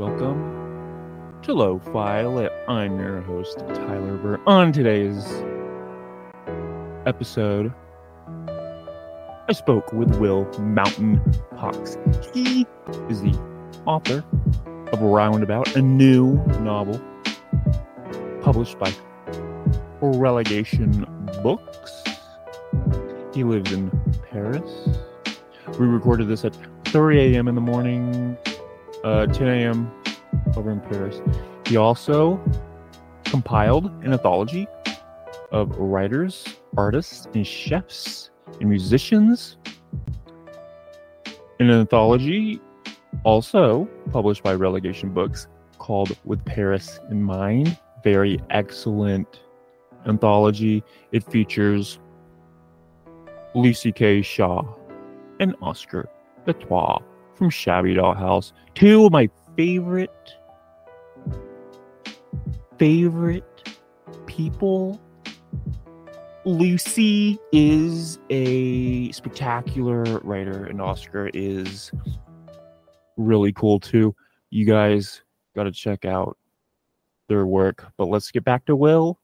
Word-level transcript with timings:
Welcome 0.00 1.42
to 1.42 1.52
Lo-Fi 1.52 2.48
I'm 2.68 2.98
your 2.98 3.20
host, 3.20 3.58
Tyler 3.58 4.16
Burr. 4.16 4.40
On 4.46 4.72
today's 4.72 5.26
episode, 7.04 7.70
I 9.46 9.52
spoke 9.52 9.92
with 9.92 10.16
Will 10.16 10.46
Mountain 10.58 11.20
Cox. 11.54 11.98
He 12.32 12.66
is 13.10 13.20
the 13.20 13.38
author 13.84 14.24
of 14.90 15.02
Roundabout, 15.02 15.76
a 15.76 15.82
new 15.82 16.36
novel 16.60 16.98
published 18.40 18.78
by 18.78 18.90
Relegation 20.00 21.04
Books. 21.42 22.04
He 23.34 23.44
lives 23.44 23.70
in 23.70 23.90
Paris. 24.30 24.88
We 25.78 25.84
recorded 25.84 26.28
this 26.28 26.46
at 26.46 26.56
3 26.86 27.34
a.m. 27.34 27.48
in 27.48 27.54
the 27.54 27.60
morning, 27.60 28.38
uh, 29.04 29.26
10 29.26 29.48
a.m. 29.48 29.90
over 30.56 30.70
in 30.70 30.80
Paris. 30.80 31.20
He 31.66 31.76
also 31.76 32.40
compiled 33.24 33.86
an 34.02 34.12
anthology 34.12 34.66
of 35.52 35.76
writers, 35.78 36.56
artists, 36.76 37.28
and 37.34 37.46
chefs 37.46 38.30
and 38.60 38.68
musicians. 38.68 39.56
An 41.58 41.70
anthology 41.70 42.60
also 43.24 43.88
published 44.10 44.42
by 44.42 44.54
Relegation 44.54 45.10
Books 45.10 45.46
called 45.78 46.16
With 46.24 46.44
Paris 46.44 47.00
in 47.10 47.22
Mind. 47.22 47.78
Very 48.02 48.40
excellent 48.50 49.40
anthology. 50.06 50.82
It 51.12 51.24
features 51.24 51.98
Lucy 53.54 53.92
K. 53.92 54.22
Shaw 54.22 54.62
and 55.38 55.54
Oscar 55.60 56.08
Betois 56.46 57.02
from 57.40 57.48
Shabby 57.48 57.94
Doll 57.94 58.12
House. 58.12 58.52
Two 58.74 59.06
of 59.06 59.12
my 59.12 59.26
favorite, 59.56 60.34
favorite 62.78 63.72
people. 64.26 65.00
Lucy 66.44 67.38
is 67.50 68.18
a 68.28 69.10
spectacular 69.12 70.02
writer, 70.18 70.66
and 70.66 70.82
Oscar 70.82 71.30
is 71.32 71.90
really 73.16 73.54
cool 73.54 73.80
too. 73.80 74.14
You 74.50 74.66
guys 74.66 75.22
got 75.56 75.62
to 75.62 75.72
check 75.72 76.04
out 76.04 76.36
their 77.28 77.46
work. 77.46 77.90
But 77.96 78.08
let's 78.08 78.30
get 78.30 78.44
back 78.44 78.66
to 78.66 78.76
Will. 78.76 79.18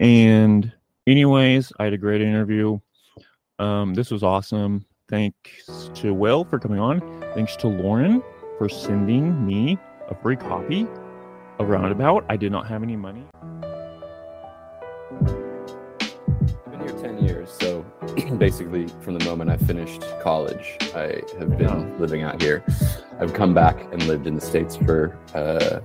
And, 0.00 0.70
anyways, 1.06 1.72
I 1.78 1.84
had 1.84 1.94
a 1.94 1.98
great 1.98 2.20
interview. 2.20 2.78
Um, 3.58 3.94
this 3.94 4.10
was 4.10 4.22
awesome. 4.22 4.84
Thanks 5.08 5.90
to 5.94 6.12
Will 6.12 6.44
for 6.44 6.58
coming 6.58 6.80
on. 6.80 7.00
Thanks 7.34 7.54
to 7.56 7.68
Lauren 7.68 8.22
for 8.58 8.68
sending 8.68 9.46
me 9.46 9.78
a 10.08 10.14
free 10.20 10.36
copy 10.36 10.86
of 11.58 11.68
Roundabout. 11.68 12.24
I 12.28 12.36
did 12.36 12.50
not 12.50 12.66
have 12.66 12.82
any 12.82 12.96
money. 12.96 13.24
I've 15.22 16.70
been 16.70 16.80
here 16.80 16.98
10 17.00 17.18
years, 17.24 17.50
so 17.60 17.82
basically 18.38 18.88
from 19.00 19.16
the 19.18 19.24
moment 19.24 19.50
I 19.50 19.56
finished 19.58 20.02
college, 20.20 20.76
I 20.94 21.22
have 21.38 21.50
been 21.56 21.60
Yeah. 21.68 21.96
living 21.98 22.22
out 22.22 22.42
here. 22.42 22.64
I've 23.20 23.32
come 23.32 23.54
back 23.54 23.80
and 23.92 24.02
lived 24.08 24.26
in 24.26 24.34
the 24.34 24.40
States 24.40 24.74
for 24.76 25.16
uh, 25.34 25.80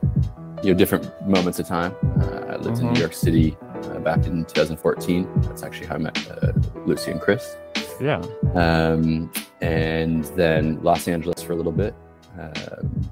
you 0.64 0.72
know 0.72 0.78
different 0.78 1.10
moments 1.28 1.60
of 1.60 1.68
time. 1.68 1.94
Uh, 2.20 2.54
I 2.54 2.56
lived 2.58 2.80
in 2.80 2.88
Mhm. 2.88 2.94
New 2.94 3.00
York 3.00 3.14
City 3.14 3.58
uh, 3.84 4.00
back 4.00 4.26
in 4.26 4.46
2014. 4.46 5.28
That's 5.44 5.64
actually 5.64 5.88
how 5.88 5.96
I 5.96 6.00
met 6.00 6.18
uh, 6.44 6.52
Lucy 6.86 7.12
and 7.12 7.22
Chris. 7.22 7.56
Yeah. 8.02 8.22
Um, 8.56 9.32
and 9.62 10.26
then 10.36 10.82
Los 10.82 11.08
Angeles 11.08 11.42
for 11.42 11.54
a 11.54 11.56
little 11.56 11.72
bit. 11.72 11.94
Um, 12.40 13.12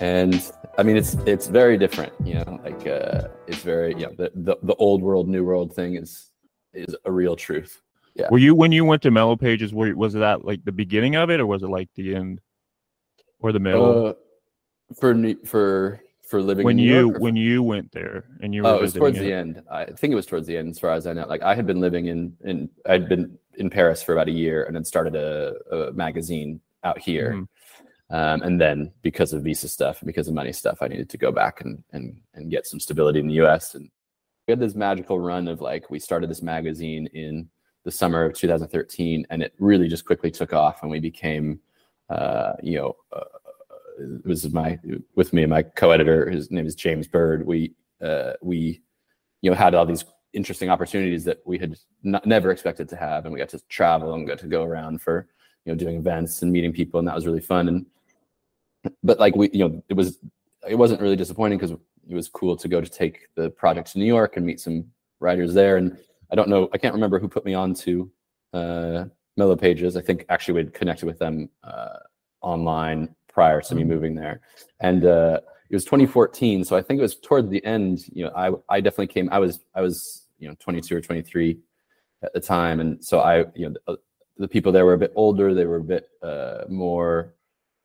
and 0.00 0.52
I 0.76 0.82
mean, 0.82 0.96
it's 0.96 1.14
it's 1.26 1.46
very 1.46 1.76
different, 1.76 2.12
you 2.24 2.34
know. 2.34 2.60
Like 2.64 2.86
uh, 2.86 3.28
it's 3.46 3.62
very, 3.62 3.94
you 3.94 4.06
know, 4.06 4.12
the, 4.16 4.30
the 4.34 4.56
the 4.62 4.74
old 4.74 5.02
world, 5.02 5.28
new 5.28 5.44
world 5.44 5.74
thing 5.74 5.96
is 5.96 6.30
is 6.72 6.94
a 7.04 7.12
real 7.12 7.36
truth. 7.36 7.80
Yeah. 8.14 8.28
Were 8.30 8.38
you 8.38 8.54
when 8.54 8.72
you 8.72 8.84
went 8.84 9.02
to 9.02 9.10
Mellow 9.10 9.36
Pages? 9.36 9.72
Were 9.72 9.94
was 9.94 10.14
that 10.14 10.44
like 10.44 10.64
the 10.64 10.72
beginning 10.72 11.16
of 11.16 11.30
it, 11.30 11.40
or 11.40 11.46
was 11.46 11.62
it 11.62 11.68
like 11.68 11.88
the 11.94 12.14
end, 12.14 12.40
or 13.40 13.52
the 13.52 13.60
middle? 13.60 14.08
Uh, 14.08 14.12
for 14.98 15.14
for 15.44 16.00
for 16.22 16.42
living 16.42 16.64
when 16.64 16.78
you 16.78 16.94
York 16.94 17.10
or 17.10 17.14
for- 17.14 17.20
when 17.20 17.36
you 17.36 17.62
went 17.62 17.90
there 17.92 18.24
and 18.42 18.54
you 18.54 18.62
were 18.62 18.68
oh, 18.68 18.76
it 18.76 18.82
was 18.82 18.92
towards 18.92 19.18
it? 19.18 19.22
the 19.22 19.32
end. 19.32 19.62
I 19.70 19.84
think 19.84 20.12
it 20.12 20.16
was 20.16 20.26
towards 20.26 20.46
the 20.46 20.56
end, 20.56 20.70
as 20.70 20.78
far 20.78 20.92
as 20.92 21.06
I 21.06 21.12
know. 21.12 21.26
Like 21.26 21.42
I 21.42 21.54
had 21.54 21.66
been 21.66 21.80
living 21.80 22.06
in 22.06 22.36
in 22.44 22.68
I'd 22.86 23.08
been 23.08 23.38
in 23.58 23.70
Paris 23.70 24.02
for 24.02 24.12
about 24.12 24.28
a 24.28 24.32
year, 24.32 24.64
and 24.64 24.74
then 24.74 24.84
started 24.84 25.14
a, 25.14 25.54
a 25.74 25.92
magazine 25.92 26.60
out 26.84 26.98
here. 26.98 27.34
Mhm. 27.34 27.48
Um, 28.10 28.42
and 28.42 28.58
then 28.58 28.90
because 29.02 29.34
of 29.34 29.42
visa 29.42 29.68
stuff 29.68 30.00
and 30.00 30.06
because 30.06 30.28
of 30.28 30.34
money 30.34 30.52
stuff, 30.52 30.78
I 30.80 30.88
needed 30.88 31.10
to 31.10 31.18
go 31.18 31.30
back 31.30 31.60
and 31.60 31.82
and 31.92 32.18
and 32.34 32.50
get 32.50 32.66
some 32.66 32.80
stability 32.80 33.20
in 33.20 33.28
the 33.28 33.34
U.S. 33.34 33.74
And 33.74 33.90
we 34.46 34.52
had 34.52 34.60
this 34.60 34.74
magical 34.74 35.20
run 35.20 35.46
of 35.46 35.60
like 35.60 35.90
we 35.90 35.98
started 35.98 36.30
this 36.30 36.42
magazine 36.42 37.06
in 37.08 37.50
the 37.84 37.90
summer 37.90 38.24
of 38.24 38.34
2013, 38.34 39.26
and 39.30 39.42
it 39.42 39.54
really 39.58 39.88
just 39.88 40.06
quickly 40.06 40.30
took 40.30 40.52
off, 40.52 40.82
and 40.82 40.90
we 40.90 41.00
became, 41.00 41.60
uh, 42.08 42.52
you 42.62 42.78
know, 42.78 42.96
uh, 43.12 43.24
it 43.98 44.26
was 44.26 44.50
my 44.52 44.78
with 45.14 45.32
me 45.32 45.42
and 45.42 45.50
my 45.50 45.62
co-editor. 45.62 46.30
His 46.30 46.50
name 46.50 46.66
is 46.66 46.74
James 46.74 47.06
Bird. 47.06 47.46
We 47.46 47.74
uh, 48.00 48.32
we 48.40 48.80
you 49.42 49.50
know 49.50 49.56
had 49.56 49.74
all 49.74 49.84
these 49.84 50.04
interesting 50.32 50.68
opportunities 50.70 51.24
that 51.24 51.38
we 51.44 51.58
had 51.58 51.76
not, 52.02 52.26
never 52.26 52.50
expected 52.50 52.88
to 52.90 52.96
have, 52.96 53.24
and 53.24 53.32
we 53.32 53.38
got 53.38 53.48
to 53.50 53.60
travel 53.68 54.14
and 54.14 54.26
got 54.26 54.38
to 54.40 54.46
go 54.46 54.62
around 54.64 55.00
for 55.00 55.28
you 55.64 55.72
know 55.72 55.76
doing 55.78 55.96
events 55.96 56.42
and 56.42 56.52
meeting 56.52 56.72
people, 56.72 56.98
and 56.98 57.08
that 57.08 57.14
was 57.14 57.26
really 57.26 57.40
fun. 57.40 57.68
And 57.68 57.86
but 59.02 59.18
like 59.18 59.36
we 59.36 59.50
you 59.52 59.68
know 59.68 59.82
it 59.88 59.94
was 59.94 60.18
it 60.68 60.74
wasn't 60.76 61.00
really 61.00 61.16
disappointing 61.16 61.58
because 61.58 61.72
it 61.72 62.14
was 62.14 62.28
cool 62.28 62.56
to 62.56 62.68
go 62.68 62.80
to 62.80 62.88
take 62.88 63.28
the 63.34 63.50
project 63.50 63.92
to 63.92 63.98
New 63.98 64.06
York 64.06 64.36
and 64.36 64.46
meet 64.46 64.60
some 64.60 64.84
writers 65.20 65.54
there. 65.54 65.76
And 65.76 65.96
I 66.32 66.34
don't 66.36 66.48
know, 66.48 66.68
I 66.72 66.78
can't 66.78 66.94
remember 66.94 67.18
who 67.18 67.28
put 67.28 67.44
me 67.44 67.54
on 67.54 67.74
to 67.74 68.10
uh, 68.54 69.04
Mellow 69.36 69.56
Pages. 69.56 69.96
I 69.96 70.00
think 70.00 70.24
actually 70.28 70.54
we'd 70.54 70.74
connected 70.74 71.06
with 71.06 71.18
them 71.18 71.48
uh, 71.64 71.98
online 72.40 73.14
prior 73.32 73.60
to 73.60 73.74
me 73.74 73.82
Mhm. 73.82 73.86
moving 73.88 74.14
there. 74.14 74.40
And 74.80 75.04
uh, 75.04 75.40
it 75.70 75.74
was 75.76 75.84
2014, 75.84 76.64
so 76.64 76.76
I 76.76 76.82
think 76.82 76.98
it 76.98 77.02
was 77.02 77.16
toward 77.16 77.50
the 77.50 77.64
end. 77.64 78.04
You 78.12 78.24
know, 78.24 78.32
I 78.34 78.76
I 78.76 78.80
definitely 78.80 79.08
came. 79.08 79.28
I 79.30 79.38
was 79.38 79.60
I 79.74 79.82
was 79.82 80.17
you 80.38 80.48
know 80.48 80.54
22 80.60 80.96
or 80.96 81.00
23 81.00 81.58
at 82.22 82.32
the 82.32 82.40
time, 82.40 82.80
and 82.80 83.04
so 83.04 83.20
I 83.20 83.44
you 83.54 83.68
know 83.68 83.74
the, 83.86 83.98
the 84.38 84.48
people 84.48 84.72
there 84.72 84.86
were 84.86 84.94
a 84.94 84.98
bit 84.98 85.12
older. 85.14 85.54
They 85.54 85.66
were 85.66 85.76
a 85.76 85.84
bit 85.84 86.08
uh, 86.22 86.64
more. 86.68 87.34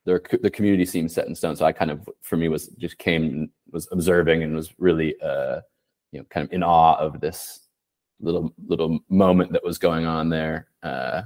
Their, 0.06 0.22
the 0.42 0.52
community 0.52 0.86
seemed 0.86 1.12
set 1.12 1.28
in 1.28 1.36
stone. 1.36 1.56
So 1.56 1.66
I 1.66 1.72
kind 1.72 1.90
of, 1.90 2.10
for 2.22 2.36
me, 2.36 2.50
was 2.50 2.68
just 2.78 2.98
came 2.98 3.24
and 3.24 3.50
was 3.72 3.88
observing 3.92 4.44
and 4.44 4.54
was 4.54 4.74
really, 4.78 5.16
uh, 5.22 5.62
you 6.12 6.20
know, 6.20 6.26
kind 6.30 6.46
of 6.46 6.52
in 6.52 6.62
awe 6.62 6.96
of 6.96 7.22
this 7.22 7.62
little 8.20 8.54
little 8.68 9.00
moment 9.10 9.52
that 9.52 9.64
was 9.64 9.78
going 9.78 10.06
on 10.06 10.30
there. 10.30 10.68
Uh, 10.82 11.24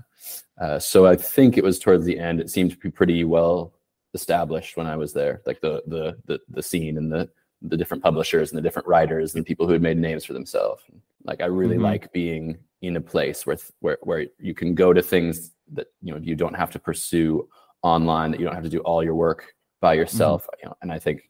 uh, 0.59 0.79
so 0.79 1.05
I 1.05 1.15
think 1.15 1.57
it 1.57 1.63
was 1.63 1.79
towards 1.79 2.05
the 2.05 2.17
end. 2.19 2.39
It 2.39 2.49
seemed 2.49 2.71
to 2.71 2.77
be 2.77 2.89
pretty 2.89 3.23
well 3.23 3.73
established 4.13 4.77
when 4.77 4.87
I 4.87 4.95
was 4.95 5.13
there, 5.13 5.41
like 5.45 5.61
the 5.61 5.83
the 5.87 6.17
the, 6.25 6.39
the 6.49 6.63
scene 6.63 6.97
and 6.97 7.11
the 7.11 7.29
the 7.61 7.77
different 7.77 8.03
publishers 8.03 8.51
and 8.51 8.57
the 8.57 8.61
different 8.61 8.87
writers 8.87 9.33
and 9.33 9.45
people 9.45 9.65
who 9.65 9.73
had 9.73 9.81
made 9.81 9.97
names 9.97 10.23
for 10.23 10.33
themselves. 10.33 10.83
Like 11.27 11.41
I 11.41 11.45
really 11.45 11.77
Mhm. 11.77 11.83
like 11.83 12.11
being 12.13 12.57
in 12.81 12.95
a 12.95 13.01
place 13.01 13.45
where 13.45 13.57
where 13.81 13.97
where 14.01 14.25
you 14.39 14.53
can 14.53 14.73
go 14.73 14.93
to 14.93 15.01
things 15.01 15.51
that 15.73 15.87
you 16.01 16.13
know 16.13 16.19
you 16.19 16.35
don't 16.35 16.55
have 16.55 16.71
to 16.71 16.79
pursue 16.79 17.47
online, 17.83 18.31
that 18.31 18.39
you 18.39 18.45
don't 18.45 18.55
have 18.55 18.63
to 18.63 18.69
do 18.69 18.79
all 18.79 19.03
your 19.03 19.15
work 19.15 19.53
by 19.81 19.93
yourself. 19.93 20.47
You 20.61 20.69
know, 20.69 20.75
and 20.81 20.91
I 20.91 20.99
think 20.99 21.29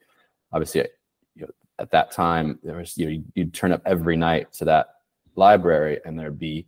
obviously 0.54 0.86
you 1.36 1.42
know 1.44 1.50
at 1.80 1.92
that 1.92 2.12
time 2.12 2.60
there 2.64 2.78
was 2.78 2.98
you 2.98 3.06
know 3.10 3.24
you'd 3.36 3.54
turn 3.54 3.72
up 3.72 3.82
every 3.86 4.16
night 4.16 4.54
to 4.54 4.66
that 4.66 4.88
library 5.36 6.00
and 6.06 6.18
there'd 6.18 6.40
be 6.40 6.66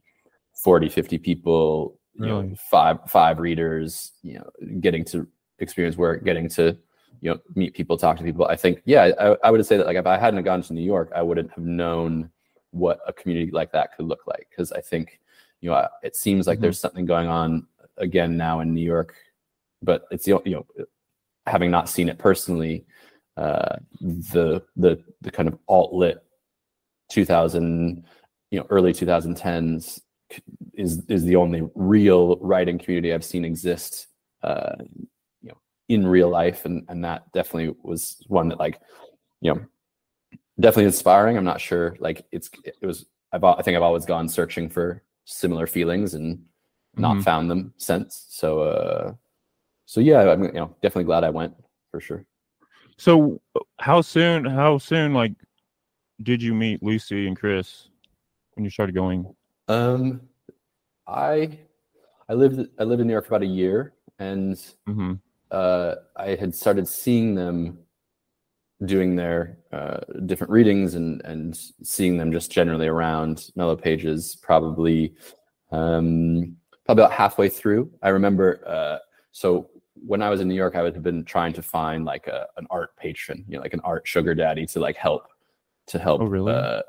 40 0.54 0.90
50 0.90 1.18
people 1.18 1.98
you 2.14 2.26
know 2.28 2.42
five 2.70 2.98
five 3.08 3.40
readers 3.40 4.12
you 4.22 4.36
know 4.36 4.50
getting 4.82 5.06
to 5.06 5.26
experience 5.60 5.96
work 5.98 6.24
getting 6.26 6.50
to 6.50 6.78
you 7.22 7.32
know 7.32 7.40
meet 7.56 7.74
people 7.74 7.98
talk 7.98 8.18
to 8.18 8.24
people 8.24 8.46
i 8.46 8.56
think 8.56 8.82
yeah 8.86 9.12
i, 9.20 9.36
I 9.48 9.52
would 9.52 9.66
say 9.66 9.78
that 9.78 9.88
like 9.88 9.96
if 9.98 10.06
i 10.06 10.18
hadn't 10.18 10.44
gone 10.44 10.62
to 10.62 10.74
new 10.74 10.82
york 10.82 11.12
i 11.16 11.22
wouldn't 11.22 11.50
have 11.52 11.64
known 11.64 12.30
what 12.72 13.00
a 13.08 13.14
community 13.14 13.52
like 13.52 13.72
that 13.72 13.96
could 13.96 14.06
look 14.06 14.28
like 14.28 14.48
because 14.50 14.72
i 14.72 14.82
think 14.82 15.20
you 15.62 15.70
know 15.70 15.88
it 16.04 16.16
seems 16.16 16.48
like 16.48 16.60
Mhm. 16.60 16.62
there's 16.62 16.80
something 16.80 17.06
going 17.06 17.28
on 17.28 17.68
again 17.98 18.38
now 18.38 18.60
in 18.60 18.74
new 18.74 18.82
york 18.86 19.16
but 19.82 20.06
it's 20.12 20.26
the 20.26 20.40
you 20.46 20.56
know 20.56 20.66
having 21.46 21.72
not 21.72 21.90
seen 21.90 22.10
it 22.10 22.18
personally 22.18 22.86
uh 23.38 23.78
the 24.02 24.62
the 24.76 25.04
the 25.22 25.32
kind 25.32 25.48
of 25.48 25.58
alt 25.68 25.94
lit 25.94 26.24
2000 27.10 28.04
you 28.52 28.60
know 28.60 28.66
early 28.70 28.94
2010s 28.94 30.02
is 30.76 31.04
is 31.08 31.24
the 31.24 31.36
only 31.36 31.68
real 31.76 32.38
writing 32.38 32.78
community 32.78 33.14
I've 33.14 33.26
seen 33.26 33.44
exist 33.44 34.08
uh 34.44 34.76
you 35.42 35.50
know 35.50 35.58
in 35.88 36.06
real 36.06 36.30
life 36.30 36.66
and 36.66 36.86
and 36.88 37.04
that 37.04 37.32
definitely 37.32 37.76
was 37.84 38.24
one 38.28 38.50
that 38.50 38.60
like 38.60 38.80
you 39.42 39.54
know 39.54 39.62
definitely 40.60 40.86
inspiring 40.86 41.38
I'm 41.38 41.44
not 41.46 41.62
sure 41.62 41.96
like 42.00 42.26
it's 42.32 42.50
it 42.64 42.76
was 42.82 43.06
I've 43.32 43.44
I 43.44 43.62
think 43.62 43.78
I've 43.78 43.84
always 43.84 44.06
gone 44.06 44.28
searching 44.30 44.70
for 44.70 45.04
similar 45.26 45.68
feelings 45.68 46.14
and 46.16 46.44
not 46.98 47.18
Mhm. 47.18 47.24
found 47.24 47.52
them 47.52 47.74
since 47.78 48.26
so 48.30 48.62
uh 48.62 49.14
so 49.86 50.02
yeah 50.02 50.32
I'm 50.32 50.44
you 50.44 50.52
know 50.54 50.76
definitely 50.82 51.06
glad 51.06 51.24
I 51.24 51.30
went 51.30 51.54
for 51.92 52.00
sure 52.02 52.26
So 52.98 53.42
how 53.80 54.02
soon? 54.02 54.46
How 54.46 54.78
soon? 54.78 55.14
Like, 55.14 55.34
did 56.22 56.42
you 56.42 56.54
meet 56.54 56.84
Lucy 56.84 57.28
and 57.28 57.38
Chris 57.38 57.90
when 58.56 58.66
you 58.66 58.70
started 58.70 58.94
going? 58.94 59.34
Um, 59.68 60.22
I 61.08 61.60
I 62.28 62.34
lived 62.34 62.70
I 62.80 62.84
lived 62.84 63.02
in 63.02 63.08
New 63.08 63.14
York 63.14 63.26
for 63.26 63.36
about 63.36 63.44
a 63.44 63.52
year, 63.52 63.94
and 64.20 64.60
hmm 64.86 65.14
uh, 65.52 65.96
I 66.16 66.36
had 66.36 66.54
started 66.56 66.88
seeing 66.88 67.36
them 67.36 67.80
doing 68.86 69.16
their 69.16 69.58
uh, 69.72 69.98
different 70.26 70.52
readings 70.52 70.96
and 70.96 71.22
and 71.26 71.58
seeing 71.84 72.18
them 72.18 72.32
just 72.32 72.52
generally 72.52 72.88
around 72.88 73.50
Mellow 73.56 73.76
Pages. 73.76 74.38
Probably 74.42 75.14
um, 75.72 76.56
probably 76.86 77.04
about 77.04 77.12
halfway 77.12 77.50
through. 77.50 77.92
I 78.02 78.10
remember. 78.10 78.62
Uh, 78.68 78.98
so 79.32 79.70
when 79.96 80.22
I 80.22 80.30
was 80.30 80.40
in 80.42 80.48
New 80.48 80.56
York, 80.56 80.76
I 80.76 80.82
would 80.82 80.94
have 80.96 81.04
been 81.04 81.26
trying 81.26 81.54
to 81.54 81.62
find 81.62 82.06
like 82.06 82.28
a, 82.28 82.48
an 82.58 82.66
art 82.72 82.96
patron, 82.96 83.44
you 83.48 83.58
know, 83.58 83.62
like 83.62 83.74
an 83.74 83.82
art 83.84 84.08
sugar 84.08 84.34
daddy 84.34 84.66
to 84.68 84.80
like 84.80 84.96
help 84.96 85.28
to 85.88 86.00
help 86.00 86.22
Oh, 86.22 86.26
really? 86.26 86.54
uh, 86.54 86.82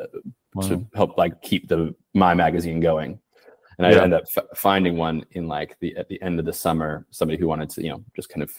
Wow. 0.54 0.66
to 0.68 0.84
help 0.96 1.16
like 1.16 1.40
keep 1.42 1.68
the 1.68 1.94
my 2.14 2.34
magazine 2.34 2.80
going. 2.80 3.20
And 3.78 3.86
I 3.86 3.92
Yeah. 3.92 4.02
ended 4.02 4.20
up 4.20 4.24
f- 4.36 4.58
finding 4.58 4.96
one 4.96 5.24
in 5.30 5.46
like 5.46 5.78
the 5.80 5.96
at 5.96 6.08
the 6.08 6.20
end 6.22 6.40
of 6.40 6.44
the 6.44 6.52
summer, 6.52 7.06
somebody 7.10 7.38
who 7.38 7.46
wanted 7.46 7.70
to 7.70 7.82
you 7.82 7.90
know 7.90 8.04
just 8.16 8.28
kind 8.30 8.42
of 8.42 8.50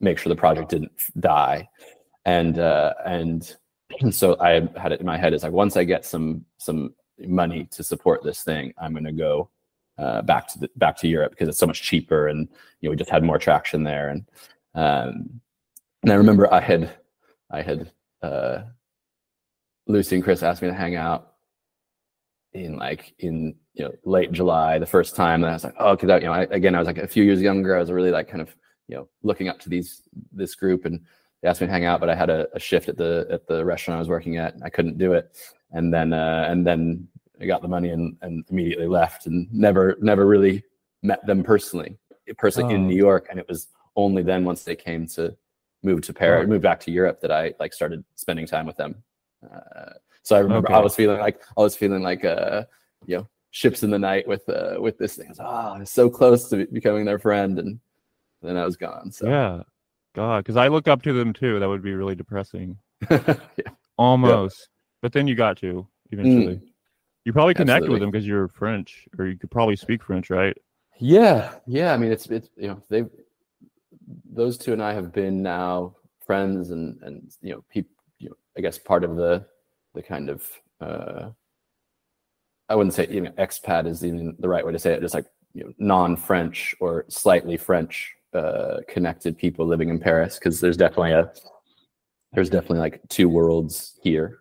make 0.00 0.18
sure 0.18 0.28
the 0.30 0.36
project 0.36 0.68
didn't 0.70 0.92
f- 0.98 1.10
die, 1.18 1.68
and 2.24 2.58
uh, 2.58 2.94
and 3.04 3.56
so 4.10 4.36
I 4.40 4.68
had 4.78 4.92
it 4.92 5.00
in 5.00 5.06
my 5.06 5.16
head 5.16 5.34
is 5.34 5.42
like 5.42 5.52
once 5.52 5.76
I 5.76 5.84
get 5.84 6.04
some 6.04 6.44
some 6.58 6.94
money 7.18 7.68
to 7.72 7.82
support 7.82 8.22
this 8.22 8.42
thing, 8.42 8.72
I'm 8.78 8.92
going 8.92 9.04
to 9.04 9.12
go 9.12 9.50
uh, 9.98 10.22
back 10.22 10.48
to 10.48 10.58
the 10.58 10.70
back 10.76 10.96
to 10.98 11.08
Europe 11.08 11.32
because 11.32 11.48
it's 11.48 11.58
so 11.58 11.66
much 11.66 11.82
cheaper 11.82 12.28
and 12.28 12.48
you 12.80 12.88
know 12.88 12.90
we 12.90 12.96
just 12.96 13.10
had 13.10 13.22
more 13.22 13.38
traction 13.38 13.84
there. 13.84 14.08
And 14.08 14.24
um, 14.74 15.40
and 16.02 16.12
I 16.12 16.14
remember 16.14 16.52
I 16.52 16.60
had 16.60 16.90
I 17.50 17.62
had 17.62 17.90
uh, 18.22 18.62
Lucy 19.86 20.16
and 20.16 20.24
Chris 20.24 20.42
asked 20.42 20.62
me 20.62 20.68
to 20.68 20.74
hang 20.74 20.96
out 20.96 21.34
in 22.52 22.76
like 22.76 23.14
in 23.18 23.54
you 23.74 23.84
know 23.84 23.92
late 24.04 24.32
July 24.32 24.78
the 24.78 24.86
first 24.86 25.16
time. 25.16 25.42
And 25.42 25.50
I 25.50 25.54
was 25.54 25.64
like 25.64 25.76
oh 25.78 25.96
because 25.96 26.22
you 26.22 26.28
know 26.28 26.32
I, 26.32 26.42
again 26.44 26.74
I 26.74 26.78
was 26.78 26.86
like 26.86 26.98
a 26.98 27.08
few 27.08 27.24
years 27.24 27.40
younger. 27.40 27.76
I 27.76 27.80
was 27.80 27.90
really 27.90 28.10
like 28.10 28.28
kind 28.28 28.42
of 28.42 28.54
you 28.88 28.96
know 28.96 29.08
looking 29.22 29.48
up 29.48 29.58
to 29.60 29.68
these 29.68 30.02
this 30.32 30.54
group 30.54 30.84
and 30.84 31.00
they 31.42 31.48
asked 31.48 31.60
me 31.60 31.66
to 31.66 31.72
hang 31.72 31.84
out 31.84 32.00
but 32.00 32.10
I 32.10 32.14
had 32.14 32.30
a, 32.30 32.46
a 32.54 32.60
shift 32.60 32.88
at 32.88 32.96
the 32.96 33.26
at 33.30 33.46
the 33.46 33.64
restaurant 33.64 33.96
I 33.96 34.00
was 34.00 34.08
working 34.08 34.36
at 34.36 34.54
and 34.54 34.64
I 34.64 34.68
couldn't 34.70 34.98
do 34.98 35.12
it 35.14 35.36
and 35.72 35.92
then 35.92 36.12
uh, 36.12 36.46
and 36.48 36.66
then 36.66 37.08
I 37.40 37.46
got 37.46 37.62
the 37.62 37.68
money 37.68 37.90
and 37.90 38.16
and 38.22 38.44
immediately 38.50 38.86
left 38.86 39.26
and 39.26 39.48
never 39.52 39.96
never 40.00 40.26
really 40.26 40.62
met 41.02 41.24
them 41.26 41.42
personally 41.42 41.98
personally 42.38 42.74
in 42.74 42.82
Oh. 42.84 42.88
New 42.88 42.96
York 42.96 43.26
and 43.30 43.38
it 43.38 43.48
was 43.48 43.68
only 43.96 44.22
then 44.22 44.44
once 44.44 44.62
they 44.64 44.76
came 44.76 45.06
to 45.08 45.36
move 45.82 46.02
to 46.02 46.12
Paris 46.12 46.40
Right. 46.40 46.48
move 46.48 46.62
back 46.62 46.80
to 46.80 46.90
Europe 46.90 47.20
that 47.22 47.32
I 47.32 47.54
like 47.58 47.72
started 47.72 48.04
spending 48.16 48.46
time 48.46 48.66
with 48.66 48.76
them 48.76 49.02
uh, 49.50 49.92
so 50.22 50.36
I 50.36 50.40
remember 50.40 50.70
I 50.70 50.78
was 50.80 50.94
feeling 50.94 51.18
like 51.18 51.40
I 51.56 51.60
was 51.62 51.74
feeling 51.74 52.02
like 52.02 52.24
uh 52.24 52.64
you 53.06 53.16
know 53.16 53.28
ships 53.52 53.82
in 53.82 53.90
the 53.90 53.98
night 53.98 54.28
with 54.28 54.46
uh 54.48 54.76
with 54.78 54.96
this 54.98 55.16
thing. 55.16 55.26
I 55.26 55.30
was, 55.30 55.40
oh, 55.40 55.44
I 55.44 55.78
was 55.78 55.90
so 55.90 56.10
close 56.10 56.48
to 56.50 56.66
becoming 56.66 57.04
their 57.06 57.18
friend, 57.18 57.58
and 57.58 57.80
then 58.42 58.56
I 58.58 58.64
was 58.66 58.76
gone. 58.76 59.10
So 59.10 59.26
Yeah. 59.26 59.62
God, 60.14 60.44
because 60.44 60.56
I 60.56 60.68
look 60.68 60.88
up 60.88 61.02
to 61.02 61.12
them 61.12 61.32
too. 61.32 61.60
That 61.60 61.68
would 61.68 61.82
be 61.82 61.94
really 61.94 62.14
depressing. 62.14 62.78
yeah, 63.10 63.34
Almost. 63.96 64.68
But 65.02 65.12
then 65.12 65.26
you 65.26 65.34
got 65.34 65.56
to 65.58 65.86
eventually. 66.10 66.60
You 67.24 67.32
probably 67.32 67.54
connected 67.54 67.90
with 67.90 67.98
Mm. 67.98 68.04
Them 68.04 68.10
because 68.10 68.26
you're 68.26 68.48
French, 68.48 69.06
or 69.18 69.26
you 69.26 69.36
could 69.36 69.50
probably 69.50 69.76
speak 69.76 70.02
French, 70.02 70.30
right? 70.30 70.56
yeah, 70.98 71.54
yeah. 71.66 71.92
I 71.94 71.96
mean, 71.96 72.10
it's 72.12 72.26
it's 72.26 72.48
you 72.56 72.68
know 72.68 72.82
they've 72.88 73.08
those 74.32 74.58
two 74.58 74.72
and 74.72 74.82
I 74.82 74.92
have 74.94 75.12
been 75.12 75.42
now 75.42 75.96
friends, 76.26 76.70
and 76.70 77.00
and 77.02 77.30
you 77.42 77.52
know 77.52 77.64
people. 77.70 77.92
You 78.18 78.30
know, 78.30 78.36
I 78.56 78.60
guess 78.60 78.78
part 78.78 79.04
of 79.04 79.16
the 79.16 79.46
the 79.94 80.02
kind 80.02 80.28
of 80.28 80.48
uh 80.80 81.30
I 82.68 82.74
wouldn't 82.74 82.94
say 82.94 83.06
even 83.10 83.32
expat 83.32 83.86
is 83.86 84.04
even 84.04 84.36
the 84.38 84.48
right 84.48 84.64
way 84.64 84.72
to 84.72 84.78
say 84.78 84.92
it. 84.94 85.00
Just 85.00 85.14
like 85.14 85.26
you 85.52 85.64
know, 85.64 85.72
non-French 85.78 86.74
or 86.80 87.04
slightly 87.08 87.56
French 87.56 88.14
uh, 88.34 88.78
connected 88.88 89.36
people 89.36 89.66
living 89.66 89.88
in 89.88 89.98
Paris, 89.98 90.38
because 90.38 90.60
there's 90.60 90.76
definitely 90.76 91.12
a 91.12 91.32
there's 92.32 92.50
definitely 92.50 92.78
like 92.78 93.00
two 93.08 93.28
worlds 93.28 93.98
here. 94.02 94.38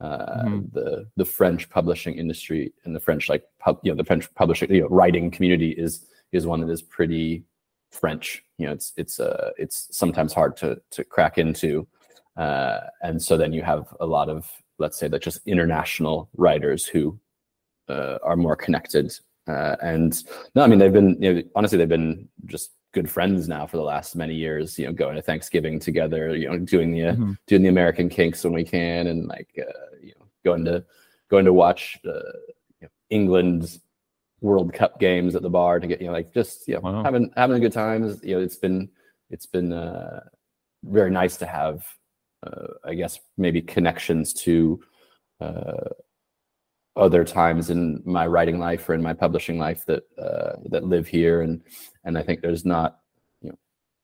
Uh, 0.00 0.44
Mhm. 0.44 0.72
The 0.72 1.06
the 1.16 1.24
French 1.24 1.68
publishing 1.70 2.14
industry 2.16 2.72
and 2.84 2.94
the 2.94 3.00
French 3.00 3.28
like 3.28 3.44
pub, 3.58 3.78
you 3.82 3.90
know 3.92 3.96
the 3.96 4.04
French 4.04 4.32
publishing 4.34 4.70
you 4.72 4.82
know 4.82 4.88
writing 4.88 5.30
community 5.30 5.70
is 5.70 6.06
is 6.32 6.46
one 6.46 6.60
that 6.60 6.70
is 6.70 6.82
pretty 6.82 7.44
French. 7.92 8.44
You 8.58 8.66
know, 8.66 8.72
it's 8.72 8.92
it's 8.96 9.20
uh 9.20 9.50
it's 9.56 9.88
sometimes 9.96 10.32
hard 10.32 10.56
to 10.58 10.80
to 10.90 11.04
crack 11.04 11.38
into, 11.38 11.86
uh, 12.36 12.80
and 13.02 13.22
so 13.22 13.36
then 13.36 13.52
you 13.52 13.62
have 13.62 13.94
a 14.00 14.06
lot 14.06 14.28
of 14.28 14.50
let's 14.78 14.98
say 14.98 15.08
that 15.08 15.22
just 15.22 15.40
international 15.46 16.28
writers 16.36 16.84
who 16.84 17.18
uh, 17.88 18.18
are 18.22 18.36
more 18.36 18.56
connected. 18.56 19.12
Uh, 19.46 19.76
and 19.82 20.24
no, 20.54 20.62
I 20.62 20.66
mean 20.66 20.78
they've 20.80 20.92
been 20.92 21.16
you 21.22 21.34
know, 21.34 21.42
honestly 21.54 21.78
they've 21.78 21.88
been 21.88 22.28
just 22.46 22.72
good 22.94 23.10
friends 23.10 23.48
now 23.48 23.66
for 23.66 23.76
the 23.76 23.82
last 23.82 24.16
many 24.16 24.34
years. 24.34 24.78
You 24.78 24.86
know, 24.86 24.92
going 24.92 25.16
to 25.16 25.22
Thanksgiving 25.22 25.78
together. 25.78 26.34
You 26.34 26.48
know, 26.48 26.58
doing 26.58 26.92
the 26.92 27.04
uh, 27.04 27.14
Mhm. 27.16 27.36
doing 27.46 27.62
the 27.62 27.68
American 27.68 28.08
Kinks 28.08 28.42
when 28.44 28.54
we 28.54 28.64
can, 28.64 29.08
and 29.08 29.26
like 29.26 29.50
uh, 29.58 29.96
you 30.00 30.12
know 30.18 30.26
going 30.44 30.64
to 30.64 30.84
going 31.28 31.44
to 31.44 31.52
watch 31.52 31.98
uh, 32.06 32.10
you 32.80 32.82
know, 32.82 32.88
England 33.10 33.80
World 34.40 34.72
Cup 34.72 34.98
games 34.98 35.34
at 35.34 35.42
the 35.42 35.50
bar 35.50 35.80
to 35.80 35.86
get 35.86 36.00
you 36.00 36.06
know 36.06 36.12
like 36.12 36.32
just 36.32 36.66
you 36.68 36.74
know 36.74 36.80
Wow. 36.80 37.02
having 37.04 37.30
having 37.36 37.56
a 37.56 37.60
good 37.60 37.72
time. 37.72 38.02
You 38.22 38.36
know, 38.36 38.40
it's 38.42 38.56
been 38.56 38.88
it's 39.30 39.46
been 39.46 39.72
uh, 39.72 40.20
very 40.84 41.10
nice 41.10 41.36
to 41.38 41.46
have 41.46 41.84
uh, 42.46 42.68
I 42.84 42.94
guess 42.94 43.18
maybe 43.36 43.60
connections 43.60 44.32
to 44.44 44.80
uh, 45.40 45.88
other 46.96 47.24
times 47.24 47.70
in 47.70 48.00
my 48.04 48.26
writing 48.26 48.58
life 48.58 48.88
or 48.88 48.94
in 48.94 49.02
my 49.02 49.12
publishing 49.12 49.58
life 49.58 49.84
that 49.86 50.04
uh, 50.18 50.52
that 50.66 50.84
live 50.84 51.08
here 51.08 51.40
and 51.42 51.60
and 52.04 52.18
I 52.18 52.22
think 52.22 52.40
there's 52.40 52.64
not 52.64 53.00
you 53.40 53.50
know 53.50 53.56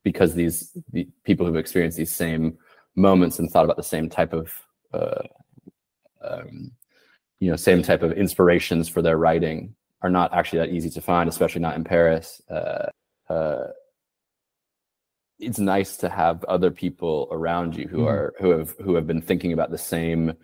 because 0.04 0.34
these 0.34 0.76
the 0.92 1.08
people 1.24 1.46
who've 1.46 1.56
experienced 1.56 1.98
these 1.98 2.10
same 2.14 2.58
moments 2.96 3.38
and 3.38 3.50
thought 3.50 3.64
about 3.64 3.76
the 3.76 3.82
same 3.82 4.08
type 4.08 4.32
of 4.32 4.52
uh, 4.92 5.22
um, 6.22 6.72
you 7.38 7.50
know 7.50 7.56
same 7.56 7.82
type 7.82 8.02
of 8.02 8.12
inspirations 8.12 8.88
for 8.88 9.02
their 9.02 9.16
writing 9.18 9.74
are 10.02 10.10
not 10.10 10.32
actually 10.32 10.58
that 10.58 10.70
easy 10.70 10.90
to 10.90 11.00
find 11.00 11.28
especially 11.28 11.60
not 11.60 11.76
in 11.76 11.84
Paris 11.84 12.42
uh, 12.50 12.86
uh, 13.28 13.66
it's 15.38 15.58
nice 15.58 15.96
to 15.96 16.08
have 16.08 16.44
other 16.44 16.70
people 16.70 17.28
around 17.30 17.74
you 17.76 17.88
who 17.88 17.98
Mhm. 17.98 18.08
are 18.08 18.34
who 18.38 18.50
have 18.50 18.70
who 18.78 18.94
have 18.94 19.06
been 19.06 19.22
thinking 19.22 19.52
about 19.52 19.70
the 19.70 19.78
same 19.78 20.34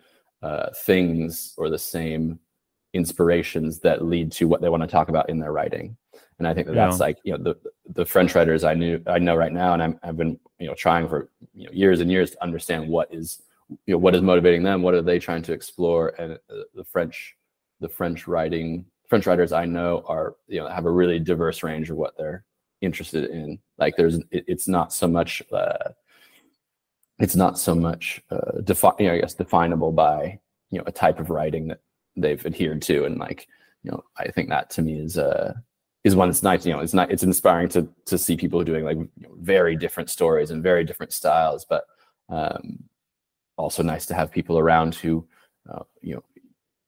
uh, 0.41 0.69
things 0.85 1.53
or 1.57 1.69
the 1.69 1.77
same 1.79 2.39
inspirations 2.93 3.79
that 3.79 4.05
lead 4.05 4.31
to 4.31 4.47
what 4.47 4.61
they 4.61 4.69
want 4.69 4.81
to 4.81 4.87
talk 4.87 5.09
about 5.09 5.29
in 5.29 5.39
their 5.39 5.51
writing. 5.51 5.97
And 6.39 6.47
I 6.47 6.53
think 6.53 6.67
that 6.67 6.75
that's 6.75 6.99
like 6.99 7.17
you 7.23 7.35
know 7.35 7.43
the 7.43 7.55
the 7.93 8.05
French 8.05 8.35
writers 8.35 8.63
I 8.63 8.73
knew 8.73 9.01
I 9.07 9.17
know 9.19 9.35
right 9.35 9.51
now, 9.51 9.73
and 9.73 9.81
I'm, 9.81 9.99
I've 10.03 10.17
been 10.17 10.39
you 10.59 10.67
know 10.67 10.75
trying 10.75 11.07
for 11.09 11.29
you 11.53 11.65
know 11.65 11.71
years 11.73 11.99
and 11.99 12.11
years 12.11 12.31
to 12.31 12.43
understand 12.43 12.87
what 12.87 13.11
is 13.13 13.41
you 13.85 13.93
know 13.93 13.97
what 13.97 14.15
is 14.15 14.21
motivating 14.21 14.63
them, 14.63 14.81
what 14.81 14.93
are 14.93 15.01
they 15.01 15.19
trying 15.19 15.41
to 15.43 15.53
explore, 15.53 16.09
and 16.19 16.33
uh, 16.33 16.63
the 16.75 16.83
French 16.83 17.35
the 17.79 17.89
French 17.89 18.27
writing 18.27 18.85
French 19.07 19.25
writers 19.25 19.51
I 19.51 19.65
know 19.65 20.03
are 20.07 20.35
you 20.47 20.59
know 20.59 20.67
have 20.67 20.85
a 20.85 20.91
really 20.91 21.19
diverse 21.19 21.63
range 21.63 21.89
of 21.89 21.97
what 21.97 22.17
they're 22.17 22.43
interested 22.81 23.29
in. 23.29 23.59
Like 23.77 23.95
there's 23.95 24.15
it, 24.31 24.45
it's 24.47 24.67
not 24.67 24.93
so 24.93 25.07
much 25.07 25.41
uh, 25.51 25.91
it's 27.19 27.35
not 27.35 27.57
so 27.57 27.73
much 27.73 28.21
uh, 28.29 28.61
defi- 28.63 28.89
you 28.99 29.07
know, 29.07 29.13
I 29.13 29.19
guess 29.19 29.33
definable 29.33 29.91
by 29.91 30.39
you 30.69 30.77
know 30.77 30.83
a 30.85 30.91
type 30.91 31.19
of 31.19 31.29
writing 31.29 31.69
that 31.69 31.81
they've 32.15 32.45
adhered 32.45 32.81
to, 32.83 33.05
and 33.05 33.17
like 33.17 33.47
you 33.83 33.91
know 33.91 34.03
I 34.17 34.29
think 34.29 34.49
that 34.49 34.69
to 34.71 34.81
me 34.81 34.99
is 34.99 35.17
uh 35.17 35.53
is 36.07 36.15
one 36.15 36.29
that's 36.29 36.43
nice. 36.43 36.65
You 36.65 36.73
know, 36.73 36.79
it's 36.79 36.93
not 36.93 37.11
it's 37.11 37.23
inspiring 37.23 37.69
to 37.69 37.87
to 38.05 38.17
see 38.17 38.35
people 38.37 38.63
doing 38.63 38.83
like 38.85 38.97
you 38.97 39.09
know, 39.27 39.35
very 39.39 39.75
different 39.75 40.09
stories 40.09 40.49
and 40.51 40.63
very 40.63 40.83
different 40.83 41.13
styles, 41.13 41.65
but 41.65 41.83
um, 42.29 42.83
also 43.57 43.83
nice 43.83 44.05
to 44.07 44.13
have 44.13 44.31
people 44.31 44.57
around 44.57 44.95
who 44.95 45.25
uh, 45.69 45.83
you 46.01 46.15
know 46.15 46.23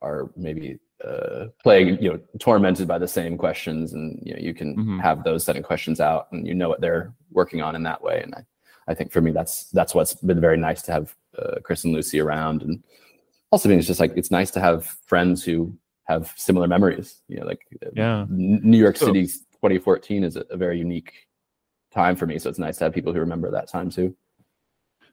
are 0.02 0.30
maybe 0.36 0.80
uh, 1.06 1.46
plagued, 1.64 2.02
you 2.02 2.10
know, 2.12 2.20
tormented 2.40 2.88
by 2.88 2.98
the 2.98 3.08
same 3.08 3.38
questions, 3.38 3.94
and 3.94 4.22
you 4.26 4.34
know, 4.34 4.40
you 4.40 4.54
can 4.54 4.76
Mhm. 4.76 5.02
have 5.02 5.24
those 5.24 5.44
setting 5.46 5.64
questions 5.64 6.00
out, 6.00 6.28
and 6.32 6.48
you 6.48 6.54
know 6.54 6.70
what 6.70 6.82
they're 6.82 7.14
working 7.32 7.62
on 7.62 7.76
in 7.76 7.84
that 7.84 8.02
way. 8.02 8.22
And 8.24 8.34
I, 8.36 8.42
I 8.92 8.94
think 8.96 9.12
for 9.12 9.22
me, 9.22 9.32
that's 9.32 9.70
that's 9.78 9.94
what's 9.96 10.14
been 10.16 10.42
very 10.42 10.58
nice 10.58 10.82
to 10.84 10.92
have 10.92 11.16
uh, 11.38 11.56
Chris 11.64 11.84
and 11.86 11.94
Lucy 11.94 12.20
around, 12.20 12.64
and 12.64 12.84
also 13.52 13.68
being 13.70 13.80
it's 13.80 13.88
just 13.88 14.00
like 14.00 14.14
it's 14.18 14.32
nice 14.32 14.52
to 14.52 14.60
have 14.60 14.86
friends 15.06 15.44
who 15.44 15.74
have 16.10 16.34
similar 16.36 16.68
memories. 16.68 17.22
You 17.28 17.40
know, 17.40 17.46
like 17.46 17.62
Yeah. 17.94 18.26
New 18.30 18.78
York 18.78 18.98
So- 18.98 19.06
City 19.08 19.26
2014 19.28 20.24
is 20.24 20.36
a, 20.36 20.42
a 20.50 20.58
very 20.58 20.80
unique 20.80 21.14
time 21.92 22.16
for 22.16 22.26
me, 22.26 22.38
so 22.40 22.50
it's 22.50 22.60
nice 22.60 22.78
to 22.78 22.86
have 22.86 22.94
people 22.94 23.14
who 23.14 23.20
remember 23.20 23.52
that 23.52 23.70
time 23.70 23.90
too. 23.90 24.16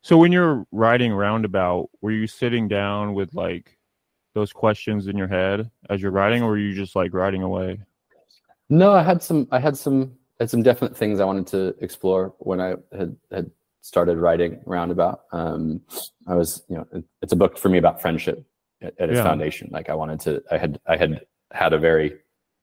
So 0.03 0.17
when 0.17 0.33
you're 0.33 0.67
writing 0.73 1.12
Roundabout, 1.12 1.91
were 2.00 2.12
you 2.12 2.26
sitting 2.26 2.69
down 2.69 3.15
with 3.15 3.35
like 3.35 3.76
those 4.35 4.53
questions 4.53 5.07
in 5.09 5.17
your 5.17 5.26
head 5.29 5.71
as 5.91 6.00
you're 6.00 6.11
writing, 6.12 6.43
or 6.43 6.50
were 6.50 6.59
you 6.59 6.75
just 6.75 6.95
like 6.97 7.12
writing 7.12 7.43
away? 7.43 7.81
No, 8.69 8.93
I 8.93 9.03
had 9.03 9.23
some. 9.23 9.47
I 9.50 9.59
had 9.59 9.76
some. 9.76 10.12
I 10.38 10.45
had 10.45 10.50
some 10.50 10.62
definite 10.62 10.97
things 10.97 11.19
I 11.19 11.25
wanted 11.25 11.47
to 11.49 11.75
explore 11.81 12.35
when 12.38 12.61
I 12.61 12.75
had 12.97 13.17
had 13.33 13.50
started 13.81 14.19
writing 14.19 14.61
roundabout. 14.67 15.23
Um, 15.33 15.81
I 16.26 16.35
was, 16.35 16.62
you 16.69 16.76
know, 16.76 16.87
it, 16.93 17.05
it's 17.23 17.33
a 17.33 17.37
book 17.37 17.57
for 17.59 17.69
me 17.69 17.79
about 17.79 18.00
friendship 18.03 18.45
at, 18.87 18.95
at 18.99 19.11
its 19.11 19.16
Yeah. 19.16 19.25
foundation. 19.25 19.69
Like 19.71 19.88
I 19.88 19.95
wanted 19.95 20.21
to, 20.21 20.43
I 20.50 20.59
had, 20.59 20.81
I 20.87 20.97
had 20.97 21.21
had 21.52 21.73
a 21.73 21.78
very 21.78 22.14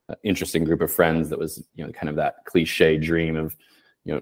uh, 0.10 0.16
interesting 0.24 0.64
group 0.64 0.82
of 0.82 0.92
friends 0.92 1.30
that 1.30 1.40
was, 1.40 1.64
you 1.76 1.86
know, 1.86 1.92
kind 1.92 2.10
of 2.10 2.16
that 2.16 2.36
cliche 2.46 2.98
dream 2.98 3.36
of, 3.36 3.56
you 4.06 4.16
know, 4.16 4.22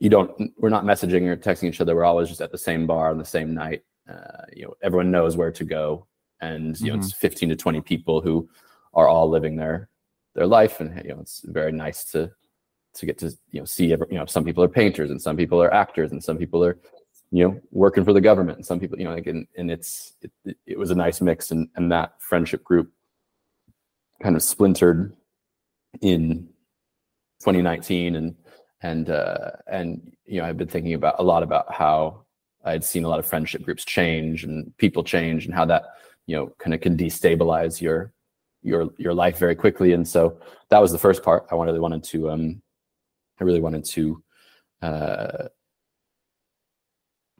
you 0.00 0.08
don't, 0.08 0.30
we're 0.58 0.68
not 0.68 0.84
messaging 0.84 1.22
or 1.26 1.36
texting 1.36 1.68
each 1.68 1.80
other. 1.80 1.94
We're 1.96 2.04
always 2.04 2.28
just 2.28 2.40
at 2.40 2.52
the 2.52 2.58
same 2.58 2.86
bar 2.86 3.10
on 3.10 3.18
the 3.18 3.24
same 3.24 3.52
night. 3.54 3.82
Uh, 4.08 4.42
you 4.54 4.64
know, 4.64 4.74
everyone 4.82 5.10
knows 5.10 5.36
where 5.36 5.52
to 5.52 5.64
go, 5.64 6.06
and 6.40 6.80
you 6.80 6.86
know, 6.92 6.98
it's 6.98 7.12
15 7.12 7.50
to 7.50 7.56
20 7.56 7.80
people 7.82 8.22
who 8.22 8.48
are 8.94 9.06
all 9.06 9.28
living 9.28 9.54
their 9.56 9.88
their 10.34 10.46
life, 10.46 10.80
and 10.80 10.96
you 11.04 11.10
know, 11.10 11.20
it's 11.20 11.42
very 11.44 11.72
nice 11.72 12.04
to 12.12 12.30
to 12.94 13.06
get 13.06 13.18
to 13.18 13.26
you 13.50 13.60
know 13.60 13.66
see 13.66 13.92
every, 13.92 14.06
you 14.10 14.16
know 14.16 14.24
some 14.24 14.44
people 14.44 14.64
are 14.64 14.68
painters 14.68 15.10
and 15.10 15.20
some 15.20 15.36
people 15.36 15.62
are 15.62 15.72
actors 15.74 16.10
and 16.12 16.24
some 16.24 16.38
people 16.38 16.64
are 16.64 16.78
you 17.30 17.44
know 17.44 17.60
working 17.70 18.04
for 18.04 18.12
the 18.12 18.20
government. 18.20 18.58
And 18.58 18.66
some 18.66 18.80
people 18.80 18.98
you 18.98 19.04
know 19.04 19.14
like 19.14 19.26
and, 19.26 19.46
and 19.56 19.70
it's 19.70 20.14
it, 20.44 20.56
it, 20.66 20.78
was 20.78 20.90
a 20.90 20.94
nice 20.94 21.20
mix 21.20 21.50
and 21.50 21.68
and 21.76 21.90
that 21.92 22.20
friendship 22.20 22.64
group 22.64 22.90
kind 24.22 24.36
of 24.36 24.42
splintered 24.42 25.14
in 26.00 26.48
2019 27.40 28.16
and 28.16 28.34
and 28.82 29.10
uh 29.10 29.50
and 29.66 30.12
you 30.26 30.40
know 30.40 30.46
i've 30.46 30.56
been 30.56 30.68
thinking 30.68 30.94
about 30.94 31.14
a 31.18 31.22
lot 31.22 31.42
about 31.42 31.72
how 31.72 32.20
i 32.64 32.72
had 32.72 32.84
seen 32.84 33.04
a 33.04 33.08
lot 33.08 33.18
of 33.18 33.26
friendship 33.26 33.62
groups 33.62 33.84
change 33.84 34.44
and 34.44 34.76
people 34.76 35.02
change 35.02 35.46
and 35.46 35.54
how 35.54 35.64
that 35.64 35.84
you 36.26 36.36
know 36.36 36.52
kind 36.58 36.74
of 36.74 36.80
can 36.80 36.96
destabilize 36.96 37.80
your 37.80 38.12
your 38.62 38.88
your 38.98 39.14
life 39.14 39.38
very 39.38 39.54
quickly. 39.54 39.92
And 39.92 40.06
so 40.06 40.38
that 40.70 40.80
was 40.80 40.92
the 40.92 40.98
first 40.98 41.22
part 41.22 41.46
i 41.50 41.54
really 41.54 41.80
wanted 41.80 42.04
to 42.04 42.30
um 42.30 42.62
i 43.40 43.44
really 43.44 43.60
wanted 43.60 43.84
to 43.84 44.22
uh 44.82 45.48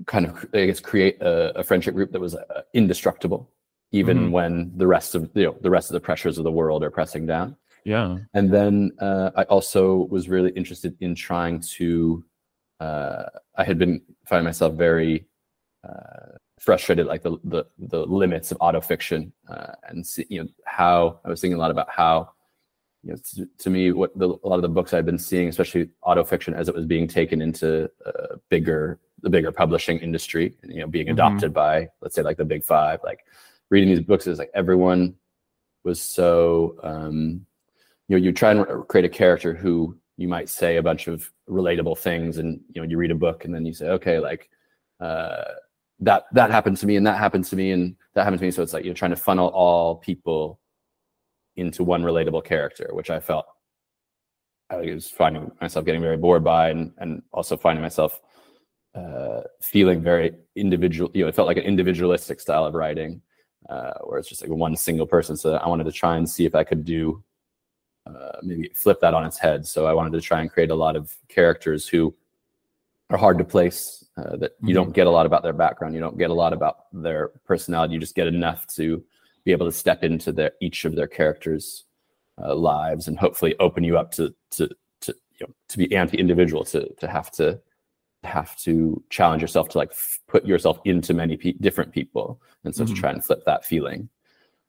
kind 0.07 0.27
of 0.27 0.45
i 0.55 0.67
guess 0.67 0.81
create 0.81 1.21
a, 1.21 1.59
a 1.59 1.65
friendship 1.65 1.95
group 1.95 2.11
that 2.13 2.21
was 2.21 2.35
uh, 2.35 2.63
indestructible 2.75 3.51
even 3.91 4.19
Mhm. 4.19 4.31
when 4.31 4.73
the 4.77 4.87
rest 4.87 5.15
of 5.15 5.31
you 5.35 5.45
know 5.47 5.57
the 5.61 5.71
rest 5.71 5.91
of 5.91 5.95
the 5.95 6.01
pressures 6.01 6.39
of 6.39 6.45
the 6.45 6.53
world 6.53 6.83
are 6.85 6.91
pressing 6.91 7.27
down 7.27 7.57
Yeah. 7.85 8.19
and 8.35 8.51
then 8.53 8.93
uh, 9.01 9.31
I 9.37 9.45
also 9.45 10.07
was 10.11 10.29
really 10.29 10.51
interested 10.61 10.93
in 11.01 11.15
trying 11.15 11.61
to. 11.79 12.25
Uh, 12.81 13.25
I 13.57 13.65
had 13.65 13.79
been 13.79 14.01
finding 14.29 14.45
myself 14.45 14.75
very 14.75 15.27
uh, 15.89 16.33
frustrated, 16.61 17.07
like 17.07 17.23
the, 17.23 17.39
the 17.45 17.65
the 17.95 18.05
limits 18.07 18.53
of 18.53 18.59
autofiction, 18.59 19.33
uh, 19.49 19.73
and 19.89 20.07
see, 20.07 20.27
you 20.29 20.41
know 20.43 20.49
how 20.65 21.21
I 21.25 21.29
was 21.31 21.41
thinking 21.41 21.57
a 21.57 21.61
lot 21.65 21.71
about 21.71 21.89
how, 21.91 22.31
you 23.03 23.11
know, 23.13 23.19
to, 23.35 23.49
to 23.63 23.71
me, 23.71 23.93
what 23.93 24.11
the, 24.19 24.29
a 24.45 24.49
lot 24.49 24.57
of 24.57 24.63
the 24.63 24.69
books 24.69 24.93
I've 24.93 25.07
been 25.07 25.19
seeing, 25.31 25.49
especially 25.49 25.89
autofiction, 26.05 26.53
as 26.55 26.69
it 26.69 26.75
was 26.75 26.87
being 26.87 27.09
taken 27.09 27.41
into 27.43 27.91
uh, 28.07 28.37
bigger 28.51 28.99
the 29.23 29.31
bigger 29.31 29.53
publishing 29.53 29.99
industry, 29.99 30.55
and, 30.63 30.73
you 30.73 30.81
know, 30.81 30.87
being 30.87 31.07
Mhm. 31.09 31.13
adopted 31.13 31.53
by 31.53 31.89
let's 32.01 32.15
say 32.15 32.23
like 32.23 32.37
the 32.37 32.45
big 32.45 32.65
five, 32.65 33.01
like 33.03 33.25
reading 33.71 33.89
these 33.89 34.01
books 34.01 34.27
is 34.27 34.39
like 34.39 34.51
everyone 34.55 35.15
was 35.85 36.01
so. 36.01 36.77
Um, 36.83 37.45
you 38.09 38.17
know 38.17 38.25
you 38.25 38.33
try 38.33 38.53
and 38.53 38.67
create 38.89 39.05
a 39.05 39.09
character 39.09 39.55
who 39.55 39.97
you 40.17 40.29
might 40.29 40.49
say 40.49 40.77
a 40.77 40.83
bunch 40.83 41.07
of 41.09 41.31
relatable 41.49 41.99
things 41.99 42.39
and 42.39 42.61
you 42.73 42.81
know 42.81 42.89
you 42.89 42.97
read 42.97 43.11
a 43.11 43.15
book 43.15 43.45
and 43.45 43.55
then 43.55 43.65
you 43.67 43.73
say 43.73 43.89
okay 43.89 44.19
like 44.19 44.49
uh, 45.01 45.45
that 46.01 46.25
that 46.33 46.51
happened 46.51 46.77
to 46.79 46.87
me 46.87 46.97
and 46.97 47.07
that 47.07 47.19
happened 47.19 47.45
to 47.45 47.55
me 47.55 47.73
and 47.73 47.95
that 48.15 48.25
happened 48.25 48.41
to 48.41 48.47
me 48.47 48.51
so 48.51 48.63
it's 48.63 48.73
like 48.73 48.85
you're 48.85 48.95
trying 48.95 49.11
to 49.11 49.17
funnel 49.17 49.49
all 49.49 49.97
people 49.97 50.59
into 51.57 51.85
one 51.85 52.03
relatable 52.03 52.43
character 52.43 52.89
which 52.93 53.11
i 53.11 53.21
felt 53.21 53.45
i 54.71 54.77
was 54.77 55.09
finding 55.11 55.51
myself 55.61 55.85
getting 55.85 56.01
very 56.01 56.17
bored 56.17 56.43
by 56.43 56.71
and 56.71 56.93
and 56.99 57.23
also 57.33 57.57
finding 57.59 57.83
myself 57.83 58.21
uh, 58.99 59.43
feeling 59.61 60.03
very 60.03 60.33
individual 60.57 61.11
you 61.15 61.23
know 61.23 61.29
it 61.29 61.35
felt 61.35 61.49
like 61.49 61.57
an 61.57 61.65
individualistic 61.65 62.41
style 62.41 62.65
of 62.65 62.75
writing 62.75 63.21
uh, 63.69 63.93
where 64.05 64.19
it's 64.19 64.29
just 64.29 64.43
like 64.43 64.51
one 64.51 64.75
single 64.77 65.07
person 65.07 65.37
so 65.37 65.55
i 65.55 65.69
wanted 65.69 65.85
to 65.85 65.93
try 65.93 66.17
and 66.17 66.29
see 66.29 66.45
if 66.45 66.55
i 66.55 66.65
could 66.65 66.85
do 66.85 67.23
uh, 68.09 68.39
maybe 68.43 68.71
flip 68.75 69.01
that 69.01 69.15
on 69.15 69.25
its 69.25 69.39
head. 69.39 69.67
So 69.67 69.87
I 69.87 69.93
wanted 69.93 70.13
to 70.13 70.21
try 70.21 70.41
and 70.41 70.51
create 70.51 70.71
a 70.71 70.75
lot 70.75 70.97
of 70.97 71.15
characters 71.29 71.87
who 71.87 72.15
are 73.11 73.19
hard 73.19 73.39
to 73.39 73.45
place. 73.45 74.05
Uh, 74.17 74.37
that 74.37 74.53
you 74.63 74.75
don't 74.75 74.93
get 74.93 75.07
a 75.07 75.11
lot 75.11 75.27
about 75.27 75.45
their 75.45 75.53
background. 75.53 75.95
You 75.95 76.01
don't 76.01 76.19
get 76.19 76.31
a 76.31 76.35
lot 76.35 76.53
about 76.53 76.87
their 76.93 77.29
personality. 77.47 77.95
You 77.95 78.01
just 78.01 78.17
get 78.17 78.27
enough 78.27 78.67
to 78.75 79.05
be 79.45 79.53
able 79.53 79.67
to 79.67 79.73
step 79.73 80.03
into 80.03 80.33
their 80.33 80.53
each 80.61 80.85
of 80.85 80.97
their 80.97 81.07
characters' 81.07 81.85
uh, 82.43 82.55
lives 82.55 83.07
and 83.07 83.17
hopefully 83.17 83.55
open 83.61 83.85
you 83.85 83.97
up 83.97 84.11
to 84.13 84.35
to 84.51 84.69
to 85.03 85.15
you 85.39 85.47
know 85.47 85.55
to 85.69 85.79
be 85.79 85.95
anti-individual 85.95 86.65
to 86.65 86.93
to 86.95 87.07
have 87.07 87.31
to 87.33 87.61
have 88.25 88.57
to 88.59 89.03
challenge 89.11 89.43
yourself 89.43 89.69
to 89.71 89.79
like 89.79 89.91
f- 89.93 90.19
put 90.27 90.45
yourself 90.45 90.81
into 90.85 91.15
many 91.15 91.37
pe- 91.37 91.53
different 91.53 91.93
people. 91.93 92.41
And 92.65 92.75
so 92.75 92.85
Mhm. 92.85 92.89
to 92.89 92.95
try 92.95 93.11
and 93.11 93.25
flip 93.25 93.45
that 93.47 93.65
feeling. 93.65 94.09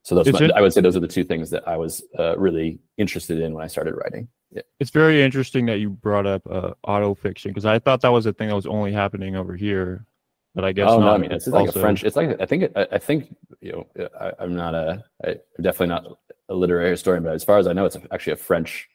So 0.04 0.16
those 0.16 0.32
my- 0.32 0.52
i 0.56 0.62
would 0.62 0.72
say 0.74 0.82
those 0.82 0.96
are 0.96 1.02
the 1.02 1.08
two 1.08 1.24
things 1.26 1.50
that 1.50 1.68
i 1.68 1.76
was 1.76 2.02
uh, 2.18 2.38
really 2.38 2.80
interested 2.98 3.40
in 3.40 3.54
when 3.54 3.64
i 3.64 3.68
started 3.68 3.96
writing. 3.96 4.28
Yeah. 4.52 4.62
It's 4.80 4.92
very 4.92 5.22
interesting 5.22 5.66
that 5.68 5.80
you 5.80 5.90
brought 5.90 6.26
up 6.26 6.42
uh, 6.50 6.74
auto 6.84 7.14
fiction 7.14 7.52
because 7.52 7.66
I 7.66 7.78
thought 7.78 8.02
that 8.02 8.10
was 8.12 8.26
a 8.26 8.34
thing 8.34 8.48
that 8.50 8.56
was 8.56 8.66
only 8.66 8.92
happening 8.92 9.36
over 9.36 9.56
here, 9.56 10.08
but 10.56 10.64
I 10.66 10.72
guess 10.72 10.90
oh 10.90 11.00
no 11.00 11.10
i 11.14 11.18
mean 11.18 11.32
it's, 11.32 11.46
like 11.48 11.68
also- 11.68 11.80
a 11.80 11.84
french 11.84 12.04
it's 12.04 12.16
like 12.16 12.40
i 12.42 12.46
think 12.46 12.64
it, 12.64 12.72
I, 12.76 12.88
I 12.94 12.98
think 13.00 13.36
you 13.62 13.72
know 13.74 13.88
I, 14.20 14.32
i'm 14.40 14.56
not 14.56 14.74
a 14.76 15.04
I, 15.24 15.30
i'm 15.58 15.64
definitely 15.64 15.88
not 15.96 16.18
a 16.50 16.56
literary 16.56 16.90
historian 16.92 17.24
but 17.24 17.34
as 17.34 17.44
far 17.44 17.58
as 17.60 17.68
i 17.68 17.74
know 17.74 17.86
it's 17.86 17.98
actually 18.12 18.34
a 18.34 18.38
french 18.38 18.90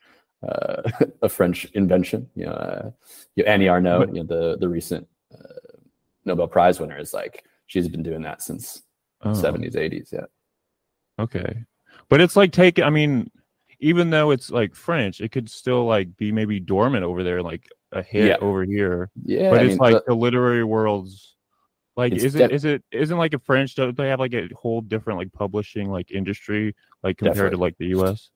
a 1.22 1.28
french 1.28 1.64
invention 1.74 2.28
you 2.34 2.46
know, 2.46 2.52
uh, 2.52 2.90
you 3.36 3.44
know 3.44 3.50
annie 3.50 3.66
ernaux 3.66 4.06
you 4.14 4.22
know 4.22 4.24
the 4.24 4.56
the 4.58 4.68
recent 4.68 5.06
uh, 5.34 5.78
nobel 6.24 6.46
prize 6.48 6.80
winner 6.80 6.98
is 6.98 7.12
like 7.14 7.44
she's 7.66 7.88
been 7.88 8.02
doing 8.02 8.22
that 8.22 8.42
since 8.42 8.82
Oh, 9.22 9.30
70s 9.30 9.74
80s 9.74 10.12
yeah 10.12 10.26
Okay, 11.18 11.64
but 12.08 12.20
it's 12.20 12.34
like 12.36 12.50
take. 12.52 12.80
I 12.80 12.90
mean, 12.90 13.30
even 13.78 14.10
though 14.10 14.32
it's 14.32 14.50
like 14.50 14.74
French, 14.74 15.20
it 15.20 15.30
could 15.30 15.48
still 15.48 15.86
like 15.86 16.16
be 16.16 16.32
maybe 16.32 16.58
dormant 16.60 17.04
over 17.04 17.22
there, 17.22 17.40
like 17.40 17.68
a 17.92 18.02
hit 18.02 18.26
Yeah. 18.26 18.36
over 18.40 18.64
here. 18.64 19.10
yeah 19.24 19.50
but 19.50 19.60
I 19.60 19.62
it's 19.62 19.68
mean, 19.70 19.78
like 19.78 19.94
the- 19.94 20.04
the 20.08 20.14
literary 20.14 20.64
world's 20.64 21.36
like 21.96 22.12
is 22.12 22.34
it 22.34 22.50
is 22.50 22.64
it 22.64 22.82
isn't 22.90 23.16
like 23.16 23.32
a 23.32 23.38
French 23.38 23.76
don't 23.76 23.96
they 23.96 24.08
have 24.08 24.18
like 24.18 24.34
a 24.34 24.48
whole 24.60 24.80
different 24.80 25.20
like 25.20 25.32
publishing 25.32 25.88
like 25.88 26.10
industry 26.10 26.74
like 27.04 27.16
compared 27.18 27.52
Definitely. 27.52 27.56
to 27.56 27.60
like 27.62 27.78
the 27.78 27.86
US? 28.00 28.30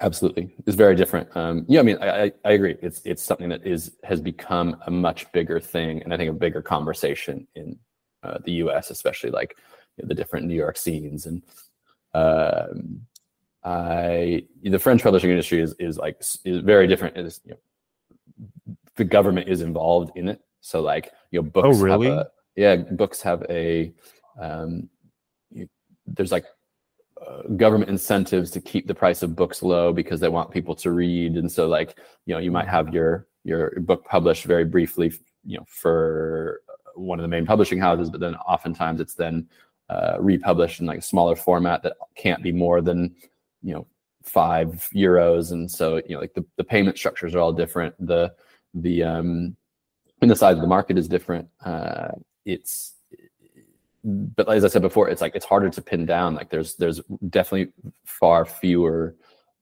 Absolutely, 0.00 0.54
it's 0.66 0.76
very 0.76 0.94
different. 0.94 1.34
Um, 1.36 1.64
yeah, 1.68 1.80
I 1.80 1.82
mean, 1.82 1.98
I, 1.98 2.24
I, 2.24 2.32
I 2.44 2.52
agree. 2.52 2.76
It's 2.82 3.00
it's 3.04 3.22
something 3.22 3.48
that 3.48 3.66
is 3.66 3.96
has 4.04 4.20
become 4.20 4.76
a 4.86 4.90
much 4.90 5.30
bigger 5.32 5.60
thing, 5.60 6.02
and 6.02 6.12
I 6.12 6.16
think 6.16 6.30
a 6.30 6.34
bigger 6.34 6.62
conversation 6.62 7.46
in 7.54 7.78
uh, 8.22 8.38
the 8.44 8.52
U.S., 8.52 8.90
especially 8.90 9.30
like 9.30 9.56
you 9.96 10.04
know, 10.04 10.08
the 10.08 10.14
different 10.14 10.46
New 10.46 10.54
York 10.54 10.76
scenes. 10.76 11.26
And 11.26 11.42
um, 12.14 13.00
I, 13.62 14.44
the 14.62 14.78
French 14.78 15.02
publishing 15.02 15.30
industry 15.30 15.60
is 15.60 15.74
is 15.78 15.98
like 15.98 16.20
is 16.44 16.58
very 16.62 16.86
different. 16.86 17.16
Is, 17.16 17.40
you 17.44 17.52
know, 17.52 18.76
the 18.96 19.04
government 19.04 19.48
is 19.48 19.60
involved 19.60 20.16
in 20.16 20.28
it, 20.28 20.40
so 20.60 20.80
like 20.80 21.12
you 21.30 21.42
know, 21.42 21.48
books. 21.48 21.76
have 21.76 21.80
really? 21.80 22.08
a- 22.08 22.28
yeah, 22.56 22.76
books 22.76 23.20
have 23.22 23.44
a. 23.50 23.92
Um, 24.40 24.88
you, 25.50 25.68
there's 26.06 26.32
like 26.32 26.44
uh, 26.44 26.53
government 27.56 27.90
incentives 27.90 28.50
to 28.50 28.60
keep 28.60 28.86
the 28.86 28.94
price 28.94 29.22
of 29.22 29.36
books 29.36 29.62
low 29.62 29.92
because 29.92 30.20
they 30.20 30.28
want 30.28 30.50
people 30.50 30.74
to 30.76 30.90
read. 30.90 31.36
And 31.36 31.50
so 31.50 31.66
like 31.66 31.98
you 32.26 32.34
know 32.34 32.40
you 32.40 32.50
might 32.50 32.68
have 32.68 32.92
your 32.92 33.26
your 33.44 33.78
book 33.80 34.04
published 34.04 34.44
very 34.44 34.64
briefly 34.64 35.12
you 35.44 35.58
know 35.58 35.64
for 35.68 36.60
one 36.94 37.18
of 37.18 37.22
the 37.22 37.28
main 37.28 37.44
publishing 37.44 37.78
houses 37.78 38.08
but 38.08 38.20
then 38.20 38.34
oftentimes 38.36 39.00
it's 39.00 39.14
then 39.14 39.46
uh, 39.90 40.16
republished 40.18 40.80
in 40.80 40.86
like 40.86 41.00
a 41.00 41.02
smaller 41.02 41.36
format 41.36 41.82
that 41.82 41.96
can't 42.14 42.42
be 42.42 42.52
more 42.52 42.80
than 42.80 43.14
you 43.62 43.74
know 43.74 43.86
five 44.22 44.88
euros. 44.94 45.52
And 45.52 45.70
so 45.70 45.96
you 46.08 46.14
know 46.14 46.20
like 46.20 46.34
the, 46.34 46.44
the 46.56 46.64
payment 46.64 46.96
structures 46.98 47.34
are 47.34 47.40
all 47.40 47.52
different. 47.52 47.94
The 48.04 48.32
the 48.72 49.02
um 49.02 49.56
and 50.22 50.30
the 50.30 50.36
size 50.36 50.56
of 50.56 50.62
the 50.62 50.66
market 50.66 50.98
is 50.98 51.08
different. 51.08 51.48
Uh 51.64 52.08
it's 52.44 52.94
but 54.04 54.48
as 54.48 54.64
I 54.64 54.68
said 54.68 54.82
before, 54.82 55.08
it's 55.08 55.20
like 55.22 55.34
it's 55.34 55.44
harder 55.46 55.70
to 55.70 55.82
pin 55.82 56.06
down. 56.06 56.34
Like 56.34 56.50
there's 56.50 56.74
there's 56.76 57.00
definitely 57.30 57.72
far 58.04 58.44
fewer 58.44 59.16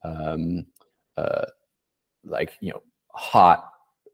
um 0.04 0.66
uh 1.16 1.46
like 2.24 2.52
you 2.60 2.72
know 2.72 2.82
hot 3.14 3.70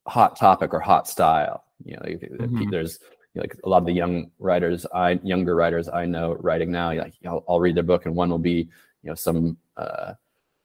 hot 0.06 0.36
topic 0.36 0.74
or 0.74 0.80
hot 0.80 1.08
style. 1.08 1.64
You 1.84 1.94
know, 1.96 2.02
like, 2.04 2.20
Mhm. 2.22 2.70
there's 2.70 2.98
you 3.34 3.40
know, 3.40 3.42
like 3.42 3.56
a 3.64 3.68
lot 3.68 3.78
of 3.78 3.86
the 3.86 3.92
young 3.92 4.30
writers 4.38 4.86
I 4.94 5.12
younger 5.22 5.54
writers 5.54 5.88
I 5.88 6.06
know 6.06 6.34
writing 6.34 6.70
now, 6.72 6.92
like 6.94 7.14
I'll, 7.26 7.44
I'll 7.48 7.60
read 7.60 7.76
their 7.76 7.82
book 7.84 8.06
and 8.06 8.14
one 8.14 8.30
will 8.30 8.38
be, 8.38 8.68
you 9.02 9.10
know, 9.10 9.14
some 9.14 9.56
uh 9.76 10.14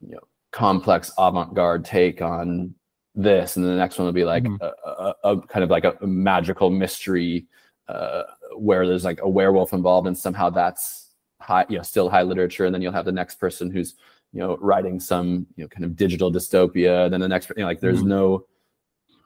you 0.02 0.14
know 0.16 0.22
complex 0.52 1.12
avant-garde 1.18 1.86
take 1.86 2.22
on 2.22 2.74
this 3.16 3.56
and 3.56 3.66
then 3.66 3.74
the 3.74 3.78
next 3.78 3.98
one 3.98 4.06
will 4.08 4.14
be 4.14 4.26
like 4.26 4.46
Mhm. 4.46 4.58
a, 4.62 4.72
a, 4.90 5.16
a 5.24 5.42
kind 5.48 5.64
of 5.64 5.70
like 5.70 5.84
a 5.86 5.96
magical 6.06 6.70
mystery 6.70 7.46
uh, 7.88 8.24
where 8.56 8.88
there's 8.88 9.04
like 9.04 9.20
a 9.22 9.30
werewolf 9.30 9.74
involved 9.74 10.08
and 10.08 10.18
somehow 10.18 10.50
that's 10.50 11.12
high 11.40 11.66
you 11.70 11.78
know 11.78 11.84
still 11.84 12.10
high 12.10 12.22
literature 12.22 12.66
and 12.66 12.74
then 12.74 12.82
you'll 12.82 12.94
have 12.94 13.06
the 13.06 13.12
next 13.12 13.36
person 13.36 13.70
who's 13.70 13.96
you 14.32 14.40
know 14.40 14.58
writing 14.62 15.00
some 15.00 15.46
you 15.56 15.64
know 15.64 15.68
kind 15.68 15.84
of 15.84 15.96
digital 15.96 16.32
dystopia 16.32 17.10
then 17.10 17.20
the 17.20 17.28
next 17.28 17.50
you 17.50 17.56
know 17.58 17.66
like 17.66 17.82
there's 17.82 18.02
Mhm. 18.02 18.08
no 18.08 18.46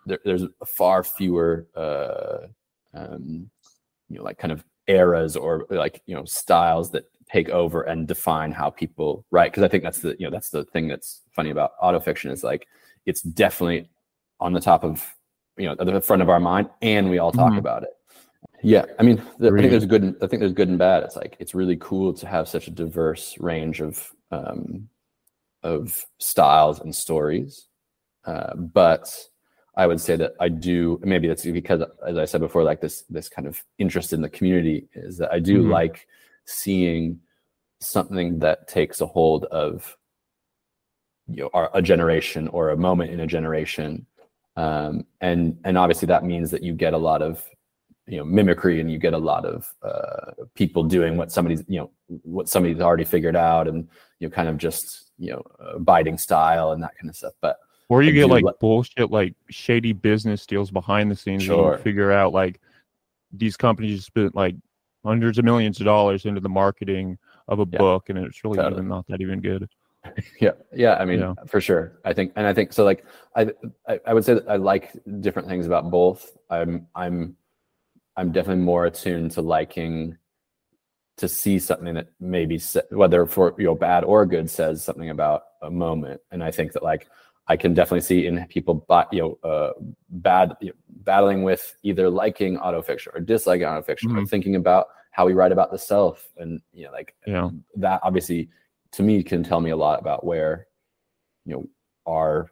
there, 0.06 0.20
there's 0.26 0.44
far 0.66 1.04
fewer 1.04 1.68
uh, 1.76 2.48
um, 2.94 3.50
you 4.10 4.18
know 4.18 4.24
like 4.24 4.38
kind 4.38 4.52
of 4.52 4.64
eras 4.88 5.36
or 5.36 5.66
like 5.70 6.02
you 6.06 6.16
know 6.16 6.26
styles 6.26 6.92
that 6.92 7.06
take 7.30 7.50
over 7.50 7.82
and 7.84 8.08
define 8.08 8.52
how 8.52 8.70
people 8.70 9.26
write 9.32 9.52
because 9.52 9.64
i 9.64 9.68
think 9.68 9.84
that's 9.84 10.00
the 10.00 10.16
you 10.18 10.26
know 10.26 10.32
that's 10.32 10.50
the 10.50 10.64
thing 10.66 10.88
that's 10.88 11.22
funny 11.34 11.50
about 11.50 11.78
autofiction 11.84 12.32
is 12.32 12.42
like 12.42 12.68
it's 13.06 13.22
definitely 13.22 13.90
on 14.40 14.54
the 14.54 14.62
top 14.62 14.86
of 14.86 15.06
you 15.58 15.66
know 15.66 15.76
at 15.78 15.86
the 15.86 16.02
front 16.02 16.22
of 16.22 16.30
our 16.30 16.40
mind 16.40 16.70
and 16.82 17.10
we 17.10 17.18
all 17.18 17.34
talk 17.34 17.50
mm-hmm. 17.50 17.60
about 17.60 17.84
it 17.84 17.90
yeah 18.64 18.86
i 19.00 19.04
mean 19.04 19.22
the, 19.40 19.50
i 19.50 19.58
think 19.58 19.72
there's 19.72 19.86
good 19.86 20.04
and, 20.04 20.16
i 20.22 20.28
think 20.28 20.40
there's 20.40 20.54
good 20.54 20.70
and 20.70 20.78
bad 20.80 21.04
it's 21.04 21.16
like 21.16 21.36
it's 21.40 21.54
really 21.54 21.78
cool 21.78 22.14
to 22.14 22.28
have 22.28 22.48
such 22.48 22.68
a 22.68 22.72
diverse 22.72 23.38
range 23.40 23.82
of 23.82 24.12
um 24.32 24.88
of 25.64 26.06
styles 26.20 26.80
and 26.80 26.96
stories 26.96 27.68
uh, 28.28 28.54
but 28.56 29.10
I 29.78 29.88
would 29.88 30.02
say 30.02 30.16
that 30.18 30.34
I 30.40 30.50
do. 30.50 31.00
Maybe 31.04 31.28
that's 31.28 31.46
because, 31.46 31.82
as 32.06 32.18
I 32.18 32.26
said 32.26 32.42
before, 32.42 32.64
like 32.64 32.82
this 32.82 33.04
this 33.10 33.30
kind 33.30 33.48
of 33.48 33.64
interest 33.78 34.12
in 34.12 34.22
the 34.22 34.30
community 34.30 34.90
is 34.94 35.18
that 35.20 35.32
I 35.32 35.40
do 35.40 35.62
mm-hmm. 35.62 35.72
like 35.72 36.08
seeing 36.46 37.20
something 37.80 38.40
that 38.40 38.68
takes 38.68 39.02
a 39.02 39.06
hold 39.06 39.46
of 39.46 39.96
you 41.28 41.44
know 41.44 41.50
our, 41.54 41.70
a 41.74 41.82
generation 41.82 42.48
or 42.50 42.72
a 42.72 42.78
moment 42.78 43.12
in 43.12 43.22
a 43.22 43.28
generation, 43.28 44.06
um, 44.58 45.06
and 45.22 45.58
and 45.64 45.78
obviously 45.78 46.08
that 46.08 46.26
means 46.26 46.52
that 46.52 46.64
you 46.64 46.74
get 46.74 46.94
a 46.94 46.98
lot 46.98 47.22
of 47.22 47.48
you 48.08 48.18
know 48.18 48.26
mimicry 48.26 48.80
and 48.80 48.92
you 48.92 48.98
get 48.98 49.14
a 49.14 49.18
lot 49.18 49.46
of 49.46 49.74
uh, 49.84 50.32
people 50.56 50.84
doing 50.84 51.18
what 51.18 51.32
somebody's 51.32 51.64
you 51.68 51.80
know 51.80 51.92
what 52.24 52.48
somebody's 52.48 52.80
already 52.80 53.04
figured 53.04 53.36
out 53.36 53.68
and 53.68 53.88
you 54.20 54.28
know 54.28 54.34
kind 54.34 54.48
of 54.48 54.58
just 54.58 55.12
you 55.18 55.32
know 55.32 55.42
abiding 55.60 56.18
style 56.18 56.72
and 56.72 56.82
that 56.82 56.98
kind 56.98 57.10
of 57.10 57.16
stuff, 57.16 57.34
but 57.42 57.58
or 57.90 58.04
you 58.04 58.12
get 58.12 58.28
like 58.28 58.44
bullshit, 58.60 59.12
like 59.12 59.34
shady 59.50 59.94
business 59.94 60.46
deals 60.46 60.72
behind 60.72 61.10
the 61.10 61.16
scenes. 61.16 61.44
Sure. 61.44 61.72
And 61.72 61.80
you 61.80 61.84
figure 61.84 62.12
out 62.12 62.34
like 62.34 62.60
these 63.32 63.56
companies 63.56 64.06
spent 64.06 64.36
like 64.36 64.56
hundreds 65.06 65.38
of 65.38 65.46
millions 65.46 65.80
of 65.80 65.86
dollars 65.86 66.26
into 66.26 66.42
the 66.42 66.50
marketing 66.50 67.18
of 67.48 67.60
a 67.60 67.68
yeah. 67.72 67.78
book, 67.78 68.10
and 68.10 68.18
it's 68.20 68.44
really 68.44 68.58
totally. 68.58 68.74
even 68.74 68.88
not 68.90 69.08
that 69.08 69.22
even 69.22 69.40
good. 69.40 69.70
yeah, 70.42 70.52
yeah. 70.74 70.96
I 70.96 71.06
mean, 71.06 71.20
yeah. 71.20 71.34
for 71.48 71.62
sure. 71.62 72.00
I 72.04 72.14
think, 72.14 72.34
and 72.36 72.46
I 72.46 72.54
think 72.54 72.74
so. 72.74 72.84
Like, 72.84 73.06
I, 73.36 73.52
I, 73.88 74.00
I 74.06 74.14
would 74.14 74.26
say 74.26 74.36
that 74.36 74.50
I 74.50 74.58
like 74.58 74.92
different 75.22 75.48
things 75.48 75.66
about 75.66 75.90
both. 75.90 76.38
I'm, 76.50 76.88
I'm, 76.96 77.36
I'm 78.18 78.32
definitely 78.32 78.64
more 78.64 78.86
attuned 78.86 79.32
to 79.32 79.42
liking 79.42 80.18
to 81.18 81.28
see 81.28 81.58
something 81.58 81.96
that 81.96 82.10
maybe 82.20 82.60
whether 82.92 83.26
for 83.26 83.56
you 83.58 83.66
know 83.66 83.76
bad 83.76 84.04
or 84.04 84.26
good 84.26 84.50
says 84.50 84.84
something 84.84 85.10
about 85.10 85.46
a 85.64 85.72
moment 85.72 86.22
and 86.30 86.44
i 86.44 86.52
think 86.52 86.74
that 86.74 86.84
like 86.84 87.08
I 87.48 87.56
can 87.56 87.74
definitely 87.74 88.02
see 88.02 88.28
in 88.28 88.46
people, 88.48 88.86
you 89.12 89.22
know, 89.22 89.50
uh, 89.50 89.72
bad 90.10 90.54
you 90.60 90.68
know, 90.68 90.74
battling 91.04 91.44
with 91.44 91.76
either 91.84 92.10
liking 92.10 92.58
autofiction 92.58 93.16
or 93.16 93.22
disliking 93.22 93.66
autofiction, 93.66 94.08
mm-hmm. 94.08 94.20
or 94.20 94.26
thinking 94.26 94.56
about 94.56 94.88
how 95.12 95.26
we 95.26 95.34
write 95.34 95.52
about 95.52 95.72
the 95.72 95.78
self, 95.78 96.28
and 96.38 96.62
you 96.74 96.86
know, 96.86 96.92
like 96.92 97.16
yeah. 97.26 97.50
that. 97.76 98.02
Obviously, 98.04 98.50
to 98.92 99.04
me, 99.04 99.24
can 99.24 99.44
tell 99.44 99.62
me 99.62 99.70
a 99.70 99.78
lot 99.78 100.00
about 100.00 100.26
where, 100.26 100.68
you 101.46 101.54
know, 101.54 101.70
our 102.06 102.52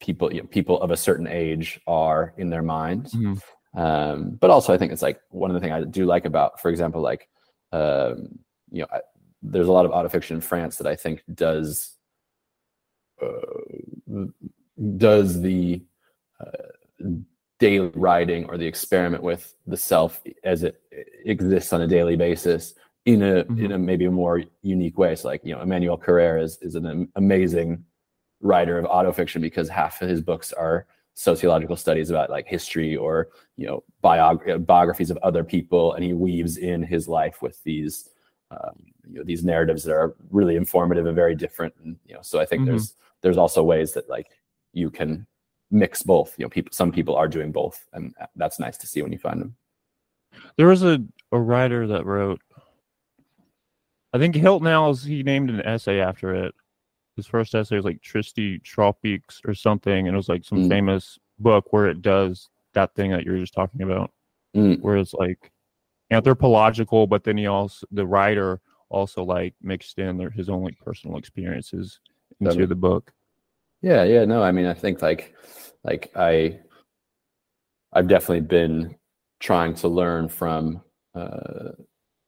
people, 0.00 0.32
you 0.32 0.40
know, 0.40 0.46
people 0.46 0.80
of 0.80 0.90
a 0.90 0.96
certain 0.96 1.26
age 1.26 1.78
are 1.86 2.32
in 2.38 2.48
their 2.48 2.62
minds. 2.62 3.12
Mm-hmm. 3.12 3.34
Um, 3.76 4.30
but 4.40 4.50
also, 4.50 4.72
I 4.72 4.78
think 4.78 4.90
it's 4.90 5.02
like 5.02 5.20
one 5.28 5.50
of 5.50 5.54
the 5.54 5.60
things 5.60 5.72
I 5.72 5.82
do 5.84 6.06
like 6.06 6.24
about, 6.24 6.60
for 6.60 6.70
example, 6.70 7.02
like, 7.02 7.28
um, 7.72 8.38
you 8.70 8.80
know, 8.80 8.86
I, 8.90 9.00
there's 9.42 9.68
a 9.68 9.72
lot 9.72 9.84
of 9.84 9.92
autofiction 9.92 10.32
in 10.32 10.40
France 10.40 10.76
that 10.76 10.86
I 10.86 10.96
think 10.96 11.22
does 11.32 11.94
uh, 13.22 14.24
does 14.96 15.40
the 15.40 15.82
uh, 16.40 17.06
daily 17.58 17.90
writing 17.94 18.46
or 18.46 18.56
the 18.56 18.66
experiment 18.66 19.22
with 19.22 19.54
the 19.66 19.76
self 19.76 20.22
as 20.42 20.62
it 20.62 20.82
exists 21.24 21.72
on 21.72 21.82
a 21.82 21.86
daily 21.86 22.16
basis 22.16 22.74
in 23.04 23.22
a 23.22 23.44
mm-hmm. 23.44 23.64
in 23.64 23.72
a 23.72 23.78
maybe 23.78 24.06
a 24.06 24.10
more 24.10 24.42
unique 24.62 24.98
way. 24.98 25.14
So 25.14 25.28
like 25.28 25.42
you 25.44 25.54
know, 25.54 25.60
Emmanuel 25.60 25.98
Carrère 25.98 26.42
is 26.42 26.58
is 26.62 26.74
an 26.74 27.08
amazing 27.16 27.84
writer 28.40 28.78
of 28.78 28.84
autofiction 28.86 29.40
because 29.40 29.68
half 29.68 30.02
of 30.02 30.08
his 30.08 30.20
books 30.20 30.52
are 30.52 30.86
sociological 31.18 31.76
studies 31.76 32.10
about 32.10 32.30
like 32.30 32.46
history 32.46 32.94
or 32.94 33.28
you 33.56 33.66
know 33.66 33.82
biog- 34.04 34.64
biographies 34.66 35.10
of 35.10 35.18
other 35.18 35.42
people, 35.42 35.94
and 35.94 36.04
he 36.04 36.12
weaves 36.12 36.58
in 36.58 36.82
his 36.82 37.08
life 37.08 37.42
with 37.42 37.62
these 37.64 38.10
um, 38.50 38.76
you 39.08 39.18
know 39.18 39.24
these 39.24 39.44
narratives 39.44 39.82
that 39.84 39.92
are 39.92 40.14
really 40.30 40.56
informative 40.56 41.06
and 41.06 41.16
very 41.16 41.34
different. 41.34 41.74
And 41.82 41.96
you 42.06 42.14
know, 42.14 42.22
so 42.22 42.38
I 42.38 42.44
think 42.44 42.62
mm-hmm. 42.62 42.72
there's 42.72 42.94
there's 43.22 43.38
also 43.38 43.62
ways 43.62 43.92
that 43.94 44.08
like 44.08 44.28
you 44.72 44.90
can 44.90 45.26
mix 45.70 46.02
both 46.02 46.34
you 46.38 46.44
know 46.44 46.48
people 46.48 46.72
some 46.72 46.92
people 46.92 47.16
are 47.16 47.26
doing 47.26 47.50
both 47.50 47.86
and 47.92 48.14
that's 48.36 48.60
nice 48.60 48.76
to 48.76 48.86
see 48.86 49.02
when 49.02 49.10
you 49.10 49.18
find 49.18 49.40
them 49.40 49.56
there 50.56 50.68
was 50.68 50.84
a, 50.84 51.02
a 51.32 51.38
writer 51.38 51.86
that 51.88 52.06
wrote 52.06 52.40
i 54.12 54.18
think 54.18 54.34
hilton 54.34 54.68
Als, 54.68 55.02
he 55.02 55.22
named 55.24 55.50
an 55.50 55.60
essay 55.62 55.98
after 56.00 56.34
it 56.34 56.54
his 57.16 57.26
first 57.26 57.54
essay 57.54 57.76
was 57.76 57.84
like 57.84 58.00
tristes 58.02 58.62
tropiques 58.62 59.40
or 59.46 59.54
something 59.54 60.06
and 60.06 60.14
it 60.14 60.16
was 60.16 60.28
like 60.28 60.44
some 60.44 60.64
mm. 60.64 60.68
famous 60.68 61.18
book 61.38 61.72
where 61.72 61.86
it 61.86 62.02
does 62.02 62.48
that 62.74 62.94
thing 62.94 63.10
that 63.10 63.24
you're 63.24 63.38
just 63.38 63.54
talking 63.54 63.82
about 63.82 64.12
mm. 64.54 64.80
where 64.80 64.96
it's 64.96 65.14
like 65.14 65.50
anthropological 66.10 67.06
but 67.06 67.24
then 67.24 67.36
he 67.36 67.46
also 67.46 67.86
the 67.90 68.06
writer 68.06 68.60
also 68.88 69.22
like 69.24 69.54
mixed 69.62 69.98
in 69.98 70.16
their, 70.16 70.30
his 70.30 70.48
own 70.48 70.62
like 70.62 70.78
personal 70.78 71.16
experiences 71.16 72.00
into 72.40 72.66
the 72.66 72.74
book. 72.74 73.12
Yeah, 73.82 74.04
yeah, 74.04 74.24
no, 74.24 74.42
I 74.42 74.52
mean, 74.52 74.66
I 74.66 74.74
think 74.74 75.02
like, 75.02 75.34
like 75.84 76.10
I, 76.16 76.58
I've 77.92 78.08
definitely 78.08 78.40
been 78.40 78.96
trying 79.40 79.74
to 79.76 79.88
learn 79.88 80.28
from 80.28 80.82
uh, 81.14 81.72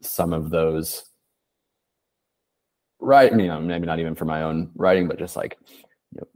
some 0.02 0.32
of 0.32 0.50
those. 0.50 1.04
Right, 3.00 3.30
you 3.30 3.46
know, 3.46 3.60
maybe 3.60 3.86
not 3.86 4.00
even 4.00 4.14
for 4.14 4.24
my 4.24 4.42
own 4.42 4.70
writing, 4.74 5.06
but 5.06 5.18
just 5.18 5.36
like, 5.36 5.56
you 6.12 6.20
know, 6.20 6.26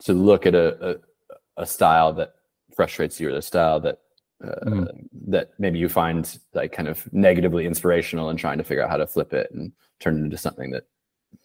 to 0.00 0.12
look 0.14 0.46
at 0.46 0.54
a, 0.54 0.90
a, 0.90 1.62
a 1.62 1.66
style 1.66 2.12
that 2.14 2.34
frustrates 2.74 3.20
you 3.20 3.28
or 3.28 3.32
the 3.32 3.42
style 3.42 3.78
that 3.80 3.98
uh, 4.42 4.64
mm. 4.64 5.08
that 5.28 5.50
maybe 5.58 5.78
you 5.78 5.88
find 5.88 6.40
like 6.54 6.72
kind 6.72 6.88
of 6.88 7.10
negatively 7.12 7.66
inspirational 7.66 8.30
and 8.30 8.38
trying 8.38 8.58
to 8.58 8.64
figure 8.64 8.82
out 8.82 8.90
how 8.90 8.96
to 8.96 9.06
flip 9.06 9.32
it 9.32 9.48
and 9.52 9.70
turn 10.00 10.16
it 10.18 10.24
into 10.24 10.36
something 10.36 10.70
that 10.70 10.84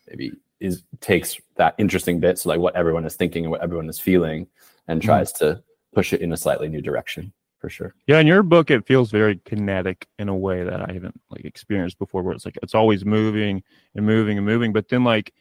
maybe 0.08 0.32
is 0.60 0.84
takes 1.00 1.40
that 1.58 1.76
interesting 1.78 2.20
bit, 2.20 2.40
so 2.40 2.50
like 2.50 2.60
what 2.60 2.76
everyone 2.76 3.06
is 3.06 3.16
thinking 3.16 3.44
and 3.44 3.52
what 3.52 3.62
everyone 3.62 3.90
is 3.90 4.00
feeling, 4.00 4.48
and 4.88 5.00
mm-hmm. 5.00 5.08
tries 5.08 5.32
to 5.32 5.62
push 5.94 6.14
it 6.14 6.22
in 6.22 6.34
a 6.34 6.38
slightly 6.38 6.68
new 6.68 6.82
direction 6.82 7.32
for 7.60 7.70
sure. 7.70 7.96
Yeah, 8.06 8.20
in 8.20 8.28
your 8.28 8.44
book, 8.44 8.70
it 8.70 8.86
feels 8.86 9.12
very 9.12 9.40
kinetic 9.46 10.08
in 10.20 10.30
a 10.30 10.36
way 10.36 10.64
that 10.64 10.88
I 10.90 10.94
haven't 10.94 11.20
like 11.30 11.46
experienced 11.46 11.98
before, 12.00 12.22
where 12.22 12.34
it's 12.34 12.46
like 12.46 12.58
it's 12.62 12.76
always 12.76 13.06
moving 13.06 13.64
and 13.96 14.06
moving 14.06 14.38
and 14.38 14.46
moving, 14.46 14.74
but 14.74 14.90
then 14.90 15.04
like 15.04 15.34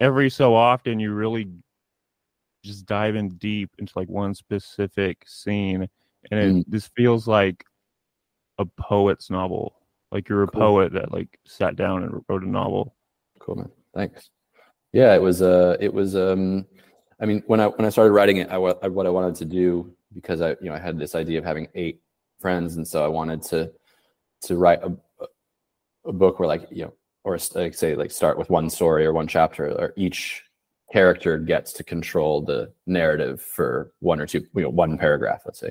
every 0.00 0.30
so 0.30 0.54
often 0.54 1.00
you 1.00 1.12
really 1.12 1.48
just 2.64 2.86
dive 2.86 3.16
in 3.16 3.30
deep 3.36 3.70
into 3.78 3.92
like 3.96 4.08
one 4.08 4.34
specific 4.34 5.24
scene, 5.26 5.88
and 6.30 6.40
it, 6.40 6.54
mm. 6.54 6.64
this 6.68 6.88
feels 6.96 7.28
like 7.28 7.64
a 8.58 8.64
poet's 8.64 9.30
novel. 9.30 9.74
Like 10.10 10.28
you're 10.28 10.42
a 10.42 10.48
cool. 10.48 10.60
poet 10.60 10.92
that 10.94 11.12
like 11.12 11.38
sat 11.46 11.76
down 11.76 12.02
and 12.02 12.24
wrote 12.28 12.42
a 12.42 12.48
novel. 12.48 12.94
Cool 13.38 13.56
man. 13.56 13.70
Thanks. 13.94 14.30
Yeah, 14.92 15.14
it 15.14 15.22
was. 15.22 15.42
Uh, 15.42 15.76
it 15.78 15.92
was. 15.92 16.16
Um, 16.16 16.66
I 17.20 17.26
mean, 17.26 17.42
when 17.46 17.60
I 17.60 17.66
when 17.66 17.86
I 17.86 17.90
started 17.90 18.12
writing 18.12 18.38
it, 18.38 18.48
I, 18.50 18.56
I 18.56 18.88
what 18.88 19.06
I 19.06 19.10
wanted 19.10 19.36
to 19.36 19.44
do 19.44 19.94
because 20.14 20.40
I 20.40 20.50
you 20.60 20.68
know 20.68 20.74
I 20.74 20.78
had 20.78 20.98
this 20.98 21.14
idea 21.14 21.38
of 21.38 21.44
having 21.44 21.68
eight 21.74 22.00
friends, 22.40 22.76
and 22.76 22.86
so 22.86 23.04
I 23.04 23.08
wanted 23.08 23.42
to 23.44 23.70
to 24.42 24.56
write 24.56 24.82
a 24.82 24.96
a 26.06 26.12
book 26.12 26.38
where 26.38 26.48
like 26.48 26.66
you 26.70 26.84
know 26.84 26.94
or 27.24 27.38
like 27.54 27.74
say 27.74 27.94
like 27.94 28.10
start 28.10 28.38
with 28.38 28.50
one 28.50 28.70
story 28.70 29.04
or 29.04 29.12
one 29.12 29.28
chapter 29.28 29.70
or 29.72 29.92
each 29.96 30.42
character 30.90 31.36
gets 31.36 31.72
to 31.74 31.84
control 31.84 32.40
the 32.40 32.72
narrative 32.86 33.42
for 33.42 33.92
one 34.00 34.20
or 34.20 34.26
two 34.26 34.40
you 34.54 34.62
know 34.62 34.70
one 34.70 34.96
paragraph 34.96 35.42
let's 35.44 35.58
say 35.60 35.70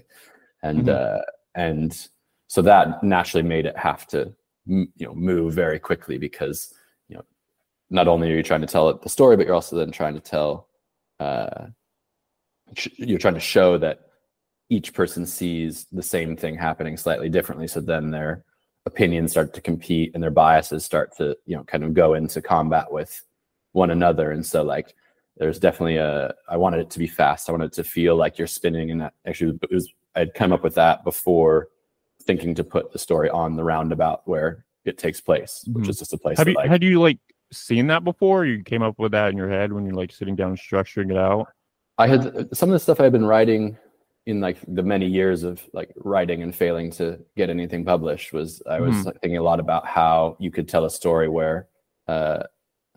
and 0.62 0.84
mm-hmm. 0.84 1.18
uh 1.18 1.22
and 1.56 2.10
so 2.48 2.62
that 2.62 3.04
naturally 3.04 3.42
made 3.42 3.66
it 3.66 3.76
have 3.76 4.06
to 4.06 4.32
you 4.68 4.88
know 5.00 5.16
move 5.16 5.54
very 5.54 5.80
quickly 5.80 6.18
because 6.18 6.74
you 7.08 7.16
know, 7.16 7.24
not 7.90 8.08
only 8.08 8.32
are 8.32 8.36
you 8.36 8.44
trying 8.44 8.62
to 8.62 8.68
tell 8.68 8.94
the 8.94 9.10
story, 9.10 9.38
but 9.38 9.46
you're 9.46 9.56
also 9.56 9.76
then 9.76 9.92
trying 9.92 10.14
to 10.14 10.20
tell, 10.20 10.68
uh, 11.20 11.68
you're 12.98 13.20
trying 13.20 13.34
to 13.34 13.40
show 13.40 13.78
that 13.78 14.02
each 14.70 14.94
person 14.94 15.26
sees 15.26 15.86
the 15.92 16.04
same 16.04 16.36
thing 16.36 16.56
happening 16.56 16.98
slightly 16.98 17.30
differently. 17.30 17.68
So 17.68 17.80
then 17.80 18.12
their 18.12 18.44
opinions 18.86 19.32
start 19.32 19.54
to 19.54 19.62
compete 19.62 20.12
and 20.14 20.22
their 20.22 20.32
biases 20.32 20.84
start 20.84 21.16
to, 21.18 21.38
you 21.46 21.56
know, 21.56 21.64
kind 21.64 21.84
of 21.84 21.94
go 21.94 22.14
into 22.14 22.42
combat 22.42 22.92
with 22.92 23.24
one 23.72 23.92
another. 23.92 24.32
And 24.32 24.46
so 24.46 24.64
like, 24.64 24.94
there's 25.38 25.60
definitely 25.60 25.98
a, 25.98 26.34
I 26.50 26.58
wanted 26.58 26.80
it 26.80 26.90
to 26.92 27.00
be 27.00 27.08
fast. 27.08 27.48
I 27.48 27.52
wanted 27.52 27.66
it 27.66 27.74
to 27.74 27.84
feel 27.84 28.16
like 28.16 28.38
you're 28.38 28.48
spinning 28.48 28.92
and 28.92 29.02
that 29.02 29.14
actually 29.26 29.58
it 29.62 29.72
was, 29.72 29.88
I'd 30.16 30.34
come 30.34 30.52
up 30.52 30.64
with 30.64 30.76
that 30.76 31.04
before 31.04 31.70
thinking 32.24 32.56
to 32.56 32.64
put 32.64 32.92
the 32.92 33.00
story 33.00 33.30
on 33.30 33.56
the 33.56 33.64
roundabout 33.64 34.22
where 34.26 34.66
it 34.84 34.98
takes 34.98 35.22
place, 35.22 35.64
mm-hmm. 35.68 35.80
which 35.80 35.90
is 35.90 36.00
just 36.00 36.14
a 36.14 36.18
place. 36.18 36.38
Have 36.38 36.48
you, 36.48 36.56
like, 36.56 36.70
had 36.70 36.84
you 36.84 37.00
like 37.00 37.20
seen 37.52 37.88
that 37.88 38.04
before? 38.04 38.46
You 38.46 38.64
came 38.64 38.82
up 38.82 38.98
with 38.98 39.12
that 39.12 39.32
in 39.32 39.38
your 39.38 39.50
head 39.50 39.72
when 39.72 39.86
you're 39.86 39.96
like 39.96 40.12
sitting 40.12 40.36
down 40.36 40.58
structuring 40.58 41.12
it 41.12 41.18
out? 41.18 41.48
I 41.98 42.08
had 42.08 42.56
some 42.56 42.70
of 42.70 42.74
the 42.74 42.80
stuff 42.80 43.00
I've 43.00 43.12
been 43.12 43.26
writing 43.26 43.78
in 44.28 44.42
like 44.42 44.58
the 44.68 44.84
many 44.84 45.08
years 45.08 45.44
of 45.44 45.66
like 45.72 45.90
writing 45.96 46.44
and 46.44 46.54
failing 46.54 46.92
to 46.92 47.18
get 47.38 47.50
anything 47.50 47.86
published 47.86 48.34
was 48.34 48.62
I 48.70 48.82
was 48.82 49.06
like, 49.06 49.22
thinking 49.22 49.38
a 49.38 49.42
lot 49.42 49.62
about 49.62 49.88
how 49.88 50.36
you 50.38 50.52
could 50.52 50.68
tell 50.68 50.84
a 50.84 50.90
story 50.90 51.30
where 51.30 51.70
uh, 52.10 52.44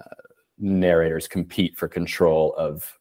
uh, 0.01 0.23
narrators 0.59 1.29
compete 1.29 1.79
for 1.79 1.87
control 1.87 2.53
of 2.59 2.99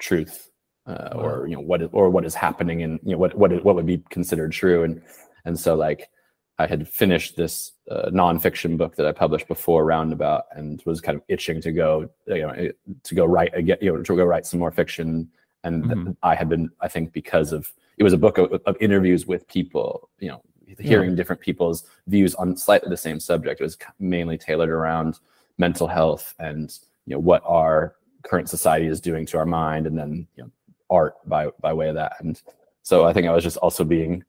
truth 0.00 0.50
uh, 0.86 1.10
or 1.14 1.46
you 1.46 1.54
know 1.54 1.62
what 1.62 1.80
is, 1.80 1.90
or 1.92 2.10
what 2.10 2.24
is 2.24 2.34
happening 2.34 2.82
and 2.82 2.98
you 3.04 3.12
know 3.12 3.18
what 3.18 3.38
what 3.38 3.64
what 3.64 3.76
would 3.76 3.86
be 3.86 4.02
considered 4.10 4.50
true. 4.50 4.82
And 4.82 5.00
and 5.44 5.58
so 5.58 5.76
like 5.76 6.10
I 6.58 6.66
had 6.66 6.88
finished 6.88 7.36
this 7.36 7.70
uh, 7.88 8.10
nonfiction 8.10 8.76
book 8.76 8.96
that 8.96 9.06
I 9.06 9.12
published 9.12 9.46
before 9.46 9.84
Roundabout 9.84 10.46
and 10.56 10.82
was 10.84 11.00
kind 11.00 11.16
of 11.16 11.22
itching 11.28 11.60
to 11.60 11.70
go 11.70 12.10
you 12.26 12.42
know 12.42 12.68
to 13.04 13.14
go 13.14 13.26
write 13.26 13.54
again 13.54 13.78
you 13.80 13.92
know 13.92 14.02
to 14.02 14.16
go 14.16 14.24
write 14.24 14.44
some 14.44 14.58
more 14.58 14.72
fiction 14.72 15.28
and 15.64 15.84
th- 15.84 15.96
Mhm. 15.96 16.16
I 16.22 16.34
had 16.34 16.48
been 16.48 16.70
I 16.80 16.88
think 16.88 17.12
because 17.12 17.52
of 17.52 17.72
it 17.98 18.02
was 18.04 18.12
a 18.12 18.18
book 18.18 18.38
of, 18.38 18.52
of 18.66 18.76
interviews 18.80 19.26
with 19.26 19.46
people 19.48 20.08
you 20.18 20.28
know 20.28 20.42
hearing 20.78 21.14
different 21.14 21.40
people's 21.42 21.84
views 22.06 22.34
on 22.36 22.56
slightly 22.56 22.88
the 22.88 22.96
same 22.96 23.20
subject. 23.20 23.60
It 23.60 23.64
was 23.64 23.76
mainly 23.98 24.38
tailored 24.38 24.70
around 24.70 25.18
mental 25.58 25.86
health 25.86 26.34
and 26.38 26.78
you 27.06 27.14
know 27.14 27.20
what 27.20 27.42
our 27.44 27.96
current 28.22 28.48
society 28.48 28.86
is 28.86 29.00
doing 29.00 29.26
to 29.26 29.36
our 29.38 29.44
mind 29.46 29.86
and 29.86 29.98
then 29.98 30.26
you 30.36 30.44
know 30.44 30.50
art 30.90 31.14
by 31.28 31.48
by 31.60 31.72
way 31.72 31.88
of 31.88 31.94
that. 31.96 32.14
And 32.20 32.40
so 32.82 33.04
i 33.04 33.12
think 33.12 33.26
i 33.28 33.32
was 33.32 33.44
just 33.44 33.56
also 33.58 33.84
being 33.84 34.24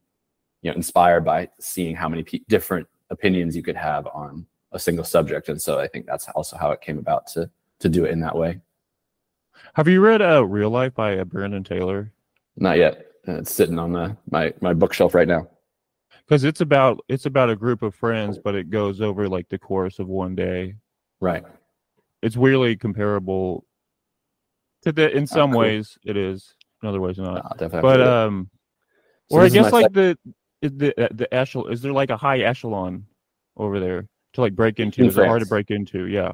you 0.62 0.70
know 0.70 0.76
inspired 0.76 1.24
by 1.26 1.50
seeing 1.60 1.96
how 1.96 2.08
many 2.10 2.24
pe- 2.24 2.40
different 2.50 2.88
opinions 3.10 3.56
you 3.56 3.64
could 3.64 3.76
have 3.76 4.06
on 4.08 4.46
a 4.74 4.80
single 4.80 5.06
subject. 5.06 5.50
And 5.50 5.62
so 5.62 5.80
i 5.80 5.88
think 5.88 6.06
that's 6.06 6.28
also 6.30 6.58
how 6.58 6.72
it 6.72 6.82
came 6.82 7.00
about 7.00 7.28
to 7.28 7.50
to 7.80 7.90
do 7.90 8.06
it 8.06 8.12
in 8.12 8.20
that 8.20 8.36
way 8.36 8.60
Have 9.76 9.88
you 9.88 10.02
read 10.02 10.22
uh, 10.22 10.46
Real 10.46 10.70
Life 10.70 10.94
by 10.94 11.18
uh, 11.18 11.24
Brandon 11.26 11.64
Taylor? 11.64 12.12
not 12.56 12.78
yet 12.78 13.08
Uh, 13.28 13.34
it's 13.40 13.52
sitting 13.54 13.80
on 13.80 13.92
the 13.94 14.16
my 14.30 14.54
my 14.62 14.74
bookshelf 14.74 15.14
right 15.16 15.28
now 15.28 15.48
Because 16.26 16.44
it's 16.44 16.62
about 16.62 17.00
it's 17.10 17.26
about 17.26 17.50
a 17.50 17.56
group 17.56 17.82
of 17.82 17.96
friends, 17.96 18.38
but 18.38 18.54
it 18.56 18.70
goes 18.70 19.02
over 19.02 19.28
like 19.28 19.50
the 19.50 19.58
course 19.58 19.98
of 20.00 20.08
one 20.08 20.36
day. 20.36 20.76
right 21.20 21.44
It's 22.22 22.38
weirdly 22.38 22.76
comparable 22.76 23.66
to 24.84 24.92
the. 24.92 25.10
In 25.16 25.26
some 25.26 25.52
cool. 25.52 25.62
ways, 25.62 25.98
it 26.06 26.18
is. 26.18 26.54
In 26.82 26.90
other 26.90 27.02
ways, 27.02 27.18
not. 27.18 27.58
Definitely 27.58 27.82
But 27.82 27.98
to 27.98 28.04
do 28.04 28.10
it. 28.10 28.14
um, 28.14 28.50
So 29.32 29.38
or 29.38 29.42
I 29.44 29.50
guess 29.50 29.72
like 29.72 29.92
the 29.94 30.18
the 30.62 30.94
uh, 31.04 31.08
the 31.12 31.34
echelon 31.34 31.72
is 31.74 31.82
there 31.82 31.94
like 31.94 32.10
a 32.12 32.18
high 32.18 32.40
echelon 32.40 33.06
over 33.58 33.80
there 33.80 34.08
to 34.34 34.42
like 34.42 34.56
break 34.56 34.80
into? 34.80 35.02
In 35.02 35.08
is 35.08 35.18
it 35.18 35.26
hard 35.26 35.42
to 35.42 35.48
break 35.48 35.72
into? 35.72 36.06
Yeah. 36.08 36.34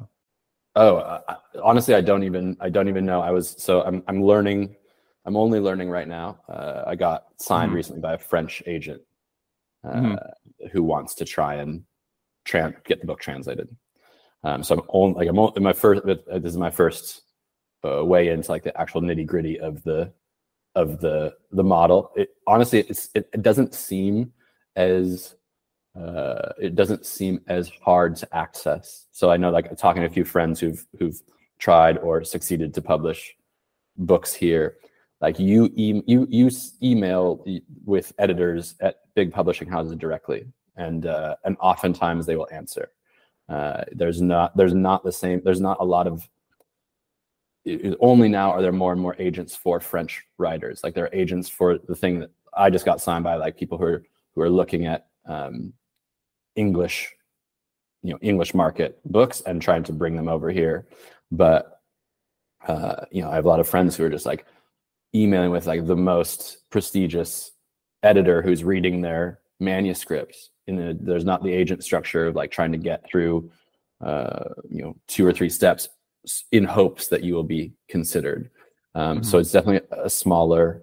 Oh, 0.76 0.98
I- 0.98 1.36
honestly, 1.62 1.94
I 1.94 2.00
don't 2.00 2.22
even 2.22 2.56
I 2.60 2.68
don't 2.68 2.88
even 2.88 3.04
know. 3.04 3.20
I 3.20 3.30
was 3.30 3.60
so 3.62 3.82
I'm 3.82 4.02
I'm 4.06 4.22
learning. 4.22 4.76
I'm 5.26 5.36
only 5.36 5.60
learning 5.60 5.90
right 5.90 6.08
now. 6.08 6.38
Uh, 6.48 6.84
I 6.86 6.94
got 6.96 7.26
signed 7.36 7.72
Mhm. 7.72 7.74
recently 7.74 8.00
by 8.00 8.14
a 8.14 8.18
French 8.18 8.62
agent 8.66 9.02
uh, 9.84 9.92
Mhm. 9.92 10.70
who 10.72 10.82
wants 10.82 11.14
to 11.16 11.24
try 11.24 11.56
and 11.56 11.84
tran 12.46 12.82
get 12.84 13.00
the 13.00 13.06
book 13.06 13.20
translated. 13.20 13.68
Um, 14.44 14.62
so 14.62 14.76
I'm 14.76 14.82
only 14.90 15.14
like 15.18 15.28
I'm 15.28 15.38
on, 15.38 15.52
in 15.56 15.62
my 15.62 15.72
first. 15.72 16.02
uh, 16.04 16.38
This 16.38 16.52
is 16.52 16.56
my 16.56 16.70
first 16.70 17.22
uh, 17.84 18.04
way 18.04 18.28
into 18.28 18.50
like 18.50 18.62
the 18.62 18.78
actual 18.80 19.00
nitty 19.02 19.26
gritty 19.26 19.58
of 19.60 19.82
the 19.82 20.12
of 20.76 21.00
the 21.00 21.34
the 21.50 21.64
model. 21.64 22.12
It 22.16 22.30
honestly 22.46 22.80
it's 22.80 23.10
it, 23.14 23.28
it 23.34 23.42
doesn't 23.42 23.74
seem 23.74 24.32
as 24.76 25.34
uh, 25.98 26.52
it 26.60 26.74
doesn't 26.74 27.04
seem 27.06 27.40
as 27.48 27.70
hard 27.82 28.16
to 28.16 28.36
access. 28.36 29.06
So 29.12 29.30
I 29.30 29.36
know, 29.36 29.50
like 29.50 29.76
talking 29.76 30.02
to 30.02 30.06
a 30.08 30.10
few 30.10 30.24
friends 30.24 30.60
who've 30.60 30.84
who've 30.98 31.20
tried 31.58 31.98
or 31.98 32.24
succeeded 32.24 32.72
to 32.74 32.82
publish 32.82 33.36
books 33.96 34.32
here. 34.32 34.76
Like 35.20 35.38
you, 35.38 35.70
e- 35.74 36.02
you, 36.06 36.26
you 36.30 36.50
email 36.82 37.44
with 37.84 38.12
editors 38.18 38.74
at 38.80 39.00
big 39.14 39.30
publishing 39.32 39.68
houses 39.68 39.94
directly, 39.96 40.46
and 40.76 41.04
uh, 41.06 41.36
and 41.44 41.56
oftentimes 41.60 42.24
they 42.24 42.36
will 42.36 42.48
answer. 42.50 42.92
Uh, 43.48 43.84
there's 43.92 44.22
not 44.22 44.56
there's 44.56 44.74
not 44.74 45.04
the 45.04 45.12
same. 45.12 45.42
There's 45.44 45.60
not 45.60 45.76
a 45.80 45.84
lot 45.84 46.06
of. 46.06 46.26
it- 47.66 47.98
only 48.00 48.28
now 48.28 48.50
are 48.50 48.62
there 48.62 48.72
more 48.72 48.92
and 48.92 49.00
more 49.00 49.16
agents 49.18 49.54
for 49.54 49.80
French 49.80 50.24
writers. 50.38 50.82
Like 50.82 50.94
there 50.94 51.04
are 51.04 51.14
agents 51.14 51.48
for 51.50 51.76
the 51.76 51.94
thing 51.96 52.20
that 52.20 52.30
I 52.54 52.70
just 52.70 52.86
got 52.86 53.00
signed 53.02 53.24
by, 53.24 53.34
like 53.34 53.58
people 53.58 53.76
who 53.76 53.84
are 53.84 54.02
who 54.34 54.40
are 54.40 54.48
looking 54.50 54.86
at 54.86 55.08
um, 55.26 55.74
English, 56.56 57.14
you 58.02 58.12
know, 58.12 58.18
English 58.22 58.54
market 58.54 59.00
books 59.04 59.40
and 59.42 59.60
trying 59.60 59.82
to 59.84 59.92
bring 59.92 60.16
them 60.16 60.28
over 60.28 60.50
here. 60.50 60.86
But 61.30 61.80
uh, 62.66 63.06
you 63.10 63.22
know, 63.22 63.30
I 63.30 63.34
have 63.34 63.46
a 63.46 63.48
lot 63.48 63.60
of 63.60 63.68
friends 63.68 63.96
who 63.96 64.04
are 64.04 64.10
just 64.10 64.26
like 64.26 64.46
emailing 65.14 65.50
with 65.50 65.66
like 65.66 65.86
the 65.86 65.96
most 65.96 66.58
prestigious 66.70 67.52
editor 68.02 68.42
who's 68.42 68.64
reading 68.64 69.00
their 69.00 69.40
manuscripts. 69.58 70.50
In 70.66 70.76
the, 70.76 70.96
there's 71.00 71.24
not 71.24 71.42
the 71.42 71.52
agent 71.52 71.82
structure 71.82 72.26
of 72.26 72.36
like 72.36 72.50
trying 72.50 72.72
to 72.72 72.78
get 72.78 73.04
through, 73.08 73.50
uh, 74.00 74.44
you 74.68 74.82
know, 74.82 74.96
two 75.08 75.26
or 75.26 75.32
three 75.32 75.48
steps 75.48 75.88
in 76.52 76.64
hopes 76.64 77.08
that 77.08 77.24
you 77.24 77.34
will 77.34 77.44
be 77.44 77.72
considered. 77.88 78.50
Um, 78.94 79.22
So 79.24 79.38
it's 79.38 79.52
definitely 79.52 79.86
a 79.90 80.10
smaller, 80.10 80.82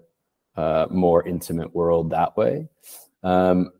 uh, 0.56 0.86
more 0.90 1.26
intimate 1.26 1.74
world 1.74 2.10
that 2.10 2.36
way. 2.36 2.68
Um, 3.22 3.72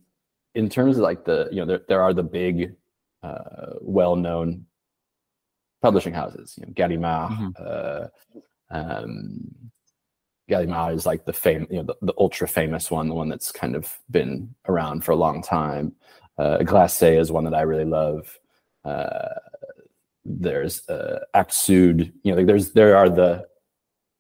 in 0.55 0.69
terms 0.69 0.97
of 0.97 1.03
like 1.03 1.25
the, 1.25 1.49
you 1.51 1.61
know, 1.61 1.67
there, 1.67 1.81
there 1.89 2.03
are 2.03 2.15
the 2.15 2.23
big, 2.23 2.75
uh, 3.23 3.75
well-known 3.81 4.65
publishing 5.83 6.13
houses, 6.15 6.57
you 6.59 6.67
know, 6.67 6.73
Gallimard, 6.73 7.31
Mhm. 7.31 7.53
uh, 7.61 8.09
um, 8.71 9.71
Gallimard 10.51 10.95
is 10.95 11.07
like 11.07 11.25
the 11.25 11.33
fame, 11.33 11.67
you 11.71 11.77
know, 11.79 11.83
the, 11.83 11.97
the 12.03 12.15
ultra 12.19 12.49
famous 12.49 12.91
one, 12.91 13.09
the 13.09 13.15
one 13.15 13.29
that's 13.29 13.53
kind 13.53 13.77
of 13.77 13.99
been 14.11 14.55
around 14.67 15.05
for 15.05 15.13
a 15.13 15.17
long 15.17 15.43
time. 15.43 15.95
Uh, 16.39 16.59
Grasset 16.59 17.19
is 17.21 17.31
one 17.31 17.45
that 17.45 17.55
I 17.55 17.63
really 17.63 17.85
love. 17.85 18.39
Uh, 18.85 19.35
there's 20.25 20.89
uh, 20.89 21.21
Actes 21.35 21.57
Sud, 21.57 22.13
you 22.23 22.33
know, 22.33 22.37
like 22.37 22.47
there's 22.47 22.73
there 22.73 22.97
are 22.97 23.09
the 23.11 23.47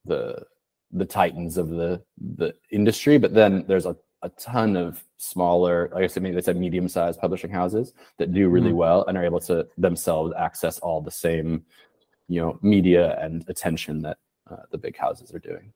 the 0.04 0.44
the 0.92 1.04
titans 1.04 1.56
of 1.58 1.68
the 1.70 2.02
the 2.36 2.54
industry, 2.70 3.18
but 3.18 3.34
then 3.34 3.64
there's 3.68 3.86
a, 3.86 3.96
a 4.22 4.28
ton 4.30 4.76
of 4.76 5.04
smaller, 5.16 5.90
like 5.92 6.04
I 6.04 6.06
said, 6.06 6.22
maybe 6.22 6.34
they 6.34 6.40
said 6.42 6.56
medium-sized 6.56 7.20
publishing 7.20 7.50
houses 7.50 7.94
that 8.18 8.32
do 8.32 8.48
really 8.48 8.72
Mhm. 8.72 8.76
well 8.76 9.04
and 9.06 9.16
are 9.16 9.24
able 9.24 9.40
to 9.40 9.68
themselves 9.78 10.32
access 10.36 10.78
all 10.80 11.00
the 11.00 11.10
same, 11.10 11.64
you 12.28 12.40
know, 12.40 12.58
media 12.62 13.18
and 13.20 13.44
attention 13.48 14.02
that 14.02 14.18
uh, 14.50 14.62
the 14.70 14.78
big 14.78 14.96
houses 14.96 15.32
are 15.34 15.38
doing. 15.38 15.72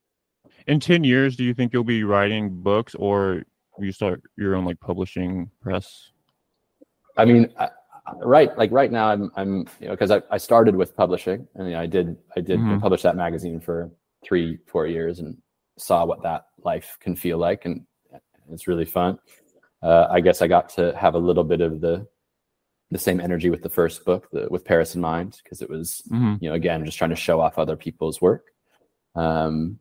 In 0.67 0.81
ten 0.81 1.05
years, 1.05 1.37
do 1.37 1.45
you 1.45 1.55
think 1.55 1.73
you'll 1.73 1.85
be 1.85 2.05
writing 2.05 2.49
books, 2.63 2.95
or 2.95 3.45
you 3.79 3.93
start 3.93 4.23
your 4.37 4.55
own 4.55 4.65
like 4.65 4.81
publishing 4.81 5.51
press? 5.61 6.13
I 7.17 7.25
mean, 7.25 7.53
I, 7.59 7.71
right, 8.23 8.57
like 8.59 8.73
right 8.73 8.91
now, 8.91 9.09
I'm, 9.09 9.31
I'm, 9.37 9.67
you 9.79 9.87
know, 9.89 9.91
because 9.93 10.11
I, 10.11 10.23
I 10.31 10.39
started 10.39 10.75
with 10.75 10.97
publishing, 10.97 11.47
and 11.55 11.69
you 11.69 11.75
know, 11.75 11.81
I 11.81 11.87
did, 11.87 12.17
I 12.37 12.41
did 12.41 12.59
Mhm. 12.61 12.81
publish 12.81 13.03
that 13.03 13.15
magazine 13.17 13.61
for 13.61 13.91
three, 14.25 14.59
four 14.67 14.87
years, 14.87 15.21
and 15.21 15.37
saw 15.79 16.05
what 16.05 16.23
that 16.23 16.47
life 16.65 16.97
can 17.01 17.15
feel 17.15 17.39
like, 17.39 17.65
and 17.67 17.87
it's 18.53 18.69
really 18.69 18.85
fun. 18.85 19.19
Uh, 19.83 20.07
I 20.11 20.21
guess 20.21 20.43
I 20.43 20.47
got 20.47 20.69
to 20.71 20.95
have 20.97 21.15
a 21.15 21.19
little 21.19 21.45
bit 21.45 21.61
of 21.61 21.81
the, 21.81 22.07
the 22.91 22.99
same 22.99 23.21
energy 23.21 23.51
with 23.51 23.63
the 23.63 23.69
first 23.69 24.05
book, 24.05 24.29
the, 24.31 24.47
with 24.51 24.65
Paris 24.65 24.95
in 24.95 25.01
mind, 25.01 25.41
because 25.43 25.61
it 25.63 25.69
was, 25.71 26.03
Mhm. 26.13 26.39
you 26.41 26.49
know, 26.49 26.55
again, 26.55 26.85
just 26.85 26.99
trying 26.99 27.11
to 27.11 27.17
show 27.17 27.41
off 27.41 27.59
other 27.59 27.77
people's 27.77 28.21
work. 28.21 28.47
Um, 29.15 29.79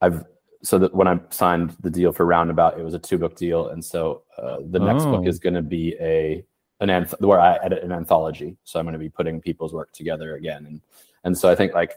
I've 0.00 0.24
so 0.64 0.78
that 0.78 0.94
when 0.94 1.08
I 1.08 1.18
signed 1.30 1.76
the 1.80 1.90
deal 1.90 2.12
for 2.12 2.24
Roundabout, 2.24 2.78
it 2.78 2.84
was 2.84 2.94
a 2.94 2.98
two 2.98 3.18
book 3.18 3.34
deal, 3.34 3.68
and 3.70 3.84
so 3.84 4.22
uh, 4.38 4.58
the 4.70 4.78
next 4.78 5.04
book 5.04 5.22
Oh. 5.24 5.28
is 5.28 5.40
going 5.40 5.54
to 5.54 5.62
be 5.62 5.96
a 6.00 6.44
an 6.80 6.88
anth- 6.88 7.20
where 7.20 7.40
I 7.40 7.56
edit 7.64 7.82
an 7.82 7.90
anthology. 7.92 8.56
So 8.64 8.78
I'm 8.78 8.84
going 8.86 8.92
to 8.92 8.98
be 8.98 9.08
putting 9.08 9.40
people's 9.40 9.72
work 9.72 9.92
together 9.92 10.36
again, 10.36 10.66
and 10.66 10.80
and 11.24 11.36
so 11.36 11.50
I 11.50 11.54
think 11.56 11.74
like 11.74 11.94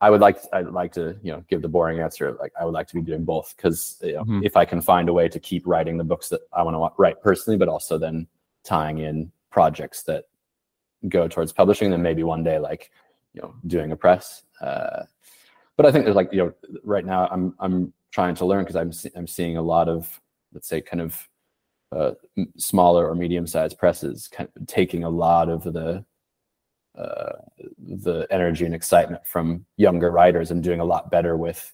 I 0.00 0.08
would 0.10 0.20
like 0.20 0.38
I'd 0.52 0.68
like 0.68 0.92
to 0.92 1.16
you 1.22 1.32
know 1.32 1.44
give 1.48 1.62
the 1.62 1.68
boring 1.68 2.00
answer 2.00 2.32
like 2.40 2.52
I 2.58 2.64
would 2.64 2.74
like 2.74 2.86
to 2.88 2.94
be 2.94 3.02
doing 3.02 3.24
both 3.24 3.54
because 3.56 3.98
you 4.02 4.14
know, 4.14 4.24
Mhm. 4.24 4.44
if 4.44 4.56
I 4.56 4.64
can 4.64 4.80
find 4.80 5.08
a 5.08 5.12
way 5.12 5.28
to 5.28 5.38
keep 5.38 5.66
writing 5.66 5.98
the 5.98 6.04
books 6.04 6.28
that 6.30 6.40
I 6.52 6.62
want 6.62 6.74
to 6.76 7.02
write 7.02 7.20
personally, 7.22 7.58
but 7.58 7.68
also 7.68 7.98
then 7.98 8.26
tying 8.64 8.98
in 8.98 9.30
projects 9.50 10.02
that 10.04 10.24
go 11.08 11.28
towards 11.28 11.52
publishing, 11.52 11.90
then 11.90 12.02
maybe 12.02 12.22
one 12.22 12.42
day 12.42 12.58
like 12.58 12.90
you 13.34 13.42
know 13.42 13.54
doing 13.66 13.92
a 13.92 13.96
press. 13.96 14.42
Uh, 14.60 15.04
but 15.76 15.86
I 15.86 15.92
think 15.92 16.04
there's 16.04 16.16
like 16.16 16.32
you 16.32 16.38
know 16.44 16.52
right 16.84 17.04
now 17.04 17.28
I'm 17.30 17.54
I'm 17.58 17.92
trying 18.10 18.34
to 18.36 18.46
learn 18.46 18.64
because 18.64 18.76
I'm 18.76 18.92
I'm 19.16 19.26
seeing 19.26 19.56
a 19.56 19.62
lot 19.62 19.88
of 19.88 20.20
let's 20.52 20.66
say 20.68 20.80
kind 20.80 21.00
of 21.02 21.28
uh, 21.92 22.12
smaller 22.56 23.08
or 23.08 23.14
medium 23.14 23.46
sized 23.46 23.76
presses 23.78 24.28
kind 24.28 24.48
of 24.56 24.66
taking 24.66 25.04
a 25.04 25.10
lot 25.10 25.48
of 25.48 25.62
the 25.64 26.04
uh, 26.98 27.32
the 27.78 28.26
energy 28.30 28.64
and 28.64 28.74
excitement 28.74 29.26
from 29.26 29.64
younger 29.76 30.10
writers 30.10 30.50
and 30.50 30.62
doing 30.62 30.80
a 30.80 30.84
lot 30.84 31.10
better 31.10 31.36
with 31.36 31.72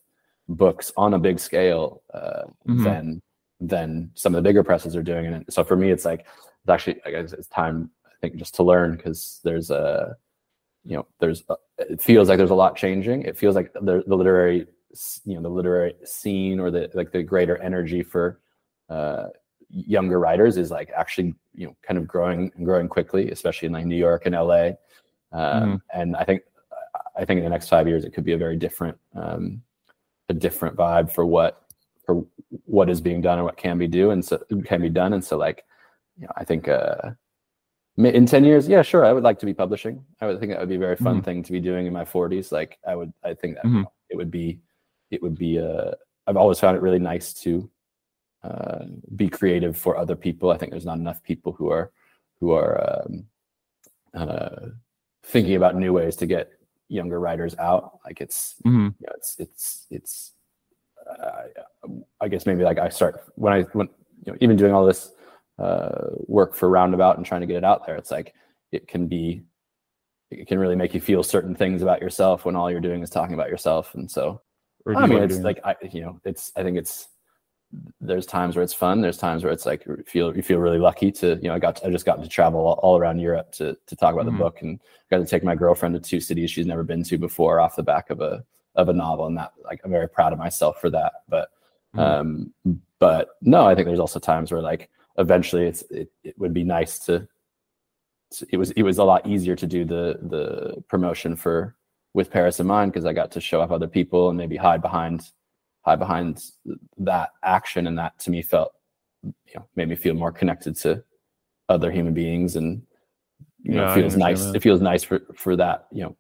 books 0.49 0.93
on 0.97 1.15
a 1.15 1.19
big 1.19 1.39
scale 1.41 2.03
uh, 2.15 2.45
Mhm. 2.69 2.85
than 2.85 3.23
than 3.59 4.11
some 4.15 4.35
of 4.35 4.37
the 4.43 4.47
bigger 4.49 4.63
presses 4.63 4.95
are 4.95 5.03
doing. 5.03 5.27
And 5.27 5.45
so 5.49 5.65
for 5.65 5.77
me, 5.77 5.91
it's 5.91 6.05
like 6.05 6.27
it's 6.63 6.69
actually 6.69 7.01
I 7.07 7.11
guess 7.11 7.33
it's 7.33 7.49
time 7.49 7.91
I 8.07 8.11
think 8.21 8.37
just 8.37 8.55
to 8.57 8.63
learn 8.63 8.97
because 8.97 9.41
there's 9.45 9.71
a 9.71 10.17
you 10.85 10.97
know 10.97 11.07
there's 11.21 11.43
a, 11.49 11.57
it 11.79 12.01
feels 12.03 12.29
like 12.29 12.39
there's 12.39 12.51
a 12.51 12.55
lot 12.55 12.77
changing. 12.77 13.23
It 13.23 13.37
feels 13.39 13.55
like 13.57 13.73
the, 13.73 14.05
the 14.07 14.17
literary 14.17 14.67
you 15.25 15.35
know 15.35 15.43
the 15.43 15.49
literary 15.49 15.95
scene 16.05 16.61
or 16.61 16.71
the 16.71 16.91
like 16.95 17.13
the 17.13 17.23
greater 17.23 17.57
energy 17.63 18.03
for 18.03 18.41
uh, 18.91 19.29
younger 19.69 20.19
writers 20.21 20.57
is 20.59 20.71
like 20.71 20.91
actually 20.97 21.35
you 21.55 21.67
know 21.67 21.77
kind 21.83 21.99
of 21.99 22.07
growing 22.07 22.53
and 22.57 22.65
growing 22.67 22.89
quickly, 22.89 23.31
especially 23.31 23.67
in 23.67 23.73
like 23.73 23.87
New 23.87 23.97
York 23.97 24.27
and 24.27 24.35
LA. 24.35 24.73
Um, 25.33 25.63
mm-hmm. 25.63 26.01
And 26.01 26.17
I 26.17 26.25
think 26.25 26.43
I 27.17 27.25
think 27.25 27.39
in 27.39 27.45
the 27.45 27.51
next 27.51 27.69
five 27.69 27.89
years 27.89 28.05
it 28.05 28.13
could 28.13 28.25
be 28.25 28.33
a 28.33 28.39
very 28.39 28.57
different 28.57 28.99
um, 29.15 29.63
a 30.29 30.35
different 30.35 30.77
vibe 30.77 31.11
for 31.11 31.27
what 31.27 31.63
for 32.05 32.25
what 32.65 32.89
is 32.89 33.01
being 33.01 33.21
done 33.21 33.39
and 33.39 33.45
what 33.45 33.57
can 33.57 33.79
be 33.79 33.87
do 33.87 34.11
and 34.11 34.25
so 34.25 34.39
can 34.65 34.81
be 34.81 34.89
done. 34.89 35.13
And 35.13 35.25
so 35.25 35.37
like 35.37 35.65
you 36.19 36.27
know 36.27 36.33
I 36.37 36.45
think 36.45 36.69
uh, 36.69 37.11
in 37.99 38.27
10 38.27 38.45
years 38.45 38.69
yeah 38.69 38.83
sure 38.83 39.05
i 39.05 39.13
would 39.13 39.23
like 39.23 39.39
to 39.39 39.47
be 39.47 39.55
publishing 39.55 40.05
i 40.21 40.27
would 40.27 40.39
think 40.39 40.53
that 40.53 40.61
would 40.61 40.69
be 40.69 40.75
a 40.75 40.79
very 40.79 40.97
fun 40.97 41.17
mm-hmm. 41.17 41.25
thing 41.25 41.43
to 41.43 41.53
be 41.53 41.61
doing 41.61 41.87
in 41.87 41.93
my 41.93 42.05
40s 42.05 42.53
like 42.53 42.79
i 42.87 42.95
would 42.95 43.13
i 43.25 43.33
think 43.33 43.55
that 43.55 43.65
mm-hmm. 43.65 43.85
it 44.11 44.17
would 44.17 44.31
be 44.31 44.61
it 45.11 45.23
would 45.23 45.37
be 45.37 45.59
uh 45.59 45.93
i've 46.27 46.37
always 46.37 46.61
found 46.61 46.77
it 46.77 46.83
really 46.83 46.99
nice 46.99 47.33
to 47.33 47.71
uh, 48.45 48.85
be 49.17 49.29
creative 49.29 49.77
for 49.77 49.97
other 49.97 50.15
people 50.15 50.51
i 50.51 50.59
think 50.59 50.71
there's 50.71 50.85
not 50.85 50.99
enough 50.99 51.23
people 51.23 51.53
who 51.53 51.71
are 51.71 51.91
who 52.39 52.53
are 52.53 53.03
um, 53.03 53.25
uh, 54.15 54.67
thinking 55.27 55.57
about 55.57 55.77
new 55.77 55.93
ways 55.93 56.17
to 56.17 56.27
get 56.27 56.51
younger 56.89 57.19
writers 57.19 57.55
out 57.59 57.99
like 58.05 58.21
it's 58.21 58.55
mm-hmm. 58.65 58.89
you 59.01 59.07
know, 59.07 59.13
it's 59.17 59.37
it's 59.39 59.87
it's 59.91 60.33
uh, 61.11 61.43
i 62.21 62.29
guess 62.29 62.47
maybe 62.47 62.63
like 62.63 62.79
i 62.79 62.89
start 62.89 63.25
when 63.35 63.53
i 63.53 63.63
when 63.73 63.89
you 64.25 64.33
know 64.33 64.39
even 64.41 64.57
doing 64.57 64.73
all 64.73 64.87
this 64.87 65.13
uh, 65.59 66.11
work 66.27 66.55
for 66.55 66.69
Roundabout 66.69 67.17
and 67.17 67.25
trying 67.27 67.41
to 67.41 67.47
get 67.47 67.57
it 67.57 67.65
out 67.65 67.87
there. 67.87 67.97
It's 67.97 68.11
like 68.11 68.35
it 68.73 68.89
can 68.89 69.07
be, 69.07 69.43
it 70.31 70.47
can 70.47 70.59
really 70.59 70.77
make 70.77 70.95
you 70.95 71.01
feel 71.01 71.23
certain 71.23 71.55
things 71.55 71.83
about 71.83 72.01
yourself 72.01 72.45
when 72.45 72.57
all 72.57 72.71
you're 72.71 72.81
doing 72.81 73.03
is 73.03 73.11
talking 73.11 73.35
about 73.35 73.49
yourself. 73.49 73.95
And 73.95 74.11
so, 74.11 74.43
I 74.87 75.07
mean, 75.07 75.23
it's 75.23 75.39
like 75.39 75.61
I, 75.65 75.75
you 75.91 76.03
know, 76.03 76.21
it's 76.25 76.53
I 76.57 76.63
think 76.63 76.77
it's 76.77 77.09
there's 78.01 78.27
times 78.27 78.57
where 78.57 78.63
it's 78.63 78.75
fun. 78.75 79.01
There's 79.01 79.19
times 79.19 79.45
where 79.45 79.53
it's 79.53 79.67
like 79.67 79.85
you 79.87 80.05
feel 80.07 80.37
you 80.37 80.43
feel 80.43 80.59
really 80.59 80.79
lucky 80.79 81.11
to 81.13 81.37
you 81.37 81.49
know 81.49 81.55
I 81.55 81.59
got 81.59 81.77
to, 81.77 81.87
I 81.87 81.91
just 81.91 82.07
got 82.07 82.23
to 82.23 82.29
travel 82.29 82.61
all, 82.61 82.75
all 82.83 82.99
around 82.99 83.19
Europe 83.19 83.53
to 83.53 83.77
to 83.87 83.97
talk 83.97 84.15
about 84.15 84.27
mm-hmm. 84.27 84.37
the 84.37 84.45
book 84.45 84.63
and 84.63 84.81
got 85.11 85.19
to 85.19 85.27
take 85.27 85.45
my 85.45 85.55
girlfriend 85.55 85.95
to 85.95 86.01
two 86.01 86.21
cities 86.21 86.51
she's 86.51 86.67
never 86.67 86.83
been 86.83 87.03
to 87.05 87.19
before 87.19 87.61
off 87.61 87.77
the 87.77 87.83
back 87.83 88.11
of 88.11 88.21
a 88.21 88.45
of 88.75 88.89
a 88.89 88.93
novel 88.93 89.27
and 89.27 89.37
that 89.37 89.53
like 89.65 89.81
I'm 89.85 89.91
very 89.91 90.09
proud 90.09 90.33
of 90.33 90.39
myself 90.39 90.81
for 90.81 90.91
that. 90.91 91.13
But 91.29 91.51
mm-hmm. 91.95 92.01
um 92.01 92.55
but 92.99 93.31
no, 93.43 93.67
I 93.67 93.75
think 93.75 93.87
there's 93.87 94.01
also 94.01 94.19
times 94.19 94.53
where 94.53 94.63
like 94.63 94.91
eventually 95.19 95.67
it's 95.67 95.83
it, 95.91 96.11
it 96.25 96.39
would 96.39 96.55
be 96.55 96.65
nice 96.65 96.99
to, 97.01 97.27
to, 98.33 98.47
it 98.51 98.57
was 98.57 98.71
it 98.73 98.83
was 98.83 98.99
a 98.99 99.05
lot 99.05 99.27
easier 99.27 99.57
to 99.57 99.67
do 99.67 99.85
the 99.85 100.19
the 100.23 100.83
promotion 100.89 101.37
for 101.37 101.75
with 102.15 102.31
Paris 102.31 102.61
in 102.61 102.67
mind 102.67 102.93
because 102.93 103.05
I 103.05 103.13
got 103.13 103.31
to 103.33 103.41
show 103.41 103.61
up 103.61 103.71
other 103.71 103.87
people 103.87 104.31
and 104.31 104.39
maybe 104.39 104.57
hide 104.57 104.81
behind 104.81 105.31
hide 105.87 105.99
behind 105.99 106.43
that 106.99 107.31
action 107.45 107.87
and 107.87 107.97
that 107.97 108.19
to 108.19 108.31
me 108.31 108.43
felt 108.43 108.73
you 109.23 109.55
know 109.55 109.65
made 109.77 109.89
me 109.89 109.97
feel 109.97 110.15
more 110.15 110.33
connected 110.33 110.77
to 110.77 111.03
other 111.69 111.91
human 111.91 112.13
beings 112.13 112.57
and 112.57 112.83
you 113.63 113.75
know 113.75 113.85
yeah, 113.85 113.93
it 113.93 113.95
feels 113.95 114.17
nice 114.17 114.45
that. 114.45 114.57
it 114.57 114.63
feels 114.63 114.81
nice 114.81 115.05
for 115.05 115.21
for 115.35 115.57
that 115.57 115.87
you 115.93 116.03
know 116.03 116.17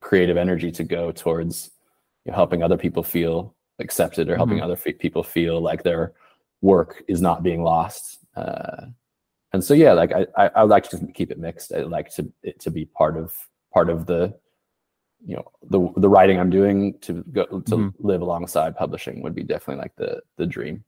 creative 0.00 0.36
energy 0.36 0.70
to 0.70 0.82
go 0.82 1.12
towards 1.12 1.70
you 2.24 2.32
know, 2.32 2.36
helping 2.36 2.62
other 2.62 2.76
people 2.76 3.02
feel 3.02 3.54
accepted 3.78 4.28
or 4.28 4.36
helping 4.36 4.56
mm-hmm. 4.56 4.64
other 4.64 4.80
f- 4.86 4.98
people 4.98 5.22
feel 5.22 5.60
like 5.60 5.82
they're 5.82 6.12
work 6.62 7.04
is 7.06 7.20
not 7.20 7.42
being 7.42 7.62
lost. 7.62 8.18
Uh, 8.36 8.86
and 9.52 9.62
so 9.62 9.74
yeah, 9.74 9.92
like 9.92 10.12
I, 10.12 10.26
I, 10.36 10.50
I 10.56 10.62
like 10.62 10.88
to 10.90 10.98
keep 11.14 11.30
it 11.30 11.38
mixed. 11.38 11.72
I 11.72 11.82
like 11.82 12.12
to 12.14 12.30
it 12.42 12.58
to 12.60 12.70
be 12.70 12.84
part 12.84 13.16
of 13.16 13.34
part 13.72 13.88
of 13.88 14.06
the 14.06 14.34
you 15.24 15.36
know 15.36 15.50
the 15.62 16.00
the 16.00 16.08
writing 16.08 16.38
I'm 16.38 16.50
doing 16.50 16.98
to 17.00 17.24
go 17.32 17.44
to 17.44 17.60
mm-hmm. 17.60 18.06
live 18.06 18.22
alongside 18.22 18.76
publishing 18.76 19.22
would 19.22 19.34
be 19.34 19.42
definitely 19.42 19.82
like 19.82 19.96
the 19.96 20.20
the 20.36 20.46
dream. 20.46 20.84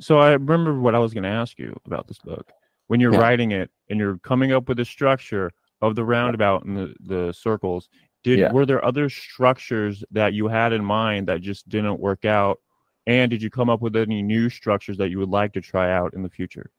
So 0.00 0.18
I 0.18 0.32
remember 0.32 0.78
what 0.78 0.94
I 0.94 0.98
was 0.98 1.12
going 1.12 1.24
to 1.24 1.28
ask 1.28 1.58
you 1.58 1.78
about 1.84 2.08
this 2.08 2.18
book. 2.18 2.50
When 2.86 3.00
you're 3.00 3.12
yeah. 3.12 3.20
writing 3.20 3.52
it 3.52 3.70
and 3.88 3.98
you're 3.98 4.18
coming 4.18 4.52
up 4.52 4.68
with 4.68 4.80
a 4.80 4.84
structure 4.84 5.52
of 5.80 5.94
the 5.94 6.04
roundabout 6.04 6.64
and 6.64 6.76
the, 6.76 6.94
the 7.00 7.32
circles, 7.32 7.88
did 8.22 8.38
yeah. 8.38 8.52
were 8.52 8.66
there 8.66 8.84
other 8.84 9.08
structures 9.08 10.02
that 10.10 10.32
you 10.32 10.48
had 10.48 10.72
in 10.72 10.84
mind 10.84 11.28
that 11.28 11.40
just 11.40 11.68
didn't 11.68 12.00
work 12.00 12.24
out 12.24 12.58
and 13.06 13.30
did 13.30 13.42
you 13.42 13.50
come 13.50 13.68
up 13.68 13.80
with 13.80 13.96
any 13.96 14.22
new 14.22 14.48
structures 14.48 14.96
that 14.98 15.10
you 15.10 15.18
would 15.18 15.28
like 15.28 15.52
to 15.54 15.60
try 15.60 15.92
out 15.92 16.14
in 16.14 16.22
the 16.22 16.28
future? 16.28 16.70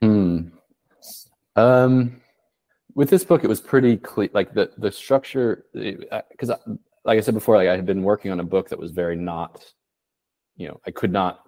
Hmm. 0.00 0.48
Um, 1.56 2.20
with 2.96 3.10
this 3.10 3.24
book, 3.24 3.44
it 3.44 3.48
was 3.48 3.60
pretty 3.60 3.98
clear. 3.98 4.30
Like 4.32 4.54
the 4.54 4.72
the 4.78 4.90
structure, 4.90 5.66
because 5.74 6.50
like 7.04 7.18
I 7.18 7.20
said 7.20 7.34
before, 7.34 7.56
like 7.56 7.68
I 7.68 7.76
had 7.76 7.86
been 7.86 8.02
working 8.02 8.32
on 8.32 8.40
a 8.40 8.44
book 8.44 8.70
that 8.70 8.78
was 8.78 8.90
very 8.90 9.16
not, 9.16 9.62
you 10.56 10.66
know, 10.66 10.80
I 10.86 10.90
could 10.90 11.12
not 11.12 11.42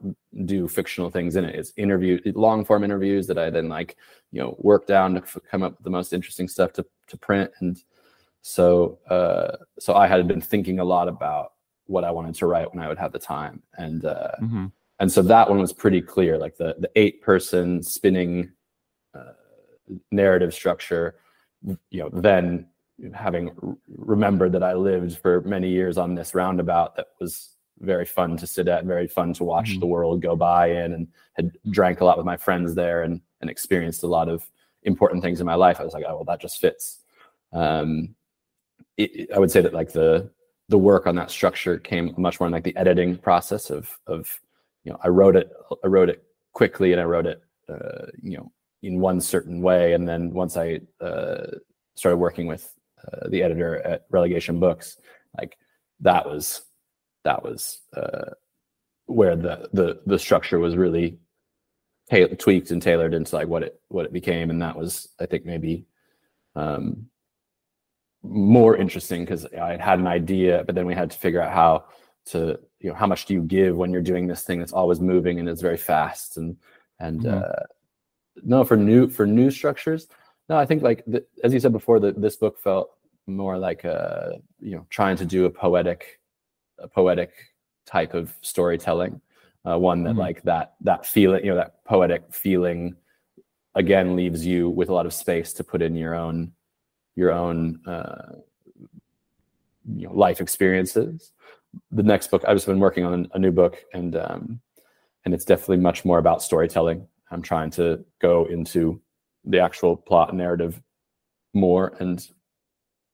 do 0.44 0.68
fictional 0.68 1.10
things 1.10 1.36
in 1.36 1.44
it. 1.46 1.54
It's 1.54 1.72
interview, 1.78 2.20
long 2.34 2.66
form 2.66 2.84
interviews 2.84 3.26
that 3.28 3.38
I 3.38 3.48
then 3.48 3.70
like, 3.70 3.96
you 4.30 4.42
know, 4.42 4.56
work 4.58 4.86
down 4.86 5.14
to 5.14 5.22
come 5.50 5.62
up 5.62 5.72
with 5.78 5.84
the 5.84 5.90
most 5.90 6.12
interesting 6.12 6.48
stuff 6.48 6.74
to 6.74 6.84
to 7.06 7.16
print. 7.16 7.50
And 7.60 7.82
so, 8.42 8.98
uh, 9.08 9.56
so 9.78 9.94
I 9.94 10.06
had 10.06 10.28
been 10.28 10.42
thinking 10.42 10.80
a 10.80 10.84
lot 10.84 11.08
about 11.08 11.54
what 11.86 12.04
I 12.04 12.10
wanted 12.10 12.34
to 12.34 12.46
write 12.46 12.72
when 12.74 12.84
I 12.84 12.88
would 12.88 12.98
have 12.98 13.12
the 13.12 13.18
time. 13.18 13.62
And 13.78 14.04
uh, 14.04 14.32
mm-hmm. 14.42 14.66
and 15.00 15.10
so 15.10 15.22
that 15.22 15.48
one 15.48 15.60
was 15.60 15.72
pretty 15.72 16.02
clear, 16.02 16.36
like 16.36 16.58
the 16.58 16.76
the 16.78 16.90
eight 16.94 17.22
person 17.22 17.82
spinning 17.82 18.52
uh, 19.14 19.32
narrative 20.10 20.52
structure. 20.52 21.14
You 21.62 21.76
know, 22.02 22.10
then 22.12 22.66
having 23.14 23.76
remembered 23.88 24.52
that 24.52 24.62
I 24.62 24.74
lived 24.74 25.18
for 25.18 25.40
many 25.42 25.68
years 25.68 25.98
on 25.98 26.14
this 26.14 26.34
roundabout 26.34 26.96
that 26.96 27.08
was 27.20 27.50
very 27.80 28.04
fun 28.04 28.36
to 28.36 28.46
sit 28.46 28.68
at, 28.68 28.84
very 28.84 29.06
fun 29.06 29.32
to 29.34 29.44
watch 29.44 29.70
mm-hmm. 29.70 29.80
the 29.80 29.86
world 29.86 30.20
go 30.22 30.34
by 30.34 30.70
in, 30.70 30.92
and 30.92 31.08
had 31.34 31.52
drank 31.70 32.00
a 32.00 32.04
lot 32.04 32.16
with 32.16 32.26
my 32.26 32.36
friends 32.36 32.74
there 32.74 33.02
and 33.02 33.20
and 33.40 33.48
experienced 33.48 34.02
a 34.02 34.08
lot 34.08 34.28
of 34.28 34.48
important 34.82 35.22
things 35.22 35.40
in 35.40 35.46
my 35.46 35.54
life. 35.54 35.80
I 35.80 35.84
was 35.84 35.94
like, 35.94 36.04
oh 36.08 36.16
well, 36.16 36.24
that 36.24 36.40
just 36.40 36.60
fits. 36.60 37.00
Um, 37.52 38.14
it, 38.96 39.30
I 39.34 39.38
would 39.38 39.50
say 39.50 39.60
that 39.60 39.74
like 39.74 39.92
the 39.92 40.30
the 40.68 40.78
work 40.78 41.06
on 41.06 41.14
that 41.16 41.30
structure 41.30 41.78
came 41.78 42.14
much 42.18 42.40
more 42.40 42.46
in 42.46 42.52
like 42.52 42.64
the 42.64 42.76
editing 42.76 43.16
process 43.16 43.70
of 43.70 43.98
of 44.06 44.40
you 44.84 44.92
know 44.92 44.98
I 45.02 45.08
wrote 45.08 45.36
it 45.36 45.50
I 45.84 45.86
wrote 45.86 46.10
it 46.10 46.24
quickly 46.52 46.92
and 46.92 47.00
I 47.00 47.04
wrote 47.04 47.26
it 47.26 47.42
uh, 47.68 48.06
you 48.20 48.36
know 48.36 48.52
in 48.82 49.00
one 49.00 49.20
certain 49.20 49.60
way 49.60 49.92
and 49.92 50.08
then 50.08 50.32
once 50.32 50.56
I 50.56 50.80
uh, 51.00 51.46
started 51.94 52.18
working 52.18 52.46
with 52.46 52.72
uh, 53.04 53.28
the 53.28 53.42
editor 53.42 53.84
at 53.86 54.06
Relegation 54.10 54.60
Books 54.60 54.98
like 55.36 55.56
that 56.00 56.26
was 56.26 56.62
that 57.24 57.42
was 57.42 57.80
uh, 57.96 58.30
where 59.06 59.36
the 59.36 59.68
the 59.72 60.00
the 60.06 60.18
structure 60.18 60.58
was 60.58 60.76
really 60.76 61.18
ta- 62.10 62.34
tweaked 62.38 62.70
and 62.70 62.80
tailored 62.80 63.14
into 63.14 63.34
like 63.34 63.48
what 63.48 63.62
it 63.62 63.80
what 63.88 64.04
it 64.04 64.12
became 64.12 64.50
and 64.50 64.62
that 64.62 64.76
was 64.76 65.08
I 65.20 65.26
think 65.26 65.44
maybe 65.44 65.86
um, 66.54 67.08
more 68.22 68.76
interesting 68.76 69.24
because 69.24 69.46
I 69.46 69.76
had 69.76 69.98
an 69.98 70.06
idea, 70.06 70.64
but 70.66 70.74
then 70.74 70.86
we 70.86 70.94
had 70.94 71.10
to 71.10 71.18
figure 71.18 71.40
out 71.40 71.52
how 71.52 71.84
to, 72.26 72.58
you 72.80 72.90
know, 72.90 72.94
how 72.94 73.06
much 73.06 73.26
do 73.26 73.34
you 73.34 73.42
give 73.42 73.76
when 73.76 73.92
you're 73.92 74.02
doing 74.02 74.26
this 74.26 74.42
thing 74.42 74.58
that's 74.58 74.72
always 74.72 75.00
moving 75.00 75.38
and 75.38 75.48
is 75.48 75.60
very 75.60 75.76
fast 75.76 76.36
and 76.36 76.56
and 77.00 77.22
mm-hmm. 77.22 77.38
uh, 77.38 77.64
no 78.44 78.64
for 78.64 78.76
new 78.76 79.08
for 79.08 79.26
new 79.26 79.50
structures. 79.50 80.08
No, 80.48 80.56
I 80.56 80.66
think 80.66 80.82
like 80.82 81.04
the, 81.06 81.24
as 81.44 81.52
you 81.52 81.60
said 81.60 81.72
before, 81.72 82.00
that 82.00 82.20
this 82.20 82.36
book 82.36 82.58
felt 82.58 82.90
more 83.26 83.58
like 83.58 83.84
a 83.84 84.38
you 84.60 84.76
know 84.76 84.86
trying 84.90 85.16
to 85.16 85.24
do 85.24 85.44
a 85.44 85.50
poetic 85.50 86.20
a 86.78 86.88
poetic 86.88 87.32
type 87.86 88.14
of 88.14 88.34
storytelling, 88.42 89.20
uh, 89.64 89.78
one 89.78 90.02
that 90.04 90.10
mm-hmm. 90.10 90.20
like 90.20 90.42
that 90.42 90.74
that 90.82 91.06
feeling 91.06 91.44
you 91.44 91.50
know 91.50 91.56
that 91.56 91.84
poetic 91.84 92.22
feeling 92.32 92.94
again 93.74 94.16
leaves 94.16 94.44
you 94.44 94.68
with 94.68 94.88
a 94.88 94.94
lot 94.94 95.06
of 95.06 95.12
space 95.12 95.52
to 95.52 95.64
put 95.64 95.82
in 95.82 95.94
your 95.94 96.14
own 96.14 96.52
your 97.14 97.32
own 97.32 97.80
uh, 97.86 98.36
you 99.96 100.06
know, 100.06 100.14
life 100.14 100.40
experiences. 100.40 101.32
The 101.90 102.02
next 102.02 102.30
book, 102.30 102.44
I've 102.46 102.56
just 102.56 102.66
been 102.66 102.78
working 102.78 103.04
on 103.04 103.28
a 103.34 103.38
new 103.38 103.50
book, 103.50 103.84
and 103.92 104.16
um, 104.16 104.60
and 105.24 105.34
it's 105.34 105.44
definitely 105.44 105.78
much 105.78 106.04
more 106.04 106.18
about 106.18 106.42
storytelling. 106.42 107.06
I'm 107.30 107.42
trying 107.42 107.70
to 107.72 108.04
go 108.20 108.46
into 108.46 109.00
the 109.44 109.60
actual 109.60 109.96
plot 109.96 110.34
narrative 110.34 110.80
more, 111.54 111.94
and 112.00 112.26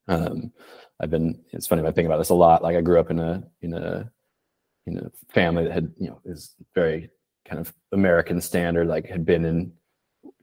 um, 0.09 0.53
I've 1.00 1.11
been. 1.11 1.40
It's 1.53 1.66
funny. 1.66 1.87
I 1.87 1.92
think 1.92 2.07
about 2.07 2.18
this 2.18 2.31
a 2.31 2.35
lot. 2.35 2.62
Like 2.62 2.77
I 2.77 2.81
grew 2.81 3.00
up 3.00 3.11
in 3.11 3.18
a 3.18 3.42
in 3.62 3.74
a 3.74 4.11
in 4.87 4.98
a 4.98 5.11
family 5.33 5.64
that 5.64 5.72
had 5.72 5.92
you 5.98 6.09
know 6.09 6.20
is 6.24 6.55
very 6.74 7.11
kind 7.46 7.61
of 7.61 7.72
American 7.92 8.40
standard. 8.40 8.87
Like 8.87 9.07
had 9.07 9.24
been 9.24 9.44
in 9.44 9.72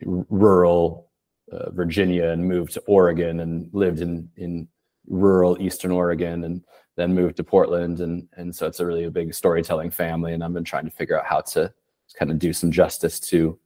rural 0.06 1.10
uh, 1.52 1.72
Virginia 1.72 2.30
and 2.30 2.48
moved 2.48 2.74
to 2.74 2.82
Oregon 2.82 3.40
and 3.42 3.70
lived 3.74 4.02
in 4.02 4.30
in 4.38 4.68
rural 5.08 5.62
Eastern 5.62 5.92
Oregon 5.92 6.44
and 6.44 6.64
then 6.98 7.14
moved 7.14 7.38
to 7.38 7.44
Portland 7.44 8.00
and 8.00 8.28
and 8.38 8.56
so 8.56 8.68
it's 8.68 8.80
a 8.80 8.86
really 8.86 9.10
big 9.10 9.34
storytelling 9.34 9.92
family 9.92 10.34
and 10.34 10.44
I've 10.44 10.54
been 10.54 10.64
trying 10.64 10.86
to 10.86 10.92
figure 10.92 11.20
out 11.20 11.26
how 11.26 11.42
to 11.42 11.74
kind 12.18 12.32
of 12.32 12.40
do 12.40 12.54
some 12.54 12.72
justice 12.72 13.20
to 13.20 13.58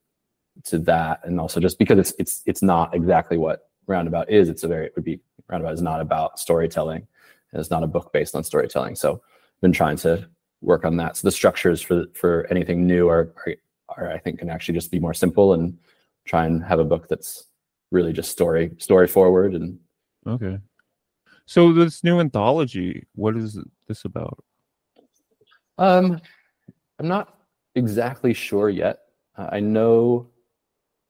to 0.64 0.80
that 0.80 1.20
and 1.26 1.40
also 1.40 1.60
just 1.60 1.78
because 1.78 2.00
it's 2.00 2.14
it's 2.18 2.42
it's 2.46 2.62
not 2.62 2.96
exactly 2.96 3.38
what 3.38 3.70
roundabout 3.88 4.30
is 4.30 4.48
it's 4.48 4.64
a 4.64 4.68
very 4.68 4.86
it 4.86 4.94
would 4.96 5.04
be 5.04 5.20
roundabout 5.50 5.74
is 5.74 5.82
not 5.82 6.00
about 6.00 6.40
storytelling 6.40 7.06
and 7.56 7.62
it's 7.62 7.72
not 7.72 7.84
a 7.84 7.88
book 7.88 8.12
based 8.12 8.36
on 8.36 8.44
storytelling. 8.44 8.96
So 8.96 9.14
I've 9.14 9.62
been 9.62 9.72
trying 9.72 9.96
to 9.98 10.28
work 10.62 10.84
on 10.84 10.98
that. 10.98 11.16
So 11.16 11.28
the 11.28 11.32
structures 11.32 11.82
for 11.82 12.06
for 12.14 12.46
anything 12.50 12.86
new 12.86 13.08
are, 13.08 13.34
are, 13.46 13.56
are 13.98 14.12
I 14.12 14.18
think 14.18 14.40
can 14.40 14.50
actually 14.50 14.76
just 14.76 14.92
be 14.92 15.00
more 15.00 15.14
simple 15.14 15.54
and 15.54 15.78
try 16.26 16.46
and 16.46 16.64
have 16.66 16.80
a 16.80 16.84
book 16.84 17.08
that's 17.08 17.46
really 17.92 18.12
just 18.12 18.32
story 18.32 18.72
story 18.78 19.08
forward 19.08 19.54
and 19.54 19.80
Okay. 20.28 20.60
So 21.46 21.72
this 21.72 22.04
new 22.04 22.20
anthology, 22.20 23.06
what 23.14 23.38
is 23.38 23.58
this 23.88 24.04
about? 24.06 24.44
um 25.78 26.20
I'm 27.00 27.08
not 27.08 27.35
exactly 27.76 28.34
sure 28.34 28.70
yet. 28.70 29.00
Uh, 29.38 29.50
I 29.52 29.60
know 29.60 30.30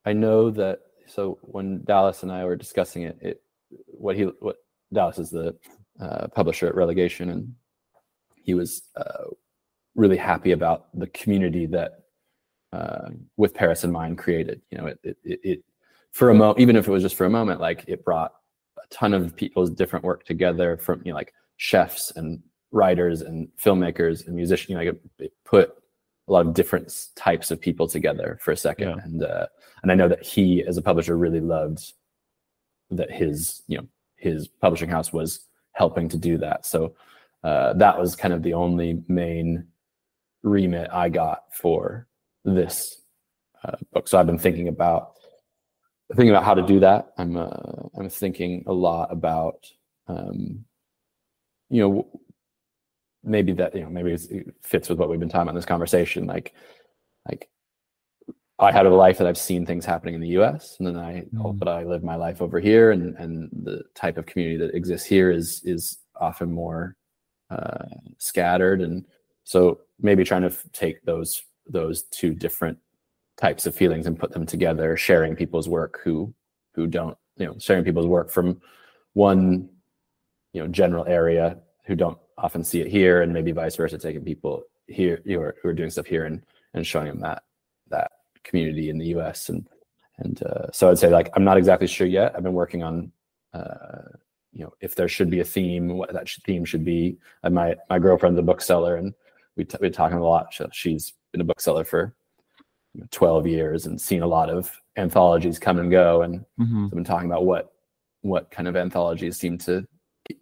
I 0.05 0.13
know 0.13 0.51
that 0.51 0.79
so 1.07 1.37
when 1.41 1.83
Dallas 1.83 2.23
and 2.23 2.31
I 2.31 2.45
were 2.45 2.55
discussing 2.55 3.03
it, 3.03 3.17
it 3.21 3.41
what 3.87 4.15
he 4.15 4.23
what 4.39 4.57
Dallas 4.93 5.19
is 5.19 5.29
the 5.29 5.55
uh, 5.99 6.27
publisher 6.27 6.67
at 6.67 6.75
Relegation, 6.75 7.29
and 7.29 7.53
he 8.35 8.53
was 8.53 8.83
uh, 8.95 9.25
really 9.95 10.17
happy 10.17 10.51
about 10.51 10.87
the 10.97 11.07
community 11.07 11.65
that 11.67 11.99
uh, 12.73 13.09
with 13.37 13.53
Paris 13.53 13.83
in 13.83 13.91
mind 13.91 14.17
created. 14.17 14.61
You 14.71 14.77
know, 14.77 14.85
it, 14.87 14.99
it, 15.03 15.17
it 15.23 15.63
for 16.11 16.29
a 16.29 16.35
moment, 16.35 16.59
even 16.59 16.75
if 16.75 16.87
it 16.87 16.91
was 16.91 17.03
just 17.03 17.15
for 17.15 17.25
a 17.25 17.29
moment, 17.29 17.61
like 17.61 17.83
it 17.87 18.05
brought 18.05 18.33
a 18.77 18.87
ton 18.89 19.13
of 19.13 19.35
people's 19.35 19.71
different 19.71 20.05
work 20.05 20.25
together 20.25 20.77
from 20.77 21.01
you 21.03 21.11
know 21.11 21.17
like 21.17 21.33
chefs 21.57 22.11
and 22.15 22.41
writers 22.71 23.21
and 23.21 23.47
filmmakers 23.63 24.27
and 24.27 24.35
musicians. 24.35 24.69
You 24.69 24.75
know, 24.75 24.83
like 24.83 24.95
it, 25.19 25.23
it 25.25 25.33
put 25.45 25.73
a 26.27 26.31
lot 26.31 26.45
of 26.47 26.53
different 26.53 27.07
types 27.15 27.51
of 27.51 27.61
people 27.61 27.87
together 27.87 28.37
for 28.41 28.51
a 28.51 28.57
second, 28.57 28.89
Yeah. 28.89 29.03
and 29.03 29.23
uh, 29.23 29.47
and 29.83 29.91
I 29.91 29.95
know 29.95 30.07
that 30.07 30.23
he, 30.23 30.63
as 30.63 30.77
a 30.77 30.81
publisher, 30.81 31.17
really 31.17 31.39
loved 31.41 31.93
that 32.91 33.11
his 33.11 33.61
you 33.67 33.77
know 33.77 33.87
his 34.15 34.47
publishing 34.47 34.89
house 34.89 35.13
was 35.13 35.45
helping 35.73 36.07
to 36.09 36.17
do 36.17 36.37
that. 36.37 36.65
So 36.65 36.95
uh, 37.43 37.73
that 37.73 37.99
was 37.99 38.15
kind 38.15 38.33
of 38.33 38.41
the 38.41 38.53
only 38.53 39.03
main 39.07 39.67
remit 40.41 40.89
I 40.91 41.09
got 41.09 41.43
for 41.53 42.07
this 42.43 43.01
uh, 43.63 43.75
book. 43.93 44.07
So 44.07 44.17
I've 44.17 44.25
been 44.25 44.39
thinking 44.39 44.67
about 44.67 45.13
thinking 46.15 46.29
about 46.29 46.43
how 46.43 46.53
to 46.53 46.61
do 46.65 46.79
that. 46.79 47.13
I'm 47.17 47.37
uh, 47.37 47.49
I'm 47.97 48.09
thinking 48.09 48.63
a 48.67 48.73
lot 48.73 49.11
about 49.11 49.67
um, 50.07 50.65
you 51.69 51.81
know 51.81 52.07
maybe 53.25 53.51
that 53.53 53.75
you 53.75 53.81
know 53.83 53.89
maybe 53.89 54.11
it's- 54.13 54.27
it 54.31 54.53
fits 54.61 54.87
with 54.89 54.99
what 54.99 55.09
we've 55.09 55.19
been 55.19 55.29
talking 55.29 55.43
about 55.43 55.51
in 55.51 55.55
this 55.55 55.65
conversation. 55.65 56.25
Like 56.27 56.53
like 57.27 57.49
I 58.59 58.71
had 58.71 58.85
a 58.85 58.89
life 58.89 59.17
that 59.17 59.27
I've 59.27 59.37
seen 59.37 59.65
things 59.65 59.85
happening 59.85 60.15
in 60.15 60.21
the 60.21 60.29
U.S. 60.39 60.77
and 60.79 60.87
then 60.87 60.95
I 60.97 61.25
hope 61.37 61.57
Mhm. 61.57 61.59
that 61.59 61.67
I 61.67 61.83
live 61.83 62.03
my 62.03 62.15
life 62.15 62.41
over 62.41 62.59
here, 62.59 62.91
and 62.91 63.15
and 63.17 63.49
the 63.63 63.83
type 63.95 64.17
of 64.17 64.25
community 64.25 64.57
that 64.65 64.75
exists 64.75 65.05
here 65.07 65.29
is 65.31 65.61
is 65.65 65.99
often 66.15 66.51
more 66.51 66.95
uh, 67.51 67.85
scattered, 68.17 68.81
and 68.81 69.05
so 69.43 69.81
maybe 69.99 70.23
trying 70.23 70.41
to 70.41 70.47
f- 70.47 70.65
take 70.71 71.01
those 71.03 71.43
those 71.67 72.03
two 72.03 72.33
different 72.33 72.77
types 73.37 73.65
of 73.65 73.75
feelings 73.75 74.07
and 74.07 74.17
put 74.19 74.31
them 74.31 74.45
together, 74.45 74.95
sharing 74.97 75.35
people's 75.35 75.67
work 75.69 75.99
who 76.03 76.33
who 76.75 76.87
don't 76.87 77.17
you 77.37 77.45
know 77.45 77.55
sharing 77.59 77.83
people's 77.83 78.07
work 78.07 78.29
from 78.31 78.61
one 79.13 79.69
you 80.53 80.61
know 80.61 80.67
general 80.67 81.05
area 81.05 81.57
who 81.85 81.95
don't 81.95 82.17
often 82.37 82.63
see 82.63 82.81
it 82.81 82.87
here, 82.87 83.21
and 83.21 83.33
maybe 83.33 83.51
vice 83.51 83.75
versa, 83.75 83.97
taking 83.97 84.23
people 84.23 84.63
here 84.87 85.21
who 85.25 85.39
are, 85.41 85.55
who 85.61 85.69
are 85.69 85.73
doing 85.73 85.89
stuff 85.89 86.05
here 86.05 86.25
and 86.25 86.43
and 86.73 86.85
showing 86.85 87.07
them 87.07 87.19
that 87.21 87.43
that 87.89 88.11
community 88.43 88.89
in 88.89 88.97
the 88.97 89.07
U.S. 89.07 89.49
and 89.49 89.67
and 90.17 90.41
uh, 90.43 90.71
so 90.71 90.89
I'd 90.89 90.99
say 90.99 91.09
like 91.09 91.29
I'm 91.35 91.43
not 91.43 91.57
exactly 91.57 91.87
sure 91.87 92.07
yet. 92.07 92.33
I've 92.35 92.43
been 92.43 92.53
working 92.53 92.83
on 92.83 93.11
uh, 93.53 94.09
you 94.53 94.63
know 94.63 94.73
if 94.81 94.95
there 94.95 95.07
should 95.07 95.29
be 95.29 95.39
a 95.39 95.45
theme, 95.45 95.97
what 95.97 96.13
that 96.13 96.29
theme 96.45 96.65
should 96.65 96.85
be. 96.85 97.17
And 97.43 97.55
my 97.55 97.75
my 97.89 97.99
girlfriend's 97.99 98.39
a 98.39 98.43
bookseller, 98.43 98.95
and 98.97 99.13
we 99.55 99.65
t- 99.65 99.77
we're 99.81 99.89
talking 99.89 100.17
a 100.17 100.23
lot. 100.23 100.53
So 100.53 100.69
she's 100.71 101.13
been 101.31 101.41
a 101.41 101.45
bookseller 101.45 101.83
for 101.85 102.15
12 103.11 103.47
years 103.47 103.85
and 103.87 103.99
seen 103.99 104.21
a 104.21 104.27
lot 104.27 104.49
of 104.49 104.71
anthologies 104.95 105.59
come 105.59 105.79
and 105.79 105.91
go, 105.91 106.21
and 106.21 106.45
Mhm. 106.59 106.85
I've 106.85 106.91
been 106.91 107.03
talking 107.03 107.29
about 107.29 107.45
what 107.45 107.71
what 108.21 108.49
kind 108.51 108.67
of 108.67 108.75
anthologies 108.75 109.37
seem 109.37 109.57
to 109.59 109.85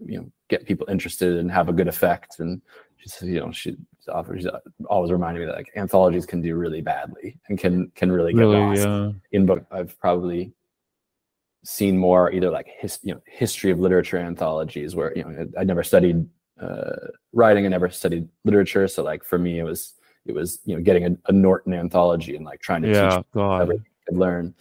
you 0.06 0.19
know 0.19 0.32
get 0.55 0.65
people 0.65 0.85
interested 0.89 1.31
and 1.39 1.51
have 1.51 1.67
a 1.69 1.73
good 1.79 1.87
effect. 1.87 2.39
And 2.39 2.61
she 2.97 3.07
said, 3.09 3.27
you 3.29 3.39
know, 3.41 3.51
she 3.51 3.75
offers 4.17 4.45
always 4.93 5.11
reminding 5.11 5.41
me 5.41 5.45
that 5.47 5.55
like 5.55 5.71
anthologies 5.75 6.25
can 6.25 6.41
do 6.41 6.55
really 6.55 6.81
badly 6.81 7.37
and 7.47 7.57
can 7.63 7.91
can 7.99 8.11
really 8.11 8.33
get 8.33 8.39
Really, 8.41 8.59
lost 8.59 8.81
yeah. 8.81 9.11
in 9.31 9.45
book. 9.45 9.65
I've 9.71 9.93
probably 9.99 10.41
seen 11.65 11.97
more 11.97 12.29
either 12.35 12.49
like 12.49 12.67
his, 12.81 12.99
you 13.03 13.13
know 13.13 13.21
history 13.25 13.71
of 13.71 13.79
literature 13.79 14.17
anthologies 14.17 14.95
where 14.97 15.11
you 15.17 15.23
know 15.23 15.47
I, 15.61 15.63
never 15.63 15.83
studied 15.83 16.17
uh, 16.61 17.07
writing, 17.31 17.65
I 17.65 17.69
never 17.69 17.89
studied 17.89 18.27
literature, 18.43 18.87
so 18.87 19.03
like 19.03 19.23
for 19.23 19.37
me 19.39 19.59
it 19.59 19.63
was 19.63 19.93
it 20.25 20.33
was 20.39 20.59
you 20.65 20.75
know 20.75 20.81
getting 20.81 21.05
a, 21.05 21.11
a 21.29 21.31
Norton 21.31 21.73
anthology 21.73 22.35
and 22.35 22.45
like 22.45 22.61
trying 22.61 22.81
to 22.83 22.87
teach 22.89 22.97
Yeah, 22.97 23.21
God. 23.33 23.61
everything 23.63 23.85
I 23.85 24.03
could 24.09 24.17
learn. 24.25 24.53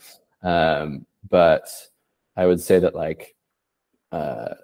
Um, 0.42 1.07
but 1.28 1.66
I 2.37 2.46
would 2.46 2.61
say 2.61 2.78
that 2.78 2.94
like 2.94 3.35
uh, 4.12 4.55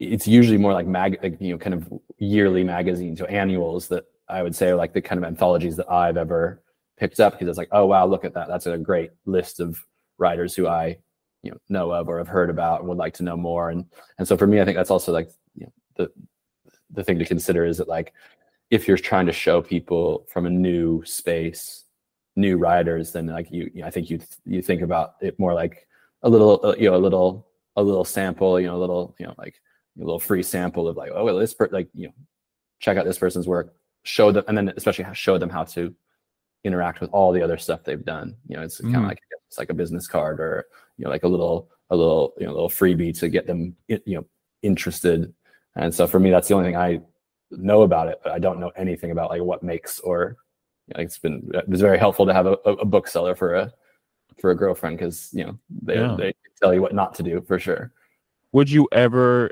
it's 0.00 0.26
usually 0.26 0.58
more 0.58 0.72
like 0.72 0.86
mag, 0.86 1.18
like, 1.22 1.40
you 1.40 1.52
know, 1.52 1.58
kind 1.58 1.74
of 1.74 1.92
yearly 2.18 2.64
magazines 2.64 3.20
or 3.20 3.28
annuals 3.28 3.88
that 3.88 4.04
I 4.28 4.42
would 4.42 4.54
say 4.54 4.68
are 4.68 4.76
like 4.76 4.92
the 4.92 5.02
kind 5.02 5.18
of 5.18 5.24
anthologies 5.24 5.76
that 5.76 5.90
I've 5.90 6.16
ever 6.16 6.62
picked 6.98 7.20
up 7.20 7.34
because 7.34 7.48
it's 7.48 7.58
like, 7.58 7.68
oh 7.72 7.86
wow, 7.86 8.06
look 8.06 8.24
at 8.24 8.34
that. 8.34 8.48
That's 8.48 8.66
a 8.66 8.78
great 8.78 9.10
list 9.24 9.60
of 9.60 9.84
writers 10.18 10.54
who 10.54 10.66
I 10.66 10.98
you 11.42 11.50
know 11.50 11.58
know 11.68 11.90
of 11.92 12.08
or 12.08 12.18
have 12.18 12.28
heard 12.28 12.50
about 12.50 12.80
and 12.80 12.88
would 12.88 12.98
like 12.98 13.14
to 13.14 13.22
know 13.22 13.36
more. 13.36 13.70
And 13.70 13.84
and 14.18 14.26
so 14.26 14.36
for 14.36 14.46
me, 14.46 14.60
I 14.60 14.64
think 14.64 14.76
that's 14.76 14.90
also 14.90 15.12
like 15.12 15.30
you 15.54 15.66
know, 15.66 15.72
the 15.96 16.10
the 16.90 17.04
thing 17.04 17.18
to 17.18 17.24
consider 17.24 17.64
is 17.64 17.78
that 17.78 17.88
like 17.88 18.12
if 18.70 18.88
you're 18.88 18.96
trying 18.96 19.26
to 19.26 19.32
show 19.32 19.62
people 19.62 20.26
from 20.28 20.46
a 20.46 20.50
new 20.50 21.04
space 21.04 21.84
new 22.36 22.58
writers 22.58 23.12
then 23.12 23.26
like 23.26 23.50
you, 23.50 23.70
you 23.74 23.80
know, 23.80 23.86
i 23.86 23.90
think 23.90 24.10
you 24.10 24.20
you 24.44 24.60
think 24.60 24.82
about 24.82 25.14
it 25.20 25.38
more 25.38 25.54
like 25.54 25.88
a 26.22 26.28
little 26.28 26.60
uh, 26.64 26.74
you 26.78 26.88
know 26.88 26.96
a 26.96 26.98
little 26.98 27.46
a 27.76 27.82
little 27.82 28.04
sample 28.04 28.58
you 28.60 28.66
know 28.66 28.76
a 28.76 28.78
little 28.78 29.14
you 29.18 29.26
know 29.26 29.34
like 29.38 29.54
a 29.98 30.00
little 30.04 30.18
free 30.18 30.42
sample 30.42 30.88
of 30.88 30.96
like 30.96 31.10
oh 31.14 31.24
well 31.24 31.36
this 31.38 31.54
per- 31.54 31.68
like 31.72 31.88
you 31.94 32.06
know 32.06 32.12
check 32.80 32.96
out 32.96 33.04
this 33.04 33.18
person's 33.18 33.46
work 33.48 33.74
show 34.02 34.30
them 34.32 34.44
and 34.48 34.56
then 34.56 34.72
especially 34.76 35.04
show 35.14 35.38
them 35.38 35.50
how 35.50 35.64
to 35.64 35.94
interact 36.64 37.00
with 37.00 37.10
all 37.10 37.32
the 37.32 37.42
other 37.42 37.56
stuff 37.58 37.82
they've 37.84 38.04
done 38.04 38.34
you 38.48 38.56
know 38.56 38.62
it's 38.62 38.80
kind 38.80 38.96
of 38.96 39.02
Mhm. 39.02 39.08
like 39.08 39.20
it's 39.48 39.58
like 39.58 39.70
a 39.70 39.74
business 39.74 40.06
card 40.08 40.40
or 40.40 40.66
you 40.96 41.04
know 41.04 41.10
like 41.10 41.22
a 41.24 41.28
little 41.28 41.70
a 41.90 41.96
little 41.96 42.34
you 42.38 42.46
know 42.46 42.52
little 42.52 42.68
freebie 42.68 43.16
to 43.18 43.28
get 43.28 43.46
them 43.46 43.76
you 43.88 44.00
know 44.06 44.24
interested 44.62 45.32
and 45.76 45.94
so 45.94 46.06
for 46.06 46.18
me 46.18 46.30
that's 46.30 46.48
the 46.48 46.54
only 46.54 46.68
thing 46.68 46.76
i 46.76 47.00
know 47.50 47.82
about 47.82 48.08
it 48.08 48.18
but 48.24 48.32
i 48.32 48.38
don't 48.38 48.58
know 48.58 48.72
anything 48.76 49.10
about 49.12 49.30
like 49.30 49.42
what 49.42 49.62
makes 49.62 50.00
or 50.00 50.36
you 50.88 50.94
know, 50.96 51.02
it's 51.02 51.18
been 51.18 51.48
it 51.54 51.68
was 51.68 51.80
very 51.80 51.98
helpful 51.98 52.26
to 52.26 52.32
have 52.34 52.46
a 52.46 52.52
a 52.64 52.84
bookseller 52.84 53.34
for 53.36 53.54
a 53.54 53.72
for 54.40 54.50
a 54.50 54.54
girlfriend 54.54 54.98
because 54.98 55.30
you 55.32 55.44
know 55.44 55.58
they 55.82 55.94
Yeah. 55.96 56.16
they 56.18 56.34
tell 56.60 56.74
you 56.74 56.82
what 56.82 56.94
not 56.94 57.14
to 57.16 57.22
do 57.22 57.40
for 57.42 57.58
sure 57.58 57.92
Would 58.52 58.70
you 58.70 58.88
ever 58.92 59.50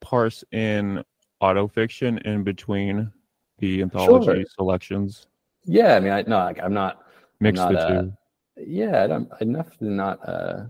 parse 0.00 0.44
in 0.52 1.04
autofiction 1.42 2.20
in 2.22 2.44
between 2.44 3.10
the 3.58 3.82
anthology 3.82 4.24
Sure. 4.42 4.44
selections? 4.56 5.26
yeah 5.64 5.96
i 5.96 6.00
mean 6.00 6.12
i 6.12 6.22
no 6.22 6.38
like 6.38 6.60
i'm 6.62 6.72
not 6.72 7.02
Mix 7.40 7.56
not, 7.58 7.72
the 7.72 7.78
uh, 7.78 8.02
two. 8.02 8.12
yeah 8.58 9.04
i'm, 9.04 9.28
I'm 9.40 9.52
definitely 9.52 9.90
not 9.90 10.18
uh 10.28 10.66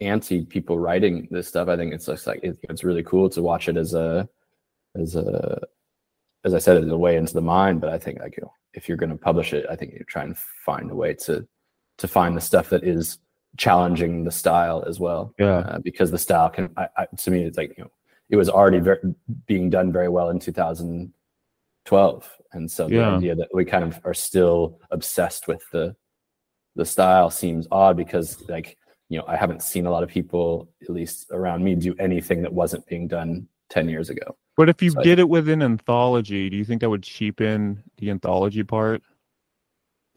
anti 0.00 0.44
people 0.44 0.78
writing 0.78 1.28
this 1.30 1.46
stuff 1.48 1.68
i 1.68 1.76
think 1.76 1.92
it's 1.94 2.06
just 2.06 2.26
like 2.26 2.40
it, 2.42 2.58
it's 2.68 2.82
really 2.82 3.02
cool 3.02 3.28
to 3.30 3.42
watch 3.42 3.68
it 3.68 3.76
as 3.76 3.92
a 3.94 4.28
as 4.96 5.14
a 5.16 5.60
as 6.44 6.54
i 6.54 6.58
said 6.58 6.78
as 6.82 6.88
a 6.88 6.96
way 6.96 7.16
into 7.16 7.34
the 7.34 7.40
mind 7.42 7.80
but 7.80 7.90
i 7.90 7.98
think 7.98 8.18
like 8.20 8.36
you 8.36 8.42
know, 8.42 8.52
if 8.72 8.88
you're 8.88 8.96
going 8.96 9.10
to 9.10 9.16
publish 9.16 9.52
it 9.52 9.66
i 9.70 9.76
think 9.76 9.92
you 9.92 10.02
try 10.08 10.22
and 10.24 10.36
find 10.64 10.90
a 10.90 10.94
way 10.94 11.12
to 11.14 11.46
to 12.00 12.08
find 12.08 12.36
the 12.36 12.40
stuff 12.40 12.68
that 12.70 12.82
is 12.84 13.18
challenging 13.56 14.24
the 14.24 14.30
style 14.30 14.84
as 14.86 14.98
well 15.00 15.34
Yeah. 15.38 15.58
uh, 15.60 15.78
because 15.78 16.10
the 16.10 16.18
style 16.18 16.50
can 16.50 16.70
I, 16.76 16.88
I, 16.96 17.06
to 17.24 17.30
me 17.30 17.44
it's 17.44 17.56
like 17.58 17.76
you 17.78 17.84
know 17.84 17.90
it 18.28 18.36
was 18.36 18.48
already 18.48 18.78
very, 18.78 18.98
being 19.46 19.70
done 19.70 19.92
very 19.92 20.08
well 20.08 20.30
in 20.30 20.38
2012 20.38 22.36
and 22.52 22.70
so 22.70 22.88
the 22.88 22.94
Yeah. 22.96 23.16
idea 23.16 23.34
that 23.34 23.48
we 23.52 23.64
kind 23.64 23.84
of 23.84 24.00
are 24.04 24.14
still 24.14 24.78
obsessed 24.90 25.48
with 25.48 25.62
the 25.72 25.94
the 26.76 26.84
style 26.84 27.30
seems 27.30 27.66
odd 27.72 27.96
because 27.96 28.42
like 28.48 28.76
you 29.08 29.18
know 29.18 29.24
i 29.26 29.36
haven't 29.36 29.62
seen 29.62 29.86
a 29.86 29.90
lot 29.90 30.02
of 30.04 30.08
people 30.08 30.68
at 30.82 30.90
least 30.90 31.26
around 31.32 31.64
me 31.64 31.74
do 31.74 31.94
anything 31.98 32.42
that 32.42 32.52
wasn't 32.52 32.86
being 32.86 33.08
done 33.08 33.46
10 33.70 33.88
years 33.88 34.08
ago 34.10 34.36
But 34.56 34.68
if 34.68 34.80
you 34.82 34.90
so- 34.90 35.02
did 35.02 35.18
it 35.18 35.28
with 35.28 35.48
an 35.48 35.62
anthology, 35.62 36.48
do 36.50 36.56
you 36.56 36.64
think 36.64 36.80
that 36.82 36.90
would 36.90 37.02
cheapen 37.02 37.82
the 37.98 38.10
anthology 38.10 38.62
part? 38.64 39.02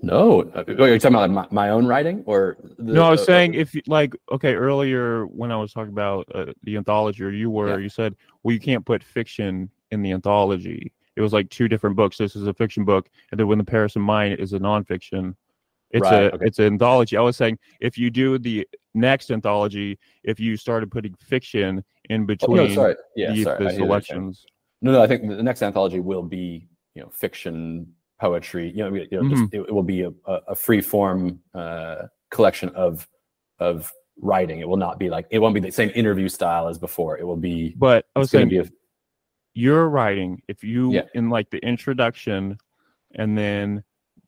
No 0.03 0.41
are 0.55 0.65
you 0.89 0.99
talking 0.99 1.15
about 1.15 1.29
my, 1.31 1.47
my 1.49 1.69
own 1.69 1.85
writing 1.87 2.23
or 2.25 2.57
the, 2.77 2.91
no, 2.93 3.03
I 3.05 3.09
was 3.09 3.21
uh, 3.21 3.25
saying 3.25 3.53
if 3.53 3.73
like 3.87 4.13
okay 4.31 4.53
earlier 4.53 5.25
when 5.25 5.49
I 5.49 5.55
was 5.55 5.71
talking 5.71 5.93
about 5.93 6.27
uh, 6.35 6.47
the 6.63 6.75
anthology, 6.75 7.23
or 7.23 7.29
you 7.31 7.49
were, 7.49 7.69
Yeah. 7.69 7.77
you 7.77 7.89
said, 7.89 8.13
well, 8.43 8.53
you 8.53 8.59
can't 8.59 8.85
put 8.85 9.01
fiction 9.01 9.69
in 9.91 10.01
the 10.01 10.11
anthology. 10.11 10.91
It 11.15 11.21
was 11.21 11.31
like 11.31 11.49
two 11.49 11.67
different 11.69 11.95
books. 11.95 12.17
This 12.17 12.35
is 12.35 12.47
a 12.47 12.53
fiction 12.53 12.83
book, 12.83 13.07
and 13.31 13.39
then 13.39 13.47
when 13.47 13.57
the 13.57 13.63
Paris 13.63 13.95
in 13.95 14.01
Mind 14.01 14.39
is 14.39 14.51
a 14.53 14.59
nonfiction. 14.59 15.35
It's 15.91 16.01
Right, 16.01 16.23
a 16.23 16.33
okay. 16.33 16.45
it's 16.47 16.57
an 16.57 16.65
anthology. 16.65 17.15
I 17.17 17.21
was 17.21 17.37
saying 17.37 17.59
if 17.79 17.99
you 17.99 18.09
do 18.09 18.39
the 18.39 18.67
next 18.95 19.29
anthology, 19.29 19.99
if 20.23 20.39
you 20.39 20.57
started 20.57 20.89
putting 20.91 21.13
fiction 21.13 21.83
in 22.09 22.23
Oh, 22.23 22.25
between 22.25 22.57
no, 22.57 22.67
sorry. 22.73 22.95
Yeah, 23.15 23.31
the, 23.31 23.43
sorry. 23.43 23.63
the 23.63 23.69
I 23.69 23.73
hear 23.73 23.85
what 23.85 23.87
you're 23.95 24.01
saying. 24.01 24.33
selections. 24.33 24.45
No, 24.81 24.91
no. 24.91 25.03
I 25.03 25.07
think 25.07 25.29
the 25.29 25.43
next 25.43 25.61
anthology 25.61 25.99
will 25.99 26.23
be, 26.23 26.67
you 26.95 27.03
know, 27.03 27.09
fiction, 27.09 27.93
poetry. 28.19 28.69
You 28.69 28.89
know, 28.89 28.93
you 28.93 29.07
know 29.11 29.21
Mm-hmm. 29.21 29.55
it, 29.55 29.61
it 29.67 29.71
will 29.73 29.83
be 29.83 30.01
a, 30.03 30.11
a, 30.25 30.55
free 30.55 30.81
form 30.81 31.39
uh, 31.53 32.03
collection 32.31 32.69
of 32.69 33.07
of 33.59 33.91
writing. 34.21 34.59
It 34.59 34.67
will 34.67 34.77
not 34.77 34.99
be 34.99 35.09
like 35.09 35.27
it 35.29 35.39
won't 35.39 35.53
be 35.53 35.59
the 35.59 35.71
same 35.71 35.91
interview 35.95 36.29
style 36.29 36.67
as 36.67 36.77
before. 36.77 37.17
It 37.17 37.25
will 37.25 37.37
be. 37.37 37.75
But 37.77 38.05
I 38.15 38.19
was 38.19 38.31
going 38.31 38.45
to 38.45 38.49
be 38.49 38.57
a 38.59 38.69
you're 39.53 39.87
writing 39.89 40.41
if 40.47 40.63
you 40.63 40.93
Yeah. 40.93 41.03
in 41.13 41.29
like 41.29 41.49
the 41.49 41.59
introduction 41.59 42.57
and 43.15 43.37
then 43.37 43.83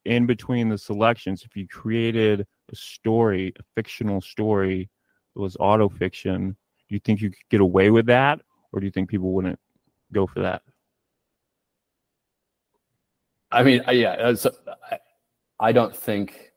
in 0.06 0.26
between 0.26 0.70
the 0.70 0.78
selections 0.78 1.44
if 1.44 1.56
you 1.56 1.68
created 1.68 2.46
a 2.72 2.76
story 2.76 3.52
a 3.60 3.64
fictional 3.76 4.22
story 4.22 4.88
that 5.34 5.42
was 5.42 5.58
auto 5.60 5.90
fiction 5.90 6.56
do 6.88 6.96
you 6.96 7.00
think 7.00 7.22
you 7.22 7.30
could 7.32 7.50
get 7.50 7.62
away 7.62 7.90
with 7.90 8.06
that 8.06 8.40
or 8.72 8.80
do 8.80 8.86
you 8.86 8.92
think 8.92 9.10
people 9.10 9.32
wouldn't 9.32 9.58
go 10.14 10.28
for 10.28 10.42
that 10.42 10.62
I 13.52 13.64
mean, 13.64 13.82
I, 13.88 13.92
yeah. 13.92 14.14
uh, 14.14 14.36
So 14.36 14.52
I, 14.92 15.00
I 15.60 15.72
don't 15.72 15.96
think. 15.96 16.52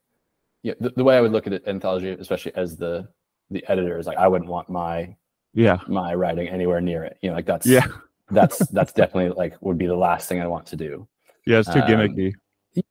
Yeah, 0.62 0.74
the, 0.80 0.91
the 0.91 1.05
way 1.05 1.16
I 1.16 1.20
would 1.20 1.30
look 1.32 1.47
at 1.47 1.53
it, 1.53 1.62
anthology, 1.66 2.11
especially 2.11 2.53
as 2.57 2.76
the 2.76 3.09
the 3.51 3.64
editor, 3.68 3.99
is 3.99 4.07
like 4.07 4.18
I 4.18 4.26
wouldn't 4.28 4.51
want 4.51 4.68
my 4.68 5.16
yeah 5.55 5.78
my 5.86 6.14
writing 6.14 6.49
anywhere 6.49 6.80
near 6.80 7.05
it. 7.05 7.18
You 7.22 7.30
know, 7.30 7.36
like 7.36 7.47
that's 7.47 7.66
yeah 7.66 7.86
that's 8.30 8.59
that's 8.68 8.93
definitely 8.93 9.36
like 9.36 9.55
would 9.61 9.78
be 9.78 9.86
the 9.86 9.95
last 9.97 10.28
thing 10.28 10.41
I 10.41 10.47
want 10.47 10.66
to 10.66 10.76
do. 10.76 11.07
yeah 11.47 11.61
it's 11.61 11.72
too 11.72 11.80
Um, 11.80 11.89
gimmicky 11.89 12.34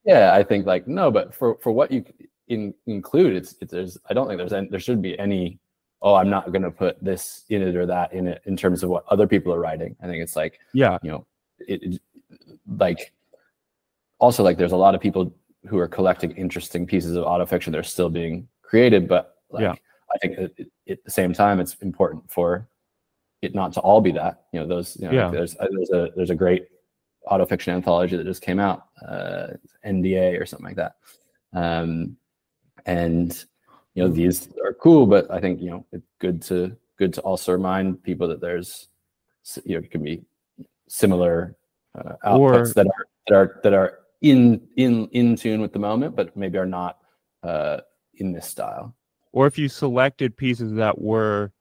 Yeah, 0.06 0.34
I 0.34 0.43
think 0.43 0.66
like 0.66 0.88
no, 0.88 1.12
but 1.12 1.34
for 1.34 1.58
for 1.62 1.72
what 1.72 1.91
you 1.91 2.06
in, 2.48 2.74
include, 2.86 3.36
it's, 3.36 3.56
it's 3.62 3.72
there's 3.72 3.98
I 4.10 4.14
don't 4.14 4.28
think 4.28 4.38
there's 4.38 4.54
any, 4.54 4.70
there 4.70 4.80
should 4.80 5.02
be 5.02 5.18
any. 5.20 5.60
Oh, 6.02 6.14
I'm 6.14 6.30
not 6.30 6.52
going 6.52 6.62
to 6.62 6.70
put 6.72 7.04
this 7.04 7.43
in 7.50 7.64
it 7.64 7.76
or 7.76 7.88
that 7.88 8.14
in 8.14 8.28
it 8.28 8.41
in 8.45 8.56
terms 8.56 8.84
of 8.84 8.89
what 8.89 9.04
other 9.10 9.28
people 9.28 9.54
are 9.54 9.60
writing. 9.60 9.95
I 10.02 10.06
think 10.06 10.24
it's 10.24 10.36
like 10.36 10.60
yeah 10.74 10.98
you 11.02 11.12
know, 11.12 11.26
it, 11.60 11.84
it 11.84 12.02
like 12.78 13.12
also 14.20 14.43
like 14.43 14.57
there's 14.57 14.72
a 14.72 14.78
lot 14.78 14.95
of 14.95 15.01
people 15.01 15.34
who 15.68 15.78
are 15.78 15.88
collecting 15.88 16.32
interesting 16.32 16.86
pieces 16.88 17.15
of 17.15 17.26
autofiction 17.26 17.72
that 17.72 17.78
are 17.80 17.84
still 17.84 18.09
being 18.09 18.47
created, 18.61 19.07
but 19.07 19.36
like 19.49 19.61
Yeah. 19.63 19.76
I 20.13 20.18
think 20.20 20.38
at, 20.39 20.51
at 20.89 21.03
the 21.03 21.11
same 21.11 21.34
time 21.34 21.59
it's 21.59 21.76
important 21.76 22.30
for 22.32 22.68
it 23.41 23.53
not 23.53 23.74
to 23.74 23.80
all 23.82 24.01
be 24.01 24.11
that. 24.13 24.45
You 24.53 24.61
know, 24.61 24.68
those 24.68 24.95
you 24.99 25.07
know, 25.07 25.11
Yeah. 25.13 25.26
like 25.26 25.34
there's 25.34 25.55
uh, 25.57 25.68
there's 25.72 25.91
a 25.91 26.09
there's 26.15 26.30
a 26.30 26.36
great 26.36 26.68
autofiction 27.28 27.74
anthology 27.74 28.15
that 28.15 28.24
just 28.26 28.41
came 28.41 28.59
out, 28.59 28.86
uh, 29.07 29.47
NDA 29.86 30.39
or 30.39 30.45
something 30.45 30.65
like 30.65 30.78
that. 30.78 30.95
Um, 31.53 32.15
and 32.86 33.43
you 33.93 34.03
know 34.03 34.09
these 34.09 34.49
are 34.63 34.74
cool, 34.74 35.05
but 35.05 35.30
I 35.30 35.39
think 35.39 35.59
you 35.61 35.70
know 35.72 35.86
it's 35.91 36.07
good 36.20 36.41
to 36.43 36.76
good 36.97 37.13
to 37.15 37.22
also 37.22 37.51
remind 37.51 38.01
people 38.03 38.28
that 38.30 38.39
there's 38.41 38.88
you 39.65 39.74
know 39.78 39.84
it 39.84 39.91
can 39.91 40.03
be 40.03 40.24
similar 40.88 41.55
uh, 41.95 42.13
Or- 42.26 42.53
outputs 42.53 42.74
that 42.76 42.88
are 42.88 43.05
that 43.28 43.36
are 43.36 43.59
that 43.63 43.74
are 43.74 43.99
in 44.22 44.68
in 44.78 45.07
in 45.11 45.36
tune 45.36 45.61
with 45.61 45.74
the 45.74 45.80
moment, 45.80 46.15
but 46.15 46.36
maybe 46.36 46.57
are 46.57 46.65
not 46.65 46.99
uh, 47.43 47.78
in 48.15 48.32
this 48.32 48.47
style. 48.47 48.95
or 49.34 49.45
if 49.47 49.57
you 49.57 49.70
selected 49.70 50.36
pieces 50.36 50.74
that 50.74 50.99
were 50.99 51.51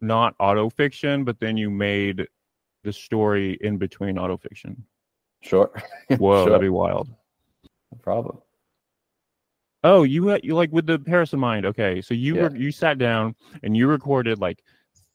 not 0.00 0.34
auto 0.38 0.68
fiction 0.70 1.24
but 1.24 1.38
then 1.40 1.56
you 1.56 1.70
made 1.70 2.26
the 2.84 2.92
story 2.92 3.58
in 3.62 3.76
between 3.78 4.18
auto 4.18 4.36
fiction 4.36 4.84
Sure, 5.42 5.70
whoa 6.18 6.44
Sure. 6.44 6.50
that'd 6.50 6.60
be 6.60 6.68
wild 6.68 7.08
no 7.92 7.98
problem. 8.02 8.38
Oh, 9.82 10.02
you 10.02 10.28
had 10.28 10.42
you 10.44 10.54
like 10.54 10.72
with 10.72 10.86
the 10.86 10.98
Paris 10.98 11.32
of 11.34 11.38
Mind. 11.38 11.66
Okay, 11.66 12.00
so 12.00 12.14
you 12.14 12.36
Yeah. 12.36 12.42
were 12.42 12.56
you 12.56 12.72
sat 12.72 12.96
down 12.98 13.34
and 13.62 13.76
you 13.76 13.86
recorded 13.86 14.38
like 14.40 14.62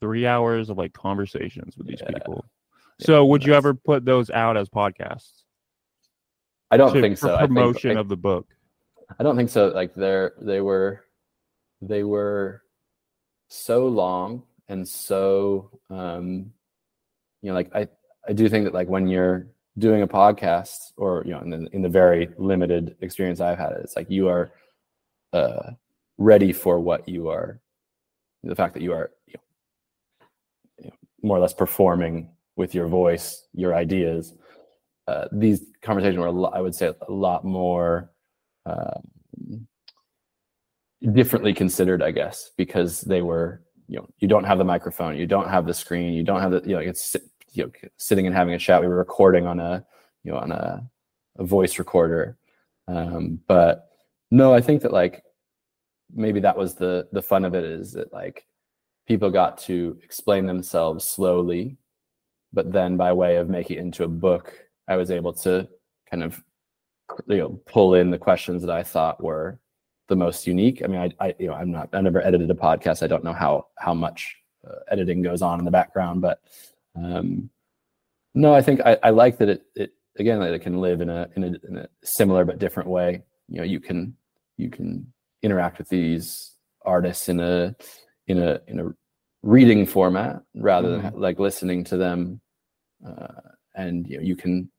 three 0.00 0.26
hours 0.26 0.70
of 0.70 0.78
like 0.78 0.92
conversations 0.92 1.76
with 1.76 1.88
these 1.88 2.00
Yeah. 2.00 2.12
people. 2.14 2.44
Yeah, 2.98 3.06
So 3.06 3.26
would 3.26 3.44
you 3.44 3.54
ever 3.54 3.74
put 3.74 4.04
those 4.04 4.30
out 4.30 4.56
as 4.56 4.68
podcasts 4.68 5.42
I 6.70 6.76
don't 6.76 6.92
to- 6.94 7.00
think 7.00 7.18
so. 7.18 7.34
I 7.34 7.40
think- 7.40 7.48
promotion 7.50 7.96
of 7.98 8.08
the 8.08 8.16
book? 8.16 8.46
I 9.18 9.22
don't 9.22 9.36
think 9.36 9.50
so. 9.50 9.68
Like 9.68 9.94
they're 9.94 10.34
they 10.40 10.60
were 10.60 11.04
they 11.82 12.04
were 12.04 12.62
so 13.48 13.88
long 13.88 14.44
and 14.68 14.86
so 14.86 15.70
um 15.90 16.52
you 17.42 17.48
know 17.48 17.54
like 17.54 17.74
I 17.74 17.88
I 18.28 18.32
do 18.32 18.48
think 18.48 18.64
that 18.66 18.74
like 18.74 18.88
when 18.88 19.08
you're 19.08 19.48
doing 19.78 20.02
a 20.02 20.06
podcast 20.06 20.92
or 20.96 21.24
you 21.26 21.32
know 21.32 21.40
in 21.40 21.50
the, 21.50 21.68
in 21.72 21.82
the 21.82 21.88
very 21.88 22.28
limited 22.38 22.94
experience 23.00 23.40
I've 23.40 23.58
had 23.58 23.72
it's 23.82 23.96
like 23.96 24.08
you 24.10 24.28
are 24.28 24.52
uh 25.32 25.72
ready 26.18 26.52
for 26.52 26.78
what 26.78 27.08
you 27.08 27.28
are 27.30 27.58
the 28.44 28.54
fact 28.54 28.74
that 28.74 28.82
you 28.82 28.92
are 28.92 29.10
you 29.26 29.34
know, 30.84 30.90
more 31.22 31.36
or 31.38 31.40
less 31.40 31.54
performing 31.54 32.28
with 32.56 32.74
your 32.74 32.86
voice 32.86 33.46
your 33.54 33.74
ideas 33.74 34.34
uh, 35.10 35.28
these 35.32 35.64
conversations 35.82 36.18
were 36.18 36.30
lot, 36.30 36.54
I 36.54 36.60
would 36.60 36.74
say 36.74 36.92
a 37.08 37.12
lot 37.12 37.44
more 37.44 38.10
um, 38.66 39.66
differently 41.12 41.52
considered, 41.52 42.02
I 42.02 42.12
guess, 42.12 42.50
because 42.56 43.00
they 43.00 43.22
were, 43.22 43.62
you 43.88 43.96
know, 43.98 44.08
you 44.18 44.28
don't 44.28 44.44
have 44.44 44.58
the 44.58 44.64
microphone, 44.64 45.16
you 45.16 45.26
don't 45.26 45.48
have 45.48 45.66
the 45.66 45.74
screen, 45.74 46.12
you 46.12 46.22
don't 46.22 46.40
have 46.40 46.52
the, 46.52 46.62
you 46.64 46.74
know, 46.76 46.78
it's 46.78 47.16
you 47.52 47.64
know, 47.64 47.70
sitting 47.96 48.26
and 48.26 48.36
having 48.36 48.54
a 48.54 48.58
chat. 48.58 48.80
We 48.80 48.86
were 48.86 48.96
recording 48.96 49.46
on 49.46 49.58
a, 49.58 49.84
you 50.22 50.30
know, 50.30 50.38
on 50.38 50.52
a, 50.52 50.88
a 51.38 51.44
voice 51.44 51.78
recorder. 51.78 52.36
Um, 52.86 53.40
but 53.48 53.88
no, 54.30 54.54
I 54.54 54.60
think 54.60 54.82
that 54.82 54.92
like 54.92 55.24
maybe 56.14 56.40
that 56.40 56.56
was 56.56 56.74
the 56.74 57.08
the 57.12 57.22
fun 57.22 57.44
of 57.44 57.54
it 57.54 57.64
is 57.64 57.92
that 57.92 58.12
like 58.12 58.46
people 59.08 59.30
got 59.30 59.58
to 59.58 59.98
explain 60.04 60.46
themselves 60.46 61.08
slowly, 61.08 61.76
but 62.52 62.72
then 62.72 62.96
by 62.96 63.12
way 63.12 63.36
of 63.36 63.48
making 63.48 63.78
it 63.78 63.80
into 63.80 64.04
a 64.04 64.08
book, 64.08 64.69
I 64.90 64.96
was 64.96 65.10
able 65.10 65.32
to 65.32 65.68
kind 66.10 66.22
of 66.22 66.42
you 67.28 67.38
know 67.38 67.60
pull 67.66 67.94
in 67.94 68.10
the 68.10 68.18
questions 68.18 68.62
that 68.62 68.70
I 68.70 68.82
thought 68.82 69.22
were 69.22 69.58
the 70.08 70.16
most 70.16 70.46
unique. 70.46 70.82
I 70.84 70.88
mean, 70.88 71.00
I, 71.00 71.26
I 71.26 71.34
you 71.38 71.46
know 71.46 71.54
I'm 71.54 71.70
not 71.70 71.88
I 71.92 72.00
never 72.00 72.20
edited 72.20 72.50
a 72.50 72.54
podcast. 72.54 73.02
I 73.02 73.06
don't 73.06 73.24
know 73.24 73.32
how 73.32 73.68
how 73.78 73.94
much 73.94 74.36
uh, 74.68 74.80
editing 74.90 75.22
goes 75.22 75.42
on 75.42 75.60
in 75.60 75.64
the 75.64 75.70
background, 75.70 76.20
but 76.20 76.40
um, 76.96 77.48
no, 78.34 78.52
I 78.52 78.60
think 78.60 78.80
I, 78.84 78.98
I 79.02 79.10
like 79.10 79.38
that 79.38 79.48
it 79.48 79.62
it 79.76 79.94
again 80.18 80.40
that 80.40 80.52
it 80.52 80.58
can 80.58 80.80
live 80.80 81.00
in 81.00 81.08
a, 81.08 81.28
in 81.36 81.44
a 81.44 81.46
in 81.68 81.76
a 81.78 81.88
similar 82.02 82.44
but 82.44 82.58
different 82.58 82.88
way. 82.88 83.22
You 83.48 83.58
know, 83.58 83.64
you 83.64 83.78
can 83.78 84.16
you 84.56 84.70
can 84.70 85.10
interact 85.42 85.78
with 85.78 85.88
these 85.88 86.56
artists 86.84 87.28
in 87.28 87.38
a 87.38 87.76
in 88.26 88.38
a 88.38 88.60
in 88.66 88.80
a 88.80 88.88
reading 89.42 89.86
format 89.86 90.42
rather 90.54 90.98
than 90.98 91.18
like 91.18 91.38
listening 91.38 91.82
to 91.82 91.96
them 91.96 92.40
uh, 93.06 93.40
and 93.74 94.06
you 94.06 94.16
know 94.16 94.22
you 94.22 94.36
can 94.36 94.70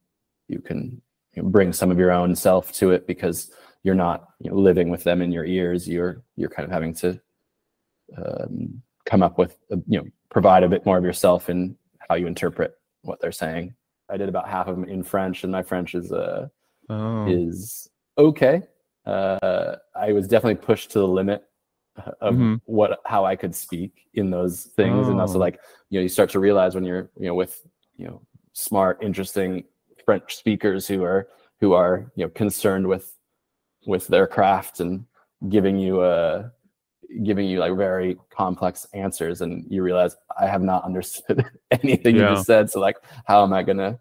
you 0.52 0.60
can 0.60 1.02
you 1.34 1.42
know, 1.42 1.50
bring 1.50 1.72
some 1.74 1.90
of 1.92 1.98
your 1.98 2.12
own 2.12 2.36
self 2.36 2.72
to 2.74 2.92
it 2.92 3.08
because 3.08 3.52
you're 3.84 3.96
not 3.96 4.30
you 4.40 4.52
know, 4.52 4.58
living 4.58 4.90
with 4.90 5.04
them 5.04 5.22
in 5.22 5.32
your 5.32 5.46
ears. 5.46 5.88
You're 5.88 6.22
you're 6.36 6.50
kind 6.50 6.66
of 6.66 6.72
having 6.72 6.94
to 6.96 7.20
um, 8.18 8.82
come 9.06 9.24
up 9.24 9.38
with 9.38 9.58
a, 9.72 9.78
you 9.88 10.00
know 10.00 10.06
provide 10.30 10.64
a 10.64 10.70
bit 10.70 10.86
more 10.86 10.98
of 10.98 11.04
yourself 11.04 11.50
in 11.50 11.76
how 12.10 12.16
you 12.16 12.28
interpret 12.28 12.76
what 13.04 13.20
they're 13.20 13.32
saying. 13.32 13.74
I 14.10 14.18
did 14.18 14.30
about 14.30 14.48
half 14.50 14.68
of 14.68 14.76
them 14.76 14.86
in 14.86 15.04
french 15.04 15.44
and 15.44 15.52
my 15.52 15.64
french 15.64 15.96
is 15.96 16.12
uh 16.12 16.48
Oh, 16.90 17.26
is 17.28 17.88
okay. 18.18 18.62
Uh 19.06 19.76
i 19.96 20.12
was 20.12 20.28
definitely 20.28 20.56
pushed 20.64 20.92
to 20.92 21.00
the 21.00 21.08
limit 21.08 21.44
of 22.22 22.36
Mhm. 22.36 22.62
what 22.66 23.00
how 23.06 23.26
i 23.26 23.36
could 23.36 23.56
speak 23.56 24.08
in 24.14 24.30
those 24.30 24.66
things. 24.76 25.08
And 25.08 25.20
also 25.22 25.38
Oh. 25.38 25.40
like 25.40 25.60
you 25.90 26.00
know 26.00 26.04
you 26.04 26.10
start 26.10 26.30
to 26.32 26.40
realize 26.40 26.76
when 26.76 26.84
you're 26.86 27.10
you 27.18 27.28
know 27.28 27.36
with 27.36 27.66
you 27.98 28.06
know 28.08 28.22
smart 28.54 29.00
interesting 29.02 29.64
french 30.12 30.36
speakers 30.36 30.86
who 30.86 31.04
are 31.04 31.30
who 31.62 31.72
are 31.72 32.12
you 32.16 32.26
know 32.26 32.30
concerned 32.32 32.86
with 32.86 33.16
with 33.88 34.08
their 34.08 34.28
craft 34.28 34.82
and 34.82 35.06
giving 35.48 35.78
you 35.78 36.04
a 36.04 36.52
giving 37.24 37.48
you 37.48 37.60
like 37.60 37.76
very 37.78 38.18
complex 38.30 38.86
answers. 38.94 39.40
And 39.40 39.66
you 39.70 39.84
realize 39.84 40.18
i 40.38 40.48
have 40.48 40.62
not 40.62 40.84
understood 40.84 41.46
anything 41.72 42.16
you 42.16 42.24
just 42.24 42.46
said. 42.46 42.70
So 42.70 42.82
like 42.82 42.98
how 43.26 43.42
am 43.42 43.54
i 43.54 43.64
gonna 43.64 43.98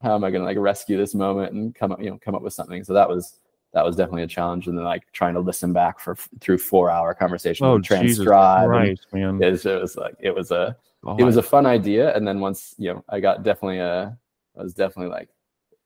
how 0.00 0.14
am 0.14 0.24
i 0.24 0.30
gonna 0.30 0.44
like 0.44 0.56
rescue 0.56 0.96
this 0.96 1.14
moment 1.14 1.52
and 1.52 1.74
come 1.74 1.92
up 1.92 2.02
you 2.02 2.08
know 2.08 2.18
come 2.18 2.34
up 2.34 2.40
with 2.40 2.54
something? 2.54 2.82
So 2.82 2.94
that 2.94 3.06
was 3.06 3.38
that 3.74 3.84
was 3.84 3.96
definitely 3.96 4.22
a 4.22 4.28
challenge. 4.28 4.66
And 4.66 4.78
then 4.78 4.86
like 4.86 5.12
trying 5.12 5.34
to 5.34 5.40
listen 5.40 5.74
back 5.74 6.00
for 6.00 6.16
through 6.40 6.56
four 6.58 6.90
hour 6.90 7.12
conversation 7.12 7.66
oh 7.66 7.78
transcribe 7.78 8.66
Christ, 8.66 9.06
man! 9.12 9.42
it 9.42 9.50
was, 9.50 9.66
it 9.66 9.78
was 9.78 9.96
like 9.96 10.14
it 10.20 10.34
was 10.34 10.52
a 10.52 10.74
it 11.18 11.24
was 11.24 11.36
a 11.36 11.42
fun 11.42 11.66
idea. 11.66 12.16
And 12.16 12.26
then 12.26 12.40
once 12.40 12.74
you 12.78 12.94
know 12.94 13.04
i 13.10 13.20
got 13.20 13.42
definitely 13.42 13.80
uh 13.80 14.10
i 14.58 14.62
was 14.62 14.72
definitely 14.72 15.10
like 15.10 15.28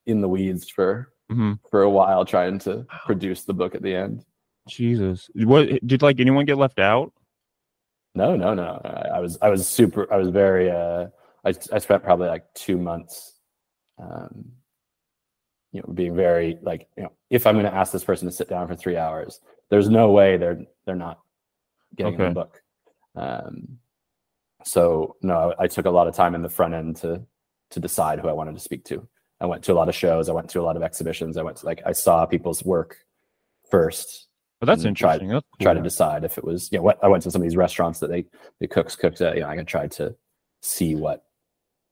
in 0.06 0.20
the 0.20 0.28
weeds 0.28 0.68
for 0.68 1.10
Mhm. 1.30 1.58
for 1.70 1.82
a 1.82 1.90
while 1.90 2.24
trying 2.24 2.58
to 2.60 2.86
produce 3.06 3.44
the 3.44 3.54
book 3.54 3.74
at 3.74 3.82
the 3.82 3.94
end 3.94 4.24
Jesus. 4.68 5.28
What 5.34 5.68
did 5.86 6.02
like 6.02 6.20
anyone 6.20 6.44
get 6.46 6.58
left 6.58 6.78
out? 6.78 7.12
no 8.14 8.36
no 8.36 8.54
no 8.54 8.80
I, 8.84 9.16
I 9.16 9.20
was 9.20 9.36
i 9.42 9.48
was 9.48 9.66
super 9.66 10.10
i 10.12 10.16
was 10.16 10.28
very 10.28 10.70
uh 10.70 11.08
i, 11.44 11.48
I 11.72 11.78
spent 11.78 12.04
probably 12.04 12.28
like 12.28 12.44
two 12.54 12.78
months 12.78 13.40
um 13.98 14.52
you 15.72 15.80
know 15.80 15.92
being 15.92 16.14
very 16.14 16.58
like 16.62 16.86
you 16.96 17.02
know 17.02 17.12
if 17.30 17.46
I'm 17.46 17.56
going 17.56 17.64
to 17.64 17.74
ask 17.74 17.90
this 17.92 18.04
person 18.04 18.28
to 18.28 18.32
sit 18.32 18.48
down 18.48 18.68
for 18.68 18.76
three 18.76 18.96
hours, 18.96 19.40
there's 19.70 19.88
no 19.88 20.12
way 20.12 20.36
they're 20.36 20.60
they're 20.84 20.94
not 20.94 21.18
getting 21.96 22.14
Okay. 22.14 22.28
the 22.28 22.30
book. 22.34 22.62
Um, 23.16 23.78
so 24.64 25.16
no, 25.20 25.52
I 25.58 25.66
took 25.66 25.86
a 25.86 25.90
lot 25.90 26.06
of 26.06 26.14
time 26.14 26.36
in 26.36 26.42
the 26.42 26.48
front 26.48 26.74
end 26.74 26.94
to 26.98 27.22
to 27.70 27.80
decide 27.80 28.20
who 28.20 28.28
I 28.28 28.32
wanted 28.32 28.54
to 28.54 28.60
speak 28.60 28.84
to. 28.84 29.08
I 29.40 29.46
went 29.46 29.64
to 29.64 29.72
a 29.72 29.74
lot 29.74 29.88
of 29.88 29.94
shows. 29.94 30.28
I 30.28 30.32
went 30.32 30.48
to 30.50 30.60
a 30.60 30.62
lot 30.62 30.76
of 30.76 30.82
exhibitions. 30.82 31.36
I 31.36 31.42
went 31.42 31.58
to 31.58 31.66
like 31.66 31.82
I 31.84 31.92
saw 31.92 32.24
people's 32.26 32.64
work 32.64 32.98
first. 33.70 34.28
But 34.60 34.66
that's 34.66 34.84
interesting. 34.84 35.28
That's 35.28 35.44
Try 35.60 35.74
to 35.74 35.82
decide 35.82 36.24
if 36.24 36.38
it 36.38 36.44
was 36.44 36.70
you 36.72 36.78
know 36.78 36.82
what 36.82 37.02
I 37.02 37.08
went 37.08 37.22
to 37.24 37.30
some 37.30 37.42
of 37.42 37.44
these 37.44 37.56
restaurants 37.56 37.98
that 38.00 38.08
they 38.08 38.24
the 38.60 38.68
cooks 38.68 38.96
cooked 38.96 39.20
at. 39.20 39.34
You 39.34 39.42
know, 39.42 39.48
I 39.48 39.62
tried 39.64 39.90
to 39.92 40.14
see 40.62 40.94
what 40.94 41.24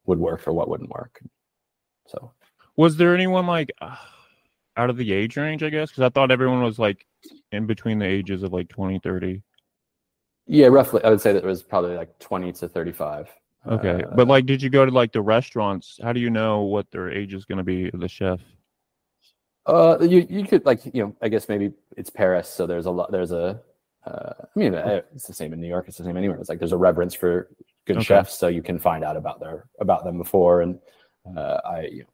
would 0.06 0.18
work 0.18 0.46
or 0.46 0.52
what 0.52 0.68
wouldn't 0.68 0.90
work. 0.90 1.20
So 2.06 2.32
Was 2.76 2.96
there 2.96 3.14
anyone 3.14 3.46
like 3.46 3.70
uh, 3.80 3.96
out 4.76 4.90
of 4.90 4.96
the 4.96 5.12
age 5.12 5.36
range? 5.36 5.62
I 5.62 5.68
guess 5.70 5.90
because 5.90 6.04
I 6.04 6.08
thought 6.08 6.30
everyone 6.30 6.62
was 6.62 6.78
like 6.78 7.06
in 7.50 7.66
between 7.66 7.98
the 7.98 8.06
ages 8.06 8.42
of 8.42 8.52
like 8.52 8.68
20, 8.68 8.98
30. 9.00 9.42
yeah, 10.46 10.66
roughly 10.66 11.02
I 11.04 11.10
would 11.10 11.20
say 11.20 11.32
that 11.32 11.44
it 11.44 11.46
was 11.46 11.62
probably 11.62 11.96
like 11.96 12.18
twenty 12.18 12.52
to 12.52 12.68
thirty 12.68 12.92
Okay, 13.66 14.02
but 14.16 14.26
like, 14.26 14.46
did 14.46 14.60
you 14.60 14.70
go 14.70 14.84
to 14.84 14.90
like 14.90 15.12
the 15.12 15.22
restaurants? 15.22 15.98
How 16.02 16.12
do 16.12 16.20
you 16.20 16.30
know 16.30 16.62
what 16.62 16.90
their 16.90 17.10
age 17.10 17.32
is 17.32 17.44
going 17.44 17.58
to 17.58 17.64
be? 17.64 17.90
The 17.90 18.08
chef. 18.08 18.40
Uh, 19.66 19.96
you 20.00 20.26
you 20.28 20.44
could 20.44 20.64
like 20.66 20.84
you 20.86 21.04
know 21.04 21.16
I 21.22 21.28
guess 21.28 21.48
maybe 21.48 21.72
it's 21.96 22.10
Paris, 22.10 22.48
so 22.48 22.66
there's 22.66 22.86
a 22.86 22.90
lot 22.90 23.12
there's 23.12 23.30
a 23.30 23.60
uh, 24.04 24.32
I 24.40 24.58
mean 24.58 24.74
uh, 24.74 25.02
it's 25.14 25.28
the 25.28 25.34
same 25.34 25.52
in 25.52 25.60
New 25.60 25.68
York, 25.68 25.86
it's 25.86 25.98
the 25.98 26.04
same 26.04 26.16
anywhere. 26.16 26.38
It's 26.38 26.48
like 26.48 26.58
there's 26.58 26.72
a 26.72 26.76
reverence 26.76 27.14
for 27.14 27.48
good 27.86 27.98
Okay. 27.98 28.04
chefs, 28.04 28.36
so 28.36 28.48
you 28.48 28.62
can 28.62 28.78
find 28.80 29.04
out 29.04 29.16
about 29.16 29.38
their 29.38 29.66
about 29.80 30.04
them 30.04 30.18
before. 30.18 30.62
And 30.62 30.80
uh, 31.36 31.60
I 31.64 31.82
you 31.82 32.00
know, 32.00 32.08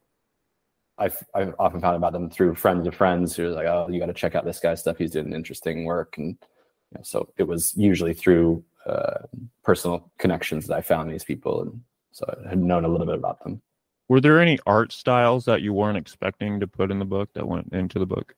I've 0.99 1.17
I've 1.33 1.55
often 1.57 1.81
found 1.81 1.95
about 1.95 2.13
them 2.13 2.29
through 2.29 2.53
friends 2.53 2.85
of 2.85 2.93
friends 2.93 3.35
who 3.35 3.47
are 3.47 3.55
like, 3.55 3.65
oh, 3.65 3.87
you 3.89 3.99
got 3.99 4.05
to 4.05 4.13
check 4.13 4.35
out 4.35 4.45
this 4.45 4.59
guy's 4.59 4.81
stuff. 4.81 4.99
He's 4.99 5.11
doing 5.11 5.33
interesting 5.33 5.85
work, 5.85 6.19
and 6.19 6.27
you 6.27 6.97
know, 6.97 7.01
so 7.01 7.33
it 7.37 7.43
was 7.43 7.73
usually 7.75 8.13
through 8.13 8.63
uh, 8.85 9.19
personal 9.63 10.11
connections 10.17 10.67
that 10.67 10.75
I 10.75 10.81
found 10.81 11.11
these 11.11 11.23
people, 11.23 11.61
and 11.61 11.81
so 12.11 12.25
I 12.45 12.49
had 12.49 12.59
known 12.59 12.85
a 12.85 12.87
little 12.87 13.05
bit 13.05 13.15
about 13.15 13.43
them. 13.43 13.61
Were 14.07 14.21
there 14.21 14.39
any 14.41 14.57
art 14.65 14.91
styles 14.91 15.45
that 15.45 15.61
you 15.61 15.73
weren't 15.73 15.97
expecting 15.97 16.59
to 16.59 16.67
put 16.67 16.89
in 16.89 16.97
the 16.99 17.05
book 17.05 17.29
that 17.33 17.47
went 17.47 17.71
into 17.73 17.99
the 17.99 18.07
book? 18.07 18.33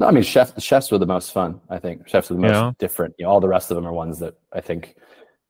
No, 0.00 0.06
I 0.06 0.10
mean 0.10 0.22
chefs. 0.22 0.60
Chefs 0.62 0.90
were 0.90 0.98
the 0.98 1.06
most 1.06 1.32
fun. 1.32 1.60
I 1.68 1.78
think 1.78 2.08
chefs 2.08 2.30
are 2.30 2.34
the 2.34 2.40
most 2.40 2.50
Yeah. 2.54 2.72
different. 2.78 3.14
You 3.18 3.26
know, 3.26 3.30
all 3.30 3.40
the 3.40 3.48
rest 3.48 3.70
of 3.70 3.74
them 3.76 3.86
are 3.86 3.92
ones 3.92 4.18
that 4.20 4.34
I 4.52 4.60
think, 4.60 4.96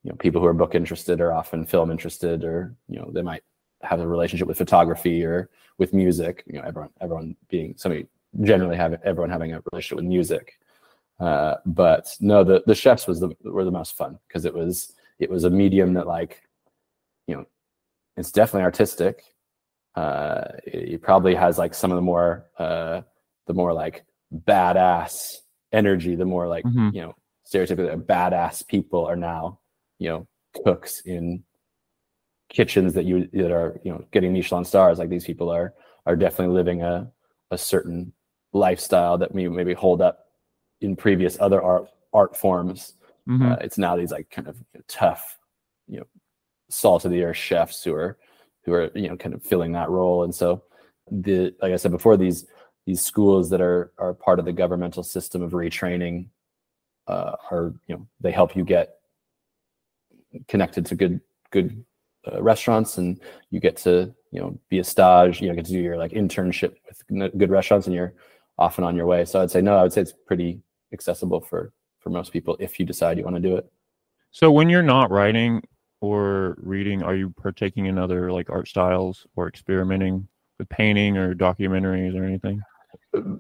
you 0.03 0.11
know, 0.11 0.17
people 0.17 0.41
who 0.41 0.47
are 0.49 0.53
book 0.53 0.75
interested 0.75 1.21
are 1.21 1.33
often 1.33 1.65
film 1.65 1.91
interested, 1.91 2.45
or 2.45 2.75
you 2.89 2.99
know, 2.99 3.11
they 3.13 3.23
might 3.23 3.45
have 3.83 4.01
a 4.01 4.07
relationship 4.07 4.49
with 4.49 4.59
photography 4.59 5.25
or 5.25 5.49
with 5.79 5.95
music. 5.95 6.43
You 6.47 6.55
know, 6.59 6.67
everyone, 6.67 6.91
everyone 7.01 7.37
being 7.49 7.75
somebody 7.79 8.07
generally 8.43 8.77
having 8.77 8.99
everyone 9.05 9.31
having 9.31 9.55
a 9.55 9.63
relationship 9.73 9.97
with 9.97 10.05
music. 10.07 10.59
Uh, 11.21 11.57
but 11.67 12.17
no, 12.21 12.43
the 12.43 12.63
the 12.67 12.75
chefs 12.75 13.07
was 13.07 13.21
the 13.21 13.31
were 13.45 13.65
the 13.65 13.71
most 13.71 13.97
fun 13.97 14.19
because 14.27 14.45
it 14.45 14.55
was 14.55 14.95
it 15.19 15.31
was 15.31 15.45
a 15.45 15.51
medium 15.51 15.93
that 15.95 16.07
like, 16.07 16.43
you 17.27 17.37
know, 17.37 17.45
it's 18.17 18.33
definitely 18.33 18.65
artistic. 18.65 19.23
Uh, 19.95 20.43
it, 20.67 20.95
it 20.95 21.03
probably 21.03 21.35
has 21.35 21.59
like 21.59 21.75
some 21.75 21.91
of 21.93 21.97
the 21.97 22.03
more 22.03 22.47
uh, 22.59 23.03
the 23.47 23.55
more 23.55 23.73
like 23.75 24.05
badass 24.47 25.37
energy, 25.73 26.15
the 26.15 26.25
more 26.25 26.49
like 26.49 26.65
Mhm. 26.65 26.95
you 26.95 27.03
know 27.03 27.15
stereotypically 27.47 28.03
badass 28.07 28.67
people 28.67 29.05
are 29.05 29.17
now 29.17 29.59
you 29.99 30.09
know 30.09 30.27
cooks 30.65 31.01
in 31.01 31.43
kitchens 32.49 32.95
that 32.95 33.05
you 33.05 33.29
that 33.33 33.53
are 33.53 33.81
you 33.85 33.93
know 33.93 34.05
getting 34.13 34.33
Michelin 34.33 34.65
stars. 34.65 34.99
Like 34.99 35.11
these 35.11 35.25
people 35.25 35.51
are 35.51 35.75
are 36.07 36.17
definitely 36.17 36.55
living 36.55 36.83
a 36.83 37.11
a 37.51 37.59
certain 37.59 38.13
lifestyle 38.53 39.19
that 39.19 39.33
we 39.35 39.49
maybe 39.49 39.75
hold 39.75 40.01
up 40.01 40.30
in 40.81 40.97
previous 40.97 41.39
other 41.41 41.63
art 41.63 41.89
art 42.13 42.37
forms. 42.37 42.95
Mhm. 43.29 43.53
Uh, 43.53 43.57
it's 43.61 43.79
now 43.79 43.97
these 43.97 44.11
like 44.11 44.31
kind 44.31 44.49
of 44.49 44.57
tough, 44.89 45.39
you 45.87 45.99
know, 45.99 46.07
salt 46.69 47.05
of 47.05 47.11
the 47.11 47.23
earth 47.23 47.37
chefs 47.37 47.85
who 47.85 47.95
are 47.95 48.19
who 48.65 48.73
are 48.73 48.91
you 48.95 49.09
know 49.09 49.17
kind 49.17 49.35
of 49.35 49.43
filling 49.43 49.73
that 49.73 49.91
role. 49.91 50.25
And 50.25 50.35
so 50.35 50.63
the 51.11 51.55
like 51.63 51.73
I 51.73 51.77
said 51.77 51.93
before, 51.93 52.17
these 52.17 52.47
these 52.87 53.03
schools 53.03 53.51
that 53.51 53.61
are 53.61 53.93
are 53.99 54.15
part 54.15 54.39
of 54.39 54.45
the 54.45 54.53
governmental 54.53 55.03
system 55.03 55.43
of 55.43 55.53
retraining 55.53 56.29
uh, 57.07 57.37
are 57.51 57.75
you 57.87 57.97
know 57.97 58.07
they 58.21 58.33
help 58.33 58.57
you 58.57 58.65
get 58.65 58.97
connected 60.49 60.87
to 60.87 60.95
good 60.95 61.21
good 61.51 61.85
uh, 62.31 62.43
restaurants 62.43 62.99
and 62.99 63.21
you 63.51 63.61
get 63.61 63.77
to 63.77 64.15
you 64.31 64.41
know 64.41 64.59
be 64.69 64.79
a 64.79 64.85
stage 64.85 65.41
you 65.41 65.49
know 65.49 65.55
get 65.55 65.65
to 65.65 65.73
do 65.73 65.81
your 65.81 65.97
like 65.97 66.13
internship 66.13 66.75
with 66.87 67.03
good 67.39 67.51
restaurants 67.51 67.87
and 67.87 67.95
you're 67.97 68.15
often 68.59 68.85
on 68.85 68.95
your 68.95 69.07
way 69.07 69.25
so 69.25 69.41
i'd 69.41 69.51
say 69.51 69.61
no 69.61 69.77
i 69.77 69.83
would 69.83 69.93
say 69.93 70.03
it's 70.03 70.13
pretty 70.27 70.61
accessible 70.93 71.41
for 71.41 71.73
for 71.99 72.11
most 72.11 72.33
people 72.33 72.57
if 72.61 72.81
you 72.81 72.87
decide 72.87 73.19
you 73.19 73.25
want 73.25 73.37
to 73.37 73.43
do 73.43 73.57
it 73.57 73.71
So 74.31 74.51
when 74.51 74.69
you're 74.69 74.83
not 74.83 75.11
writing 75.11 75.63
or 76.01 76.57
reading, 76.63 77.03
are 77.03 77.15
you 77.15 77.31
partaking 77.31 77.87
in 77.87 77.99
other 77.99 78.33
like 78.33 78.49
art 78.49 78.69
styles 78.69 79.27
or 79.37 79.49
experimenting 79.49 80.27
with 80.59 80.69
painting 80.69 81.17
or 81.17 81.35
documentaries 81.35 82.19
or 82.19 82.25
anything? 82.25 82.63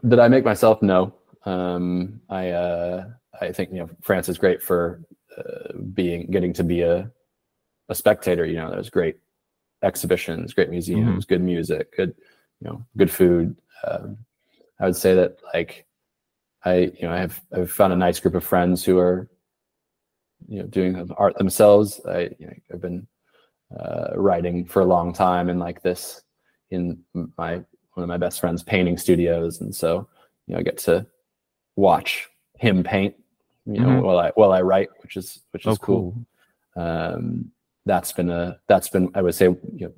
Did 0.09 0.19
I 0.19 0.29
make 0.29 0.45
myself? 0.45 0.83
No. 0.83 1.15
Um, 1.47 2.21
I 2.29 2.51
uh, 2.51 3.09
I 3.41 3.53
think 3.53 3.71
you 3.71 3.79
know 3.79 3.91
France 4.03 4.29
is 4.29 4.37
great 4.37 4.63
for 4.63 5.03
uh, 5.39 5.73
being 5.95 6.27
getting 6.31 6.53
to 6.55 6.65
be 6.65 6.83
a 6.83 7.11
a 7.89 7.95
spectator. 7.95 8.45
You 8.45 8.57
know, 8.57 8.71
there's 8.71 8.91
great 8.91 9.17
exhibitions, 9.83 10.53
great 10.53 10.71
museums, 10.71 11.25
good 11.25 11.41
music, 11.41 11.97
good 11.97 12.15
you 12.61 12.69
know, 12.69 12.85
good 12.97 13.11
food. 13.11 13.57
Um, 13.87 14.19
I 14.81 14.87
would 14.87 14.97
say 14.97 15.15
that 15.15 15.39
like 15.55 15.87
I 16.65 16.75
you 16.77 17.03
know 17.03 17.13
I 17.13 17.19
have 17.19 17.41
I've 17.53 17.71
found 17.71 17.93
a 17.93 17.97
nice 17.97 18.21
group 18.21 18.35
of 18.35 18.45
friends 18.45 18.85
who 18.85 18.99
are 18.99 19.29
you 20.49 20.61
know 20.61 20.67
doing 20.67 21.11
art 21.17 21.37
themselves. 21.39 22.01
I 22.07 22.31
you 22.39 22.47
know, 22.47 22.53
I've 22.73 22.81
been 22.81 23.07
uh, 23.79 24.11
writing 24.17 24.67
for 24.67 24.81
a 24.83 24.85
long 24.85 25.13
time 25.13 25.49
and 25.49 25.61
like 25.61 25.83
this 25.83 26.23
in 26.71 26.99
my 27.39 27.55
one 27.95 28.05
of 28.05 28.09
my 28.09 28.17
best 28.17 28.41
friends 28.41 28.63
painting 28.63 28.97
studios 28.97 29.61
and 29.61 29.75
so 29.75 30.09
you 30.47 30.55
know 30.55 30.59
i 30.61 30.63
get 30.63 30.79
to 30.79 31.07
watch 31.77 32.29
him 32.59 32.83
paint 32.83 33.15
you 33.67 33.81
know 33.81 33.89
Mhm. 33.89 34.03
while 34.03 34.19
i 34.19 34.31
while 34.35 34.53
i 34.53 34.61
write 34.61 34.89
which 35.03 35.17
is 35.17 35.43
which 35.53 35.67
is 35.67 35.75
Oh, 35.75 35.77
cool. 35.77 36.15
um 36.77 37.51
that's 37.87 38.13
been 38.13 38.31
a 38.31 38.59
that's 38.69 38.89
been 38.89 39.09
i 39.15 39.23
would 39.23 39.35
say 39.35 39.47
you 39.47 39.87
know 39.87 39.93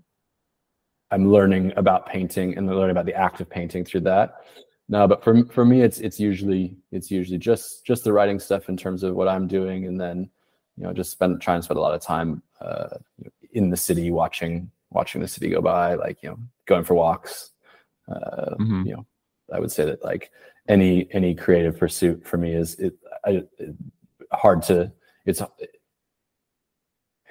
i'm 1.10 1.30
learning 1.30 1.72
about 1.76 2.06
painting 2.06 2.56
and 2.56 2.66
learning 2.66 2.90
about 2.90 3.06
the 3.06 3.14
act 3.14 3.40
of 3.40 3.48
painting 3.48 3.84
through 3.84 4.00
that 4.00 4.36
no 4.92 5.08
but 5.08 5.24
for 5.24 5.44
for 5.46 5.64
me 5.64 5.80
it's 5.80 5.98
it's 6.00 6.20
usually 6.20 6.76
it's 6.92 7.10
usually 7.10 7.38
just 7.38 7.84
just 7.84 8.04
the 8.04 8.12
writing 8.12 8.38
stuff 8.38 8.68
in 8.68 8.76
terms 8.76 9.02
of 9.02 9.14
what 9.14 9.26
i'm 9.26 9.48
doing 9.48 9.86
and 9.86 9.98
then 9.98 10.28
you 10.76 10.84
know 10.84 10.92
just 10.92 11.10
spend 11.10 11.40
trying 11.40 11.58
to 11.58 11.64
spend 11.64 11.78
a 11.78 11.80
lot 11.80 11.94
of 11.94 12.00
time 12.02 12.42
uh 12.60 12.96
in 13.52 13.70
the 13.70 13.76
city 13.76 14.10
watching 14.10 14.70
watching 14.90 15.20
the 15.22 15.28
city 15.28 15.48
go 15.48 15.60
by 15.60 15.94
like 15.94 16.22
you 16.22 16.28
know 16.28 16.38
going 16.66 16.84
for 16.84 16.94
walks 16.94 17.50
uh 18.08 18.54
Mhm. 18.60 18.86
you 18.86 18.94
know 18.94 19.06
i 19.52 19.58
would 19.58 19.72
say 19.72 19.84
that 19.84 20.04
like 20.04 20.30
any 20.68 21.08
any 21.12 21.34
creative 21.34 21.78
pursuit 21.78 22.24
for 22.24 22.36
me 22.36 22.52
is 22.54 22.78
it, 22.78 22.94
I, 23.24 23.30
it 23.58 23.74
hard 24.30 24.62
to 24.64 24.92
it's 25.26 25.40
i 25.42 25.46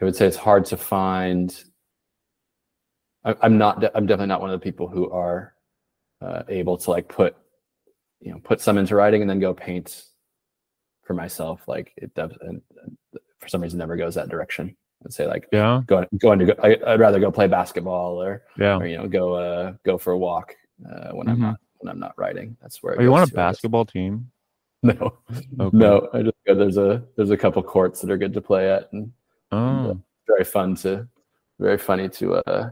would 0.01 0.15
say 0.15 0.25
it's 0.25 0.37
hard 0.37 0.65
to 0.65 0.77
find 0.77 1.63
I, 3.23 3.35
i'm 3.41 3.57
not 3.57 3.83
i'm 3.95 4.07
definitely 4.07 4.27
not 4.33 4.41
one 4.41 4.49
of 4.49 4.59
the 4.59 4.63
people 4.63 4.87
who 4.87 5.11
are 5.11 5.53
uh, 6.21 6.43
able 6.49 6.77
to 6.77 6.91
like 6.91 7.07
put 7.07 7.35
you 8.21 8.31
know 8.31 8.39
put 8.43 8.61
some 8.61 8.77
into 8.77 8.95
writing 8.95 9.21
and 9.21 9.29
then 9.29 9.39
go 9.39 9.53
paint 9.53 10.03
for 11.03 11.13
myself 11.13 11.61
like 11.67 11.91
it 11.97 12.13
does 12.13 12.31
and, 12.41 12.61
and 12.83 12.97
for 13.39 13.47
some 13.47 13.61
reason 13.61 13.79
never 13.79 13.97
goes 13.97 14.15
that 14.15 14.29
direction 14.29 14.75
i'd 15.05 15.11
say 15.13 15.25
like 15.27 15.47
Yeah, 15.51 15.81
going 15.87 16.07
going 16.19 16.39
to 16.39 16.45
go 16.45 16.53
I, 16.63 16.77
i'd 16.93 16.99
rather 16.99 17.19
go 17.19 17.31
play 17.31 17.47
basketball 17.47 18.21
or 18.21 18.43
yeah. 18.57 18.77
or 18.77 18.85
you 18.85 18.97
know 18.97 19.07
go 19.07 19.33
uh 19.33 19.73
go 19.83 19.97
for 19.97 20.11
a 20.13 20.17
walk 20.17 20.55
uh, 20.89 21.11
when 21.11 21.27
i'm 21.27 21.37
Mhm. 21.37 21.41
not 21.41 21.57
when 21.79 21.91
i'm 21.91 21.99
not 21.99 22.13
writing 22.17 22.55
that's 22.61 22.81
where 22.83 22.93
it 22.93 22.99
Are 22.99 23.03
you 23.03 23.11
want 23.11 23.23
a 23.23 23.25
goes 23.25 23.31
to, 23.31 23.35
basketball 23.35 23.85
team? 23.85 24.31
no 24.83 25.17
Okay. 25.59 25.77
no 25.77 26.07
i 26.13 26.21
just 26.21 26.35
go 26.45 26.55
there's 26.55 26.77
a 26.77 27.03
there's 27.15 27.29
a 27.31 27.37
couple 27.37 27.61
courts 27.63 28.01
that 28.01 28.11
are 28.11 28.17
good 28.17 28.33
to 28.33 28.41
play 28.41 28.71
at 28.71 28.91
and 28.93 29.11
Oh, 29.53 29.99
very 30.27 30.45
fun 30.45 30.75
to 30.77 31.07
very 31.59 31.77
funny 31.77 32.07
to 32.09 32.35
uh 32.35 32.69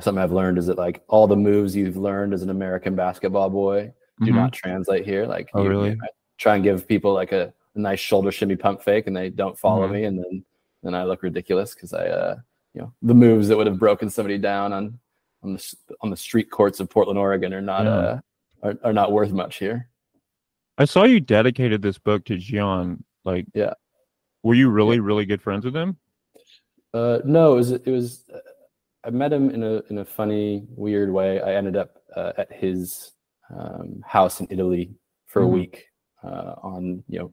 something 0.00 0.22
i've 0.22 0.32
learned 0.32 0.58
is 0.58 0.66
that 0.66 0.76
like 0.76 1.02
all 1.08 1.26
the 1.26 1.36
moves 1.36 1.74
you've 1.76 1.96
learned 1.96 2.34
as 2.34 2.42
an 2.42 2.50
american 2.50 2.94
basketball 2.96 3.48
boy 3.48 3.92
do 4.24 4.32
mhm. 4.32 4.36
not 4.36 4.52
translate 4.52 5.04
here 5.04 5.26
like 5.26 5.50
Oh, 5.54 5.62
you- 5.62 5.68
really? 5.68 5.90
I 5.92 6.08
try 6.38 6.54
and 6.54 6.64
give 6.64 6.86
people 6.86 7.12
like 7.12 7.32
a, 7.32 7.52
a 7.74 7.78
nice 7.78 8.00
shoulder 8.00 8.30
shimmy 8.32 8.56
pump 8.56 8.82
fake 8.82 9.06
and 9.06 9.16
they 9.16 9.30
don't 9.30 9.58
follow 9.58 9.86
Mhm. 9.88 9.92
me 9.92 10.04
and 10.04 10.18
then 10.18 10.44
then 10.82 10.94
i 10.94 11.02
look 11.04 11.22
ridiculous 11.22 11.74
because 11.74 11.92
i 11.92 12.06
uh 12.06 12.36
you 12.74 12.80
know 12.82 12.92
the 13.02 13.14
moves 13.14 13.48
that 13.48 13.56
would 13.56 13.66
have 13.66 13.78
broken 13.78 14.08
somebody 14.08 14.38
down 14.38 14.72
on 14.72 14.98
on 15.42 15.54
the 15.54 15.74
on 16.00 16.10
the 16.10 16.16
street 16.16 16.50
courts 16.50 16.78
of 16.80 16.88
portland 16.88 17.18
oregon 17.18 17.52
are 17.52 17.60
not 17.60 17.84
Yeah. 17.84 17.90
uh 17.90 18.20
are, 18.62 18.74
are 18.84 18.92
not 18.92 19.12
worth 19.12 19.30
much 19.32 19.56
here 19.58 19.88
I 20.80 20.84
saw 20.84 21.02
you 21.02 21.18
dedicated 21.18 21.82
this 21.82 21.98
book 21.98 22.24
to 22.26 22.36
Gian. 22.38 23.02
Like, 23.24 23.46
Yeah. 23.52 23.74
were 24.44 24.54
you 24.54 24.70
really, 24.70 25.00
really 25.00 25.26
good 25.26 25.42
friends 25.42 25.64
with 25.64 25.74
him? 25.74 25.96
Uh, 26.94 27.18
no, 27.24 27.54
it 27.54 27.56
was 27.56 27.70
it 27.72 27.86
was 27.86 28.24
I 29.02 29.10
met 29.10 29.32
him 29.32 29.50
in 29.50 29.64
a 29.64 29.82
in 29.90 29.98
a 29.98 30.04
funny, 30.04 30.64
weird 30.70 31.12
way. 31.12 31.40
I 31.40 31.54
ended 31.56 31.76
up 31.76 32.00
uh, 32.14 32.32
at 32.38 32.52
his 32.52 33.10
um, 33.50 34.02
house 34.06 34.40
in 34.40 34.46
Italy 34.50 34.94
for 35.26 35.42
Mhm. 35.42 35.44
a 35.44 35.48
week 35.48 35.86
uh, 36.22 36.54
on 36.62 37.02
you 37.08 37.18
know 37.18 37.32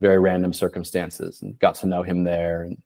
very 0.00 0.18
random 0.18 0.52
circumstances, 0.52 1.42
and 1.42 1.58
got 1.58 1.74
to 1.76 1.86
know 1.86 2.02
him 2.02 2.24
there, 2.24 2.62
and 2.62 2.80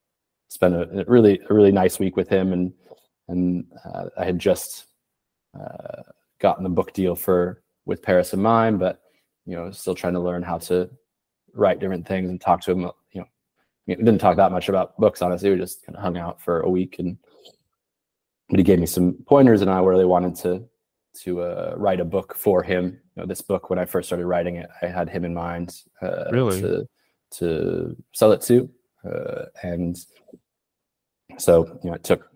spent 0.49 0.75
a, 0.75 1.01
a 1.01 1.05
really 1.05 1.41
a 1.51 1.55
really 1.55 1.72
nice 1.72 1.99
week 1.99 2.16
with 2.16 2.29
him. 2.29 2.53
And 2.53 2.72
and 3.29 3.66
uh, 3.85 4.07
I 4.18 4.25
had 4.25 4.39
just 4.39 4.87
uh, 5.59 6.03
gotten 6.39 6.64
the 6.64 6.70
book 6.70 6.93
deal 6.93 7.14
for 7.14 7.62
with 7.87 8.03
Paris 8.03 8.33
in 8.35 8.41
mind, 8.43 8.79
but 8.79 9.01
you 9.47 9.55
know 9.55 9.70
still 9.70 9.95
trying 9.95 10.14
to 10.14 10.20
learn 10.20 10.43
how 10.43 10.59
to 10.59 10.91
write 11.55 11.79
different 11.79 12.07
things 12.07 12.31
and 12.31 12.41
talk 12.41 12.61
to 12.62 12.72
him. 12.72 12.81
You 13.12 13.20
know, 13.20 13.27
we 13.87 13.95
didn't 13.95 14.18
talk 14.18 14.37
that 14.37 14.51
much 14.53 14.68
about 14.68 14.99
books. 14.99 15.22
Honestly, 15.22 15.51
we 15.51 15.57
just 15.57 15.85
kind 15.87 15.97
of 15.97 16.03
hung 16.03 16.16
out 16.16 16.41
for 16.41 16.61
a 16.61 16.68
week 16.70 16.99
and 16.99 17.16
but 18.51 18.59
he 18.59 18.64
gave 18.64 18.79
me 18.79 18.87
some 18.87 19.14
pointers 19.27 19.62
and 19.62 19.70
I 19.70 19.81
really 19.81 20.05
wanted 20.05 20.35
to 20.43 20.68
to 21.23 21.41
uh, 21.43 21.75
write 21.77 22.01
a 22.01 22.05
book 22.05 22.35
for 22.37 22.62
him. 22.62 23.01
You 23.17 23.23
know, 23.23 23.27
this 23.27 23.41
book 23.43 23.71
when 23.71 23.79
I 23.79 23.85
first 23.85 24.09
started 24.09 24.27
writing 24.27 24.57
it, 24.57 24.69
I 24.83 24.87
had 24.87 25.09
him 25.09 25.25
in 25.25 25.35
mind 25.35 25.81
uh, 26.03 26.31
Really? 26.33 26.61
to 26.61 26.89
to 27.33 27.97
sell 28.12 28.33
it 28.33 28.41
to, 28.43 28.71
uh, 29.05 29.47
and 29.62 29.97
so 31.39 31.67
you 31.83 31.91
know 31.91 31.95
it 31.97 32.05
took 32.05 32.31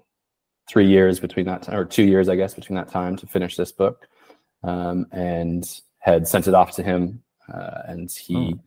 three 0.69 0.87
years 0.87 1.21
between 1.21 1.47
that 1.47 1.63
time, 1.63 1.77
or 1.77 1.85
two 1.85 2.03
years 2.05 2.29
I 2.29 2.37
guess 2.37 2.55
between 2.55 2.77
that 2.77 2.89
time 2.89 3.17
to 3.17 3.27
finish 3.27 3.57
this 3.57 3.73
book, 3.73 4.07
um, 4.65 5.07
and 5.13 5.65
had 5.99 6.27
sent 6.27 6.49
it 6.49 6.55
off 6.55 6.73
to 6.73 6.83
him, 6.83 7.23
uh, 7.53 7.83
and 7.87 8.11
he 8.11 8.55
Oh. 8.55 8.61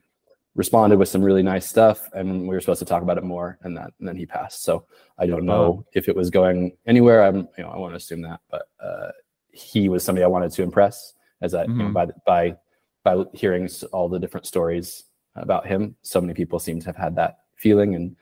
responded 0.56 0.98
with 1.00 1.10
some 1.10 1.24
really 1.24 1.44
nice 1.44 1.66
stuff, 1.68 2.10
and 2.14 2.42
we 2.48 2.50
were 2.56 2.60
supposed 2.62 2.80
to 2.80 2.86
talk 2.86 3.04
about 3.04 3.18
it 3.18 3.24
more, 3.24 3.58
and 3.62 3.76
that 3.78 3.92
and 4.00 4.08
then 4.08 4.16
he 4.16 4.26
passed. 4.26 4.64
So 4.64 4.86
I 5.18 5.26
don't 5.28 5.46
know 5.46 5.64
Oh. 5.64 5.86
if 5.94 6.08
it 6.10 6.16
was 6.16 6.30
going 6.30 6.76
anywhere. 6.86 7.24
I'm, 7.24 7.48
you 7.58 7.64
know, 7.64 7.70
I 7.70 7.78
want 7.78 7.94
to 7.94 7.98
assume 7.98 8.22
that, 8.24 8.40
but 8.50 8.64
uh, 8.80 9.12
he 9.54 9.90
was 9.90 10.04
somebody 10.04 10.24
I 10.24 10.28
wanted 10.28 10.52
to 10.54 10.64
impress. 10.64 11.14
As 11.42 11.54
I, 11.54 11.64
you 11.64 11.74
know, 11.74 11.86
Mhm. 11.90 11.94
by 11.94 12.06
by 12.26 12.58
by 13.04 13.26
hearing 13.34 13.68
all 13.92 14.08
the 14.08 14.20
different 14.20 14.46
stories 14.46 15.06
about 15.36 15.66
him, 15.66 15.96
so 16.04 16.22
many 16.22 16.34
people 16.34 16.60
seem 16.60 16.80
to 16.80 16.86
have 16.86 16.96
had 16.96 17.16
that 17.16 17.40
feeling, 17.56 17.96
and 17.96 18.16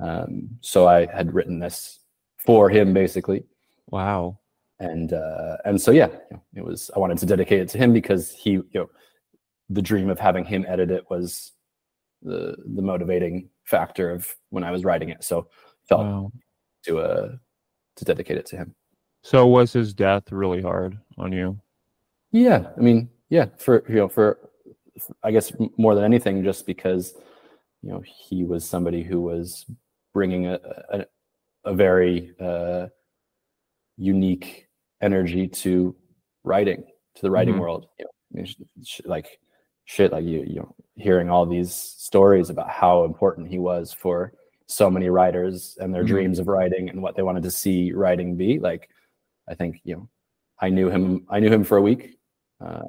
um, 0.00 0.48
so 0.60 0.88
I 0.88 1.06
had 1.06 1.32
written 1.32 1.60
this 1.60 2.00
for 2.38 2.68
him, 2.68 2.92
basically, 2.92 3.44
Wow. 3.90 4.38
and 4.80 5.12
uh, 5.12 5.58
and 5.64 5.80
so 5.80 5.92
yeah, 5.92 6.08
you 6.30 6.36
know, 6.36 6.42
it 6.56 6.64
was. 6.64 6.90
I 6.96 6.98
wanted 6.98 7.18
to 7.18 7.26
dedicate 7.26 7.60
it 7.60 7.68
to 7.70 7.78
him 7.78 7.92
because 7.92 8.32
he, 8.32 8.52
you 8.52 8.66
know, 8.74 8.90
the 9.70 9.82
dream 9.82 10.10
of 10.10 10.18
having 10.18 10.44
him 10.44 10.64
edit 10.68 10.90
it 10.90 11.08
was 11.08 11.52
the 12.22 12.56
the 12.74 12.82
motivating 12.82 13.50
factor 13.64 14.10
of 14.10 14.34
when 14.50 14.64
I 14.64 14.70
was 14.72 14.84
writing 14.84 15.10
it. 15.10 15.22
So 15.22 15.48
felt 15.88 16.00
Wow. 16.02 16.32
to 16.86 16.98
uh 16.98 17.36
to 17.96 18.04
dedicate 18.04 18.36
it 18.38 18.46
to 18.46 18.56
him. 18.56 18.74
So 19.24 19.46
was 19.46 19.72
his 19.72 19.94
death 19.94 20.30
really 20.30 20.60
hard 20.60 20.98
on 21.16 21.32
you? 21.32 21.58
Yeah, 22.30 22.66
I 22.76 22.80
mean, 22.80 23.08
yeah, 23.30 23.46
for 23.56 23.82
you 23.88 23.94
know, 23.96 24.08
for 24.08 24.50
I 25.22 25.30
guess 25.30 25.50
more 25.78 25.94
than 25.94 26.04
anything, 26.04 26.44
just 26.44 26.66
because 26.66 27.14
you 27.82 27.88
know 27.90 28.02
he 28.04 28.44
was 28.44 28.66
somebody 28.68 29.02
who 29.02 29.22
was 29.22 29.64
bringing 30.12 30.46
a 30.48 30.60
a, 30.90 31.06
a 31.64 31.74
very 31.74 32.34
uh, 32.38 32.88
unique 33.96 34.68
energy 35.00 35.48
to 35.48 35.96
writing, 36.44 36.84
to 37.14 37.22
the 37.22 37.30
writing 37.30 37.54
Mhm. 37.54 37.60
world. 37.60 37.86
You 37.98 38.04
know, 38.04 38.10
I 38.34 38.36
mean, 38.36 38.54
sh- 38.84 39.00
like 39.06 39.38
shit, 39.86 40.12
like 40.12 40.24
you 40.24 40.40
you 40.46 40.56
know, 40.56 40.74
hearing 40.96 41.30
all 41.30 41.46
these 41.46 41.72
stories 41.72 42.50
about 42.50 42.68
how 42.68 43.04
important 43.04 43.48
he 43.48 43.58
was 43.58 43.90
for 43.90 44.34
so 44.66 44.90
many 44.90 45.08
writers 45.08 45.78
and 45.80 45.94
their 45.94 46.04
Mhm. 46.04 46.08
dreams 46.08 46.38
of 46.38 46.48
writing 46.48 46.90
and 46.90 47.00
what 47.02 47.16
they 47.16 47.22
wanted 47.22 47.42
to 47.44 47.50
see 47.50 47.90
writing 47.92 48.36
be. 48.36 48.58
Like, 48.58 48.90
I 49.48 49.54
think 49.54 49.80
you 49.84 49.96
know, 49.96 50.08
I 50.60 50.70
knew 50.70 50.88
him. 50.88 51.26
I 51.28 51.40
knew 51.40 51.50
him 51.50 51.64
for 51.64 51.76
a 51.76 51.82
week, 51.82 52.18
uh, 52.60 52.84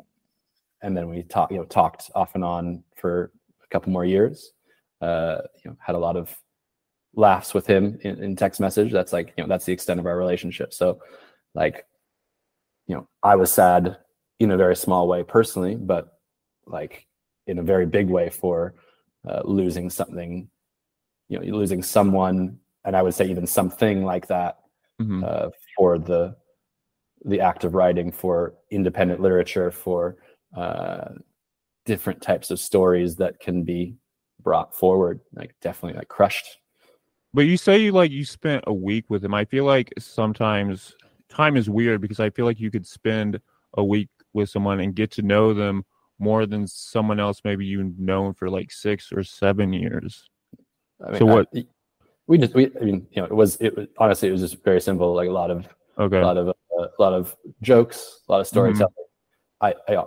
and 0.81 0.95
then 0.95 1.09
we 1.09 1.23
talked. 1.23 1.51
You 1.51 1.59
know, 1.59 1.65
talked 1.65 2.11
off 2.15 2.35
and 2.35 2.43
on 2.43 2.83
for 2.95 3.31
a 3.63 3.67
couple 3.67 3.91
more 3.91 4.05
years. 4.05 4.51
Uh, 5.01 5.39
you 5.63 5.71
know, 5.71 5.77
had 5.79 5.95
a 5.95 5.99
lot 5.99 6.15
of 6.15 6.35
laughs 7.15 7.53
with 7.53 7.67
him 7.67 7.97
in, 8.01 8.23
in 8.23 8.35
text 8.35 8.59
message. 8.59 8.91
That's 8.91 9.13
like 9.13 9.33
you 9.37 9.43
know, 9.43 9.47
that's 9.47 9.65
the 9.65 9.73
extent 9.73 9.99
of 9.99 10.05
our 10.05 10.17
relationship. 10.17 10.73
So, 10.73 10.99
like, 11.53 11.85
you 12.87 12.95
know, 12.95 13.07
I 13.23 13.35
was 13.35 13.51
sad 13.51 13.97
in 14.39 14.51
a 14.51 14.57
very 14.57 14.75
small 14.75 15.07
way 15.07 15.23
personally, 15.23 15.75
but 15.75 16.19
like 16.65 17.05
in 17.47 17.59
a 17.59 17.63
very 17.63 17.85
big 17.85 18.09
way 18.09 18.29
for 18.29 18.75
uh, 19.27 19.41
losing 19.43 19.89
something. 19.89 20.49
You 21.27 21.39
know, 21.39 21.57
losing 21.57 21.81
someone, 21.81 22.59
and 22.85 22.95
I 22.95 23.01
would 23.01 23.15
say 23.15 23.25
even 23.25 23.47
something 23.47 24.05
like 24.05 24.27
that 24.27 24.59
Mhm. 25.01 25.23
uh, 25.25 25.49
for 25.75 25.97
the 25.97 26.35
the 27.25 27.41
act 27.41 27.63
of 27.63 27.73
writing 27.73 28.11
for 28.11 28.53
independent 28.71 29.19
literature 29.19 29.71
for 29.71 30.17
uh, 30.55 31.09
different 31.85 32.21
types 32.21 32.51
of 32.51 32.59
stories 32.59 33.15
that 33.17 33.39
can 33.39 33.63
be 33.63 33.95
brought 34.41 34.75
forward 34.75 35.19
like 35.33 35.53
definitely 35.61 35.97
like 35.97 36.07
crushed 36.07 36.59
But 37.33 37.41
you 37.47 37.57
say 37.57 37.79
you 37.79 37.91
like 37.91 38.11
you 38.11 38.23
spent 38.25 38.63
a 38.67 38.73
week 38.73 39.05
with 39.09 39.25
him. 39.25 39.33
I 39.33 39.43
feel 39.45 39.65
like 39.65 39.91
sometimes 39.97 40.95
time 41.29 41.57
is 41.57 41.69
weird 41.69 41.99
because 42.01 42.19
I 42.19 42.29
feel 42.29 42.45
like 42.45 42.59
you 42.59 42.69
could 42.71 42.85
spend 42.87 43.41
a 43.75 43.83
week 43.83 44.09
with 44.33 44.49
someone 44.49 44.79
and 44.81 44.93
get 44.95 45.11
to 45.11 45.21
know 45.21 45.53
them 45.53 45.83
more 46.19 46.45
than 46.45 46.65
someone 46.67 47.19
else 47.19 47.41
maybe 47.43 47.65
you've 47.65 47.99
known 47.99 48.33
for 48.33 48.49
like 48.49 48.71
six 48.71 49.11
or 49.11 49.23
seven 49.23 49.73
years. 49.73 50.29
I 51.05 51.09
mean, 51.11 51.19
So 51.19 51.25
what- 51.25 51.49
I- 51.55 51.65
we 52.27 52.39
just 52.39 52.55
we 52.55 52.71
i 52.81 52.83
mean 52.83 53.05
you 53.11 53.21
know 53.21 53.25
it 53.27 53.35
was 53.35 53.55
it 53.57 53.75
was 53.77 53.85
honestly 53.99 54.27
it 54.29 54.31
was 54.31 54.41
just 54.41 54.63
very 54.63 54.81
simple 54.81 55.13
like 55.13 55.29
a 55.29 55.31
lot 55.31 55.51
of 55.51 55.67
Okay. 55.99 56.17
a 56.19 56.25
lot 56.25 56.37
of 56.37 56.51
a 56.79 56.87
lot 56.99 57.13
of 57.13 57.35
jokes 57.61 58.21
a 58.27 58.31
lot 58.31 58.41
of 58.41 58.47
Mm-hmm. 58.47 58.55
storytelling 58.55 58.93
I, 59.61 59.73
I 59.87 60.03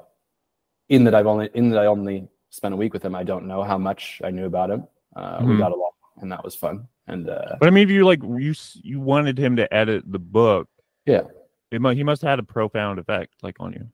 in 0.89 1.05
that 1.05 1.15
i've 1.15 1.27
only 1.27 1.49
in 1.55 1.71
that 1.71 1.81
i 1.81 1.87
only 1.87 2.29
spent 2.51 2.75
a 2.75 2.77
week 2.77 2.93
with 2.93 3.05
him 3.05 3.15
i 3.15 3.23
don't 3.25 3.47
know 3.47 3.63
how 3.63 3.79
much 3.79 4.21
i 4.25 4.31
knew 4.31 4.47
about 4.47 4.71
him 4.71 4.87
uh, 5.17 5.39
we 5.41 5.55
Mhm. 5.55 5.59
got 5.59 5.73
along 5.73 5.91
and 6.21 6.31
that 6.33 6.43
was 6.45 6.55
fun 6.55 6.87
and 7.07 7.29
uh 7.29 7.57
But 7.61 7.69
I 7.69 7.71
mean, 7.71 7.85
if 7.85 7.91
you 7.91 8.05
like 8.05 8.23
you 8.23 8.55
you 8.83 9.01
wanted 9.01 9.39
him 9.39 9.57
to 9.57 9.73
edit 9.73 10.05
the 10.11 10.19
book, 10.19 10.69
yeah 11.07 11.23
it 11.71 11.81
mu- 11.81 11.95
he 11.95 12.05
must 12.05 12.23
have 12.23 12.31
had 12.31 12.39
a 12.39 12.43
profound 12.43 12.99
effect 12.99 13.35
like 13.43 13.57
on 13.61 13.73
you. 13.73 13.85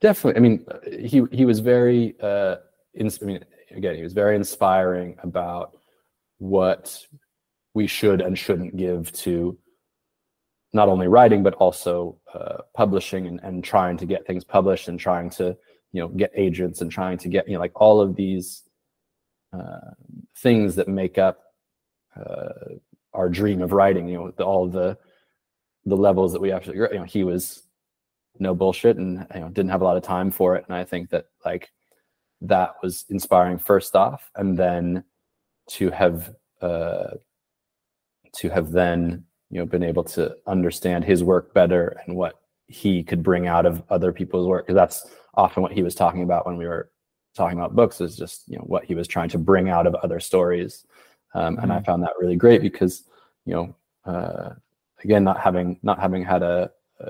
definitely 0.00 0.36
i 0.38 0.42
mean 0.46 0.64
he 1.12 1.22
he 1.32 1.44
was 1.44 1.60
very 1.60 2.14
uh 2.20 2.56
ins- 2.94 3.22
i 3.22 3.26
mean 3.26 3.44
again 3.70 3.94
he 3.96 4.02
was 4.02 4.12
very 4.12 4.34
inspiring 4.36 5.16
about 5.22 5.76
what 6.38 6.84
we 7.74 7.86
should 7.86 8.20
and 8.20 8.38
shouldn't 8.38 8.76
give 8.76 9.10
to 9.12 9.56
not 10.74 10.88
only 10.88 11.08
writing 11.08 11.42
but 11.42 11.54
also 11.54 12.18
uh, 12.34 12.58
publishing 12.74 13.26
and, 13.26 13.40
and 13.42 13.64
trying 13.64 13.96
to 13.96 14.06
get 14.06 14.26
things 14.26 14.44
published 14.44 14.88
and 14.88 14.98
trying 14.98 15.30
to 15.30 15.56
you 15.92 16.00
know 16.00 16.08
get 16.08 16.30
agents 16.34 16.80
and 16.80 16.90
trying 16.90 17.16
to 17.18 17.28
get 17.28 17.46
you 17.48 17.54
know 17.54 17.60
like 17.60 17.80
all 17.80 18.00
of 18.00 18.16
these 18.16 18.64
uh, 19.52 19.92
things 20.38 20.74
that 20.74 20.88
make 20.88 21.16
up 21.16 21.38
uh, 22.16 22.74
our 23.12 23.28
dream 23.28 23.62
of 23.62 23.72
writing 23.72 24.08
you 24.08 24.18
know 24.18 24.30
the, 24.36 24.44
all 24.44 24.68
the 24.68 24.98
the 25.86 25.96
levels 25.96 26.32
that 26.32 26.40
we 26.40 26.50
actually 26.50 26.76
you 26.76 26.88
know 26.94 27.04
he 27.04 27.24
was 27.24 27.62
no 28.38 28.54
bullshit 28.54 28.96
and 28.96 29.26
you 29.34 29.40
know 29.40 29.48
didn't 29.48 29.70
have 29.70 29.82
a 29.82 29.84
lot 29.84 29.96
of 29.96 30.02
time 30.02 30.30
for 30.30 30.56
it. 30.56 30.64
And 30.66 30.76
i 30.76 30.84
think 30.84 31.10
that 31.10 31.26
like 31.44 31.70
that 32.40 32.74
was 32.82 33.04
inspiring 33.08 33.58
first 33.58 33.96
off. 33.96 34.30
And 34.36 34.58
then 34.58 35.04
to 35.70 35.90
have 35.90 36.34
uh 36.60 37.14
to 38.36 38.48
have 38.50 38.70
then 38.72 39.24
you 39.50 39.58
know 39.58 39.66
been 39.66 39.82
able 39.82 40.04
to 40.04 40.34
understand 40.46 41.04
his 41.04 41.22
work 41.22 41.54
better 41.54 41.96
and 42.06 42.16
what 42.16 42.40
he 42.66 43.02
could 43.02 43.22
bring 43.22 43.46
out 43.46 43.66
of 43.66 43.82
other 43.90 44.12
people's 44.12 44.46
work. 44.46 44.66
Because 44.66 44.76
that's 44.76 45.06
often 45.34 45.62
what 45.62 45.72
he 45.72 45.82
was 45.82 45.94
talking 45.94 46.22
about 46.22 46.46
when 46.46 46.56
we 46.56 46.66
were 46.66 46.90
talking 47.34 47.58
about 47.58 47.76
books 47.76 48.00
is 48.00 48.16
just 48.16 48.48
you 48.48 48.56
know 48.56 48.64
what 48.64 48.84
he 48.84 48.94
was 48.94 49.08
trying 49.08 49.28
to 49.28 49.38
bring 49.38 49.68
out 49.68 49.86
of 49.86 49.94
other 49.96 50.20
stories. 50.20 50.86
Um, 51.34 51.58
and 51.58 51.72
i 51.72 51.82
found 51.82 52.00
that 52.04 52.12
really 52.20 52.36
great 52.36 52.62
because 52.62 53.02
you 53.44 53.54
know 53.54 53.74
uh, 54.04 54.50
again 55.02 55.24
not 55.24 55.40
having 55.40 55.80
not 55.82 55.98
having 55.98 56.24
had 56.24 56.42
a, 56.42 56.70
a 57.00 57.06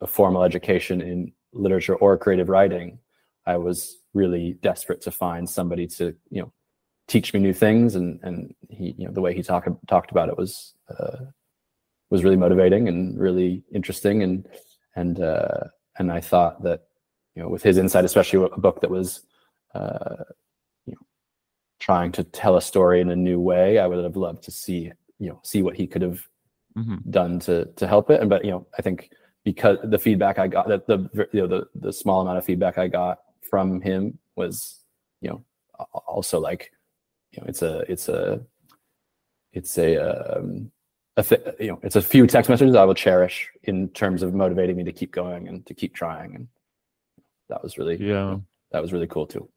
a 0.00 0.06
formal 0.06 0.42
education 0.42 1.00
in 1.00 1.32
literature 1.52 1.94
or 1.94 2.18
creative 2.18 2.48
writing 2.48 2.98
i 3.46 3.56
was 3.56 3.98
really 4.14 4.58
desperate 4.62 5.00
to 5.02 5.10
find 5.12 5.48
somebody 5.48 5.86
to 5.86 6.14
you 6.30 6.42
know 6.42 6.52
teach 7.08 7.32
me 7.32 7.40
new 7.40 7.52
things. 7.52 7.94
And 7.94 8.20
and 8.22 8.54
he 8.68 8.94
you 8.98 9.06
know 9.06 9.12
the 9.12 9.20
way 9.20 9.34
he 9.34 9.42
talked 9.42 9.68
talked 9.86 10.10
about 10.10 10.28
it 10.28 10.36
was 10.36 10.74
uh, 10.88 11.26
was 12.10 12.24
really 12.24 12.36
motivating 12.36 12.88
and 12.88 13.18
really 13.18 13.62
interesting 13.72 14.22
and 14.22 14.48
and 14.94 15.20
uh, 15.20 15.64
and 15.98 16.10
I 16.10 16.20
thought 16.20 16.62
that 16.62 16.82
you 17.34 17.42
know 17.42 17.48
with 17.48 17.62
his 17.62 17.76
insight, 17.78 18.04
especially 18.04 18.44
a 18.44 18.60
book 18.60 18.80
that 18.80 18.90
was 18.90 19.22
uh, 19.74 20.24
you 20.86 20.94
know 20.94 21.06
trying 21.80 22.12
to 22.12 22.24
tell 22.24 22.56
a 22.56 22.62
story 22.62 23.00
in 23.00 23.10
a 23.10 23.16
new 23.16 23.38
way, 23.38 23.78
I 23.78 23.86
would 23.86 24.02
have 24.02 24.16
loved 24.16 24.42
to 24.44 24.50
see 24.50 24.92
you 25.18 25.28
know 25.28 25.40
see 25.42 25.62
what 25.62 25.76
he 25.76 25.86
could 25.86 26.02
have 26.02 26.26
Mhm. 26.76 27.10
done 27.10 27.38
to 27.40 27.64
to 27.76 27.86
help 27.86 28.10
it. 28.10 28.20
And 28.20 28.28
but 28.28 28.44
you 28.44 28.50
know 28.50 28.66
I 28.78 28.82
think 28.82 29.10
because 29.44 29.78
the 29.84 29.98
feedback 29.98 30.38
I 30.38 30.48
got 30.48 30.68
that 30.68 30.86
the 30.86 30.98
you 31.32 31.40
know 31.40 31.46
the 31.46 31.66
the 31.74 31.92
small 31.92 32.20
amount 32.20 32.38
of 32.38 32.44
feedback 32.44 32.78
I 32.78 32.88
got 32.88 33.18
from 33.40 33.80
him 33.80 34.18
was 34.34 34.80
you 35.20 35.30
know 35.30 35.44
also 36.06 36.38
like 36.38 36.72
you 37.32 37.40
know 37.40 37.46
it's 37.48 37.62
a 37.62 37.78
it's 37.90 38.08
a 38.08 38.40
it's 39.52 39.78
a 39.78 39.96
um, 39.96 40.70
a 41.16 41.22
th- 41.22 41.40
you 41.58 41.68
know, 41.68 41.80
it's 41.82 41.96
a 41.96 42.02
few 42.02 42.26
text 42.26 42.48
messages 42.50 42.74
I 42.74 42.84
will 42.84 42.94
cherish 42.94 43.50
in 43.62 43.88
terms 43.90 44.22
of 44.22 44.34
motivating 44.34 44.76
me 44.76 44.84
to 44.84 44.92
keep 44.92 45.12
going 45.12 45.48
and 45.48 45.64
to 45.66 45.74
keep 45.74 45.94
trying. 45.94 46.34
And 46.34 46.48
that 47.48 47.62
was 47.62 47.78
really, 47.78 47.96
Yeah. 47.96 48.38
that 48.72 48.82
was 48.82 48.92
really 48.92 49.06
cool 49.06 49.26
too. 49.26 49.48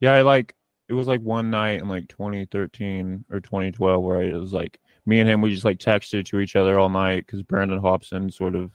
Yeah, 0.00 0.12
I 0.14 0.22
like 0.22 0.54
it 0.88 0.94
was 0.94 1.06
like 1.06 1.20
one 1.20 1.50
night 1.50 1.80
in 1.82 1.88
like 1.88 2.08
2013 2.08 3.24
or 3.30 3.40
2012 3.40 4.02
where 4.02 4.22
it 4.22 4.32
was 4.34 4.52
like 4.52 4.78
me 5.06 5.20
and 5.20 5.28
him 5.28 5.40
we 5.42 5.50
just 5.52 5.64
like 5.64 5.78
texted 5.78 6.24
to 6.26 6.40
each 6.40 6.56
other 6.56 6.78
all 6.78 6.88
night 6.88 7.26
because 7.26 7.42
Brandon 7.42 7.78
Hobson 7.78 8.30
sort 8.30 8.54
of 8.54 8.72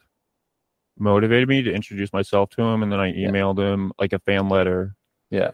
motivated 0.99 1.47
me 1.49 1.61
to 1.63 1.73
introduce 1.73 2.13
myself 2.13 2.49
to 2.51 2.61
him, 2.61 2.83
and 2.83 2.91
then 2.91 2.99
I 2.99 3.07
Yeah. 3.07 3.29
emailed 3.29 3.57
him 3.57 3.91
like 3.99 4.13
a 4.13 4.19
fan 4.19 4.47
letter, 4.47 4.95
Yeah. 5.31 5.51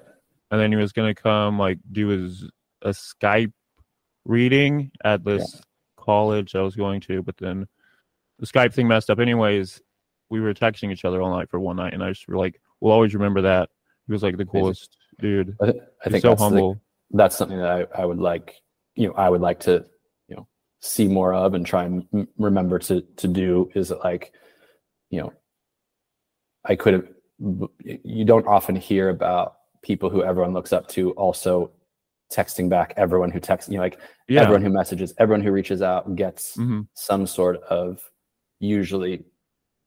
and 0.51 0.59
then 0.59 0.71
he 0.71 0.75
was 0.77 0.91
gonna 0.91 1.15
come 1.15 1.57
like 1.57 1.79
do 1.91 2.07
his 2.07 2.49
a 2.81 2.89
Skype 2.89 3.53
reading 4.25 4.91
at 5.03 5.23
this 5.23 5.61
college 5.99 6.55
I 6.55 6.61
was 6.61 6.75
going 6.75 7.01
to, 7.01 7.21
but 7.21 7.37
then 7.37 7.67
the 8.39 8.45
Skype 8.45 8.73
thing 8.73 8.87
messed 8.87 9.09
up. 9.09 9.19
Anyways, 9.19 9.81
we 10.29 10.39
were 10.39 10.53
texting 10.53 10.91
each 10.91 11.05
other 11.05 11.21
all 11.21 11.35
night 11.35 11.49
for 11.49 11.59
one 11.59 11.75
night, 11.75 11.93
and 11.93 12.03
I 12.03 12.09
just 12.09 12.27
were 12.27 12.37
like, 12.37 12.61
we'll 12.79 12.93
always 12.93 13.13
remember 13.13 13.41
that. 13.41 13.69
He 14.07 14.13
was 14.13 14.23
like 14.23 14.37
the 14.37 14.45
coolest 14.45 14.97
dude. 15.19 15.55
I, 15.61 15.73
I 16.05 16.09
think 16.09 16.21
so 16.21 16.29
that's, 16.29 16.39
the- 16.39 16.43
humble. 16.43 16.81
that's 17.11 17.35
something 17.35 17.57
that 17.57 17.87
I, 17.95 18.01
I 18.01 18.05
would 18.05 18.19
like, 18.19 18.55
you 18.95 19.07
know, 19.07 19.13
I 19.13 19.29
would 19.29 19.41
like 19.41 19.59
to, 19.61 19.85
you 20.27 20.35
know, 20.35 20.47
see 20.81 21.07
more 21.07 21.33
of 21.33 21.53
and 21.53 21.65
try 21.65 21.83
and 21.83 22.07
m- 22.13 22.27
remember 22.37 22.79
to, 22.79 23.01
to 23.17 23.27
do 23.27 23.69
is 23.75 23.89
that 23.89 23.99
like, 24.03 24.31
you 25.09 25.21
know, 25.21 25.33
I 26.65 26.75
could 26.75 26.93
have, 26.93 27.07
you 27.83 28.25
don't 28.25 28.47
often 28.47 28.75
hear 28.75 29.09
about 29.09 29.55
people 29.81 30.09
who 30.09 30.23
everyone 30.23 30.53
looks 30.53 30.73
up 30.73 30.87
to 30.89 31.11
also 31.11 31.71
texting 32.31 32.69
back 32.69 32.93
everyone 32.97 33.31
who 33.31 33.39
texts, 33.39 33.69
you 33.71 33.77
know, 33.77 33.83
like 33.83 33.99
yeah. 34.27 34.41
everyone 34.41 34.61
who 34.61 34.69
messages, 34.69 35.13
everyone 35.17 35.41
who 35.41 35.51
reaches 35.51 35.81
out 35.81 36.15
gets 36.15 36.55
Mhm. 36.57 36.87
some 36.93 37.25
sort 37.25 37.57
of 37.63 38.09
usually 38.59 39.23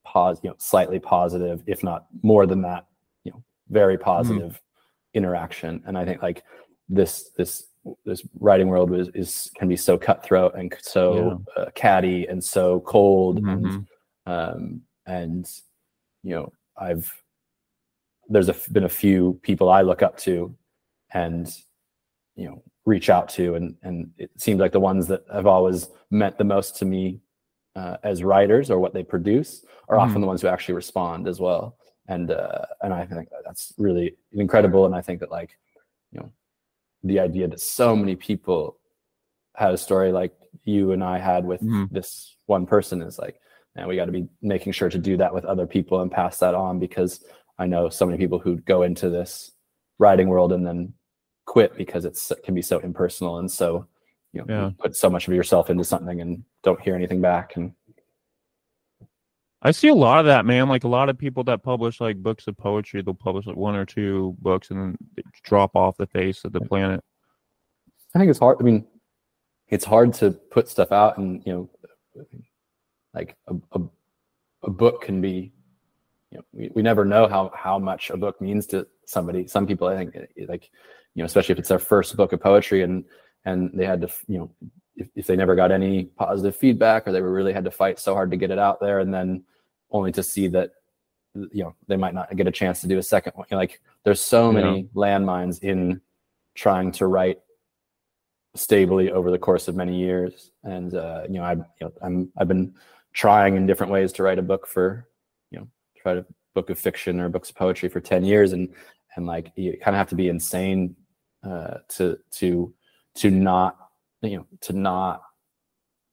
pause, 0.04 0.40
you 0.42 0.50
know, 0.50 0.56
slightly 0.58 0.98
positive, 0.98 1.62
if 1.66 1.84
not 1.84 2.06
more 2.22 2.46
than 2.46 2.62
that, 2.62 2.86
you 3.24 3.30
know, 3.32 3.42
very 3.68 3.96
positive 3.96 4.60
interaction. 5.14 5.82
And 5.86 5.96
I 5.96 6.04
think 6.04 6.22
like 6.22 6.42
this, 6.88 7.30
this, 7.36 7.68
this 8.04 8.22
writing 8.40 8.68
world 8.68 8.92
is, 8.94 9.08
is 9.14 9.50
can 9.56 9.68
be 9.68 9.76
so 9.76 9.96
cutthroat 9.98 10.54
and 10.56 10.74
so 10.80 11.42
uh, 11.56 11.66
catty 11.74 12.26
and 12.26 12.42
so 12.42 12.80
cold 12.80 13.38
and 13.38 13.66
Mhm. 13.66 13.86
um, 14.26 14.82
and 15.06 15.50
you 16.22 16.30
know 16.32 16.52
i've 16.76 17.12
there's 18.28 18.48
a, 18.48 18.54
been 18.70 18.84
a 18.84 18.88
few 18.88 19.36
people 19.42 19.68
i 19.68 19.82
look 19.82 20.00
up 20.00 20.16
to 20.16 20.54
and 21.12 21.58
you 22.36 22.46
know 22.46 22.62
reach 22.86 23.10
out 23.10 23.28
to 23.28 23.54
and 23.54 23.74
and 23.82 24.10
it 24.18 24.30
seems 24.36 24.58
like 24.60 24.72
the 24.72 24.80
ones 24.80 25.06
that 25.06 25.22
have 25.32 25.46
always 25.46 25.88
meant 26.10 26.36
the 26.38 26.44
most 26.44 26.76
to 26.76 26.84
me 26.84 27.20
uh, 27.76 27.96
as 28.02 28.22
writers 28.22 28.70
or 28.70 28.78
what 28.78 28.92
they 28.94 29.02
produce 29.02 29.64
are 29.88 29.96
Mhm. 29.96 30.02
often 30.02 30.20
the 30.20 30.26
ones 30.26 30.42
who 30.42 30.48
actually 30.48 30.74
respond 30.74 31.28
as 31.28 31.40
well 31.40 31.76
and 32.08 32.30
uh, 32.30 32.64
and 32.82 32.92
i 32.92 33.04
think 33.06 33.28
that 33.30 33.42
that's 33.44 33.72
really 33.78 34.16
incredible 34.32 34.86
and 34.86 34.94
i 34.94 35.00
think 35.00 35.20
that 35.20 35.30
like 35.30 35.56
you 36.12 36.20
know 36.20 36.30
the 37.04 37.20
idea 37.20 37.46
that 37.48 37.60
so 37.60 37.94
many 37.94 38.16
people 38.16 38.78
had 39.56 39.72
a 39.74 39.78
story 39.78 40.10
like 40.12 40.32
you 40.64 40.92
and 40.92 41.04
i 41.04 41.18
had 41.18 41.44
with 41.44 41.60
Mhm. 41.62 41.88
this 41.90 42.36
one 42.46 42.66
person 42.66 43.02
is 43.02 43.18
like 43.18 43.38
and 43.76 43.86
we 43.88 43.96
got 43.96 44.04
to 44.06 44.12
be 44.12 44.28
making 44.42 44.72
sure 44.72 44.90
to 44.90 44.98
do 44.98 45.16
that 45.16 45.32
with 45.32 45.44
other 45.46 45.66
people 45.66 46.00
and 46.02 46.10
pass 46.10 46.38
that 46.38 46.54
on 46.54 46.78
because 46.78 47.24
I 47.58 47.66
know 47.66 47.88
so 47.88 48.04
many 48.04 48.18
people 48.18 48.38
who 48.38 48.56
go 48.56 48.82
into 48.82 49.08
this 49.08 49.52
writing 49.98 50.28
world 50.28 50.52
and 50.52 50.66
then 50.66 50.92
quit 51.44 51.76
because 51.76 52.04
it's 52.04 52.30
it 52.30 52.42
can 52.42 52.54
be 52.54 52.62
so 52.62 52.78
impersonal 52.80 53.38
and 53.38 53.50
so 53.50 53.86
you 54.32 54.40
know 54.40 54.46
Yeah. 54.48 54.66
you 54.68 54.74
put 54.78 54.96
so 54.96 55.10
much 55.10 55.26
of 55.28 55.34
yourself 55.34 55.70
into 55.70 55.84
something 55.84 56.20
and 56.20 56.44
don't 56.62 56.80
hear 56.80 56.94
anything 56.94 57.20
back 57.20 57.56
and 57.56 57.72
I 59.64 59.70
see 59.70 59.88
a 59.88 59.94
lot 59.94 60.18
of 60.18 60.26
that, 60.26 60.44
man. 60.44 60.68
Like 60.68 60.82
a 60.82 60.88
lot 60.88 61.08
of 61.08 61.16
people 61.16 61.44
that 61.44 61.62
publish 61.62 62.00
like 62.00 62.20
books 62.20 62.48
of 62.48 62.56
poetry, 62.56 63.00
they'll 63.00 63.14
publish 63.14 63.46
like 63.46 63.56
one 63.56 63.76
or 63.76 63.86
two 63.86 64.36
books 64.40 64.70
and 64.70 64.80
then 64.80 64.96
drop 65.44 65.76
off 65.76 65.96
the 65.96 66.08
face 66.08 66.44
of 66.44 66.52
the 66.52 66.60
planet. 66.60 67.00
I 68.12 68.18
think 68.18 68.28
it's 68.28 68.40
hard. 68.40 68.56
I 68.58 68.64
mean, 68.64 68.84
it's 69.68 69.84
hard 69.84 70.14
to 70.14 70.32
put 70.32 70.68
stuff 70.68 70.90
out, 70.90 71.16
and 71.16 71.42
you 71.46 71.52
know, 71.52 72.24
like 73.14 73.36
a, 73.46 73.54
a, 73.78 73.80
a 74.64 74.70
book 74.70 75.02
can 75.02 75.20
be. 75.20 75.52
You 76.32 76.38
know, 76.38 76.44
we, 76.52 76.70
we 76.74 76.82
never 76.82 77.04
know 77.04 77.28
how 77.28 77.52
how 77.54 77.78
much 77.78 78.10
a 78.10 78.16
book 78.16 78.40
means 78.40 78.66
to 78.66 78.86
somebody. 79.06 79.46
Some 79.46 79.66
people, 79.66 79.86
I 79.86 79.96
think, 79.96 80.16
like, 80.48 80.70
you 81.14 81.22
know, 81.22 81.26
especially 81.26 81.52
if 81.52 81.58
it's 81.58 81.68
their 81.68 81.78
first 81.78 82.16
book 82.16 82.32
of 82.32 82.40
poetry, 82.40 82.82
and 82.82 83.04
and 83.44 83.70
they 83.74 83.84
had 83.86 84.00
to, 84.00 84.08
you 84.28 84.38
know, 84.38 84.50
if, 84.96 85.08
if 85.16 85.26
they 85.26 85.36
never 85.36 85.54
got 85.54 85.72
any 85.72 86.04
positive 86.04 86.54
feedback, 86.56 87.06
or 87.06 87.12
they 87.12 87.20
really 87.22 87.52
had 87.52 87.64
to 87.64 87.70
fight 87.70 87.98
so 87.98 88.14
hard 88.14 88.30
to 88.30 88.36
get 88.36 88.50
it 88.50 88.58
out 88.58 88.80
there, 88.80 89.00
and 89.00 89.12
then 89.12 89.44
only 89.90 90.12
to 90.12 90.22
see 90.22 90.48
that, 90.48 90.70
you 91.34 91.62
know, 91.64 91.74
they 91.88 91.96
might 91.96 92.14
not 92.14 92.34
get 92.36 92.46
a 92.46 92.52
chance 92.52 92.80
to 92.80 92.86
do 92.88 92.98
a 92.98 93.02
second 93.02 93.32
one. 93.34 93.46
You 93.50 93.56
know, 93.56 93.60
like, 93.60 93.80
there's 94.04 94.20
so 94.20 94.50
Yeah. 94.50 94.60
many 94.60 94.88
landmines 94.94 95.62
in 95.62 96.00
trying 96.54 96.92
to 96.92 97.06
write 97.06 97.40
stably 98.54 99.10
over 99.10 99.30
the 99.30 99.38
course 99.38 99.66
of 99.68 99.74
many 99.76 99.98
years. 99.98 100.50
And 100.62 100.94
uh, 100.94 101.22
you 101.26 101.34
know, 101.34 101.44
I, 101.44 101.52
you 101.54 101.62
know, 101.80 101.92
I'm 102.02 102.32
I've 102.38 102.48
been 102.48 102.74
trying 103.12 103.56
in 103.56 103.66
different 103.66 103.92
ways 103.92 104.12
to 104.12 104.22
write 104.22 104.38
a 104.38 104.42
book 104.42 104.66
for, 104.66 105.08
you 105.50 105.58
know, 105.58 105.68
try 105.96 106.14
to 106.14 106.24
book 106.54 106.68
of 106.70 106.78
fiction 106.78 107.18
or 107.18 107.28
books 107.30 107.48
of 107.50 107.56
poetry 107.56 107.88
for 107.88 108.00
ten 108.00 108.24
years, 108.24 108.52
and 108.52 108.68
and 109.16 109.26
like 109.26 109.52
you 109.56 109.72
kind 109.82 109.94
of 109.94 109.98
have 109.98 110.08
to 110.10 110.14
be 110.14 110.28
insane 110.28 110.94
uh, 111.42 111.78
to 111.88 112.18
to 112.30 112.72
to 113.14 113.30
not 113.30 113.76
you 114.22 114.38
know 114.38 114.46
to 114.60 114.72
not 114.72 115.22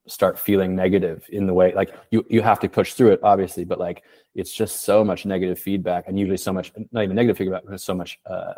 start 0.07 0.39
feeling 0.39 0.75
negative 0.75 1.23
in 1.29 1.45
the 1.45 1.53
way 1.53 1.73
like 1.73 1.93
you 2.09 2.25
you 2.29 2.41
have 2.41 2.59
to 2.59 2.67
push 2.67 2.93
through 2.93 3.11
it 3.11 3.19
obviously 3.21 3.63
but 3.63 3.79
like 3.79 4.03
it's 4.33 4.51
just 4.51 4.81
so 4.83 5.03
much 5.03 5.25
negative 5.25 5.59
feedback 5.59 6.05
and 6.07 6.17
usually 6.17 6.37
so 6.37 6.51
much 6.51 6.71
not 6.91 7.03
even 7.03 7.15
negative 7.15 7.37
feedback 7.37 7.61
but 7.67 7.79
so 7.79 7.93
much 7.93 8.19
uh 8.25 8.53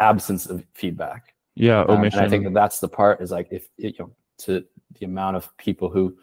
absence 0.00 0.46
of 0.46 0.64
feedback 0.74 1.34
Yeah, 1.56 1.80
um, 1.80 1.90
omission. 1.90 2.20
and 2.20 2.26
I 2.26 2.30
think 2.30 2.44
that 2.44 2.54
that's 2.54 2.80
the 2.80 2.88
part 2.88 3.20
is 3.20 3.30
like 3.30 3.48
if 3.50 3.68
you 3.76 3.92
know 3.98 4.10
to 4.38 4.64
the 4.98 5.04
amount 5.04 5.36
of 5.36 5.54
people 5.58 5.90
who 5.90 6.16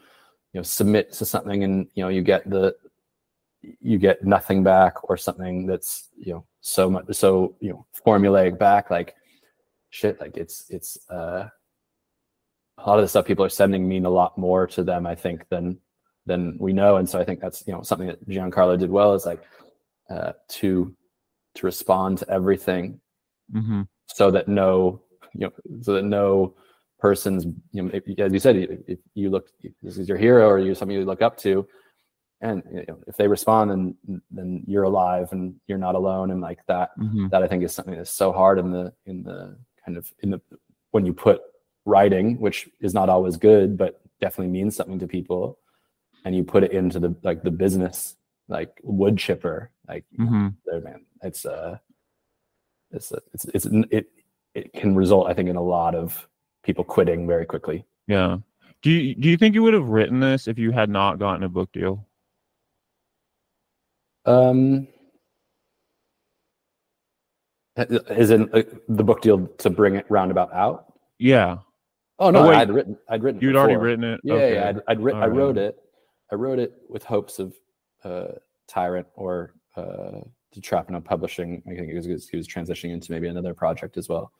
you 0.52 0.58
know 0.58 0.62
submit 0.62 1.12
to 1.12 1.24
something 1.24 1.62
and 1.62 1.86
you 1.94 2.02
know 2.02 2.08
you 2.08 2.22
get 2.22 2.48
the 2.48 2.74
you 3.62 3.98
get 3.98 4.24
nothing 4.24 4.62
back 4.62 5.08
or 5.08 5.16
something 5.16 5.66
that's 5.66 6.08
you 6.16 6.32
know 6.32 6.44
so 6.60 6.90
much 6.90 7.04
so 7.12 7.54
you 7.60 7.70
know 7.70 7.86
formulaic 8.04 8.58
back 8.58 8.90
like 8.90 9.14
shit 9.90 10.20
like 10.20 10.36
it's 10.36 10.64
it's 10.68 10.98
uh 11.10 11.48
a 12.78 12.88
lot 12.88 12.98
of 12.98 13.04
the 13.04 13.08
stuff 13.08 13.26
people 13.26 13.44
are 13.44 13.48
sending 13.48 13.88
mean 13.88 14.04
a 14.04 14.10
lot 14.10 14.36
more 14.36 14.66
to 14.66 14.82
them 14.84 15.06
I 15.06 15.14
think 15.14 15.48
than 15.48 15.78
than 16.26 16.56
we 16.58 16.72
know. 16.72 16.96
And 16.96 17.08
so 17.08 17.18
I 17.18 17.24
think 17.24 17.40
that's 17.40 17.64
you 17.66 17.72
know 17.72 17.82
something 17.82 18.08
that 18.08 18.28
Giancarlo 18.28 18.78
did 18.78 18.90
well 18.90 19.14
is 19.14 19.24
like 19.24 19.42
uh 20.10 20.32
to 20.48 20.94
to 21.54 21.66
respond 21.66 22.18
to 22.18 22.30
everything 22.30 23.00
hmm 23.52 23.82
so 24.06 24.30
that 24.30 24.46
no 24.46 25.00
you 25.34 25.46
know 25.46 25.52
so 25.82 25.94
that 25.94 26.04
no 26.04 26.54
person's 26.98 27.44
you 27.72 27.82
know 27.82 27.90
if, 27.92 28.04
as 28.18 28.32
you 28.32 28.38
said 28.38 28.56
if, 28.56 28.80
if 28.86 28.98
you 29.14 29.30
look 29.30 29.48
if 29.62 29.72
this 29.82 29.98
is 29.98 30.08
your 30.08 30.18
hero 30.18 30.48
or 30.48 30.58
you're 30.58 30.74
somebody 30.74 30.98
you 30.98 31.04
look 31.04 31.22
up 31.22 31.36
to 31.36 31.66
and 32.40 32.62
you 32.72 32.84
know, 32.88 32.98
if 33.06 33.16
they 33.16 33.26
respond 33.26 33.70
then 33.70 34.20
then 34.30 34.62
you're 34.66 34.84
alive 34.84 35.28
and 35.32 35.54
you're 35.66 35.78
not 35.78 35.94
alone 35.94 36.30
and 36.30 36.40
like 36.40 36.60
that 36.66 36.90
hmm 36.96 37.26
that 37.28 37.42
i 37.42 37.48
think 37.48 37.62
is 37.64 37.74
something 37.74 37.96
that's 37.96 38.10
so 38.10 38.32
hard 38.32 38.58
in 38.58 38.70
the 38.70 38.92
in 39.06 39.22
the 39.22 39.56
kind 39.86 39.96
of 39.96 40.12
in 40.22 40.30
the 40.30 40.40
when 40.90 41.06
you 41.06 41.12
put 41.14 41.40
writing 41.84 42.38
which 42.40 42.68
is 42.80 42.92
not 42.92 43.08
always 43.08 43.36
good 43.36 43.78
but 43.78 44.00
definitely 44.20 44.50
means 44.52 44.74
something 44.74 44.98
to 44.98 45.06
people 45.06 45.58
and 46.24 46.34
you 46.34 46.42
put 46.42 46.64
it 46.64 46.72
into 46.72 46.98
the 46.98 47.14
like 47.22 47.42
the 47.42 47.50
business 47.50 48.16
like 48.48 48.80
wood 48.82 49.16
chipper 49.16 49.70
like 49.88 50.04
hmm 50.16 50.48
there, 50.64 50.80
man. 50.80 51.06
It's 51.22 51.46
uh, 51.46 51.78
it's 52.90 53.12
it's 53.32 53.44
it's 53.46 53.66
it 53.90 54.06
it 54.54 54.72
can 54.72 54.94
result, 54.94 55.28
I 55.28 55.34
think, 55.34 55.48
in 55.48 55.56
a 55.56 55.62
lot 55.62 55.94
of 55.94 56.28
people 56.62 56.84
quitting 56.84 57.26
very 57.26 57.46
quickly. 57.46 57.84
Yeah. 58.06 58.38
Do 58.82 58.90
you 58.90 59.14
do 59.14 59.28
you 59.28 59.36
think 59.36 59.54
you 59.54 59.62
would 59.62 59.74
have 59.74 59.88
written 59.88 60.20
this 60.20 60.48
if 60.48 60.58
you 60.58 60.70
had 60.70 60.90
not 60.90 61.18
gotten 61.18 61.42
a 61.42 61.48
book 61.48 61.72
deal? 61.72 62.06
Um, 64.24 64.88
is 67.76 68.30
in 68.30 68.48
uh, 68.54 68.62
the 68.88 69.04
book 69.04 69.20
deal 69.22 69.46
to 69.46 69.70
bring 69.70 69.94
it 69.96 70.06
roundabout 70.08 70.52
out? 70.52 70.92
Yeah. 71.18 71.58
Oh 72.18 72.30
no, 72.30 72.44
Oh. 72.46 72.50
I'd 72.50 72.70
written, 72.70 72.96
I'd 73.08 73.22
written. 73.22 73.40
You'd 73.40 73.56
already 73.56 73.76
written 73.76 74.04
it. 74.04 74.20
Yeah, 74.24 74.34
Okay. 74.34 74.54
yeah, 74.54 74.68
I'd, 74.68 74.80
I'd 74.88 75.00
writ, 75.00 75.14
I 75.16 75.26
wrote 75.26 75.58
it. 75.58 75.76
I 76.32 76.34
wrote 76.34 76.58
it 76.58 76.72
with 76.88 77.04
hopes 77.04 77.38
of 77.38 77.54
uh, 78.04 78.28
Tyrant 78.68 79.06
or 79.14 79.54
uh, 79.76 80.20
DiTrapano 80.54 81.04
Publishing. 81.04 81.62
I 81.66 81.74
think 81.74 81.90
it 81.90 81.94
was 81.94 82.28
he 82.28 82.36
was 82.36 82.48
transitioning 82.48 82.92
into 82.92 83.12
maybe 83.12 83.28
another 83.28 83.52
project 83.54 83.96
as 83.98 84.08
well. 84.08 84.32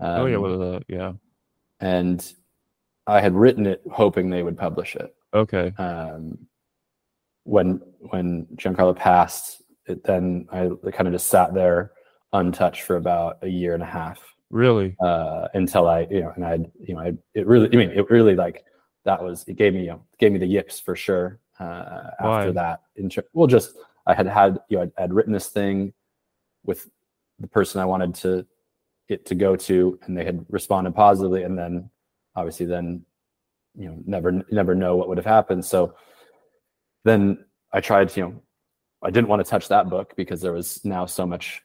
oh 0.00 0.26
yeah, 0.26 0.36
Um, 0.36 0.42
well, 0.42 0.74
uh, 0.76 0.80
yeah. 0.88 1.12
and 1.80 2.32
I 3.06 3.20
had 3.20 3.34
written 3.34 3.66
it 3.66 3.82
hoping 3.92 4.28
they 4.30 4.42
would 4.42 4.58
publish 4.58 4.96
it. 4.96 5.14
Okay. 5.34 5.72
um, 5.78 6.36
when 7.44 7.80
when 8.00 8.46
Giancarlo 8.56 8.96
passed, 8.96 9.62
it, 9.86 10.02
then 10.04 10.46
I 10.52 10.70
kind 10.92 11.06
of 11.08 11.12
just 11.14 11.28
sat 11.28 11.54
there 11.54 11.92
untouched 12.32 12.82
for 12.82 12.96
about 12.96 13.38
a 13.42 13.48
year 13.48 13.74
and 13.74 13.82
a 13.82 13.86
half 13.86 14.20
Really? 14.50 14.96
uh, 15.00 15.48
until 15.54 15.88
I 15.88 16.06
you 16.10 16.20
know 16.20 16.32
and 16.36 16.44
I 16.44 16.54
you 16.80 16.94
know 16.94 17.00
I 17.00 17.12
it 17.34 17.46
really 17.46 17.68
I 17.72 17.76
mean 17.76 17.90
it 17.90 18.10
really 18.10 18.34
like 18.34 18.64
that 19.04 19.22
was 19.22 19.44
it 19.48 19.56
gave 19.56 19.74
me 19.74 19.82
you 19.82 19.88
know 19.88 20.02
gave 20.18 20.32
me 20.32 20.38
the 20.38 20.46
yips 20.46 20.78
for 20.80 20.94
sure 20.94 21.38
uh, 21.58 22.10
Why? 22.20 22.40
after 22.40 22.52
that. 22.52 22.82
In 22.96 23.08
tr- 23.08 23.20
well, 23.32 23.46
just 23.46 23.76
I 24.06 24.14
had 24.14 24.26
had 24.26 24.58
you 24.68 24.76
know 24.76 24.82
I'd, 24.84 24.92
I'd 24.98 25.12
written 25.12 25.32
this 25.32 25.48
thing 25.48 25.92
with 26.64 26.88
the 27.38 27.46
person 27.48 27.80
I 27.80 27.84
wanted 27.84 28.14
to 28.16 28.46
it 29.08 29.26
to 29.26 29.34
go 29.34 29.56
to, 29.56 29.98
and 30.02 30.16
they 30.16 30.24
had 30.24 30.44
responded 30.48 30.94
positively, 30.94 31.42
and 31.42 31.58
then 31.58 31.90
obviously 32.36 32.66
then 32.66 33.04
you 33.76 33.88
know 33.88 33.98
never 34.06 34.42
never 34.50 34.74
know 34.74 34.96
what 34.96 35.08
would 35.08 35.18
have 35.18 35.26
happened. 35.26 35.64
So 35.64 35.94
then 37.04 37.44
I 37.72 37.80
tried 37.80 38.14
you 38.16 38.24
know 38.24 38.42
I 39.02 39.10
didn't 39.10 39.28
want 39.28 39.44
to 39.44 39.50
touch 39.50 39.68
that 39.68 39.88
book 39.88 40.14
because 40.16 40.40
there 40.40 40.52
was 40.52 40.84
now 40.84 41.06
so 41.06 41.26
much 41.26 41.62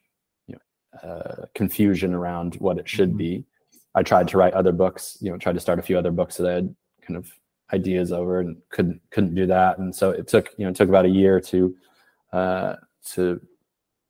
uh, 1.04 1.46
confusion 1.54 2.14
around 2.14 2.56
what 2.56 2.78
it 2.78 2.88
should 2.88 3.14
Mhm. 3.14 3.18
be. 3.18 3.46
I 3.96 4.04
tried 4.04 4.28
to 4.30 4.38
write 4.38 4.54
other 4.54 4.72
books, 4.72 5.18
you 5.22 5.32
know, 5.32 5.38
tried 5.38 5.54
to 5.54 5.60
start 5.60 5.80
a 5.80 5.82
few 5.82 5.98
other 5.98 6.12
books 6.12 6.38
that 6.38 6.48
I 6.48 6.54
had 6.54 6.76
kind 7.02 7.18
of 7.18 7.32
ideas 7.74 8.12
over 8.12 8.40
and 8.40 8.58
couldn't 8.70 9.02
couldn't 9.10 9.36
do 9.36 9.46
that. 9.48 9.78
And 9.78 9.94
so 9.94 10.12
it 10.12 10.28
took, 10.28 10.54
you 10.58 10.66
know, 10.66 10.70
it 10.72 10.76
took 10.76 10.90
about 10.90 11.06
a 11.06 11.10
year 11.10 11.40
to 11.42 11.76
uh 12.32 12.76
to 13.12 13.42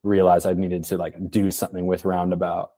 realize 0.04 0.46
I 0.46 0.54
needed 0.54 0.84
to 0.86 0.98
like 0.98 1.16
do 1.32 1.52
something 1.52 1.86
with 1.88 2.06
Roundabout 2.06 2.72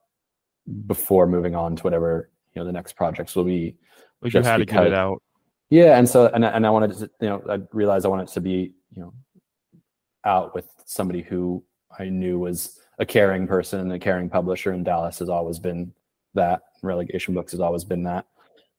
before 0.86 1.26
moving 1.26 1.54
on 1.54 1.76
to 1.76 1.82
whatever, 1.82 2.30
you 2.54 2.60
know, 2.60 2.66
the 2.66 2.72
next 2.72 2.94
projects 2.94 3.36
will 3.36 3.44
be. 3.44 3.76
Like 4.22 4.34
you 4.34 4.42
had 4.42 4.58
to 4.58 4.64
get 4.64 4.86
it 4.86 4.94
out. 4.94 5.22
Yeah, 5.70 5.98
and 5.98 6.08
so 6.08 6.26
and 6.28 6.44
and 6.44 6.66
I 6.66 6.70
wanted 6.70 6.92
to, 6.98 7.10
you 7.20 7.28
know, 7.28 7.42
I 7.48 7.60
realized 7.72 8.04
I 8.06 8.08
wanted 8.08 8.28
to 8.28 8.40
be, 8.40 8.74
you 8.94 9.02
know, 9.02 9.12
out 10.24 10.54
with 10.54 10.68
somebody 10.84 11.22
who 11.22 11.62
I 11.98 12.08
knew 12.08 12.38
was 12.38 12.79
a 13.00 13.06
caring 13.06 13.46
person, 13.46 13.90
a 13.90 13.98
caring 13.98 14.28
publisher, 14.28 14.70
and 14.72 14.84
Dallas 14.84 15.18
has 15.18 15.28
always 15.28 15.58
been 15.58 15.92
that. 16.34 16.60
Relegation 16.82 17.34
Books 17.34 17.52
has 17.52 17.60
always 17.60 17.82
been 17.82 18.04
that, 18.04 18.26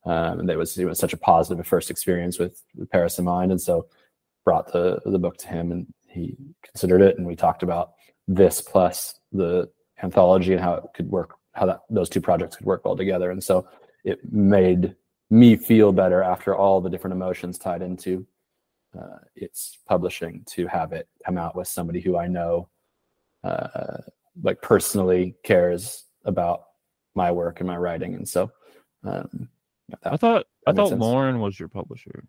um, 0.05 0.39
and 0.39 0.49
it 0.49 0.57
was 0.57 0.77
it 0.77 0.85
was 0.85 0.99
such 0.99 1.13
a 1.13 1.17
positive 1.17 1.67
first 1.67 1.91
experience 1.91 2.39
with, 2.39 2.63
with 2.75 2.89
Paris 2.89 3.19
in 3.19 3.25
mind, 3.25 3.51
and 3.51 3.61
so 3.61 3.87
brought 4.45 4.71
the 4.71 4.99
the 5.05 5.19
book 5.19 5.37
to 5.37 5.47
him, 5.47 5.71
and 5.71 5.91
he 6.07 6.37
considered 6.63 7.01
it, 7.01 7.17
and 7.17 7.27
we 7.27 7.35
talked 7.35 7.63
about 7.63 7.93
this 8.27 8.61
plus 8.61 9.19
the 9.31 9.69
anthology 10.01 10.53
and 10.53 10.61
how 10.61 10.75
it 10.75 10.83
could 10.95 11.09
work, 11.09 11.35
how 11.53 11.65
that 11.65 11.81
those 11.89 12.09
two 12.09 12.21
projects 12.21 12.55
could 12.55 12.65
work 12.65 12.85
well 12.85 12.95
together, 12.95 13.31
and 13.31 13.43
so 13.43 13.67
it 14.03 14.19
made 14.31 14.95
me 15.29 15.55
feel 15.55 15.91
better 15.91 16.21
after 16.21 16.55
all 16.55 16.81
the 16.81 16.89
different 16.89 17.15
emotions 17.15 17.57
tied 17.57 17.81
into 17.81 18.25
uh, 18.99 19.17
its 19.35 19.77
publishing 19.87 20.43
to 20.45 20.67
have 20.67 20.91
it 20.91 21.07
come 21.25 21.37
out 21.37 21.55
with 21.55 21.67
somebody 21.67 22.01
who 22.01 22.17
I 22.17 22.27
know 22.27 22.67
uh, 23.43 23.97
like 24.43 24.61
personally 24.61 25.35
cares 25.43 26.05
about 26.25 26.63
my 27.15 27.31
work 27.31 27.59
and 27.59 27.67
my 27.67 27.77
writing, 27.77 28.15
and 28.15 28.27
so 28.27 28.51
um, 29.03 29.49
yeah, 29.89 29.95
I 30.05 30.17
thought 30.17 30.45
I 30.67 30.73
thought 30.73 30.89
sense. 30.89 31.01
Lauren 31.01 31.39
was 31.39 31.59
your 31.59 31.69
publisher. 31.69 32.23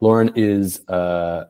Lauren 0.00 0.32
is 0.34 0.86
uh, 0.88 1.44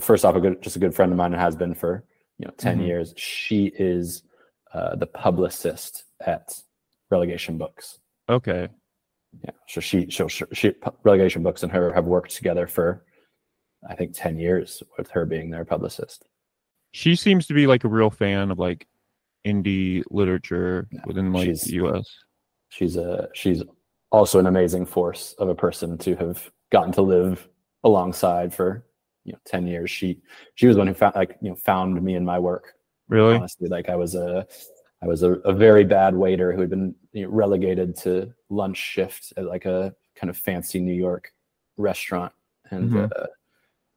first 0.00 0.24
off 0.24 0.34
a 0.36 0.40
good, 0.40 0.60
just 0.62 0.76
a 0.76 0.80
good 0.80 0.94
friend 0.94 1.12
of 1.12 1.16
mine 1.18 1.32
and 1.32 1.40
has 1.40 1.56
been 1.56 1.74
for 1.74 2.04
you 2.38 2.46
know 2.46 2.52
10 2.58 2.78
Mhm. 2.80 2.86
years. 2.86 3.14
She 3.16 3.72
is 3.78 4.22
uh, 4.74 4.96
the 4.96 5.06
publicist 5.06 6.04
at 6.20 6.52
Relegation 7.10 7.56
Books. 7.56 8.00
Okay. 8.28 8.68
Yeah, 9.44 9.50
so 9.68 9.80
she 9.80 10.08
she 10.10 10.26
she 10.28 10.74
Relegation 11.04 11.42
Books 11.42 11.62
and 11.62 11.72
her 11.72 11.92
have 11.92 12.04
worked 12.04 12.34
together 12.34 12.66
for 12.66 13.04
I 13.88 13.94
think 13.94 14.12
10 14.14 14.38
years 14.38 14.82
with 14.98 15.08
her 15.10 15.24
being 15.24 15.50
their 15.50 15.64
publicist. 15.64 16.26
She 16.92 17.14
seems 17.16 17.46
to 17.46 17.54
be 17.54 17.66
like 17.66 17.84
a 17.84 17.88
real 17.88 18.10
fan 18.10 18.50
of 18.50 18.58
like 18.58 18.86
indie 19.46 20.02
literature 20.10 20.88
Yeah, 20.90 21.00
within 21.06 21.32
like 21.32 21.46
she's- 21.46 21.70
US. 21.72 22.04
she's 22.70 22.96
a 22.96 23.28
she's 23.34 23.62
also 24.10 24.38
an 24.38 24.46
amazing 24.46 24.84
force 24.86 25.34
of 25.38 25.48
a 25.48 25.54
person 25.54 25.96
to 25.98 26.16
have 26.16 26.50
gotten 26.70 26.92
to 26.92 27.02
live 27.02 27.48
alongside 27.84 28.52
for 28.52 28.84
you 29.24 29.32
know 29.32 29.38
10 29.46 29.66
years 29.66 29.90
she 29.90 30.20
she 30.54 30.66
was 30.66 30.76
one 30.76 30.86
who 30.86 30.94
found 30.94 31.14
like 31.14 31.36
you 31.40 31.50
know 31.50 31.54
found 31.56 32.02
me 32.02 32.14
in 32.14 32.24
my 32.24 32.38
work 32.38 32.74
Really? 33.08 33.36
honestly 33.36 33.68
like 33.68 33.88
i 33.88 33.96
was 33.96 34.14
a 34.14 34.46
i 35.02 35.06
was 35.06 35.22
a, 35.22 35.32
a 35.44 35.52
very 35.52 35.84
bad 35.84 36.14
waiter 36.14 36.52
who 36.52 36.60
had 36.60 36.70
been 36.70 36.94
you 37.12 37.22
know, 37.24 37.28
relegated 37.30 37.94
to 37.98 38.32
lunch 38.50 38.76
shift 38.78 39.32
at 39.36 39.44
like 39.44 39.64
a 39.66 39.94
kind 40.16 40.28
of 40.30 40.36
fancy 40.36 40.80
new 40.80 40.92
york 40.94 41.32
restaurant 41.76 42.32
and 42.70 42.90
Mhm. 42.90 43.12
uh, 43.16 43.26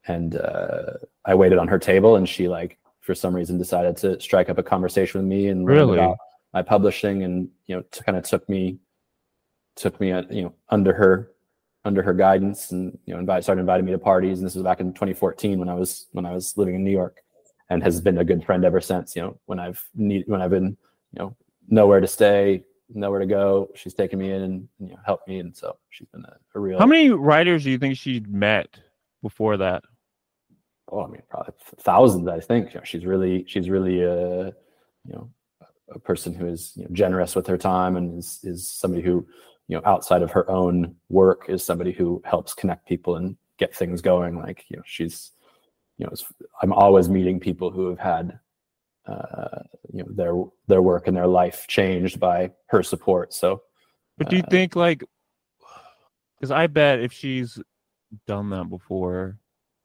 and 0.07 0.35
uh, 0.35 0.93
i 1.25 1.33
waited 1.33 1.57
on 1.57 1.67
her 1.67 1.79
table 1.79 2.15
and 2.17 2.27
she 2.29 2.47
like 2.47 2.77
for 3.11 3.15
some 3.15 3.35
reason 3.35 3.57
decided 3.57 3.97
to 3.97 4.17
strike 4.21 4.49
up 4.49 4.57
a 4.57 4.63
conversation 4.63 5.19
with 5.19 5.27
me 5.27 5.49
and 5.49 5.67
Really? 5.67 5.97
about 5.97 6.17
my 6.53 6.61
publishing 6.61 7.23
and 7.23 7.49
you 7.67 7.75
know 7.75 7.81
to 7.91 8.03
kind 8.05 8.17
of 8.17 8.23
took 8.23 8.47
me 8.47 8.77
took 9.75 9.99
me 9.99 10.13
uh, 10.13 10.23
you 10.29 10.43
know 10.43 10.53
under 10.69 10.93
her 10.93 11.31
under 11.83 12.01
her 12.01 12.13
guidance 12.13 12.71
and 12.71 12.97
you 13.05 13.13
know 13.13 13.19
invite, 13.19 13.43
started 13.43 13.59
inviting 13.59 13.85
me 13.85 13.91
to 13.91 13.97
parties 13.97 14.37
and 14.39 14.45
this 14.47 14.55
was 14.55 14.63
back 14.63 14.79
in 14.79 14.93
2014 14.93 15.59
when 15.59 15.67
i 15.67 15.73
was 15.73 16.07
when 16.13 16.25
i 16.25 16.33
was 16.33 16.57
living 16.57 16.75
in 16.75 16.85
new 16.85 16.91
york 16.91 17.17
and 17.69 17.83
has 17.83 17.99
been 17.99 18.19
a 18.19 18.23
good 18.23 18.45
friend 18.45 18.63
ever 18.63 18.79
since 18.79 19.13
you 19.13 19.21
know 19.21 19.37
when 19.47 19.59
i've 19.59 19.83
need 19.93 20.23
when 20.27 20.41
i've 20.41 20.51
been 20.51 20.77
you 21.11 21.19
know 21.19 21.35
nowhere 21.67 21.99
to 21.99 22.07
stay 22.07 22.63
nowhere 22.93 23.19
to 23.19 23.25
go 23.25 23.69
she's 23.75 23.93
taken 23.93 24.19
me 24.19 24.31
in 24.31 24.41
and 24.41 24.67
you 24.79 24.87
know 24.87 24.99
helped 25.05 25.27
me 25.27 25.39
and 25.39 25.53
so 25.53 25.75
she's 25.89 26.07
been 26.13 26.23
a, 26.23 26.37
a 26.55 26.59
real 26.61 26.79
How 26.79 26.85
many 26.85 27.09
writers 27.09 27.65
do 27.65 27.71
you 27.71 27.77
think 27.77 27.97
she'd 27.97 28.31
met 28.31 28.79
before 29.21 29.57
that? 29.57 29.83
Oh 30.91 31.03
i 31.03 31.07
mean 31.07 31.21
probably 31.29 31.53
thousands 31.79 32.27
i 32.27 32.39
think. 32.39 32.73
You 32.73 32.79
know, 32.79 32.83
she's 32.83 33.05
really 33.05 33.45
she's 33.47 33.69
really 33.69 34.01
a 34.01 34.47
you 34.47 35.13
know 35.13 35.29
a 35.89 35.99
person 35.99 36.33
who 36.33 36.47
is 36.47 36.73
you 36.75 36.83
know, 36.83 36.89
generous 36.93 37.35
with 37.35 37.47
her 37.47 37.57
time 37.57 37.95
and 37.97 38.17
is 38.19 38.39
is 38.43 38.67
somebody 38.67 39.01
who 39.01 39.25
you 39.67 39.75
know 39.77 39.81
outside 39.85 40.21
of 40.21 40.31
her 40.31 40.49
own 40.49 40.95
work 41.09 41.45
is 41.49 41.63
somebody 41.63 41.91
who 41.91 42.21
helps 42.25 42.53
connect 42.53 42.87
people 42.87 43.15
and 43.15 43.35
get 43.57 43.75
things 43.75 44.01
going. 44.01 44.37
Like 44.37 44.65
you 44.69 44.77
know 44.77 44.83
she's 44.85 45.31
you 45.97 46.05
know 46.05 46.13
i'm 46.61 46.73
always 46.73 47.09
meeting 47.09 47.39
people 47.39 47.69
who 47.69 47.89
have 47.89 47.99
had 47.99 48.39
uh 49.07 49.59
you 49.93 50.03
know 50.03 50.09
their 50.11 50.33
their 50.67 50.81
work 50.81 51.07
and 51.07 51.15
their 51.15 51.27
life 51.27 51.65
changed 51.67 52.19
by 52.19 52.51
her 52.67 52.83
support. 52.83 53.33
So 53.33 53.63
But 54.17 54.29
do 54.29 54.35
you 54.37 54.43
Uh, 54.43 54.49
think 54.49 54.75
like 54.75 55.03
because 56.37 56.51
I 56.51 56.67
bet 56.67 56.99
if 57.01 57.13
she's 57.13 57.59
done 58.25 58.49
that 58.49 58.67
before, 58.69 59.37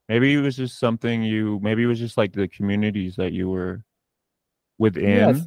maybe 0.09 0.34
it 0.34 0.40
was 0.40 0.57
just 0.57 0.78
something 0.78 1.22
you 1.22 1.59
maybe 1.62 1.82
it 1.82 1.86
was 1.86 1.98
just 1.98 2.16
like 2.16 2.32
the 2.32 2.48
communities 2.48 3.16
that 3.16 3.32
you 3.32 3.48
were 3.48 3.82
within. 4.78 5.36
Yeah, 5.36 5.40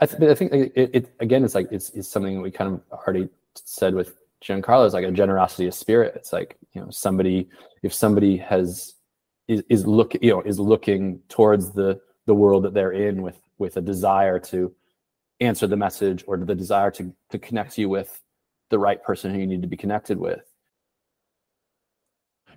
I, 0.00 0.06
th- 0.06 0.30
I, 0.30 0.34
think 0.34 0.52
it, 0.52 0.72
it 0.76 1.14
again. 1.20 1.44
It's 1.44 1.54
like 1.54 1.68
it's, 1.70 1.90
it's 1.90 2.08
something 2.08 2.42
we 2.42 2.50
kind 2.50 2.74
of 2.74 2.98
already 2.98 3.28
said 3.54 3.94
with 3.94 4.14
Giancarlo. 4.44 4.84
It's 4.84 4.94
like 4.94 5.04
a 5.04 5.10
generosity 5.10 5.66
of 5.66 5.74
spirit. 5.74 6.14
It's 6.16 6.32
like 6.32 6.56
you 6.72 6.80
know 6.80 6.90
somebody 6.90 7.48
if 7.82 7.92
somebody 7.94 8.36
has 8.36 8.94
is 9.48 9.62
is 9.68 9.86
look 9.86 10.14
you 10.20 10.30
know 10.30 10.42
is 10.42 10.58
looking 10.58 11.20
towards 11.28 11.72
the 11.72 12.00
the 12.26 12.34
world 12.34 12.64
that 12.64 12.74
they're 12.74 12.92
in 12.92 13.22
with 13.22 13.40
with 13.58 13.76
a 13.76 13.80
desire 13.80 14.38
to 14.38 14.72
answer 15.40 15.66
the 15.66 15.76
message 15.76 16.24
or 16.26 16.36
the 16.36 16.54
desire 16.54 16.90
to 16.90 17.12
to 17.30 17.38
connect 17.38 17.78
you 17.78 17.88
with 17.88 18.22
the 18.70 18.78
right 18.78 19.02
person 19.02 19.32
who 19.32 19.40
you 19.40 19.46
need 19.46 19.62
to 19.62 19.68
be 19.68 19.76
connected 19.76 20.18
with. 20.18 20.42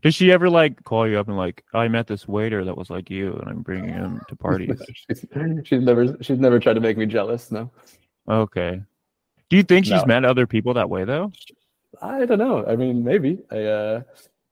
Does 0.01 0.15
she 0.15 0.31
ever 0.31 0.49
like 0.49 0.83
call 0.83 1.07
you 1.07 1.19
up 1.19 1.27
and 1.27 1.37
like 1.37 1.63
I 1.73 1.87
met 1.87 2.07
this 2.07 2.27
waiter 2.27 2.63
that 2.65 2.77
was 2.77 2.89
like 2.89 3.09
you 3.09 3.33
and 3.33 3.49
I'm 3.49 3.61
bringing 3.61 3.89
him 3.93 4.21
to 4.29 4.35
parties? 4.47 4.81
she's, 5.09 5.25
she's 5.65 5.81
never 5.81 6.15
she's 6.21 6.39
never 6.39 6.59
tried 6.59 6.73
to 6.75 6.79
make 6.81 6.97
me 6.97 7.05
jealous. 7.05 7.51
No. 7.51 7.69
okay. 8.29 8.81
Do 9.49 9.57
you 9.57 9.63
think 9.63 9.85
she's 9.85 10.01
No. 10.01 10.05
met 10.05 10.25
other 10.25 10.45
people 10.47 10.73
that 10.75 10.89
way 10.89 11.03
though? 11.05 11.31
I 12.01 12.25
don't 12.25 12.37
know. 12.37 12.65
I 12.65 12.75
mean, 12.75 13.03
maybe. 13.03 13.39
I 13.51 13.63
uh 13.63 14.01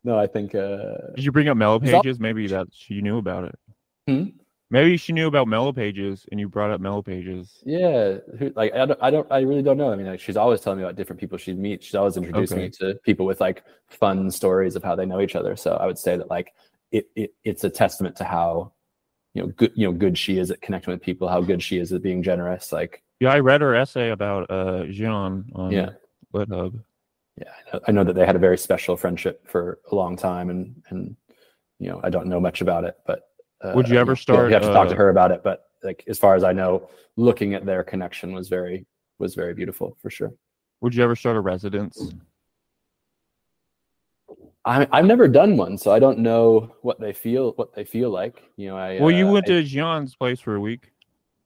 no, 0.03 0.17
I 0.17 0.27
think 0.27 0.55
uh 0.55 1.13
Did 1.15 1.23
you 1.25 1.31
bring 1.31 1.47
up 1.49 1.57
Mellow 1.57 1.79
It's 1.81 1.93
all- 1.93 2.01
Pages? 2.03 2.19
Maybe 2.19 2.47
that 2.47 2.67
she 2.71 3.01
knew 3.01 3.17
about 3.17 3.45
it. 3.45 3.55
Hmm? 4.07 4.23
Maybe 4.69 4.97
she 4.97 5.13
knew 5.13 5.27
about 5.27 5.47
Mellow 5.47 5.71
Pages 5.71 6.25
and 6.29 6.39
you 6.39 6.49
brought 6.49 6.71
up 6.71 6.81
Mellow 6.81 7.01
Pages. 7.01 7.61
yeah, 7.65 8.17
who, 8.37 8.51
like 8.55 8.73
I 8.73 8.85
don't, 8.85 8.99
I 9.01 9.09
don't, 9.09 9.27
I 9.31 9.39
really 9.39 9.61
don't 9.61 9.77
know. 9.77 9.91
I 9.91 9.95
mean, 9.95 10.07
like 10.07 10.19
she's 10.19 10.35
always 10.35 10.59
telling 10.59 10.79
me 10.79 10.83
about 10.83 10.95
different 10.97 11.19
people 11.21 11.37
she'd 11.37 11.57
meet. 11.57 11.83
She's 11.83 11.95
always 11.95 12.17
introducing 12.17 12.57
Okay. 12.57 12.65
me 12.65 12.71
to 12.93 12.95
people 13.05 13.25
with 13.25 13.39
like 13.39 13.63
fun 13.87 14.29
stories 14.29 14.75
of 14.75 14.83
how 14.83 14.95
they 14.95 15.05
know 15.05 15.21
each 15.21 15.35
other. 15.37 15.55
So 15.55 15.75
I 15.75 15.85
would 15.85 15.97
say 15.97 16.17
that 16.17 16.29
like 16.29 16.53
it, 16.91 17.07
it 17.15 17.33
it's 17.45 17.63
a 17.63 17.69
testament 17.69 18.17
to 18.17 18.25
how 18.25 18.73
you 19.33 19.43
know 19.43 19.47
good 19.49 19.71
you 19.75 19.87
know 19.87 19.93
good 19.97 20.17
she 20.17 20.37
is 20.37 20.51
at 20.51 20.61
connecting 20.61 20.91
with 20.93 21.01
people, 21.01 21.29
how 21.29 21.39
good 21.41 21.63
she 21.63 21.77
is 21.77 21.93
at 21.93 22.01
being 22.01 22.21
generous. 22.21 22.73
Like 22.73 23.03
Yeah, 23.21 23.31
I 23.31 23.39
read 23.39 23.61
her 23.61 23.73
essay 23.73 24.09
about 24.09 24.51
uh 24.51 24.85
Gian 24.87 25.45
on 25.55 25.71
Yeah. 25.71 25.91
LitHub. 26.33 26.83
yeah, 27.37 27.51
I 27.71 27.73
know, 27.77 27.81
I 27.87 27.91
know 27.93 28.03
that 28.03 28.15
they 28.15 28.25
had 28.25 28.35
a 28.35 28.39
very 28.39 28.57
special 28.57 28.97
friendship 28.97 29.47
for 29.47 29.79
a 29.91 29.95
long 29.95 30.17
time, 30.17 30.49
and 30.49 30.83
and 30.89 31.15
you 31.79 31.87
know 31.89 32.01
I 32.03 32.09
don't 32.09 32.27
know 32.27 32.41
much 32.41 32.59
about 32.59 32.83
it, 32.83 32.97
but 33.05 33.29
uh, 33.61 33.71
Would 33.75 33.89
you 33.89 33.97
ever 33.97 34.15
start, 34.15 34.49
You 34.49 34.53
have 34.53 34.63
to 34.63 34.73
talk 34.73 34.87
to 34.89 34.93
uh, 34.93 34.97
her 34.97 35.09
about 35.09 35.31
it, 35.31 35.41
but 35.43 35.63
like 35.83 36.03
as 36.07 36.17
far 36.19 36.35
as 36.35 36.43
I 36.43 36.53
know, 36.53 36.89
looking 37.15 37.53
at 37.53 37.65
their 37.65 37.83
connection 37.83 38.33
was 38.33 38.49
very 38.49 38.85
was 39.19 39.33
very 39.35 39.53
beautiful 39.53 39.97
for 40.01 40.09
sure. 40.09 40.31
Would 40.81 40.93
you 40.95 41.03
ever 41.03 41.15
start 41.15 41.37
a 41.37 41.41
residence? 41.41 42.13
I, 44.65 44.87
I've 44.91 45.05
never 45.05 45.27
done 45.27 45.55
one, 45.55 45.77
so 45.77 45.91
I 45.91 45.99
don't 45.99 46.19
know 46.19 46.75
what 46.81 46.99
they 46.99 47.13
feel 47.13 47.53
what 47.53 47.73
they 47.73 47.85
feel 47.85 48.09
like. 48.09 48.43
You 48.57 48.69
know, 48.69 48.77
I 48.77 48.99
Well, 48.99 49.11
you 49.11 49.27
uh, 49.27 49.31
went 49.31 49.45
I- 49.47 49.53
to 49.53 49.63
Gian's 49.63 50.15
place 50.15 50.39
for 50.39 50.55
a 50.55 50.59
week. 50.59 50.91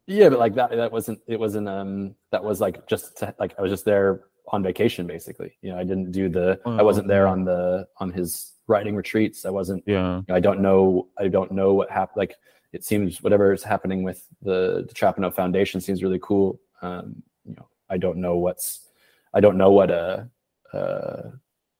yeah, 0.07 0.29
but 0.29 0.39
like 0.39 0.55
that 0.55 0.71
that 0.71 0.91
wasn't 0.91 1.19
it 1.27 1.39
wasn't 1.39 1.69
um 1.69 2.15
that 2.31 2.43
was 2.43 2.59
like 2.59 2.87
just 2.87 3.17
to, 3.19 3.33
like 3.39 3.53
I 3.57 3.61
was 3.61 3.71
just 3.71 3.85
there 3.85 4.21
on 4.51 4.63
vacation 4.63 5.05
basically. 5.07 5.53
You 5.61 5.71
know, 5.71 5.77
I 5.77 5.83
didn't 5.83 6.11
do 6.11 6.27
the 6.29 6.59
I 6.65 6.81
Oh, 6.81 6.83
wasn't 6.83 7.07
there 7.07 7.27
on 7.27 7.45
the 7.45 7.87
on 7.97 8.11
his 8.11 8.53
writing 8.71 8.95
retreats. 8.95 9.45
I 9.45 9.51
wasn't 9.51 9.83
Yeah. 9.85 10.21
I 10.29 10.39
don't 10.39 10.61
know. 10.61 11.07
I 11.19 11.27
don't 11.27 11.51
know 11.51 11.73
what 11.73 11.91
happened. 11.91 12.17
Like 12.23 12.35
it 12.73 12.83
seems 12.83 13.21
whatever 13.21 13.53
is 13.53 13.63
happening 13.63 14.03
with 14.03 14.25
the, 14.41 14.85
the 14.87 14.93
Trapano 14.93 15.33
Foundation 15.33 15.81
seems 15.81 16.01
really 16.01 16.19
cool. 16.21 16.59
Um, 16.81 17.21
you 17.45 17.53
know, 17.55 17.67
I 17.89 17.97
don't 17.97 18.17
know 18.17 18.37
what's. 18.37 18.87
I 19.33 19.39
don't 19.39 19.57
know 19.57 19.71
what 19.71 19.91
a 19.91 20.29
a, 20.73 21.31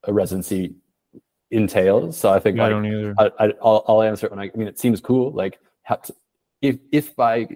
a 0.03 0.13
residency 0.13 0.75
entails. 1.49 2.17
So 2.17 2.29
I 2.29 2.39
think 2.39 2.59
I 2.59 2.63
like, 2.63 2.71
don't 2.71 2.85
either. 2.85 3.15
I, 3.17 3.25
I, 3.39 3.53
I'll, 3.63 3.83
I'll 3.87 4.01
answer 4.01 4.25
it 4.25 4.31
when 4.31 4.39
I, 4.39 4.51
I 4.53 4.57
mean, 4.57 4.67
it 4.67 4.79
seems 4.79 4.99
cool. 5.01 5.31
Like, 5.31 5.59
to, 5.89 6.13
if 6.61 6.77
if 6.91 7.15
by 7.15 7.47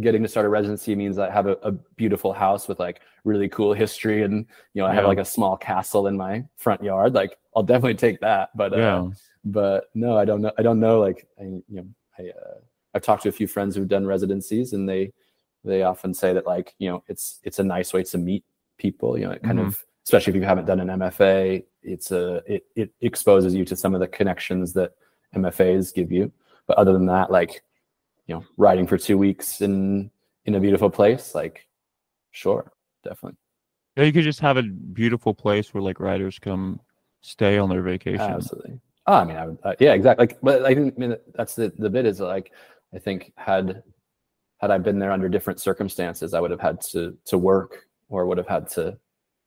getting 0.00 0.22
to 0.22 0.28
start 0.28 0.44
a 0.44 0.48
residency 0.48 0.94
means 0.94 1.18
I 1.18 1.30
have 1.30 1.46
a, 1.46 1.56
a 1.62 1.72
beautiful 1.72 2.32
house 2.32 2.68
with 2.68 2.78
like 2.78 3.00
really 3.24 3.48
cool 3.48 3.72
history, 3.72 4.22
and 4.22 4.46
you 4.74 4.82
know, 4.82 4.86
I 4.86 4.94
have 4.94 5.04
like 5.04 5.18
a 5.18 5.24
small 5.24 5.56
castle 5.56 6.06
in 6.06 6.16
my 6.16 6.44
front 6.56 6.82
yard, 6.82 7.14
like 7.14 7.36
I'll 7.56 7.62
definitely 7.62 7.94
take 7.94 8.20
that. 8.20 8.50
But 8.54 8.74
uh, 8.74 8.76
Yeah. 8.76 9.10
but 9.44 9.84
no, 9.94 10.16
I 10.18 10.24
don't 10.26 10.42
know. 10.42 10.52
I 10.58 10.62
don't 10.62 10.78
know. 10.78 11.00
Like, 11.00 11.26
I, 11.40 11.44
you 11.44 11.64
know, 11.68 11.86
I 12.18 12.28
uh, 12.28 12.58
I've 12.94 13.02
talked 13.02 13.22
to 13.24 13.30
a 13.30 13.32
few 13.32 13.46
friends 13.48 13.74
who've 13.74 13.88
done 13.88 14.06
residencies, 14.06 14.74
and 14.74 14.86
they 14.88 15.12
they 15.64 15.82
often 15.82 16.12
say 16.14 16.34
that 16.34 16.46
like 16.46 16.74
you 16.78 16.90
know, 16.90 17.02
it's 17.08 17.40
it's 17.42 17.58
a 17.58 17.64
nice 17.64 17.92
way 17.94 18.02
to 18.04 18.18
meet 18.18 18.44
people. 18.76 19.18
You 19.18 19.24
know, 19.26 19.30
it 19.32 19.42
kind 19.42 19.58
Mhm. 19.58 19.68
of 19.68 19.84
especially 20.04 20.32
if 20.32 20.36
you 20.36 20.44
haven't 20.44 20.66
done 20.66 20.78
an 20.80 20.88
MFA, 20.88 21.64
it's 21.82 22.10
a 22.12 22.42
it 22.46 22.66
it 22.76 22.92
exposes 23.00 23.54
you 23.54 23.64
to 23.64 23.74
some 23.74 23.94
of 23.94 24.00
the 24.00 24.06
connections 24.08 24.74
that 24.74 24.92
MFAs 25.34 25.94
give 25.94 26.12
you. 26.12 26.30
But 26.66 26.76
other 26.76 26.92
than 26.92 27.06
that, 27.06 27.30
like 27.30 27.62
you 28.26 28.34
know, 28.34 28.44
riding 28.58 28.86
for 28.86 28.98
two 28.98 29.16
weeks 29.16 29.62
in 29.62 30.10
in 30.44 30.54
a 30.56 30.60
beautiful 30.60 30.90
place, 30.90 31.34
like 31.34 31.66
sure, 32.32 32.70
definitely, 33.02 33.38
Yeah, 33.96 34.04
you 34.04 34.12
could 34.12 34.24
just 34.24 34.40
have 34.40 34.58
a 34.58 34.62
beautiful 34.62 35.32
place 35.32 35.72
where 35.72 35.82
like 35.82 36.00
riders 36.00 36.38
come 36.38 36.80
stay 37.26 37.58
on 37.58 37.68
their 37.68 37.82
vacation. 37.82 38.20
absolutely. 38.20 38.80
Oh, 39.08 39.14
I 39.14 39.24
mean, 39.24 39.36
I 39.36 39.46
would, 39.46 39.58
uh, 39.62 39.74
yeah, 39.78 39.92
exactly. 39.92 40.26
Like, 40.26 40.38
but 40.42 40.64
I 40.64 40.74
think 40.74 40.94
I 40.96 41.00
mean 41.00 41.16
that's 41.34 41.54
the 41.54 41.72
the 41.78 41.90
bit 41.90 42.06
is 42.06 42.18
like 42.20 42.52
I 42.94 42.98
think 42.98 43.32
had 43.36 43.82
had 44.60 44.70
I 44.70 44.78
been 44.78 44.98
there 44.98 45.12
under 45.12 45.28
different 45.28 45.60
circumstances, 45.60 46.34
I 46.34 46.40
would 46.40 46.50
have 46.50 46.60
had 46.60 46.80
to 46.92 47.16
to 47.26 47.38
work 47.38 47.86
or 48.08 48.26
would 48.26 48.38
have 48.38 48.48
had 48.48 48.68
to, 48.70 48.98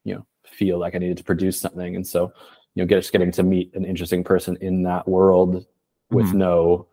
you 0.03 0.15
know, 0.15 0.25
feel 0.45 0.77
like 0.79 0.95
I 0.95 0.99
needed 0.99 1.17
to 1.17 1.23
produce 1.23 1.59
something. 1.59 1.95
And 1.95 2.05
so, 2.05 2.31
you 2.75 2.83
know, 2.83 2.85
get, 2.87 2.97
just 2.97 3.11
getting 3.11 3.31
to 3.33 3.43
meet 3.43 3.73
an 3.73 3.85
interesting 3.85 4.23
person 4.23 4.57
in 4.61 4.83
that 4.83 5.07
world 5.07 5.65
with 6.11 6.27
Mhm. 6.27 6.33
no, 6.35 6.87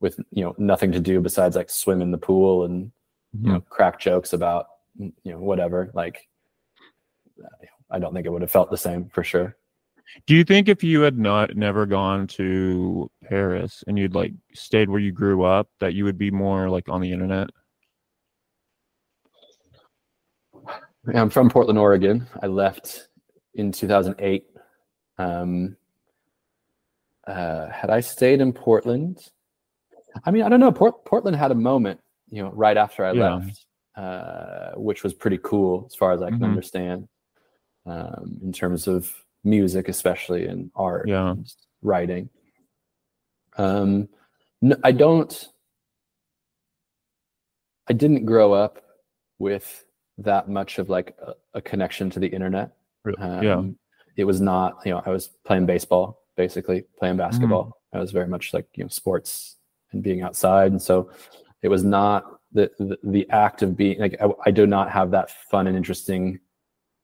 with 0.00 0.18
you 0.30 0.44
know, 0.44 0.54
nothing 0.58 0.92
to 0.92 1.00
do 1.00 1.20
besides 1.20 1.56
like 1.56 1.70
swim 1.70 2.02
in 2.02 2.10
the 2.10 2.18
pool 2.18 2.64
and 2.64 2.92
you 3.40 3.50
know, 3.52 3.60
crack 3.62 3.98
jokes 3.98 4.32
about 4.34 4.66
you 4.98 5.12
know 5.24 5.38
whatever. 5.38 5.90
Like, 5.94 6.28
I 7.90 7.98
don't 7.98 8.12
think 8.14 8.26
it 8.26 8.30
would 8.30 8.42
have 8.42 8.50
felt 8.50 8.70
the 8.70 8.76
same 8.76 9.08
for 9.08 9.24
sure. 9.24 9.56
Do 10.26 10.34
you 10.34 10.44
think 10.44 10.68
if 10.68 10.84
you 10.84 11.00
had 11.00 11.18
not 11.18 11.56
never 11.56 11.86
gone 11.86 12.26
to 12.28 13.10
Paris 13.24 13.82
and 13.86 13.98
you'd 13.98 14.14
like 14.14 14.32
stayed 14.54 14.88
where 14.88 15.00
you 15.00 15.12
grew 15.12 15.42
up, 15.44 15.68
that 15.80 15.94
you 15.94 16.04
would 16.04 16.18
be 16.18 16.30
more 16.30 16.68
like 16.68 16.88
on 16.88 17.00
the 17.00 17.12
internet? 17.12 17.50
I'm 21.14 21.30
from 21.30 21.50
Portland, 21.50 21.78
Oregon. 21.78 22.26
I 22.42 22.46
left 22.46 23.08
in 23.54 23.72
2008. 23.72 24.44
Um, 25.18 25.76
uh, 27.26 27.68
had 27.70 27.90
I 27.90 28.00
stayed 28.00 28.40
in 28.40 28.52
Portland, 28.52 29.30
I 30.24 30.30
mean, 30.30 30.42
I 30.42 30.48
don't 30.48 30.60
know. 30.60 30.72
Port- 30.72 31.04
Portland 31.04 31.36
had 31.36 31.50
a 31.50 31.54
moment, 31.54 32.00
you 32.30 32.42
know, 32.42 32.50
right 32.50 32.76
after 32.76 33.04
I 33.04 33.12
Yeah. 33.12 33.34
left, 33.36 33.66
uh, 33.96 34.72
which 34.76 35.02
was 35.02 35.14
pretty 35.14 35.38
cool 35.42 35.84
as 35.86 35.94
far 35.94 36.12
as 36.12 36.22
I 36.22 36.30
can 36.30 36.40
Mhm. 36.40 36.44
understand, 36.44 37.08
um, 37.86 38.38
in 38.42 38.52
terms 38.52 38.86
of 38.86 39.12
music, 39.44 39.88
especially 39.88 40.46
and 40.46 40.70
art, 40.74 41.08
Yeah. 41.08 41.32
and 41.32 41.52
writing. 41.82 42.28
Um, 43.56 44.08
no, 44.60 44.76
I 44.84 44.92
don't. 44.92 45.48
I 47.88 47.92
didn't 47.92 48.24
grow 48.24 48.52
up 48.52 48.82
with 49.38 49.84
that 50.18 50.48
much 50.48 50.78
of 50.78 50.88
like 50.88 51.16
a, 51.20 51.32
a 51.54 51.60
connection 51.60 52.10
to 52.10 52.20
the 52.20 52.28
internet. 52.28 52.72
Um, 53.18 53.42
yeah. 53.42 53.62
It 54.16 54.24
was 54.24 54.40
not, 54.40 54.78
you 54.84 54.92
know, 54.92 55.02
I 55.04 55.10
was 55.10 55.28
playing 55.44 55.66
baseball, 55.66 56.22
basically 56.36 56.84
playing 56.98 57.16
basketball. 57.16 57.80
I 57.92 57.98
was 57.98 58.12
very 58.12 58.28
much 58.28 58.54
like, 58.54 58.66
you 58.76 58.84
know, 58.84 58.88
sports 58.88 59.56
and 59.90 60.02
being 60.02 60.22
outside. 60.22 60.70
And 60.70 60.80
so 60.80 61.10
it 61.62 61.68
was 61.68 61.82
not 61.82 62.38
the, 62.52 62.70
the, 62.78 62.98
the 63.02 63.30
act 63.30 63.62
of 63.62 63.76
being 63.76 63.98
like, 63.98 64.16
I, 64.22 64.28
I 64.46 64.50
do 64.50 64.66
not 64.66 64.90
have 64.90 65.10
that 65.10 65.30
fun 65.50 65.66
and 65.66 65.76
interesting 65.76 66.38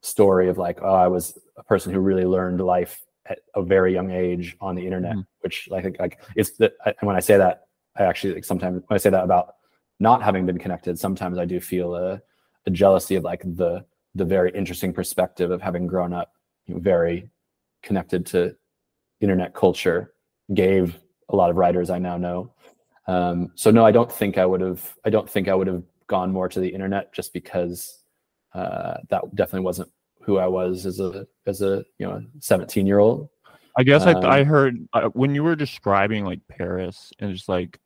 story 0.00 0.48
of 0.48 0.58
like, 0.58 0.78
oh, 0.82 0.94
I 0.94 1.08
was 1.08 1.38
a 1.56 1.62
person 1.62 1.92
who 1.92 2.00
really 2.00 2.24
learned 2.24 2.60
life 2.60 3.04
at 3.26 3.40
a 3.54 3.62
very 3.62 3.92
young 3.92 4.10
age 4.10 4.56
on 4.60 4.74
the 4.74 4.84
internet, 4.84 5.16
Mhm. 5.16 5.26
which 5.40 5.68
I 5.72 5.82
think 5.82 5.98
like 5.98 6.20
it's 6.36 6.52
that. 6.58 6.74
And 6.84 6.96
when 7.06 7.16
I 7.16 7.20
say 7.20 7.36
that, 7.36 7.66
I 7.96 8.04
actually 8.04 8.34
like 8.34 8.44
sometimes 8.44 8.82
when 8.86 8.94
I 8.94 8.98
say 8.98 9.10
that 9.10 9.24
about 9.24 9.56
not 10.00 10.22
having 10.22 10.46
been 10.46 10.58
connected, 10.58 10.98
sometimes 10.98 11.36
I 11.38 11.44
do 11.44 11.60
feel 11.60 11.94
a, 11.94 12.22
a 12.66 12.70
jealousy 12.70 13.16
of 13.16 13.24
like 13.24 13.42
the 13.56 13.84
the 14.14 14.24
very 14.24 14.50
interesting 14.52 14.92
perspective 14.92 15.50
of 15.50 15.60
having 15.60 15.86
grown 15.86 16.12
up 16.12 16.32
you 16.66 16.74
know, 16.74 16.80
very 16.80 17.28
connected 17.82 18.24
to 18.26 18.56
internet 19.20 19.52
culture 19.54 20.14
gave 20.54 20.98
a 21.28 21.36
lot 21.36 21.50
of 21.50 21.56
writers 21.56 21.90
I 21.90 21.98
now 21.98 22.16
know. 22.16 22.52
Um, 23.06 23.52
so 23.54 23.70
no, 23.70 23.84
I 23.84 23.90
don't 23.92 24.10
think 24.10 24.38
I 24.38 24.46
would 24.46 24.60
have. 24.60 24.96
I 25.04 25.10
don't 25.10 25.28
think 25.28 25.48
I 25.48 25.54
would 25.54 25.66
have 25.66 25.82
gone 26.06 26.32
more 26.32 26.48
to 26.48 26.60
the 26.60 26.68
internet 26.68 27.12
just 27.12 27.32
because 27.32 28.02
uh, 28.54 28.98
that 29.10 29.22
definitely 29.34 29.64
wasn't 29.64 29.90
who 30.22 30.38
I 30.38 30.46
was 30.46 30.86
as 30.86 31.00
a 31.00 31.26
as 31.46 31.62
a 31.62 31.84
you 31.98 32.06
know 32.06 32.22
17 32.40 32.86
year 32.86 32.98
old. 32.98 33.28
I 33.76 33.82
guess 33.82 34.02
I, 34.02 34.12
I 34.26 34.40
Um, 34.40 34.46
heard 34.46 34.88
uh, 34.92 35.08
when 35.10 35.34
you 35.34 35.44
were 35.44 35.54
describing 35.56 36.24
like 36.24 36.40
Paris 36.48 37.12
and 37.20 37.32
just 37.32 37.48
like 37.48 37.78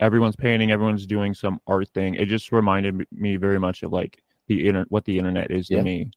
everyone's 0.00 0.36
painting, 0.36 0.70
everyone's 0.70 1.06
doing 1.06 1.34
some 1.34 1.60
art 1.66 1.88
thing. 1.90 2.14
It 2.14 2.26
just 2.26 2.50
reminded 2.52 3.06
me 3.12 3.36
very 3.36 3.58
much 3.60 3.82
of 3.82 3.92
like 3.92 4.22
the 4.46 4.66
internet, 4.66 4.90
what 4.90 5.04
the 5.04 5.18
internet 5.18 5.50
is 5.50 5.68
to 5.68 5.76
Yeah. 5.76 5.82
me. 5.82 6.10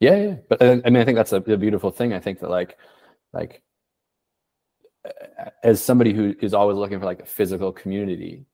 Yeah, 0.00 0.16
yeah. 0.16 0.34
But 0.48 0.62
uh, 0.62 0.80
I 0.84 0.90
mean, 0.90 1.00
I 1.00 1.04
think 1.04 1.16
that's 1.16 1.32
a, 1.32 1.36
a 1.36 1.56
beautiful 1.56 1.90
thing. 1.90 2.12
I 2.12 2.18
think 2.20 2.40
that 2.40 2.50
like, 2.50 2.76
like, 3.32 3.62
as 5.62 5.80
somebody 5.80 6.12
who 6.12 6.34
is 6.40 6.52
always 6.52 6.76
looking 6.76 6.98
for 6.98 7.06
like 7.06 7.22
a 7.22 7.26
physical 7.26 7.72
community, 7.72 8.46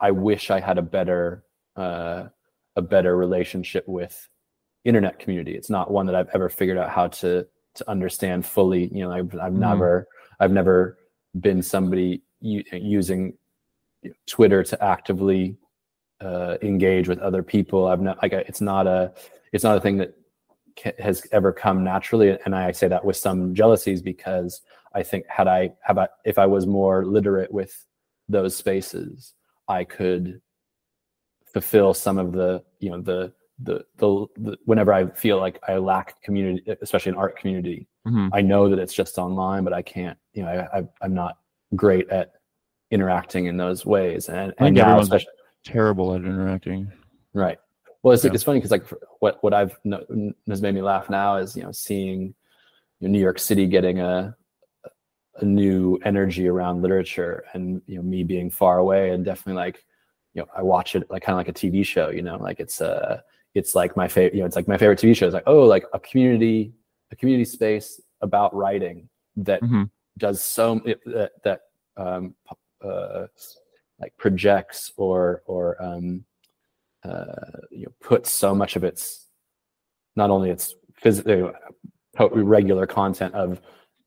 I 0.00 0.10
wish 0.10 0.50
I 0.50 0.60
had 0.60 0.78
a 0.78 0.82
better, 0.82 1.44
uh, 1.76 2.28
a 2.76 2.82
better 2.82 3.16
relationship 3.16 3.86
with 3.86 4.28
internet 4.84 5.18
community. 5.18 5.54
It's 5.54 5.70
not 5.70 5.90
one 5.90 6.06
that 6.06 6.14
I've 6.14 6.30
ever 6.34 6.48
figured 6.48 6.78
out 6.78 6.90
how 6.90 7.08
to 7.08 7.46
to 7.74 7.90
understand 7.90 8.44
fully. 8.44 8.88
You 8.92 9.04
know, 9.04 9.12
I've, 9.12 9.34
I've 9.40 9.52
Mhm. 9.54 9.58
never, 9.58 10.08
I've 10.40 10.52
never 10.52 10.98
been 11.40 11.62
somebody 11.62 12.22
u- 12.40 12.62
using 12.72 13.32
Twitter 14.26 14.62
to 14.62 14.84
actively 14.84 15.56
uh, 16.20 16.58
engage 16.62 17.08
with 17.08 17.18
other 17.20 17.42
people. 17.42 17.86
I've 17.86 18.00
not 18.02 18.20
like 18.22 18.32
it's 18.32 18.60
not 18.60 18.86
a, 18.86 19.12
it's 19.52 19.64
not 19.64 19.76
a 19.78 19.80
thing 19.80 19.96
that 19.98 20.14
ca- 20.78 20.92
has 20.98 21.26
ever 21.32 21.52
come 21.52 21.82
naturally 21.84 22.36
and 22.44 22.54
i 22.54 22.70
say 22.72 22.88
that 22.88 23.04
with 23.04 23.16
some 23.16 23.54
jealousies 23.54 24.00
because 24.00 24.62
i 24.94 25.02
think 25.02 25.26
had 25.28 25.46
i 25.48 25.70
have 25.82 25.98
I, 25.98 26.08
if 26.24 26.38
i 26.38 26.46
was 26.46 26.66
more 26.66 27.04
literate 27.04 27.52
with 27.52 27.84
those 28.28 28.56
spaces 28.56 29.34
i 29.68 29.84
could 29.84 30.40
fulfill 31.52 31.94
some 31.94 32.18
of 32.18 32.32
the 32.32 32.62
you 32.80 32.90
know 32.90 33.00
the 33.00 33.32
the 33.62 33.84
the, 33.96 34.26
the 34.38 34.56
whenever 34.64 34.92
i 34.92 35.06
feel 35.10 35.38
like 35.38 35.58
i 35.68 35.76
lack 35.76 36.20
community 36.22 36.62
especially 36.80 37.12
an 37.12 37.18
art 37.18 37.36
community 37.38 37.86
Mhm. 38.06 38.30
i 38.32 38.40
know 38.40 38.68
that 38.68 38.78
it's 38.80 38.94
just 38.94 39.18
online 39.18 39.62
but 39.62 39.72
i 39.72 39.82
can't 39.82 40.18
you 40.32 40.42
know 40.42 40.48
i, 40.48 40.78
I 40.78 40.88
i'm 41.02 41.14
not 41.14 41.38
great 41.76 42.08
at 42.10 42.32
interacting 42.90 43.46
in 43.46 43.56
those 43.56 43.86
ways 43.86 44.28
and, 44.28 44.52
and 44.58 44.74
now 44.76 45.02
terrible 45.64 46.14
at 46.14 46.22
interacting. 46.22 46.90
Right. 47.32 47.58
Well, 48.02 48.12
it's, 48.14 48.24
Yeah. 48.24 48.32
it's 48.34 48.42
funny 48.42 48.58
because 48.58 48.70
like 48.70 48.84
what 49.20 49.42
what 49.42 49.54
I've 49.54 49.78
no, 49.84 50.04
has 50.48 50.60
made 50.60 50.74
me 50.74 50.82
laugh 50.82 51.08
now 51.08 51.36
is 51.36 51.56
you 51.56 51.62
know 51.62 51.72
seeing 51.72 52.34
you 53.00 53.08
know, 53.08 53.12
New 53.12 53.20
York 53.20 53.38
City 53.38 53.66
getting 53.66 54.00
a 54.00 54.36
a 55.36 55.44
new 55.44 55.98
energy 56.04 56.46
around 56.48 56.82
literature 56.82 57.44
and 57.54 57.80
you 57.86 57.96
know 57.96 58.02
me 58.02 58.22
being 58.22 58.50
far 58.50 58.78
away 58.78 59.10
and 59.10 59.24
definitely 59.24 59.54
like 59.54 59.84
you 60.34 60.42
know 60.42 60.48
I 60.56 60.62
watch 60.62 60.94
it 60.96 61.10
like 61.10 61.22
kind 61.22 61.34
of 61.34 61.38
like 61.38 61.48
a 61.48 61.52
TV 61.52 61.84
show 61.84 62.10
you 62.10 62.22
know 62.22 62.36
like 62.36 62.60
it's 62.60 62.80
uh 62.80 63.20
it's 63.54 63.74
like 63.74 63.96
my 63.96 64.08
favorite 64.08 64.34
you 64.34 64.40
know 64.40 64.46
it's 64.46 64.56
like 64.56 64.68
my 64.68 64.78
favorite 64.78 64.98
TV 64.98 65.14
show 65.14 65.26
is 65.26 65.34
like 65.34 65.44
oh 65.46 65.62
like 65.64 65.84
a 65.92 66.00
community 66.00 66.72
a 67.10 67.16
community 67.16 67.44
space 67.44 68.00
about 68.20 68.54
writing 68.54 69.08
that 69.36 69.60
Mhm. 69.62 69.90
does 70.18 70.42
so 70.42 70.80
that 71.06 71.30
that 71.44 71.60
um 71.96 72.34
uh 72.84 73.26
like 74.00 74.16
projects 74.16 74.92
or 74.96 75.42
or 75.46 75.80
um 75.82 76.24
uh, 77.04 77.58
you 77.70 77.84
know, 77.84 77.92
puts 78.00 78.30
so 78.30 78.54
much 78.54 78.76
of 78.76 78.84
its 78.84 79.26
not 80.14 80.30
only 80.30 80.50
its 80.50 80.76
physical 80.94 81.52
regular 82.30 82.86
content 82.86 83.34
of 83.34 83.60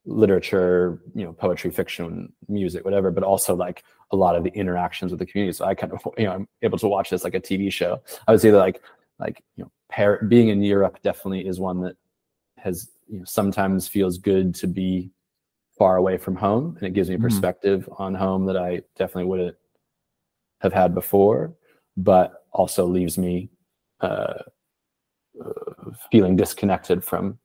literature, 0.06 1.02
you 1.14 1.24
know, 1.24 1.32
poetry, 1.32 1.70
fiction, 1.70 2.32
music, 2.48 2.84
whatever, 2.86 3.10
but 3.10 3.22
also 3.22 3.54
like 3.54 3.84
a 4.12 4.16
lot 4.16 4.36
of 4.36 4.44
the 4.44 4.50
interactions 4.50 5.10
with 5.10 5.18
the 5.18 5.26
community. 5.26 5.52
So 5.56 5.64
I 5.64 5.74
kind 5.74 5.92
of, 5.92 6.00
you 6.18 6.24
know, 6.24 6.32
I'm 6.32 6.48
able 6.62 6.78
to 6.78 6.88
watch 6.88 7.10
this 7.10 7.24
like 7.24 7.34
a 7.34 7.40
TV 7.40 7.72
show. 7.72 8.00
I 8.28 8.32
would 8.32 8.40
say 8.40 8.50
that 8.50 8.58
like 8.58 8.82
like 9.18 9.42
you 9.56 9.64
know 9.64 9.70
par- 9.90 10.22
being 10.28 10.48
in 10.48 10.62
europe 10.62 10.98
definitely 11.02 11.46
is 11.46 11.58
one 11.58 11.80
that 11.80 11.96
has 12.58 12.90
you 13.08 13.18
know 13.18 13.24
sometimes 13.24 13.88
feels 13.88 14.18
good 14.18 14.54
to 14.54 14.66
be 14.66 15.10
far 15.78 15.96
away 15.96 16.18
from 16.18 16.36
home 16.36 16.74
and 16.78 16.86
it 16.86 16.92
gives 16.92 17.08
me 17.08 17.16
Mhm. 17.16 17.22
perspective 17.22 17.88
on 17.96 18.14
home 18.14 18.44
that 18.44 18.58
i 18.58 18.82
definitely 18.94 19.24
wouldn't 19.24 19.56
have 20.60 20.74
had 20.74 20.94
before 20.94 21.54
but 21.96 22.44
also 22.52 22.84
leaves 22.84 23.16
me 23.16 23.48
uh, 24.02 24.34
uh, 25.42 25.90
feeling 26.12 26.36
disconnected 26.36 27.02
from 27.02 27.38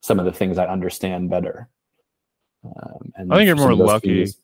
some 0.00 0.18
of 0.18 0.24
the 0.24 0.32
things 0.32 0.58
i 0.58 0.66
understand 0.66 1.30
better 1.30 1.68
um, 2.64 3.12
and 3.16 3.32
I 3.32 3.36
think 3.36 3.46
you're 3.46 3.56
more 3.56 3.74
lucky. 3.74 4.24
things- 4.24 4.38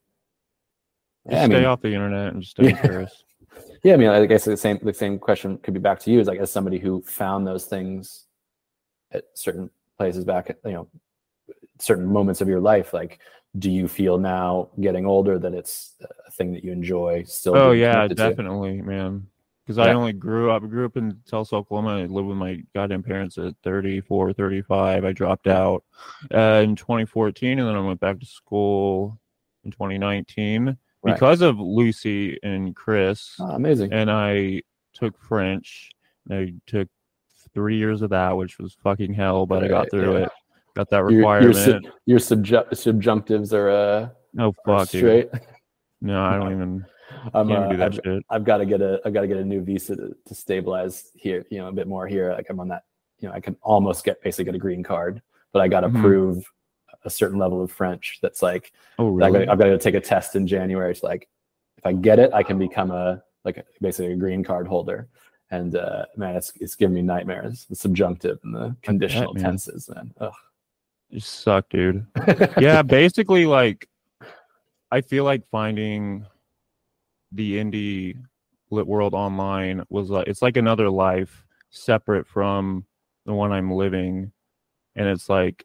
Yeah, 1.29 1.43
I 1.43 1.47
stay 1.47 1.55
mean- 1.57 1.65
off 1.65 1.81
the 1.83 1.93
internet 1.93 2.33
and 2.33 2.43
just 2.43 2.53
stay 2.57 2.71
Yeah. 2.71 2.81
Paris. 2.81 3.25
yeah, 3.85 3.95
I 3.95 3.97
mean, 3.97 4.09
I 4.09 4.25
guess 4.27 4.45
the 4.45 4.57
same 4.57 4.79
the 4.83 4.95
same 4.95 5.19
question 5.19 5.59
could 5.59 5.75
be 5.75 5.81
back 5.81 5.99
to 6.01 6.11
you. 6.11 6.21
Is 6.21 6.29
like 6.29 6.39
as 6.41 6.51
somebody 6.51 6.79
who 6.79 7.03
found 7.03 7.47
those 7.47 7.67
things 7.67 8.25
at 9.13 9.25
certain 9.35 9.71
places 9.97 10.25
back 10.25 10.51
at 10.51 10.59
you 10.65 10.73
know 10.73 10.89
certain 11.79 12.07
moments 12.07 12.41
of 12.41 12.49
your 12.49 12.61
life. 12.61 12.93
Like, 12.93 13.21
do 13.59 13.71
you 13.71 13.89
feel 13.89 14.19
now 14.19 14.69
getting 14.81 15.07
older 15.07 15.39
that 15.39 15.55
it's 15.55 15.95
a 16.27 16.31
thing 16.33 16.53
that 16.53 16.65
you 16.65 16.73
enjoy 16.73 17.25
still? 17.25 17.57
Oh 17.57 17.73
yeah, 17.73 17.93
connected 17.93 18.17
to? 18.17 18.29
definitely, 18.29 18.83
man. 18.83 19.27
Because 19.65 19.79
I 19.87 19.93
only 19.93 20.15
grew 20.15 20.51
up 20.51 20.63
grew 20.63 20.87
up 20.87 20.97
in 20.97 21.21
Tulsa, 21.29 21.57
Oklahoma. 21.57 21.99
I 21.99 22.07
lived 22.07 22.29
with 22.29 22.39
my 22.39 22.63
goddamn 22.75 23.03
parents 23.03 23.37
at 23.37 23.55
34, 23.65 24.33
35. 24.33 25.05
I 25.05 25.13
dropped 25.13 25.47
out 25.47 25.85
uh, 26.33 26.63
in 26.65 26.75
2014, 26.75 27.59
and 27.59 27.69
then 27.69 27.77
I 27.77 27.81
went 27.81 28.01
back 28.01 28.19
to 28.19 28.25
school 28.25 29.21
in 29.65 29.71
2019 29.71 30.75
Right. 31.09 31.15
because 31.15 31.41
of 31.43 31.59
Lucy 31.59 32.39
and 32.43 32.75
Chris. 32.77 33.35
Oh, 33.41 33.51
amazing. 33.51 33.93
And 33.93 34.11
I 34.11 34.63
took 34.95 35.19
French. 35.21 35.91
I 36.31 36.55
took 36.67 36.89
three 37.55 37.77
years 37.79 38.03
of 38.03 38.11
that, 38.11 38.37
which 38.37 38.59
was 38.59 38.77
fucking 38.83 39.15
hell, 39.15 39.47
but 39.47 39.65
I 39.65 39.69
got 39.69 39.91
through 39.91 40.19
yeah. 40.19 40.25
it. 40.25 40.33
Got 40.77 40.91
that 40.91 40.99
Your- 40.99 41.11
your 41.11 41.19
requirement. 41.21 41.57
sub- 41.57 41.93
Your 42.07 42.19
subju- 42.19 42.69
subjunctives 42.71 43.53
are 43.53 43.71
uh 43.71 44.09
oh 44.39 44.55
are 44.67 44.79
fuck, 44.81 44.91
dude. 44.91 45.01
straight. 45.01 45.29
No, 46.01 46.23
I 46.23 46.37
don't 46.39 46.53
even. 46.53 46.87
I'm, 47.35 47.51
uh, 47.51 47.69
do 47.69 47.77
that 47.79 47.87
I've, 47.95 48.01
shit. 48.05 48.23
I've 48.31 48.45
got 48.45 48.59
to 48.59 48.67
get 48.67 48.81
a 48.81 49.01
I've 49.05 49.13
got 49.15 49.23
to 49.23 49.27
get 49.27 49.39
a 49.39 49.45
new 49.45 49.63
visa 49.63 49.97
to, 49.97 50.15
to 50.27 50.35
stabilize 50.35 51.11
here, 51.15 51.45
you 51.51 51.59
know, 51.59 51.69
a 51.69 51.73
bit 51.73 51.89
more 51.89 52.07
here. 52.07 52.33
Like 52.33 52.47
I'm 52.51 52.61
on 52.61 52.69
that, 52.69 52.83
you 53.19 53.29
know, 53.29 53.35
I 53.35 53.41
can 53.41 53.57
almost 53.63 54.05
get 54.05 54.23
basically 54.23 54.45
get 54.45 54.55
a 54.55 54.59
green 54.59 54.83
card, 54.85 55.21
but 55.53 55.61
I 55.63 55.69
got 55.69 55.81
to 55.81 55.89
Mhm. 55.89 56.01
prove 56.01 56.45
a 57.05 57.11
certain 57.11 57.39
level 57.39 57.63
of 57.63 57.71
French. 57.71 58.19
That's 58.23 58.43
like 58.43 58.73
Oh 58.99 59.09
really? 59.09 59.33
gotta, 59.33 59.53
I've 59.53 59.59
got 59.59 59.67
to 59.67 59.79
take 59.79 59.95
a 59.95 60.01
test 60.01 60.37
in 60.37 60.47
January. 60.47 60.91
It's 60.91 61.03
like 61.03 61.29
if 61.77 61.87
I 61.87 61.93
get 61.93 62.19
it, 62.19 62.33
I 62.33 62.43
can 62.43 62.59
become 62.59 62.91
a 62.91 63.23
like 63.45 63.65
basically 63.81 64.13
a 64.13 64.17
green 64.17 64.43
card 64.43 64.67
holder. 64.67 65.09
And 65.51 65.77
uh, 65.77 66.05
man, 66.17 66.37
it's 66.37 66.53
it's 66.57 66.75
giving 66.75 66.95
me 66.95 67.03
nightmares. 67.03 67.67
The 67.67 67.77
subjunctive 67.77 68.39
and 68.45 68.55
the 68.55 68.77
conditional 68.83 69.35
man. 69.35 69.43
tenses, 69.43 69.89
man. 69.89 70.13
Ugh. 70.21 70.33
You 71.11 71.21
suck, 71.21 71.71
dude. 71.71 72.07
yeah, 72.59 72.83
basically, 72.83 73.47
like, 73.47 73.89
I 74.91 75.01
feel 75.01 75.25
like 75.25 75.49
finding 75.51 76.27
the 77.33 77.57
indie 77.57 78.19
lit 78.71 78.87
world 78.87 79.15
online 79.15 79.83
was 79.89 80.11
like 80.11 80.29
it's 80.29 80.43
like 80.43 80.59
another 80.59 80.91
life 80.91 81.47
separate 81.71 82.27
from 82.27 82.85
the 83.25 83.33
one 83.33 83.53
I'm 83.53 83.71
living, 83.71 84.33
and 84.97 85.09
it's 85.09 85.31
like 85.31 85.65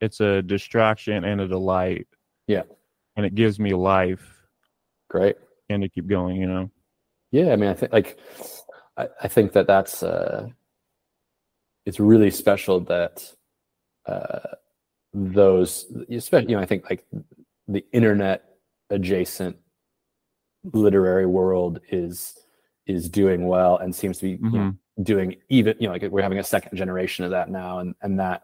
it's 0.00 0.20
a 0.20 0.42
distraction 0.42 1.24
and 1.24 1.40
a 1.40 1.48
delight. 1.48 2.06
Yeah. 2.46 2.62
and 3.16 3.24
it 3.26 3.34
gives 3.34 3.58
me 3.60 3.74
life 3.74 4.46
Great. 5.08 5.36
and 5.68 5.82
to 5.82 5.88
keep 5.88 6.06
going. 6.06 6.36
You 6.36 6.46
know. 6.46 6.70
Yeah, 7.32 7.52
I 7.52 7.56
mean, 7.56 7.70
I 7.70 7.74
think 7.74 7.92
like 7.92 8.18
I, 8.96 9.08
I 9.22 9.28
think 9.28 9.52
that 9.52 9.66
that's 9.66 10.02
uh, 10.02 10.48
it's 11.86 12.00
really 12.00 12.30
special 12.30 12.80
that 12.80 13.32
uh, 14.06 14.40
those, 15.12 15.86
especially 16.10 16.50
you 16.50 16.56
know, 16.56 16.62
I 16.62 16.66
think 16.66 16.88
like 16.90 17.04
the 17.68 17.84
internet 17.92 18.44
adjacent 18.90 19.56
literary 20.72 21.26
world 21.26 21.80
is 21.90 22.36
is 22.86 23.08
doing 23.08 23.46
well 23.46 23.76
and 23.78 23.94
seems 23.94 24.18
to 24.18 24.24
be 24.24 24.42
you 24.42 24.50
know, 24.50 24.74
doing 25.02 25.36
even 25.48 25.74
you 25.78 25.86
know 25.86 25.92
like 25.92 26.02
we're 26.02 26.22
having 26.22 26.38
a 26.38 26.44
second 26.44 26.76
generation 26.76 27.24
of 27.24 27.30
that 27.30 27.48
now 27.48 27.78
and 27.78 27.94
and 28.02 28.18
that 28.18 28.42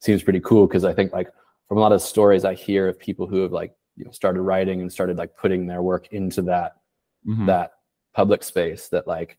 seems 0.00 0.22
pretty 0.22 0.40
cool 0.40 0.66
because 0.66 0.84
I 0.84 0.92
think 0.94 1.12
like 1.12 1.28
from 1.68 1.78
a 1.78 1.80
lot 1.80 1.92
of 1.92 2.00
stories 2.02 2.44
I 2.44 2.54
hear 2.54 2.88
of 2.88 2.98
people 2.98 3.26
who 3.26 3.42
have 3.42 3.52
like 3.52 3.74
you 3.96 4.04
know 4.04 4.10
started 4.12 4.42
writing 4.42 4.80
and 4.80 4.92
started 4.92 5.16
like 5.16 5.36
putting 5.36 5.66
their 5.66 5.82
work 5.82 6.08
into 6.12 6.42
that 6.42 6.74
Mhm. 7.26 7.46
that 7.46 7.72
public 8.14 8.42
space 8.44 8.88
that 8.88 9.06
like 9.08 9.36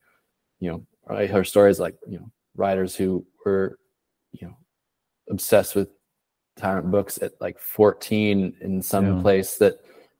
you 0.59 0.69
know 0.69 0.85
i 1.09 1.25
heard 1.25 1.47
stories 1.47 1.79
like 1.79 1.95
you 2.07 2.19
know 2.19 2.29
writers 2.55 2.93
who 2.95 3.25
were 3.45 3.79
you 4.33 4.45
know 4.47 4.55
obsessed 5.29 5.75
with 5.75 5.89
tyrant 6.57 6.91
books 6.91 7.17
at 7.21 7.31
like 7.39 7.57
14 7.57 8.53
in 8.61 8.81
some 8.81 9.15
Yeah. 9.15 9.21
place 9.21 9.57
that 9.57 9.75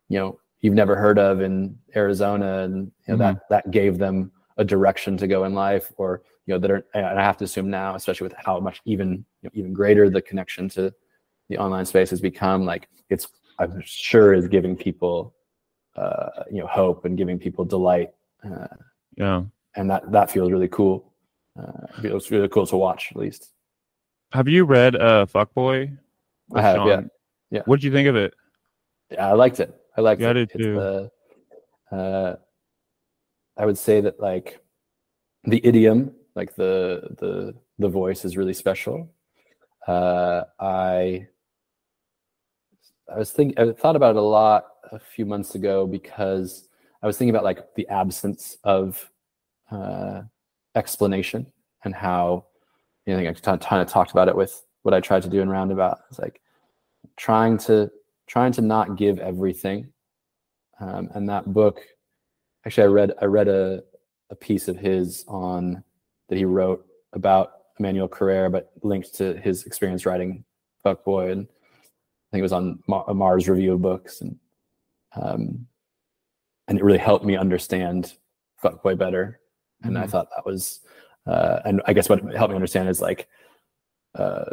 you 0.07 0.17
know 0.17 0.39
you've 0.61 0.73
never 0.73 0.95
heard 0.95 1.19
of 1.19 1.41
in 1.41 1.77
arizona 1.95 2.59
and 2.59 2.91
you 3.07 3.13
know 3.13 3.17
that 3.17 3.41
that 3.49 3.71
gave 3.71 3.97
them 3.97 4.31
a 4.57 4.63
direction 4.63 5.17
to 5.17 5.27
go 5.27 5.43
in 5.43 5.53
life 5.53 5.91
or 5.97 6.21
you 6.49 6.55
know 6.55 6.59
that 6.59 6.71
are 6.71 6.83
and 6.95 7.05
i 7.05 7.23
have 7.23 7.37
to 7.37 7.43
assume 7.43 7.69
now 7.69 7.93
especially 7.93 8.25
with 8.25 8.33
how 8.43 8.59
much 8.59 8.81
even 8.85 9.09
you 9.11 9.43
know, 9.43 9.49
even 9.53 9.71
greater 9.71 10.09
the 10.09 10.21
connection 10.21 10.67
to 10.67 10.91
the 11.49 11.57
online 11.59 11.85
space 11.85 12.09
has 12.09 12.19
become 12.19 12.65
like 12.65 12.89
it's 13.11 13.27
i'm 13.59 13.79
sure 13.85 14.33
is 14.33 14.47
giving 14.47 14.75
people 14.75 15.35
uh, 15.95 16.43
you 16.51 16.59
know 16.59 16.65
hope 16.67 17.05
and 17.05 17.17
giving 17.17 17.37
people 17.37 17.63
delight 17.65 18.09
uh, 18.43 18.67
Yeah. 19.15 19.43
and 19.75 19.89
that 19.91 20.11
that 20.11 20.31
feels 20.31 20.51
really 20.51 20.69
cool 20.69 21.13
uh, 21.59 21.85
it 21.89 22.01
feels 22.01 22.31
really 22.31 22.47
cool 22.49 22.65
to 22.65 22.77
watch 22.77 23.09
at 23.11 23.17
least 23.17 23.51
Have 24.31 24.47
you 24.47 24.65
read 24.65 24.95
uh 24.95 25.25
Fuckboy? 25.27 25.95
I 26.55 26.61
have, 26.61 26.77
yeah. 26.77 26.95
Sean? 26.95 27.09
Yeah. 27.51 27.61
What'd 27.65 27.83
you 27.83 27.91
think 27.91 28.07
of 28.07 28.15
it? 28.15 28.33
yeah 29.11 29.27
i 29.27 29.33
liked 29.33 29.59
it 29.59 29.69
i 29.97 30.01
liked 30.01 30.21
Yeah, 30.21 30.29
I 30.29 30.31
it 30.31 30.33
did 30.33 30.49
It's 30.55 30.63
too. 30.63 30.73
the, 30.81 31.95
uh, 31.97 32.35
i 33.61 33.65
would 33.67 33.77
say 33.77 34.01
that 34.01 34.19
like 34.19 34.47
the 35.53 35.59
idiom 35.69 36.11
like 36.39 36.55
the 36.55 37.07
the 37.19 37.53
the 37.77 37.89
voice 37.89 38.25
is 38.25 38.37
really 38.37 38.53
special 38.53 38.97
uh 39.87 40.41
i 40.59 41.25
i 43.13 43.17
was 43.17 43.31
thinking 43.31 43.57
i 43.59 43.71
thought 43.73 43.95
about 43.95 44.15
it 44.15 44.19
a 44.19 44.21
lot 44.39 44.63
a 44.91 44.99
few 44.99 45.25
months 45.25 45.55
ago 45.55 45.85
because 45.85 46.67
i 47.03 47.07
was 47.07 47.17
thinking 47.17 47.35
about 47.35 47.43
like 47.43 47.59
the 47.75 47.87
absence 47.89 48.57
of 48.63 49.09
uh 49.71 50.21
explanation 50.75 51.45
and 51.83 51.93
how 51.93 52.45
you 53.09 53.17
know, 53.17 53.27
I 53.27 53.33
kind 53.33 53.81
of 53.81 53.87
talked 53.87 54.11
about 54.11 54.27
it 54.27 54.35
with 54.35 54.63
what 54.83 54.93
I 54.93 54.99
tried 54.99 55.23
to 55.23 55.29
do 55.29 55.41
in 55.41 55.49
Roundabout. 55.49 56.01
It's 56.09 56.19
like 56.19 56.41
trying 57.17 57.57
to 57.59 57.89
trying 58.27 58.51
to 58.53 58.61
not 58.61 58.97
give 58.97 59.17
everything. 59.19 59.91
Um, 60.79 61.09
and 61.15 61.27
that 61.27 61.51
book, 61.51 61.81
actually, 62.65 62.83
I 62.83 62.87
read 62.87 63.13
I 63.19 63.25
read 63.25 63.47
a 63.47 63.83
a 64.29 64.35
piece 64.35 64.67
of 64.67 64.77
his 64.77 65.25
on 65.27 65.83
that 66.29 66.37
he 66.37 66.45
wrote 66.45 66.85
about 67.13 67.53
Emmanuel 67.79 68.07
Carrere, 68.07 68.49
but 68.49 68.71
linked 68.83 69.13
to 69.15 69.35
his 69.37 69.65
experience 69.65 70.05
writing 70.05 70.43
Fuckboy, 70.85 71.31
and 71.31 71.47
I 71.47 72.29
think 72.31 72.39
it 72.39 72.41
was 72.43 72.53
on 72.53 72.79
a 73.07 73.13
Mars 73.13 73.49
review 73.49 73.73
of 73.73 73.81
books, 73.81 74.21
and 74.21 74.37
um, 75.13 75.67
and 76.67 76.77
it 76.77 76.83
really 76.83 76.99
helped 76.99 77.25
me 77.25 77.35
understand 77.35 78.13
Fuckboy 78.63 78.97
better. 78.97 79.39
And 79.83 79.97
I 79.97 80.05
Mhm. 80.05 80.09
thought 80.09 80.27
that 80.35 80.45
was, 80.45 80.81
uh, 81.25 81.61
and 81.65 81.81
I 81.85 81.93
guess 81.93 82.09
what 82.09 82.21
helped 82.35 82.51
me 82.51 82.55
understand 82.55 82.89
is 82.89 83.01
like 83.01 83.27
uh, 84.15 84.45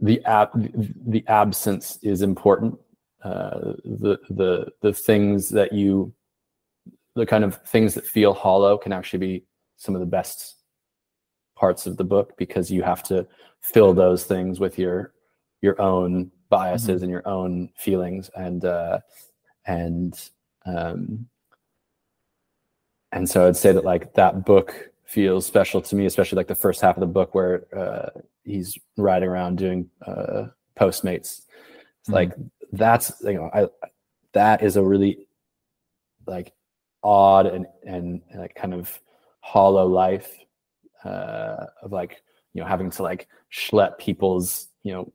the 0.00 0.24
ab- 0.24 0.72
the 1.12 1.24
absence 1.26 1.98
is 2.02 2.22
important. 2.22 2.78
Uh, 3.22 3.74
the 3.84 4.18
the 4.30 4.72
the 4.80 4.92
things 4.92 5.48
that 5.50 5.72
you, 5.72 6.14
the 7.14 7.26
kind 7.26 7.44
of 7.44 7.56
things 7.62 7.94
that 7.94 8.06
feel 8.06 8.32
hollow, 8.32 8.78
can 8.78 8.92
actually 8.92 9.18
be 9.18 9.44
some 9.76 9.94
of 9.94 10.00
the 10.00 10.06
best 10.06 10.63
parts 11.54 11.86
of 11.86 11.96
the 11.96 12.04
book 12.04 12.36
because 12.36 12.70
you 12.70 12.82
have 12.82 13.02
to 13.04 13.26
fill 13.60 13.94
those 13.94 14.24
things 14.24 14.60
with 14.60 14.78
your 14.78 15.12
your 15.62 15.80
own 15.80 16.30
biases 16.50 17.02
and 17.02 17.10
your 17.10 17.26
own 17.26 17.70
feelings 17.76 18.30
and 18.36 18.64
uh, 18.64 18.98
and 19.66 20.30
um, 20.66 21.26
and 23.12 23.28
so 23.28 23.46
I'd 23.46 23.56
say 23.56 23.72
that 23.72 23.84
like 23.84 24.14
that 24.14 24.44
book 24.44 24.90
feels 25.04 25.46
special 25.46 25.80
to 25.82 25.96
me, 25.96 26.06
especially 26.06 26.36
like 26.36 26.48
the 26.48 26.54
first 26.54 26.80
half 26.80 26.96
of 26.96 27.00
the 27.00 27.06
book 27.06 27.34
where 27.34 27.66
uh, 27.76 28.10
he's 28.42 28.76
riding 28.96 29.28
around 29.28 29.58
doing 29.58 29.88
uh, 30.06 30.46
Postmates. 30.78 31.42
It's 32.00 32.08
Mhm. 32.08 32.12
like 32.12 32.32
that's 32.72 33.12
you 33.22 33.34
know 33.34 33.50
I 33.54 33.68
that 34.32 34.62
is 34.62 34.76
a 34.76 34.82
really 34.82 35.28
like 36.26 36.52
odd 37.02 37.46
and 37.46 37.66
and, 37.86 38.20
and 38.30 38.40
like 38.40 38.54
kind 38.54 38.74
of 38.74 39.00
hollow 39.40 39.86
life 39.86 40.36
uh, 41.04 41.66
of 41.82 41.92
like 41.92 42.22
you 42.52 42.60
know 42.60 42.66
having 42.66 42.90
to 42.90 43.02
like 43.02 43.28
schlep 43.52 43.98
people's 43.98 44.68
you 44.82 44.92
know 44.92 45.12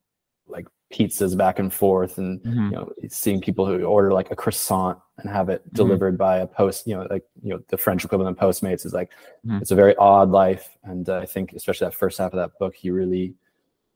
like 0.47 0.67
pizzas 0.93 1.37
back 1.37 1.59
and 1.59 1.71
forth 1.73 2.17
and 2.17 2.41
Mhm. 2.41 2.71
you 2.71 2.75
know 2.77 2.91
seeing 3.09 3.39
people 3.41 3.65
who 3.65 3.83
order 3.83 4.11
like 4.11 4.31
a 4.31 4.35
croissant 4.35 4.97
and 5.19 5.29
have 5.29 5.49
it 5.49 5.61
delivered 5.73 6.17
by 6.17 6.37
a 6.37 6.47
post 6.47 6.87
you 6.87 6.95
know 6.95 7.05
like 7.11 7.23
you 7.43 7.51
know 7.53 7.59
the 7.67 7.77
french 7.77 8.03
equivalent 8.03 8.35
of 8.37 8.43
postmates 8.43 8.85
is 8.85 8.93
like 8.93 9.11
Mhm. 9.45 9.61
it's 9.61 9.69
a 9.71 9.75
very 9.75 9.95
odd 9.97 10.31
life 10.31 10.77
and 10.83 11.07
uh, 11.09 11.17
i 11.17 11.25
think 11.27 11.53
especially 11.53 11.85
that 11.85 11.93
first 11.93 12.17
half 12.17 12.33
of 12.33 12.37
that 12.37 12.57
book 12.57 12.73
he 12.75 12.89
really 12.89 13.35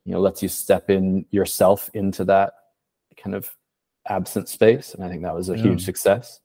you 0.05 0.11
know 0.11 0.19
lets 0.19 0.43
you 0.43 0.49
step 0.49 0.89
in 0.91 1.25
yourself 1.31 1.89
into 1.95 2.23
that 2.25 2.53
kind 3.17 3.35
of 3.35 3.49
absent 4.05 4.47
space 4.47 4.93
and 4.93 5.03
i 5.03 5.09
think 5.09 5.23
that 5.23 5.33
was 5.35 5.49
a 5.49 5.57
Yeah. 5.57 5.63
huge 5.63 5.83
success 5.83 6.41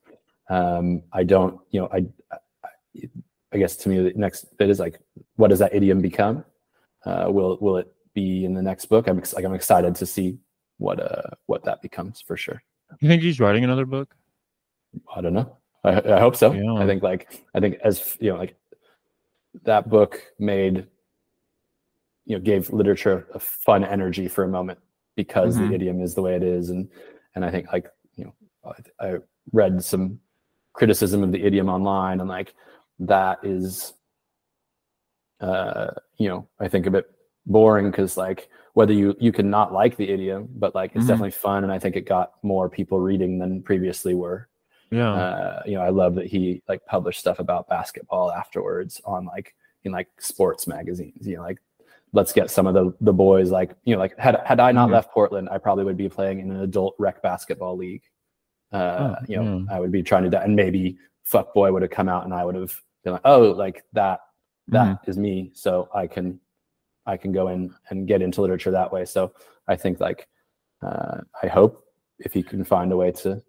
um 0.49 1.03
i 1.13 1.25
don't 1.25 1.61
you 1.71 1.81
know 1.81 1.89
i 1.93 2.07
I, 2.33 2.39
I 3.53 3.59
guess 3.59 3.77
to 3.79 3.89
me 3.91 3.99
the 4.01 4.13
next 4.15 4.57
bit 4.57 4.71
is 4.71 4.79
like 4.81 4.99
what 5.39 5.49
does 5.49 5.59
that 5.61 5.75
idiom 5.75 6.01
become 6.01 6.45
uh 7.07 7.27
will 7.29 7.57
will 7.61 7.77
it 7.79 7.93
be 8.15 8.45
in 8.45 8.53
the 8.55 8.63
next 8.63 8.87
book 8.87 9.07
i'm 9.09 9.19
ex- 9.19 9.33
like 9.35 9.45
i'm 9.45 9.55
excited 9.55 9.95
to 9.95 10.05
see 10.05 10.37
what 10.79 11.01
uh 11.01 11.23
what 11.47 11.65
that 11.65 11.81
becomes 11.81 12.21
for 12.21 12.37
sure 12.37 12.61
You 13.01 13.09
think 13.09 13.23
he's 13.23 13.41
writing 13.41 13.65
another 13.65 13.87
book? 13.87 14.15
i 15.15 15.21
don't 15.21 15.35
know 15.35 15.57
i, 15.85 15.91
I 16.17 16.21
hope 16.21 16.35
so 16.37 16.53
Yeah. 16.53 16.75
i 16.83 16.87
think 16.87 17.03
like 17.03 17.43
i 17.55 17.61
think 17.61 17.77
as 17.85 18.17
you 18.21 18.31
know 18.33 18.39
like 18.39 18.57
that 19.65 19.89
book 19.89 20.21
made 20.39 20.87
you 22.25 22.37
know 22.37 22.43
gave 22.43 22.71
literature 22.73 23.27
a 23.35 23.39
fun 23.39 23.85
energy 23.85 24.29
for 24.29 24.45
a 24.45 24.49
moment 24.49 24.79
because 25.17 25.57
Mhm. 25.57 25.69
the 25.69 25.75
idiom 25.75 26.01
is 26.03 26.15
the 26.15 26.23
way 26.23 26.35
it 26.35 26.43
is 26.43 26.71
and 26.71 26.89
and 27.35 27.45
i 27.45 27.51
think 27.51 27.73
like 27.73 27.87
you 28.17 28.25
know 28.25 28.35
I, 29.01 29.07
I 29.07 29.19
read 29.53 29.83
some 29.85 30.19
criticism 30.73 31.23
of 31.23 31.33
the 31.33 31.43
idiom 31.45 31.69
online 31.69 32.21
and 32.21 32.29
like 32.29 32.55
that 33.01 33.39
is 33.43 33.95
uh 35.41 35.91
you 36.17 36.29
know 36.29 36.47
i 36.61 36.67
think 36.69 36.87
a 36.87 36.91
bit 36.91 37.07
boring 37.47 37.91
because 37.91 38.17
like 38.17 38.49
whether 38.75 38.93
you 38.93 39.15
you 39.21 39.33
can 39.33 39.49
not 39.49 39.73
like 39.73 39.97
the 39.97 40.09
idiom 40.09 40.49
but 40.57 40.75
like 40.75 40.91
it's 40.95 41.05
Mhm. 41.05 41.09
definitely 41.09 41.31
fun 41.31 41.63
and 41.65 41.73
i 41.73 41.79
think 41.79 41.97
it 41.97 42.03
got 42.07 42.33
more 42.43 42.69
people 42.69 42.99
reading 43.01 43.39
than 43.39 43.63
previously 43.63 44.15
were 44.15 44.49
Yeah. 44.91 45.13
uh, 45.13 45.63
you 45.67 45.75
know, 45.77 45.83
I 45.83 45.91
love 45.91 46.15
that 46.15 46.27
he 46.29 46.63
like 46.67 46.81
published 46.87 47.21
stuff 47.21 47.39
about 47.41 47.69
basketball 47.69 48.33
afterwards 48.33 49.03
on 49.05 49.27
like 49.27 49.55
in 49.85 49.93
like 49.93 50.09
sports 50.19 50.67
magazines. 50.67 51.27
You 51.27 51.37
know, 51.37 51.43
like 51.43 51.59
let's 52.15 52.33
get 52.33 52.51
some 52.51 52.67
of 52.67 52.73
the 52.73 52.95
the 53.03 53.13
boys 53.13 53.51
like 53.51 53.71
you 53.85 53.95
know 53.95 54.01
like 54.01 54.17
had 54.19 54.41
had 54.47 54.61
I 54.61 54.73
not 54.73 54.89
Mhm. 54.89 54.93
left 54.93 55.11
Portland, 55.13 55.49
I 55.51 55.59
probably 55.59 55.85
would 55.85 55.99
be 55.99 56.09
playing 56.09 56.41
in 56.41 56.51
an 56.51 56.61
adult 56.63 56.95
rec 56.99 57.21
basketball 57.21 57.77
league. 57.77 58.01
Uh, 58.73 58.99
Oh, 58.99 59.25
you 59.29 59.37
know, 59.37 59.45
yeah. 59.69 59.75
I 59.77 59.79
would 59.81 59.93
be 59.93 60.03
trying 60.03 60.31
to 60.31 60.41
and 60.43 60.57
maybe 60.57 60.97
Fuckboy 61.31 61.71
would 61.71 61.83
have 61.83 61.91
come 61.99 62.09
out, 62.09 62.25
and 62.25 62.33
I 62.33 62.43
would 62.47 62.55
have 62.55 62.73
been 63.05 63.13
like, 63.13 63.27
oh, 63.27 63.51
like 63.65 63.85
that 63.93 64.21
that 64.69 65.01
is 65.07 65.19
me, 65.19 65.51
so 65.55 65.89
I 65.95 66.07
can 66.07 66.41
I 67.07 67.17
can 67.17 67.33
go 67.33 67.49
in 67.49 67.75
and 67.91 68.07
get 68.07 68.23
into 68.23 68.43
literature 68.43 68.71
that 68.71 68.93
way. 68.93 69.05
So 69.05 69.33
I 69.67 69.77
think 69.77 70.01
like 70.01 70.29
uh, 70.83 71.19
I 71.43 71.47
hope 71.47 71.85
if 72.19 72.33
he 72.33 72.43
can 72.43 72.65
find 72.65 72.93
a 72.93 72.97
way 72.97 73.13
to 73.13 73.43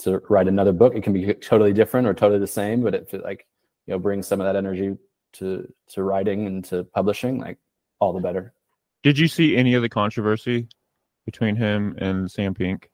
to 0.00 0.20
write 0.28 0.48
another 0.48 0.72
book, 0.72 0.94
it 0.94 1.02
can 1.02 1.12
be 1.12 1.32
totally 1.34 1.72
different 1.72 2.06
or 2.06 2.14
totally 2.14 2.40
the 2.40 2.46
same, 2.46 2.82
but 2.82 2.94
if 2.94 3.14
it 3.14 3.22
like 3.22 3.46
you 3.86 3.92
know 3.92 3.98
brings 3.98 4.26
some 4.26 4.40
of 4.40 4.46
that 4.46 4.56
energy 4.56 4.96
to 5.34 5.72
to 5.88 6.02
writing 6.02 6.46
and 6.46 6.64
to 6.66 6.84
publishing, 6.84 7.38
like 7.38 7.58
all 8.00 8.12
the 8.12 8.20
better. 8.20 8.54
Did 9.02 9.18
you 9.18 9.28
see 9.28 9.56
any 9.56 9.74
of 9.74 9.82
the 9.82 9.88
controversy 9.88 10.68
between 11.26 11.56
him 11.56 11.96
and 11.98 12.30
Sam 12.30 12.54
Pink? 12.54 12.90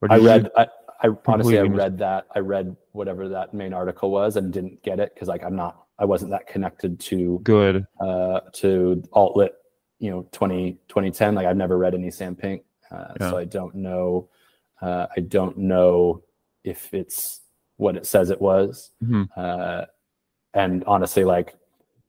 Or 0.00 0.10
I 0.10 0.18
read 0.18 0.50
I, 0.56 0.68
I 1.02 1.08
honestly 1.26 1.58
I 1.58 1.62
read 1.62 1.98
that 1.98 2.26
I 2.34 2.38
read 2.38 2.76
whatever 2.92 3.28
that 3.28 3.52
main 3.52 3.72
article 3.72 4.10
was 4.10 4.36
and 4.36 4.52
didn't 4.52 4.82
get 4.82 5.00
it 5.00 5.14
because 5.14 5.28
like 5.28 5.44
I'm 5.44 5.56
not 5.56 5.87
I 5.98 6.04
wasn't 6.04 6.30
that 6.30 6.46
connected 6.46 7.00
to 7.00 7.40
good. 7.42 7.86
uh 8.00 8.40
to 8.54 9.02
alt 9.12 9.36
lit 9.36 9.54
you 9.98 10.10
know 10.10 10.28
20 10.32 10.78
2010 10.88 11.34
like 11.34 11.46
I've 11.46 11.56
never 11.56 11.76
read 11.78 11.94
any 11.94 12.10
Sam 12.10 12.34
Pink 12.36 12.62
uh, 12.90 13.14
Yeah. 13.20 13.30
so 13.30 13.36
I 13.36 13.44
don't 13.44 13.74
know 13.74 14.28
uh, 14.80 15.06
I 15.16 15.20
don't 15.20 15.58
know 15.58 16.22
if 16.64 16.94
it's 16.94 17.40
what 17.76 17.96
it 17.96 18.06
says 18.06 18.30
it 18.30 18.40
was 18.40 18.92
Mhm. 19.04 19.28
uh, 19.36 19.86
and 20.54 20.84
honestly 20.84 21.24
like 21.24 21.56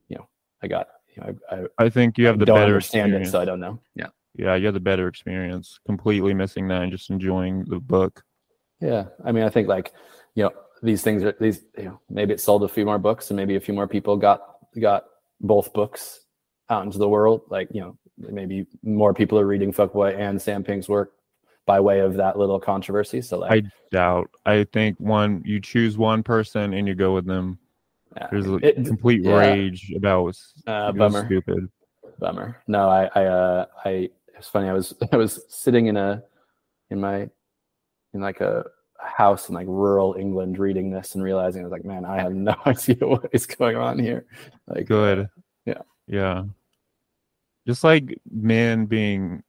you 0.08 0.16
know 0.16 0.28
I 0.62 0.68
got 0.68 0.88
you 1.14 1.22
know 1.22 1.34
I, 1.50 1.56
I 1.56 1.86
I 1.86 1.90
think 1.90 2.16
you 2.18 2.26
have 2.26 2.38
the 2.38 2.46
don't 2.46 2.56
better 2.56 2.66
understand 2.74 3.12
experience. 3.12 3.28
it 3.28 3.32
so 3.32 3.40
I 3.40 3.44
don't 3.44 3.60
know 3.60 3.80
yeah 3.96 4.08
Yeah, 4.36 4.54
you 4.54 4.66
have 4.66 4.74
the 4.74 4.80
better 4.90 5.08
experience. 5.08 5.80
Completely 5.84 6.32
missing 6.34 6.68
that 6.68 6.82
and 6.82 6.92
just 6.92 7.10
enjoying 7.10 7.64
the 7.64 7.80
book. 7.80 8.22
Yeah, 8.80 9.06
I 9.26 9.32
mean, 9.32 9.42
I 9.44 9.50
think 9.50 9.66
like 9.68 9.92
you 10.36 10.44
know 10.44 10.52
these 10.82 11.02
things 11.02 11.22
are 11.22 11.34
these 11.40 11.62
you 11.76 11.84
know 11.84 12.00
maybe 12.08 12.32
it 12.32 12.40
sold 12.40 12.62
a 12.64 12.68
few 12.68 12.84
more 12.84 12.98
books 12.98 13.30
and 13.30 13.36
maybe 13.36 13.56
a 13.56 13.60
few 13.60 13.74
more 13.74 13.86
people 13.88 14.16
got 14.16 14.56
got 14.80 15.04
both 15.40 15.72
books 15.72 16.20
out 16.68 16.84
into 16.84 16.98
the 16.98 17.08
world. 17.08 17.42
Like 17.48 17.68
you 17.72 17.80
know 17.80 17.98
maybe 18.18 18.66
more 18.82 19.14
people 19.14 19.38
are 19.38 19.46
reading 19.46 19.72
Fuckboy 19.72 20.16
and 20.18 20.40
Sam 20.40 20.62
Pink's 20.62 20.88
work 20.88 21.12
by 21.66 21.80
way 21.80 22.00
of 22.00 22.14
that 22.14 22.38
little 22.38 22.58
controversy. 22.60 23.20
So 23.22 23.38
like 23.38 23.52
I 23.64 23.70
doubt. 23.90 24.30
I 24.46 24.64
think 24.72 24.98
one 24.98 25.42
you 25.44 25.60
choose 25.60 25.96
one 25.98 26.22
person 26.22 26.74
and 26.74 26.86
you 26.88 26.94
go 26.94 27.14
with 27.14 27.26
them. 27.26 27.58
yeah, 28.16 28.28
There's 28.30 28.46
a 28.46 28.54
it- 28.56 28.86
complete 28.86 29.22
yeah. 29.22 29.36
rage 29.36 29.92
about 29.96 30.36
uh, 30.66 30.92
bummer, 30.92 31.26
stupid. 31.26 31.68
bummer. 32.18 32.56
No, 32.66 32.88
I 32.88 33.10
I 33.14 33.24
uh, 33.26 33.66
I 33.84 34.10
it's 34.36 34.48
funny. 34.48 34.68
I 34.68 34.72
was 34.72 34.94
I 35.12 35.16
was 35.16 35.42
sitting 35.48 35.86
in 35.86 35.96
a 35.96 36.22
in 36.90 37.00
my 37.00 37.28
in 38.14 38.20
like 38.20 38.40
a 38.40 38.64
house 39.02 39.48
in 39.48 39.54
like 39.54 39.66
rural 39.68 40.14
England 40.18 40.58
reading 40.58 40.90
this 40.90 41.14
and 41.14 41.22
realizing 41.24 41.62
I 41.62 41.64
was 41.64 41.72
like, 41.72 41.84
man, 41.84 42.04
I 42.04 42.20
have 42.20 42.32
no 42.34 42.54
idea 42.66 42.96
what 43.00 43.28
is 43.32 43.46
going 43.46 43.76
on 43.76 43.98
here. 43.98 44.26
Like 44.66 44.86
Good. 44.86 45.28
yeah. 45.64 45.82
Yeah. 46.06 46.44
Just 47.66 47.84
like 47.84 48.18
men 48.30 48.86
being 48.86 49.42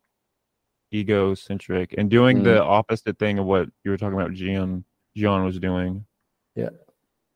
egocentric 0.93 1.95
and 1.97 2.09
doing 2.09 2.39
Mm. 2.39 2.43
the 2.43 2.63
opposite 2.63 3.17
thing 3.17 3.39
of 3.39 3.45
what 3.45 3.69
you 3.83 3.91
were 3.91 3.97
talking 3.97 4.19
about 4.19 4.33
Gian 4.33 4.83
Gian 5.15 5.43
was 5.43 5.59
doing. 5.59 6.05
Yeah. 6.55 6.69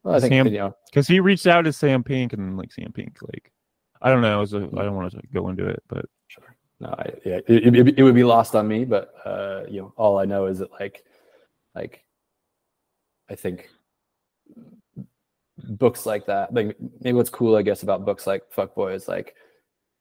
Well, 0.03 0.15
I 0.15 0.19
think 0.19 0.31
Sam- 0.31 0.47
you 0.47 0.57
know, 0.59 0.75
Because 0.85 1.07
he 1.07 1.19
reached 1.19 1.47
out 1.47 1.63
to 1.63 1.73
Sam 1.73 2.03
Pink 2.03 2.33
and 2.33 2.57
like 2.57 2.71
Sam 2.71 2.91
Pink, 2.91 3.17
like 3.21 3.51
I 4.01 4.09
don't 4.11 4.21
know, 4.21 4.37
I, 4.37 4.39
was 4.39 4.53
a, 4.53 4.57
I 4.57 4.83
don't 4.83 4.95
want 4.95 5.11
to 5.13 5.21
go 5.33 5.49
into 5.49 5.65
it, 5.67 5.81
but 5.87 6.05
sure. 6.27 6.55
No, 6.79 6.89
I, 6.89 7.09
yeah, 7.25 7.39
it, 7.47 7.75
it, 7.75 7.99
it 7.99 8.03
would 8.03 8.13
be 8.13 8.23
lost 8.25 8.53
on 8.55 8.67
me, 8.67 8.83
but 8.85 9.13
uh, 9.25 9.63
you 9.69 9.81
know, 9.81 9.93
all 9.97 10.19
I 10.19 10.25
know 10.25 10.45
is 10.45 10.59
that 10.59 10.71
like, 10.73 11.03
like, 11.73 12.04
I 13.29 13.35
think 13.35 13.69
books 15.57 16.05
like 16.05 16.25
that, 16.27 16.53
like 16.53 16.75
maybe 17.01 17.13
what's 17.15 17.29
cool, 17.29 17.55
I 17.55 17.61
guess, 17.61 17.83
about 17.83 18.05
books 18.05 18.27
like 18.27 18.43
Fuckboy 18.55 18.95
is 18.95 19.07
like, 19.07 19.35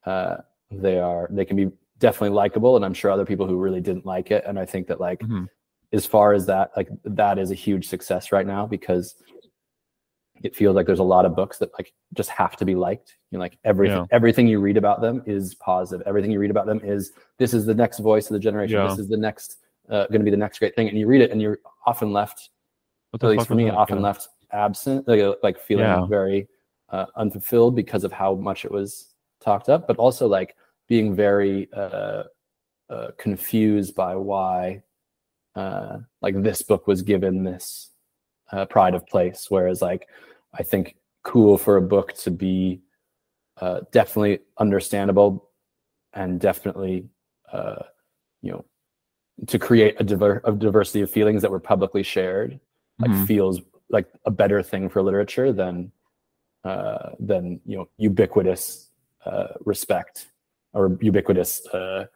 uh, 0.07 0.37
they 0.71 0.99
are 0.99 1.29
they 1.31 1.45
can 1.45 1.57
be 1.57 1.71
definitely 1.99 2.35
likable, 2.35 2.77
and 2.77 2.85
I'm 2.85 2.95
sure 2.95 3.11
other 3.11 3.25
people 3.25 3.47
who 3.47 3.57
really 3.57 3.81
didn't 3.81 4.05
like 4.07 4.31
it, 4.31 4.45
and 4.47 4.59
I 4.59 4.67
think 4.67 4.87
that 4.89 5.01
like, 5.01 5.21
Mhm. 5.21 5.49
as 5.93 6.05
far 6.05 6.33
as 6.35 6.45
that, 6.47 6.73
like 6.77 6.89
that 7.05 7.39
is 7.39 7.51
a 7.51 7.55
huge 7.55 7.89
success 7.89 8.33
right 8.33 8.47
now 8.47 8.67
because 8.67 9.15
it 10.43 10.55
feels 10.55 10.75
like 10.75 10.85
there's 10.85 10.99
a 10.99 11.03
lot 11.05 11.25
of 11.25 11.37
books 11.37 11.59
that 11.59 11.71
like 11.79 11.93
just 12.13 12.29
have 12.29 12.57
to 12.57 12.65
be 12.65 12.75
liked. 12.75 13.17
You 13.31 13.39
know, 13.39 13.43
like 13.43 13.57
everything 13.65 13.99
Yeah. 13.99 14.07
everything 14.11 14.49
you 14.49 14.61
read 14.61 14.77
about 14.77 15.01
them 15.01 15.23
is 15.25 15.55
positive. 15.55 16.07
Everything 16.07 16.31
you 16.33 16.41
read 16.41 16.51
about 16.51 16.67
them 16.67 16.81
is 16.85 17.13
this 17.39 17.55
is 17.55 17.65
the 17.65 17.75
next 17.75 18.01
voice 18.01 18.29
of 18.29 18.35
the 18.35 18.41
generation. 18.41 18.77
Yeah. 18.77 18.89
This 18.89 18.99
is 18.99 19.09
the 19.09 19.17
next 19.17 19.59
uh, 19.89 20.07
going 20.07 20.21
to 20.21 20.25
be 20.25 20.31
the 20.31 20.37
next 20.37 20.59
great 20.59 20.75
thing. 20.75 20.89
And 20.89 20.99
you 20.99 21.07
read 21.07 21.21
it, 21.21 21.31
and 21.31 21.41
you're 21.43 21.59
often 21.87 22.11
left, 22.13 22.49
at 23.15 23.23
least 23.23 23.47
for 23.47 23.55
me, 23.55 23.71
often 23.71 24.03
left 24.03 24.29
absent, 24.53 25.07
like, 25.09 25.21
like 25.43 25.59
feeling 25.59 25.85
Yeah. 25.85 26.07
very 26.07 26.49
uh, 26.91 27.07
unfulfilled 27.17 27.75
because 27.75 28.05
of 28.05 28.13
how 28.13 28.35
much 28.35 28.65
it 28.65 28.71
was 28.71 29.15
talked 29.41 29.69
up, 29.69 29.87
but 29.87 29.97
also 29.97 30.27
like 30.27 30.57
being 30.89 31.15
very 31.15 31.69
uh, 31.73 32.25
uh, 32.91 33.09
confused 33.19 33.95
by 33.95 34.15
why 34.15 34.83
uh, 35.55 35.99
like 36.21 36.43
this 36.43 36.63
book 36.63 36.87
was 36.87 37.03
given 37.03 37.45
this 37.45 37.91
uh, 38.53 38.65
pride 38.67 38.95
of 38.95 39.07
place, 39.07 39.47
whereas 39.49 39.81
like 39.81 40.09
I 40.53 40.63
think 40.63 40.97
cool 41.23 41.57
for 41.57 41.77
a 41.77 41.83
book 41.83 42.13
to 42.15 42.31
be 42.31 42.83
uh, 43.61 43.81
definitely 43.93 44.41
understandable 44.59 45.51
and 46.13 46.41
definitely 46.41 47.09
uh, 47.53 47.83
you 48.43 48.53
know 48.53 48.65
to 49.47 49.59
create 49.59 49.97
a, 50.01 50.05
diver- 50.05 50.43
a 50.45 50.53
diversity 50.53 51.01
of 51.01 51.11
feelings 51.11 51.43
that 51.43 51.51
were 51.51 51.61
publicly 51.61 52.03
shared 52.03 52.61
like 53.01 53.11
Mhm. 53.11 53.27
feels 53.27 53.61
like 53.91 54.07
a 54.27 54.31
better 54.31 54.63
thing 54.63 54.89
for 54.89 55.03
literature 55.03 55.53
than 55.53 55.93
uh, 56.65 57.11
than 57.21 57.61
you 57.67 57.77
know 57.77 57.89
ubiquitous 57.99 58.91
uh, 59.27 59.49
respect 59.65 60.29
or 60.73 60.97
ubiquitous 61.01 61.67
uh, 61.69 62.07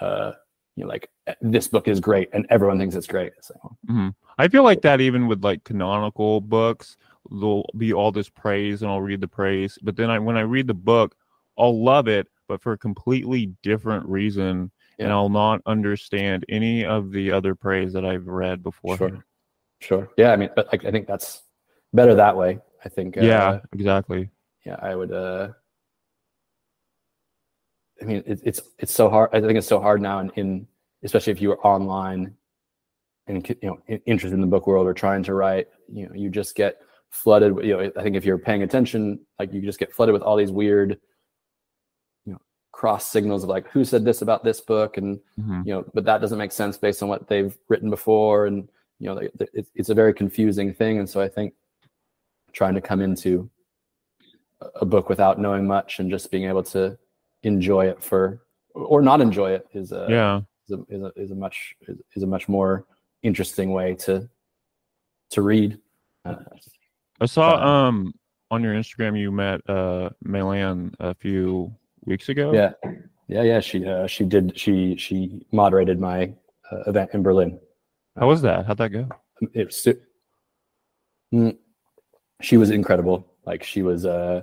uh, 0.00 0.32
you 0.76 0.84
know 0.84 0.88
like 0.88 1.10
this 1.42 1.68
book 1.68 1.88
is 1.88 2.00
great 2.00 2.28
and 2.32 2.46
everyone 2.50 2.78
thinks 2.78 2.94
it's 2.94 3.06
great. 3.06 3.32
So 3.42 3.54
Mhm. 3.88 4.14
I 4.38 4.48
feel 4.48 4.62
like 4.62 4.82
that 4.82 5.00
even 5.00 5.26
with 5.26 5.44
like 5.44 5.64
canonical 5.64 6.40
books, 6.40 6.96
there'll 7.30 7.68
be 7.76 7.92
all 7.92 8.12
this 8.12 8.28
praise 8.28 8.82
and 8.82 8.90
I'll 8.90 9.00
read 9.02 9.20
the 9.20 9.28
praise, 9.28 9.78
but 9.82 9.96
then 9.96 10.10
I 10.10 10.18
when 10.18 10.36
I 10.36 10.42
read 10.42 10.66
the 10.66 10.74
book, 10.74 11.16
I'll 11.58 11.82
love 11.82 12.08
it, 12.08 12.28
but 12.46 12.62
for 12.62 12.72
a 12.72 12.78
completely 12.78 13.46
different 13.62 14.06
reason, 14.06 14.70
and 14.98 15.12
I'll 15.12 15.28
not 15.28 15.60
understand 15.66 16.44
any 16.48 16.84
of 16.84 17.10
the 17.12 17.30
other 17.32 17.54
praise 17.54 17.92
that 17.92 18.04
I've 18.06 18.26
read 18.26 18.62
before. 18.62 18.96
sure, 18.96 19.24
sure, 19.80 20.08
yeah. 20.16 20.32
I 20.32 20.36
mean, 20.36 20.50
but 20.56 20.66
like 20.72 20.84
I 20.84 20.90
think 20.90 21.06
that's 21.06 21.42
better 21.92 22.14
that 22.14 22.36
way. 22.36 22.58
I 22.84 22.88
think. 22.88 23.16
Uh, 23.16 23.22
Yeah, 23.22 23.60
exactly. 23.72 24.30
yeah. 24.64 24.76
I 24.80 24.94
would. 24.94 25.12
uh 25.12 25.48
I 28.00 28.04
mean, 28.04 28.22
it, 28.26 28.40
it's 28.44 28.60
it's 28.78 28.92
so 28.92 29.08
hard. 29.10 29.30
I 29.32 29.40
think 29.40 29.58
it's 29.58 29.66
so 29.66 29.80
hard 29.80 30.00
now 30.00 30.20
in, 30.20 30.30
in 30.36 30.66
especially 31.02 31.32
if 31.32 31.40
you 31.40 31.50
are 31.52 31.66
online 31.66 32.34
and 33.26 33.46
you 33.48 33.56
know 33.62 33.78
interested 34.06 34.34
in 34.34 34.40
the 34.40 34.46
book 34.46 34.66
world 34.66 34.86
or 34.86 34.94
trying 34.94 35.22
to 35.24 35.34
write, 35.34 35.68
you 35.92 36.06
know, 36.06 36.14
you 36.14 36.30
just 36.30 36.54
get 36.54 36.78
flooded. 37.10 37.52
with- 37.52 37.64
You 37.64 37.76
know, 37.76 37.90
I 37.96 38.02
think 38.02 38.16
if 38.16 38.24
you're 38.24 38.38
paying 38.38 38.62
attention, 38.62 39.20
like 39.38 39.52
you 39.52 39.60
just 39.60 39.78
get 39.78 39.92
flooded 39.92 40.12
with 40.12 40.22
all 40.22 40.36
these 40.36 40.52
weird, 40.52 40.98
you 42.24 42.32
know, 42.32 42.40
cross 42.72 43.06
signals 43.10 43.42
of 43.42 43.48
like 43.48 43.68
who 43.70 43.84
said 43.84 44.04
this 44.04 44.22
about 44.22 44.44
this 44.44 44.60
book 44.60 44.96
and 44.96 45.18
Mhm. 45.40 45.66
you 45.66 45.72
know 45.72 45.84
but 45.94 46.04
that 46.04 46.20
doesn't 46.20 46.38
make 46.38 46.52
sense 46.52 46.76
based 46.78 47.02
on 47.02 47.08
what 47.08 47.26
they've 47.26 47.56
written 47.68 47.90
before 47.90 48.46
and 48.46 48.68
you 48.98 49.06
know 49.06 49.20
it's, 49.74 49.88
a 49.90 49.94
very 49.94 50.12
confusing 50.12 50.72
thing. 50.74 50.98
And 50.98 51.08
so 51.08 51.20
i 51.20 51.28
think 51.28 51.54
trying 52.52 52.74
to 52.74 52.80
come 52.80 53.00
into 53.00 53.48
a- 54.80 54.86
book 54.86 55.08
without 55.08 55.38
knowing 55.38 55.66
much 55.66 56.00
and 56.00 56.10
just 56.10 56.30
being 56.30 56.44
able 56.48 56.62
to 56.64 56.98
enjoy 57.42 57.86
it 57.86 58.02
for 58.02 58.40
or 58.74 59.00
not 59.02 59.20
enjoy 59.20 59.52
it 59.52 59.66
is 59.72 59.92
a 59.92 60.06
Yeah. 60.10 60.40
is 60.68 60.72
a, 60.78 60.94
is 60.94 61.02
a, 61.02 61.12
is 61.22 61.30
a 61.30 61.34
much 61.34 61.74
is, 61.86 61.96
is 62.16 62.22
a 62.22 62.26
much 62.26 62.48
more 62.48 62.86
interesting 63.22 63.70
way 63.72 63.94
to 64.06 64.28
to 65.30 65.42
read. 65.42 65.78
Uh, 66.24 66.36
I 67.20 67.26
saw 67.26 67.50
Uh, 67.56 67.66
um 67.88 68.12
on 68.50 68.62
your 68.62 68.74
Instagram 68.74 69.18
you 69.18 69.30
met 69.30 69.60
uh 69.68 70.10
May-Lan 70.22 70.94
a 71.00 71.14
few 71.14 71.72
weeks 72.04 72.28
ago. 72.28 72.52
yeah. 72.52 72.72
Yeah 73.28 73.42
yeah. 73.42 73.60
She 73.60 73.84
uh, 73.86 74.06
she 74.06 74.24
did 74.24 74.58
she 74.58 74.96
she 74.96 75.46
moderated 75.52 76.00
my 76.00 76.32
uh, 76.72 76.82
event 76.90 77.10
in 77.14 77.22
berlin 77.22 77.58
How 78.18 78.26
was 78.26 78.42
that? 78.42 78.66
How'd 78.66 78.78
that 78.78 78.90
go? 78.90 79.08
it 79.54 79.66
was 79.66 79.86
Mm. 81.32 81.56
she 82.40 82.56
was 82.56 82.70
incredible 82.70 83.26
like 83.44 83.62
she 83.62 83.82
was 83.82 84.06
uh 84.06 84.40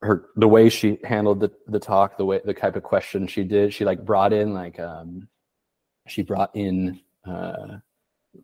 her 0.00 0.26
the 0.36 0.48
way 0.48 0.70
she 0.70 0.98
handled 1.04 1.40
the 1.40 1.52
the 1.68 1.78
talk 1.78 2.16
the 2.16 2.24
way 2.24 2.40
the 2.44 2.54
type 2.54 2.74
of 2.74 2.82
question 2.82 3.26
she 3.26 3.44
did 3.44 3.72
she 3.74 3.84
like 3.84 4.02
brought 4.04 4.32
in 4.32 4.54
like 4.54 4.80
um 4.80 5.28
she 6.06 6.22
brought 6.22 6.50
in 6.56 6.98
uh 7.26 7.76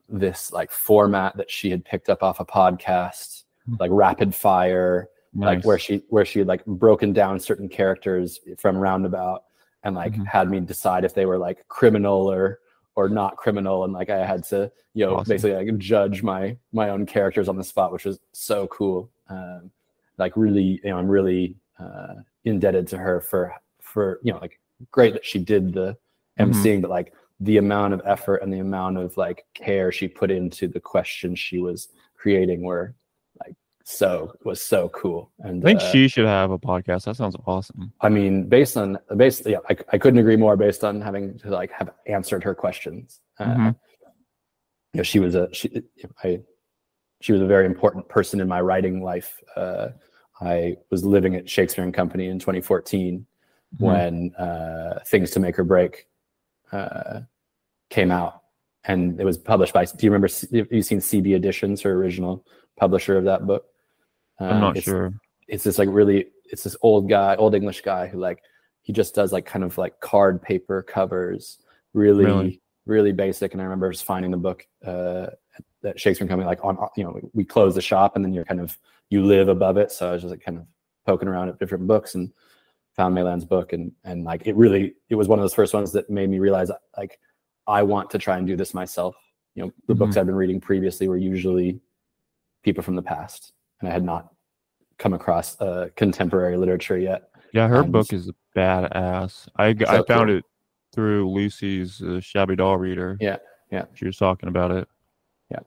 this 0.08 0.52
like 0.52 0.70
format 0.70 1.34
that 1.38 1.50
she 1.50 1.70
had 1.70 1.82
picked 1.82 2.08
up 2.10 2.22
off 2.22 2.40
a 2.40 2.44
podcast 2.44 3.44
Hmm. 3.66 3.76
like 3.80 3.90
rapid 3.94 4.34
fire 4.34 5.08
like 5.34 5.64
where 5.64 5.78
she 5.78 6.02
where 6.10 6.24
she 6.26 6.40
had 6.40 6.48
like 6.48 6.64
broken 6.66 7.12
down 7.14 7.38
certain 7.40 7.68
characters 7.70 8.38
from 8.58 8.76
roundabout 8.76 9.44
and 9.84 9.94
like 9.96 10.12
Mhm. 10.14 10.26
had 10.26 10.50
me 10.50 10.60
decide 10.60 11.04
if 11.06 11.14
they 11.14 11.24
were 11.26 11.38
like 11.38 11.66
criminal 11.68 12.30
or 12.30 12.58
or 12.94 13.08
not 13.08 13.36
criminal 13.36 13.84
and 13.84 13.92
like 13.92 14.10
i 14.10 14.24
had 14.24 14.44
to 14.44 14.70
you 14.94 15.04
know 15.06 15.16
Awesome. 15.16 15.30
basically 15.32 15.54
like 15.66 15.78
judge 15.78 16.22
my 16.22 16.56
my 16.72 16.90
own 16.90 17.06
characters 17.06 17.48
on 17.48 17.56
the 17.56 17.64
spot 17.64 17.92
which 17.92 18.04
was 18.04 18.18
so 18.32 18.66
cool 18.68 19.10
um 19.28 19.70
like 20.18 20.36
really 20.36 20.80
you 20.84 20.90
know 20.90 20.98
i'm 20.98 21.08
really 21.08 21.56
uh 21.78 22.14
indebted 22.44 22.86
to 22.88 22.98
her 22.98 23.20
for 23.20 23.54
for 23.80 24.20
you 24.22 24.32
know 24.32 24.38
like 24.38 24.60
great 24.90 25.12
that 25.14 25.24
she 25.24 25.38
did 25.38 25.72
the 25.72 25.96
Mhm. 26.38 26.50
emceeing 26.52 26.80
but 26.82 26.90
like 26.90 27.12
the 27.40 27.58
amount 27.58 27.92
of 27.92 28.00
effort 28.06 28.36
and 28.36 28.52
the 28.52 28.60
amount 28.60 28.96
of 28.98 29.16
like 29.16 29.44
care 29.54 29.92
she 29.92 30.08
put 30.08 30.30
into 30.30 30.66
the 30.68 30.80
questions 30.80 31.38
she 31.38 31.58
was 31.58 31.88
creating 32.16 32.62
were 32.62 32.94
so 33.84 34.32
was 34.44 34.60
so 34.60 34.88
cool 34.90 35.30
and 35.40 35.62
I 35.64 35.66
think 35.66 35.80
uh, 35.80 35.90
she 35.92 36.08
should 36.08 36.26
have 36.26 36.50
a 36.50 36.58
podcast. 36.58 37.04
That 37.04 37.16
sounds 37.16 37.36
awesome. 37.46 37.92
I 38.00 38.08
mean, 38.08 38.48
based 38.48 38.76
on 38.76 38.98
based, 39.16 39.44
yeah, 39.46 39.58
I, 39.68 39.76
I 39.92 39.98
couldn't 39.98 40.18
agree 40.20 40.36
more. 40.36 40.56
Based 40.56 40.84
on 40.84 41.00
having 41.00 41.38
to 41.40 41.50
like 41.50 41.70
have 41.72 41.90
answered 42.06 42.44
her 42.44 42.54
questions, 42.54 43.20
uh, 43.38 43.44
Mhm. 43.44 43.76
you 44.92 44.98
know, 44.98 45.02
she 45.02 45.18
was 45.20 45.34
a 45.34 45.48
she, 45.52 45.82
I, 46.22 46.40
she 47.20 47.32
was 47.32 47.40
a 47.42 47.46
very 47.46 47.66
important 47.66 48.08
person 48.08 48.40
in 48.40 48.48
my 48.48 48.60
writing 48.60 49.02
life. 49.02 49.40
Uh, 49.56 49.88
I 50.40 50.76
was 50.90 51.04
living 51.04 51.34
at 51.36 51.48
Shakespeare 51.48 51.84
and 51.84 51.94
Company 51.94 52.26
in 52.28 52.38
2014 52.38 53.26
Mhm. 53.76 53.80
when 53.80 54.34
uh, 54.34 55.00
Things 55.06 55.30
to 55.32 55.40
Make 55.40 55.58
or 55.58 55.64
Break 55.64 56.06
uh, 56.72 57.20
came 57.90 58.10
out, 58.10 58.42
and 58.84 59.20
it 59.20 59.24
was 59.24 59.38
published 59.38 59.72
by. 59.72 59.84
Do 59.84 60.04
you 60.06 60.10
remember? 60.12 60.28
You've 60.50 60.72
you 60.72 60.82
seen 60.82 60.98
CB 61.00 61.34
Editions, 61.34 61.82
her 61.82 61.92
original 61.92 62.44
publisher 62.76 63.16
of 63.18 63.24
that 63.24 63.46
book? 63.46 63.66
I'm 64.40 64.56
Uh, 64.56 64.60
not 64.60 64.76
it's- 64.76 64.84
sure. 64.84 65.12
it's 65.48 65.64
this 65.64 65.78
like 65.78 65.88
really 65.90 66.28
it's 66.46 66.64
this 66.64 66.76
old 66.82 67.08
guy 67.08 67.34
old 67.36 67.54
english 67.54 67.80
guy 67.82 68.06
who 68.06 68.18
like 68.18 68.42
he 68.82 68.92
just 68.92 69.14
does 69.14 69.32
like 69.32 69.46
kind 69.46 69.64
of 69.64 69.78
like 69.78 69.98
card 70.00 70.40
paper 70.42 70.82
covers 70.82 71.58
really 71.94 72.24
really, 72.24 72.60
Really? 72.86 73.12
basic. 73.12 73.52
And 73.52 73.60
i 73.60 73.64
remember 73.64 73.90
just 73.92 74.04
finding 74.04 74.30
the 74.30 74.36
book 74.36 74.66
uh 74.84 75.26
at 75.84 75.98
shakespeare 75.98 76.26
company 76.28 76.46
like 76.46 76.64
on 76.64 76.76
you 76.96 77.04
know 77.04 77.20
we 77.34 77.44
close 77.44 77.74
the 77.74 77.80
shop 77.82 78.16
and 78.16 78.24
then 78.24 78.32
you're 78.32 78.44
kind 78.44 78.60
of 78.60 78.76
you 79.10 79.22
live 79.24 79.48
above 79.48 79.76
it. 79.76 79.92
So 79.92 80.08
i 80.08 80.12
was 80.12 80.22
just 80.22 80.30
like 80.30 80.42
kind 80.44 80.58
of 80.58 80.66
poking 81.06 81.28
around 81.28 81.48
at 81.48 81.58
different 81.58 81.86
books 81.86 82.14
and 82.14 82.32
found 82.96 83.14
May-Lan's 83.14 83.44
book. 83.44 83.72
And 83.72 83.92
and 84.04 84.24
like 84.24 84.46
it 84.46 84.54
really 84.56 84.94
it 85.10 85.14
was 85.16 85.28
one 85.28 85.38
of 85.38 85.42
those 85.42 85.54
first 85.54 85.74
ones 85.74 85.92
that 85.92 86.08
made 86.10 86.28
me 86.30 86.38
realize 86.38 86.70
like 86.96 87.18
i 87.66 87.82
want 87.82 88.10
to 88.10 88.18
try 88.18 88.36
and 88.38 88.46
do 88.46 88.56
this 88.56 88.74
myself. 88.74 89.14
You 89.54 89.64
know 89.64 89.72
the 89.86 89.94
books 89.94 90.16
i've 90.16 90.26
been 90.26 90.34
reading 90.34 90.60
previously 90.60 91.08
were 91.08 91.16
usually 91.18 91.80
people 92.62 92.82
from 92.82 92.96
the 92.96 93.02
past 93.02 93.52
and 93.82 93.90
i 93.90 93.92
had 93.92 94.04
not 94.04 94.32
come 94.98 95.12
across 95.14 95.60
uh, 95.60 95.88
contemporary 95.96 96.56
literature 96.56 96.96
yet. 96.96 97.28
Yeah, 97.52 97.66
her 97.66 97.80
and- 97.82 97.92
book 97.92 98.12
is 98.12 98.30
badass. 98.56 99.48
I, 99.56 99.74
So 99.74 99.86
I 99.88 100.02
found 100.06 100.28
cool. 100.28 100.36
it 100.38 100.44
through 100.94 101.28
Lucy's 101.30 102.00
uh, 102.00 102.20
Shabby 102.20 102.54
Doll 102.54 102.78
Reader. 102.78 103.16
Yeah, 103.20 103.38
yeah. 103.72 103.86
She 103.94 104.04
was 104.06 104.16
talking 104.16 104.48
about 104.48 104.70
it. 104.70 104.86
Yeah. 105.50 105.58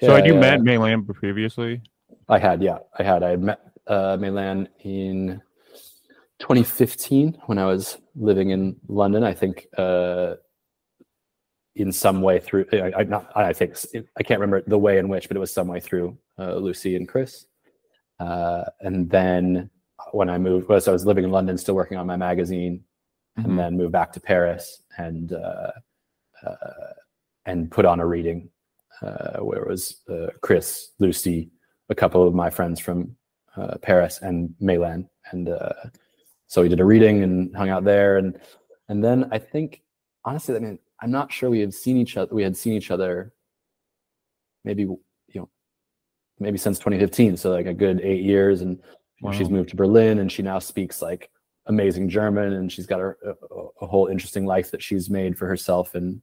So 0.00 0.14
had 0.14 0.26
you 0.26 0.34
Yeah, 0.34 0.40
met 0.40 0.62
May-Lan 0.62 1.04
previously? 1.04 1.82
I 2.30 2.38
had, 2.38 2.62
yeah, 2.62 2.78
I 2.98 3.02
had. 3.02 3.22
I 3.22 3.30
had 3.30 3.42
met 3.42 3.60
uh, 3.86 4.16
May-Lan 4.18 4.68
in 4.80 5.42
2015 6.38 7.42
when 7.46 7.58
I 7.58 7.66
was 7.66 7.98
living 8.16 8.50
in 8.50 8.76
London. 8.88 9.22
I 9.22 9.34
think 9.34 9.66
uh, 9.76 10.36
in 11.74 11.92
some 11.92 12.22
way 12.22 12.38
through, 12.38 12.66
I, 12.72 12.92
I 13.00 13.02
not, 13.04 13.30
I 13.36 13.52
think 13.52 13.76
I 14.16 14.22
can't 14.22 14.40
remember 14.40 14.62
the 14.66 14.78
way 14.78 14.96
in 14.98 15.08
which, 15.08 15.28
but 15.28 15.36
it 15.36 15.40
was 15.40 15.52
some 15.52 15.68
way 15.68 15.80
through 15.80 16.16
uh, 16.38 16.54
Lucy 16.54 16.96
and 16.96 17.06
Chris. 17.06 17.44
Uh, 18.20 18.64
and 18.80 19.08
then 19.10 19.70
when 20.12 20.28
I 20.30 20.38
moved, 20.38 20.68
well, 20.68 20.80
so 20.80 20.92
I 20.92 20.94
was 20.94 21.06
living 21.06 21.24
in 21.24 21.30
London, 21.30 21.56
still 21.58 21.74
working 21.74 21.98
on 21.98 22.06
my 22.06 22.16
magazine, 22.16 22.84
Mhm. 23.38 23.44
and 23.44 23.58
then 23.58 23.76
moved 23.76 23.92
back 23.92 24.12
to 24.12 24.20
Paris 24.20 24.82
and 24.96 25.32
uh, 25.32 25.72
uh, 26.44 26.92
and 27.46 27.70
put 27.70 27.84
on 27.84 28.00
a 28.00 28.06
reading 28.06 28.50
uh, 29.02 29.38
where 29.38 29.60
it 29.62 29.68
was 29.68 30.02
uh, 30.08 30.28
Chris, 30.40 30.92
Lucy, 30.98 31.50
a 31.88 31.94
couple 31.94 32.26
of 32.26 32.34
my 32.34 32.50
friends 32.50 32.80
from 32.80 33.16
uh, 33.56 33.76
Paris, 33.78 34.20
and 34.22 34.54
May-Lan, 34.60 35.08
and 35.32 35.48
uh, 35.48 35.72
so 36.48 36.62
we 36.62 36.68
did 36.68 36.80
a 36.80 36.84
reading 36.84 37.22
and 37.22 37.54
hung 37.56 37.68
out 37.68 37.84
there, 37.84 38.18
and 38.18 38.40
and 38.88 39.02
then 39.04 39.28
I 39.30 39.38
think 39.38 39.82
honestly, 40.24 40.56
I 40.56 40.58
mean, 40.58 40.78
I'm 41.00 41.10
not 41.12 41.32
sure 41.32 41.48
we 41.50 41.60
had 41.60 41.74
seen 41.74 41.96
each 41.96 42.16
other. 42.16 42.34
We 42.34 42.42
had 42.42 42.56
seen 42.56 42.72
each 42.74 42.90
other, 42.90 43.32
maybe 44.64 44.86
maybe 46.38 46.58
since 46.58 46.78
2015, 46.78 47.36
so 47.36 47.50
like 47.50 47.66
a 47.66 47.74
good 47.74 48.00
eight 48.02 48.22
years, 48.22 48.60
and 48.62 48.78
know, 49.22 49.32
she's 49.32 49.50
moved 49.50 49.70
to 49.70 49.76
Berlin, 49.76 50.18
and 50.20 50.30
she 50.30 50.42
now 50.42 50.58
speaks 50.58 51.02
like 51.02 51.30
amazing 51.66 52.08
German, 52.08 52.54
and 52.54 52.70
she's 52.72 52.86
got 52.86 53.00
a, 53.00 53.08
a, 53.24 53.34
a 53.82 53.86
whole 53.86 54.06
interesting 54.06 54.46
life 54.46 54.70
that 54.70 54.82
she's 54.82 55.10
made 55.10 55.36
for 55.36 55.46
herself 55.46 55.94
in 55.94 56.22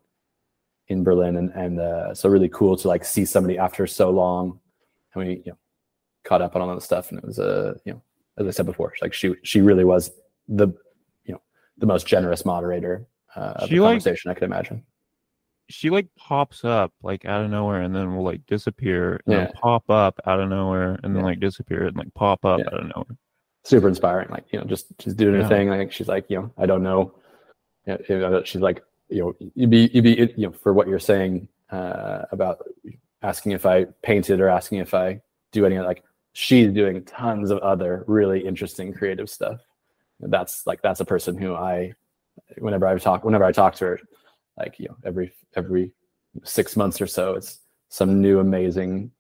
in 0.87 1.03
Berlin, 1.03 1.37
and 1.37 1.49
and 1.51 1.79
uh, 1.79 2.13
so 2.13 2.29
really 2.29 2.49
cool 2.49 2.75
to 2.77 2.87
like 2.87 3.03
see 3.03 3.25
somebody 3.25 3.57
after 3.57 3.87
so 3.87 4.09
long, 4.11 4.59
and 5.13 5.25
we 5.25 5.33
you 5.45 5.51
know 5.51 5.57
caught 6.23 6.41
up 6.41 6.55
on 6.55 6.61
all 6.61 6.73
that 6.73 6.81
stuff, 6.81 7.09
and 7.09 7.19
it 7.19 7.25
was 7.25 7.39
uh, 7.39 7.73
you 7.85 7.93
know 7.93 8.01
as 8.37 8.47
I 8.47 8.51
said 8.51 8.65
before, 8.65 8.93
like 9.01 9.13
she 9.13 9.35
she 9.43 9.61
really 9.61 9.83
was 9.83 10.11
the 10.47 10.67
you 11.25 11.33
know 11.33 11.41
the 11.77 11.85
most 11.85 12.05
generous 12.07 12.45
moderator 12.45 13.07
uh, 13.35 13.53
of 13.57 13.69
She, 13.69 13.75
the 13.75 13.81
like- 13.81 13.91
conversation 13.91 14.31
I 14.31 14.33
could 14.35 14.43
imagine. 14.43 14.83
She 15.67 15.89
like 15.89 16.07
pops 16.15 16.63
up 16.63 16.93
like 17.01 17.25
out 17.25 17.43
of 17.43 17.49
nowhere 17.49 17.81
and 17.81 17.95
then 17.95 18.15
will 18.15 18.23
like 18.23 18.45
disappear 18.45 19.19
and 19.25 19.33
Yeah. 19.33 19.43
then 19.45 19.53
pop 19.53 19.89
up 19.89 20.19
out 20.27 20.39
of 20.39 20.49
nowhere 20.49 20.99
and 21.03 21.15
then 21.15 21.23
Yeah. 21.23 21.29
like 21.29 21.39
disappear 21.39 21.87
and 21.87 21.97
like 21.97 22.13
pop 22.13 22.45
up 22.45 22.59
Yeah. 22.59 22.67
out 22.67 22.79
of 22.81 22.87
nowhere. 22.95 23.17
super 23.63 23.87
inspiring. 23.87 24.29
Like, 24.29 24.45
you 24.51 24.59
know, 24.59 24.65
just 24.65 24.85
she's 24.99 25.15
doing 25.15 25.41
her 25.41 25.47
thing. 25.47 25.69
Like 25.69 25.91
she's 25.91 26.07
like, 26.07 26.25
you 26.29 26.37
know, 26.39 26.51
I 26.55 26.67
don't 26.67 26.83
know. 26.83 27.15
Know, 27.87 27.97
you 28.07 28.19
know, 28.19 28.43
she's 28.43 28.61
like, 28.61 28.83
you 29.09 29.21
know, 29.23 29.49
you'd 29.55 29.71
be 29.71 29.89
you'd 29.91 30.03
be 30.03 30.11
you 30.37 30.45
know, 30.47 30.51
for 30.51 30.71
what 30.71 30.87
you're 30.87 30.99
saying 30.99 31.47
uh 31.71 32.25
about 32.31 32.63
asking 33.23 33.53
if 33.53 33.65
I 33.65 33.85
painted 34.03 34.39
or 34.39 34.49
asking 34.49 34.79
if 34.81 34.93
I 34.93 35.19
do 35.51 35.65
any 35.65 35.79
like 35.79 36.03
she's 36.33 36.71
doing 36.71 37.03
tons 37.05 37.49
of 37.49 37.57
other 37.59 38.03
really 38.05 38.45
interesting 38.45 38.93
creative 38.93 39.31
stuff. 39.31 39.61
That's 40.19 40.67
like 40.67 40.83
that's 40.83 40.99
a 40.99 41.05
person 41.05 41.35
who 41.35 41.55
I 41.55 41.93
whenever 42.59 42.85
I 42.85 42.95
talk 42.99 43.23
whenever 43.23 43.45
I 43.45 43.51
talk 43.51 43.73
to 43.77 43.85
her, 43.85 43.99
like, 44.57 44.79
you 44.79 44.87
know, 44.87 44.97
every 45.05 45.33
every 45.55 45.91
six 46.43 46.75
months 46.75 46.99
or 47.01 47.07
so, 47.07 47.33
it's 47.35 47.59
some 47.89 48.21
new 48.21 48.39
amazing 48.39 49.11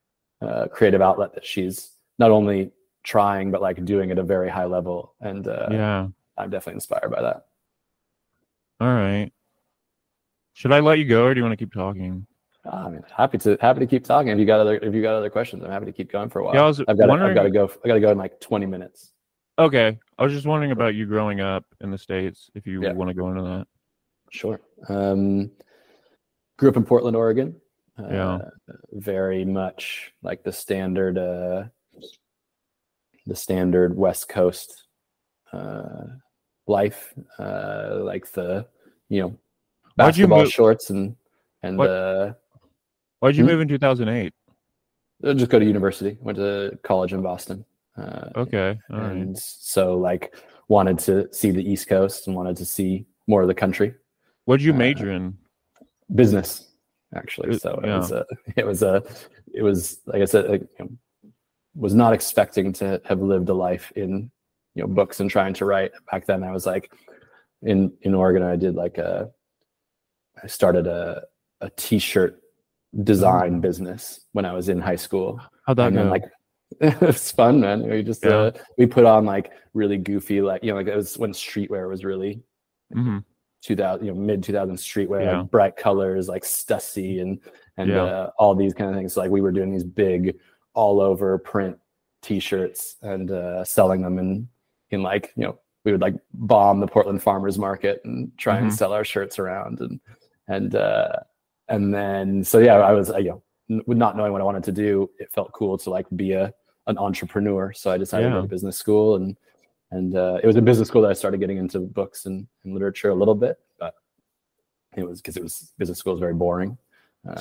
uh, 0.41 0.67
creative 0.67 1.01
outlet 1.01 1.33
that 1.33 1.45
she's 1.45 1.91
not 2.19 2.31
only 2.31 2.71
trying 3.03 3.51
but 3.51 3.61
like 3.61 3.85
doing 3.85 4.11
at 4.11 4.17
a 4.17 4.23
very 4.23 4.49
high 4.49 4.65
level 4.65 5.13
and 5.21 5.47
uh, 5.47 5.67
yeah. 5.69 6.07
i'm 6.37 6.49
definitely 6.49 6.73
inspired 6.73 7.11
by 7.11 7.21
that 7.21 7.45
All 8.81 8.87
right. 8.87 9.31
Should 10.53 10.71
I 10.73 10.79
let 10.79 10.97
you 10.97 11.05
go 11.05 11.25
or 11.25 11.33
do 11.33 11.39
you 11.39 11.43
want 11.45 11.53
to 11.57 11.63
keep 11.63 11.71
talking? 11.73 12.25
i 12.71 12.89
mean 12.89 13.03
happy 13.15 13.37
to 13.37 13.55
happy 13.61 13.79
to 13.79 13.85
keep 13.85 14.03
talking 14.03 14.29
if 14.29 14.39
you 14.39 14.45
got 14.45 14.59
other 14.59 14.77
if 14.77 14.91
you 14.91 15.03
got 15.03 15.13
other 15.13 15.29
questions 15.29 15.63
i'm 15.63 15.69
happy 15.69 15.85
to 15.85 15.91
keep 15.91 16.11
going 16.11 16.29
for 16.29 16.39
a 16.39 16.43
while 16.45 16.55
Yeah, 16.55 16.63
I 16.63 16.67
was 16.67 16.79
i've 16.87 16.97
got 16.97 17.05
to, 17.05 17.13
i've 17.13 17.35
got 17.35 17.43
to 17.43 17.51
go 17.51 17.69
i 17.83 17.87
got 17.87 17.93
to 17.93 17.99
go 17.99 18.09
in 18.09 18.17
like 18.17 18.39
20 18.41 18.65
minutes 18.65 19.11
Okay. 19.59 19.97
I 20.17 20.23
was 20.23 20.33
just 20.33 20.47
wondering 20.47 20.71
about 20.71 20.95
you 20.95 21.05
growing 21.05 21.39
up 21.41 21.63
in 21.79 21.91
the 21.91 21.97
States, 21.97 22.49
if 22.55 22.65
you 22.67 22.81
Yeah. 22.83 22.91
want 22.93 23.09
to 23.09 23.13
go 23.13 23.29
into 23.29 23.43
that. 23.43 23.67
Sure. 24.35 24.59
Um, 24.89 25.51
grew 26.57 26.69
up 26.69 26.77
in 26.77 26.83
Portland, 26.85 27.15
Oregon. 27.15 27.55
Uh, 27.97 28.07
Yeah. 28.11 28.39
Very 28.91 29.45
much 29.45 30.11
like 30.21 30.43
the 30.43 30.51
standard, 30.51 31.17
uh, 31.17 31.65
the 33.25 33.35
standard 33.35 33.95
West 33.95 34.27
Coast 34.29 34.83
uh, 35.53 36.03
life, 36.67 37.13
uh, 37.39 37.99
like 38.01 38.29
the 38.31 38.67
you 39.09 39.21
know 39.21 39.27
you 39.29 39.37
basketball 39.95 40.41
move- 40.43 40.51
shorts 40.51 40.89
and 40.89 41.15
and 41.63 41.77
What- 41.77 41.89
uh, 41.89 42.33
Why'd 43.21 43.35
you 43.37 43.43
Hmm? 43.45 43.51
move 43.51 43.61
in 43.61 43.67
2008? 43.69 44.33
I 45.23 45.33
just 45.33 45.49
go 45.49 45.57
to 45.57 45.65
university. 45.65 46.17
Went 46.21 46.37
to 46.37 46.77
college 46.83 47.13
in 47.13 47.21
Boston. 47.21 47.65
Uh, 47.97 48.29
Okay. 48.35 48.77
All 48.91 48.99
right. 48.99 49.11
and 49.15 49.37
so 49.39 49.95
like 49.97 50.35
wanted 50.67 50.99
to 50.99 51.33
see 51.33 51.51
the 51.51 51.63
East 51.63 51.87
Coast 51.87 52.27
and 52.27 52.35
wanted 52.35 52.57
to 52.57 52.65
see 52.65 53.05
more 53.25 53.41
of 53.41 53.47
the 53.47 53.53
country. 53.55 53.95
What'd 54.45 54.63
you 54.63 54.73
uh, 54.73 54.77
major 54.77 55.11
in? 55.11 55.37
business 56.13 56.71
actually 57.15 57.49
Uh, 57.55 57.57
so 57.57 57.79
it 57.83 57.87
yeah. 57.87 57.97
was 57.97 58.11
a 58.11 58.25
it 58.57 58.65
was 58.65 58.83
a 58.83 59.03
it 59.53 59.61
was 59.63 59.99
like 60.05 60.21
i 60.21 60.25
said 60.25 60.49
like, 60.49 60.61
you 60.79 60.85
know, 60.85 60.89
was 61.75 61.93
not 61.95 62.13
expecting 62.13 62.71
to 62.73 63.01
have 63.05 63.21
lived 63.21 63.49
a 63.49 63.53
life 63.53 63.91
in 63.95 64.29
you 64.75 64.81
know 64.83 64.87
books 64.87 65.19
and 65.19 65.29
trying 65.29 65.53
to 65.53 65.65
write 65.65 65.91
back 66.11 66.25
then 66.25 66.43
i 66.43 66.51
was 66.51 66.65
like 66.65 66.91
in 67.63 67.91
in 68.01 68.13
oregon 68.13 68.43
i 68.43 68.55
did 68.55 68.75
like 68.75 68.97
a 68.97 69.29
i 70.43 70.47
started 70.47 70.85
a 70.87 71.23
a 71.61 71.69
t-shirt 71.71 72.39
design 73.03 73.59
business 73.61 74.27
when 74.33 74.45
i 74.45 74.53
was 74.53 74.69
in 74.69 74.79
high 74.79 74.95
school 75.07 75.39
How'd 75.65 75.77
that 75.77 75.87
and 75.87 75.95
go? 75.95 76.03
like 76.03 76.23
it's 76.81 77.31
fun 77.31 77.61
man 77.61 77.87
we 77.89 78.03
just 78.03 78.23
Yeah. 78.23 78.37
uh, 78.37 78.51
we 78.77 78.85
put 78.85 79.05
on 79.05 79.25
like 79.25 79.51
really 79.73 79.97
goofy 79.97 80.41
like 80.41 80.63
you 80.63 80.71
know 80.71 80.77
like 80.77 80.87
it 80.87 80.95
was 80.95 81.17
when 81.17 81.31
streetwear 81.33 81.89
was 81.89 82.03
really 82.05 82.43
Mhm. 82.93 83.23
2000 83.65 84.05
you 84.05 84.13
know 84.13 84.19
mid 84.19 84.43
2000 84.43 84.75
streetwear 84.75 85.23
Yeah. 85.23 85.39
like 85.39 85.51
bright 85.51 85.75
colors 85.75 86.27
like 86.29 86.43
stussy 86.43 87.21
and 87.21 87.39
and 87.77 87.89
Yeah. 87.89 88.03
uh, 88.03 88.29
all 88.37 88.53
these 88.55 88.73
kind 88.73 88.89
of 88.91 88.95
things 88.95 89.13
so, 89.13 89.21
like 89.21 89.31
we 89.31 89.41
were 89.41 89.51
doing 89.51 89.71
these 89.71 89.83
big 89.83 90.37
all 90.75 91.01
over 91.01 91.37
print 91.39 91.77
t-shirts 92.21 92.97
and 93.01 93.31
uh, 93.31 93.63
selling 93.63 94.01
them 94.01 94.19
in 94.19 94.47
in 94.91 95.01
like 95.01 95.33
you 95.35 95.43
know 95.45 95.57
we 95.83 95.91
would 95.91 96.01
like 96.01 96.15
bomb 96.33 96.79
the 96.79 96.87
portland 96.87 97.21
farmers 97.23 97.57
market 97.57 98.01
and 98.05 98.31
try 98.37 98.57
and 98.57 98.67
Mhm. 98.71 98.73
sell 98.73 98.93
our 98.93 99.03
shirts 99.03 99.39
around 99.39 99.79
and 99.81 99.99
and 100.47 100.75
uh 100.75 101.13
and 101.69 101.93
then 101.93 102.43
so 102.43 102.59
yeah 102.59 102.75
i 102.75 102.91
was 102.91 103.09
uh, 103.09 103.17
you 103.17 103.29
know 103.69 103.81
not 103.87 104.15
knowing 104.15 104.31
what 104.31 104.41
i 104.41 104.45
wanted 104.45 104.63
to 104.63 104.71
do 104.71 105.09
it 105.17 105.31
felt 105.31 105.51
cool 105.53 105.75
to 105.77 105.89
like 105.89 106.05
be 106.15 106.33
a 106.33 106.53
an 106.87 106.97
entrepreneur 106.99 107.73
so 107.73 107.89
i 107.91 107.97
decided 107.97 108.27
to 108.29 108.35
go 108.35 108.41
to 108.43 108.47
business 108.47 108.77
school 108.77 109.15
and 109.15 109.35
and 109.95 110.15
uh, 110.15 110.37
it 110.43 110.47
was 110.47 110.55
a 110.57 110.61
business 110.61 110.87
school 110.89 111.01
that 111.03 111.11
I 111.11 111.13
started 111.13 111.39
getting 111.39 111.57
into 111.57 111.79
books 111.79 112.25
and, 112.25 112.47
and 112.63 112.73
literature 112.73 113.09
a 113.09 113.15
little 113.21 113.35
bit, 113.45 113.55
but 113.79 113.93
it 114.95 115.03
was 115.07 115.21
because 115.21 115.37
it 115.37 115.43
was 115.43 115.71
business 115.77 115.97
school 115.99 116.13
is 116.13 116.19
very 116.19 116.33
boring. 116.33 116.77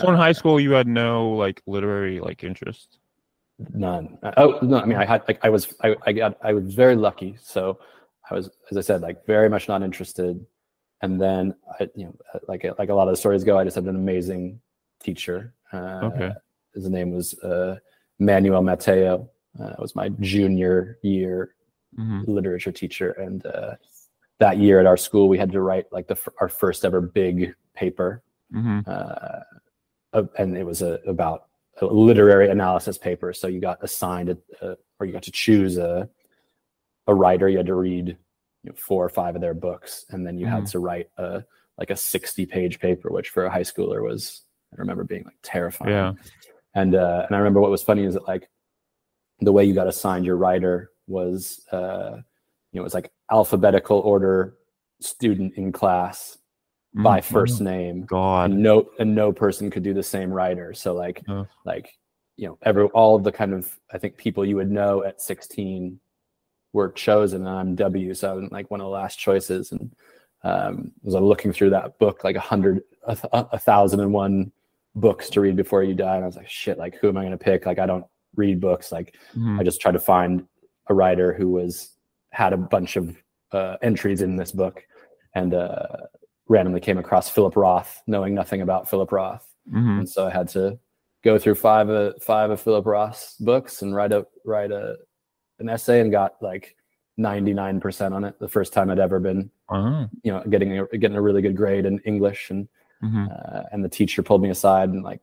so 0.00 0.08
in 0.08 0.14
Uh, 0.14 0.18
high 0.26 0.32
school, 0.32 0.58
you 0.60 0.72
had 0.72 0.86
no 0.86 1.30
like 1.44 1.62
literary 1.66 2.20
like 2.28 2.44
interest. 2.44 2.98
none. 3.72 4.18
Uh, 4.22 4.32
oh 4.36 4.58
no, 4.62 4.76
I 4.78 4.84
mean 4.86 4.98
I 4.98 5.06
had 5.12 5.22
like 5.28 5.38
I 5.46 5.50
was 5.50 5.62
I, 5.86 5.88
I 6.06 6.12
got 6.12 6.36
I 6.42 6.52
was 6.58 6.74
very 6.74 6.96
lucky. 6.96 7.36
So 7.54 7.78
I 8.30 8.34
was 8.34 8.50
as 8.70 8.76
I 8.76 8.80
said 8.88 9.00
like 9.08 9.18
very 9.26 9.48
much 9.54 9.68
not 9.68 9.82
interested, 9.82 10.34
and 11.02 11.20
then 11.20 11.54
I 11.78 11.88
you 11.94 12.06
know 12.06 12.14
uh, 12.32 12.38
like 12.48 12.62
like 12.80 12.88
a 12.90 12.94
lot 12.94 13.08
of 13.08 13.12
the 13.14 13.20
stories 13.24 13.44
go, 13.44 13.58
I 13.58 13.64
just 13.64 13.76
had 13.76 13.84
an 13.84 13.96
amazing 13.96 14.60
teacher. 15.06 15.54
Uh, 15.72 16.10
Okay. 16.10 16.30
His 16.74 16.88
name 16.90 17.10
was 17.14 17.34
uh, 17.50 17.76
Manuel 18.18 18.62
Mateo. 18.62 19.30
Uh, 19.60 19.68
it 19.68 19.78
was 19.78 19.94
my 19.94 20.08
junior 20.18 20.98
year 21.02 21.53
hmm 21.96 22.22
literature 22.26 22.72
teacher. 22.72 23.12
And 23.12 23.44
uh, 23.46 23.74
that 24.38 24.58
year 24.58 24.80
at 24.80 24.86
our 24.86 24.96
school 24.96 25.28
we 25.28 25.38
had 25.38 25.52
to 25.52 25.60
write 25.60 25.86
like 25.92 26.06
the 26.06 26.18
our 26.40 26.48
first 26.48 26.84
ever 26.84 27.00
big 27.00 27.54
paper. 27.74 28.22
Hmm 28.52 28.80
uh, 28.86 29.40
and 30.38 30.56
it 30.56 30.64
was 30.64 30.80
a, 30.80 31.00
about 31.06 31.46
a 31.80 31.86
literary 31.86 32.48
analysis 32.48 32.96
paper. 32.96 33.32
So 33.32 33.48
you 33.48 33.60
got 33.60 33.82
assigned 33.82 34.28
a, 34.30 34.38
uh, 34.62 34.74
or 34.98 35.06
you 35.06 35.12
got 35.12 35.24
to 35.24 35.32
choose 35.32 35.76
a 35.76 36.08
a 37.06 37.14
writer. 37.14 37.48
You 37.48 37.58
had 37.58 37.66
to 37.66 37.74
read 37.74 38.16
you 38.62 38.70
know, 38.70 38.76
four 38.76 39.04
or 39.04 39.08
five 39.08 39.34
of 39.34 39.40
their 39.40 39.54
books. 39.54 40.06
And 40.10 40.26
then 40.26 40.38
you 40.38 40.46
had 40.46 40.66
to 40.66 40.78
write 40.78 41.08
a 41.18 41.44
like 41.78 41.90
a 41.90 41.96
60 41.96 42.46
page 42.46 42.78
paper 42.78 43.10
which 43.10 43.30
for 43.30 43.44
a 43.46 43.50
high 43.50 43.62
schooler 43.62 44.00
was 44.00 44.42
i 44.72 44.76
remember 44.78 45.02
being 45.02 45.24
like 45.24 45.34
terrifying. 45.42 45.90
Yeah. 45.90 46.12
and 46.74 46.94
uh, 46.94 47.24
and 47.26 47.34
I 47.34 47.38
remember 47.38 47.60
what 47.60 47.70
was 47.70 47.82
funny 47.82 48.04
is 48.04 48.14
that 48.14 48.28
like 48.28 48.48
the 49.40 49.52
way 49.52 49.64
you 49.64 49.74
got 49.74 49.88
assigned 49.88 50.24
your 50.24 50.36
writer 50.36 50.90
was 51.06 51.60
uh, 51.72 52.12
you 52.72 52.78
know 52.78 52.80
it 52.80 52.84
was 52.84 52.94
like 52.94 53.10
alphabetical 53.30 53.98
order 54.00 54.54
student 55.00 55.54
in 55.56 55.72
class 55.72 56.38
by 56.94 57.20
Mhm. 57.20 57.24
first 57.24 57.60
name 57.60 58.04
God. 58.04 58.50
and 58.52 58.62
no 58.62 58.88
and 58.98 59.14
no 59.14 59.32
person 59.32 59.70
could 59.70 59.82
do 59.82 59.92
the 59.94 60.02
same 60.02 60.30
writer 60.30 60.72
so 60.72 60.94
like 60.94 61.22
Oh. 61.28 61.46
like 61.64 61.90
you 62.36 62.46
know 62.48 62.58
every 62.62 62.84
all 62.86 63.16
of 63.16 63.24
the 63.24 63.32
kind 63.32 63.52
of 63.52 63.68
i 63.92 63.98
think 63.98 64.16
people 64.16 64.44
you 64.44 64.56
would 64.56 64.70
know 64.70 65.02
at 65.04 65.20
16 65.20 65.98
were 66.72 66.90
chosen 66.92 67.46
and 67.46 67.48
i'm 67.58 67.74
w 67.74 68.14
so 68.14 68.38
i'm 68.38 68.48
like 68.52 68.70
one 68.70 68.80
of 68.80 68.84
the 68.84 68.90
last 68.90 69.18
choices 69.18 69.72
and 69.72 69.92
um 70.44 70.92
was 71.02 71.14
i 71.16 71.18
looking 71.18 71.52
through 71.52 71.70
that 71.70 71.98
book 71.98 72.22
like 72.22 72.36
a 72.36 72.40
hundred 72.40 72.82
a, 73.08 73.16
a 73.52 73.58
thousand 73.58 73.98
and 74.00 74.12
one 74.12 74.52
books 74.94 75.28
to 75.30 75.40
read 75.40 75.56
before 75.56 75.82
you 75.82 75.94
die 75.94 76.14
and 76.14 76.22
i 76.24 76.26
was 76.26 76.36
like 76.36 76.48
shit 76.48 76.78
like 76.78 76.94
who 76.96 77.08
am 77.08 77.16
i 77.16 77.22
going 77.22 77.32
to 77.32 77.36
pick 77.38 77.66
like 77.66 77.80
i 77.80 77.86
don't 77.86 78.06
read 78.36 78.60
books 78.60 78.90
like 78.92 79.16
Mhm. 79.36 79.60
I 79.60 79.64
just 79.64 79.80
tried 79.80 79.92
to 79.92 80.00
find 80.00 80.46
a 80.88 80.94
writer 80.94 81.32
who 81.32 81.48
was 81.48 81.90
had 82.30 82.52
a 82.52 82.56
bunch 82.56 82.96
of 82.96 83.16
uh, 83.52 83.76
entries 83.82 84.22
in 84.22 84.36
this 84.36 84.52
book, 84.52 84.84
and 85.34 85.54
uh, 85.54 85.86
randomly 86.48 86.80
came 86.80 86.98
across 86.98 87.28
Philip 87.28 87.56
Roth, 87.56 88.02
knowing 88.06 88.34
nothing 88.34 88.60
about 88.60 88.88
Philip 88.90 89.12
Roth, 89.12 89.46
Mhm. 89.72 89.98
and 90.00 90.08
so 90.08 90.26
I 90.26 90.30
had 90.30 90.48
to 90.48 90.78
go 91.22 91.38
through 91.38 91.54
five 91.54 91.88
of 91.88 92.22
five 92.22 92.50
of 92.50 92.60
Philip 92.60 92.84
Roth's 92.86 93.36
books 93.38 93.82
and 93.82 93.94
write 93.94 94.12
a 94.12 94.26
write 94.44 94.72
a 94.72 94.96
an 95.60 95.68
essay, 95.68 96.00
and 96.00 96.10
got 96.10 96.34
like 96.42 96.76
ninety 97.16 97.54
nine 97.54 97.80
percent 97.80 98.12
on 98.12 98.24
it. 98.24 98.38
The 98.40 98.48
first 98.48 98.72
time 98.72 98.90
I'd 98.90 98.98
ever 98.98 99.20
been, 99.20 99.50
Oh. 99.68 100.06
you 100.24 100.32
know, 100.32 100.42
getting 100.50 100.78
a, 100.80 100.86
getting 100.98 101.16
a 101.16 101.22
really 101.22 101.40
good 101.42 101.56
grade 101.56 101.86
in 101.86 102.00
English, 102.00 102.50
and 102.50 102.68
Mhm. 103.02 103.30
uh, 103.30 103.62
and 103.72 103.84
the 103.84 103.88
teacher 103.88 104.22
pulled 104.22 104.42
me 104.42 104.50
aside 104.50 104.88
and 104.90 105.02
like 105.04 105.20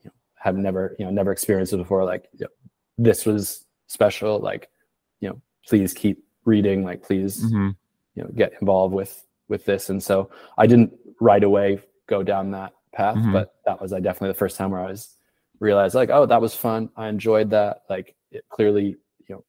you 0.00 0.06
know 0.06 0.12
have 0.36 0.56
never 0.56 0.96
you 0.98 1.04
know 1.04 1.10
never 1.10 1.30
experienced 1.32 1.72
it 1.74 1.76
before 1.76 2.04
like 2.04 2.28
you 2.32 2.46
know, 2.46 2.50
this 2.96 3.26
was 3.26 3.66
special 3.88 4.38
like 4.40 4.68
you 5.20 5.28
know 5.28 5.40
please 5.68 5.92
keep 5.94 6.22
reading 6.44 6.84
like 6.84 7.02
please 7.02 7.44
Mhm. 7.52 7.74
you 8.14 8.22
know 8.22 8.30
get 8.34 8.52
involved 8.60 8.94
with 8.94 9.24
with 9.48 9.64
this 9.64 9.90
and 9.90 10.02
so 10.02 10.30
i 10.58 10.66
didn't 10.66 10.92
right 11.20 11.42
away 11.44 11.80
go 12.06 12.22
down 12.22 12.50
that 12.52 12.72
path 12.92 13.16
Mhm. 13.16 13.32
but 13.32 13.54
that 13.66 13.80
was 13.80 13.92
i 13.92 14.00
definitely 14.00 14.28
the 14.28 14.38
first 14.38 14.56
time 14.56 14.70
where 14.70 14.80
i 14.80 14.90
was 14.90 15.16
realized 15.60 15.94
like 15.94 16.10
oh 16.10 16.26
that 16.26 16.40
was 16.40 16.54
fun 16.54 16.88
i 16.96 17.08
enjoyed 17.08 17.50
that 17.50 17.82
like 17.88 18.14
it 18.30 18.44
clearly 18.48 18.96
you 19.28 19.34
know 19.34 19.44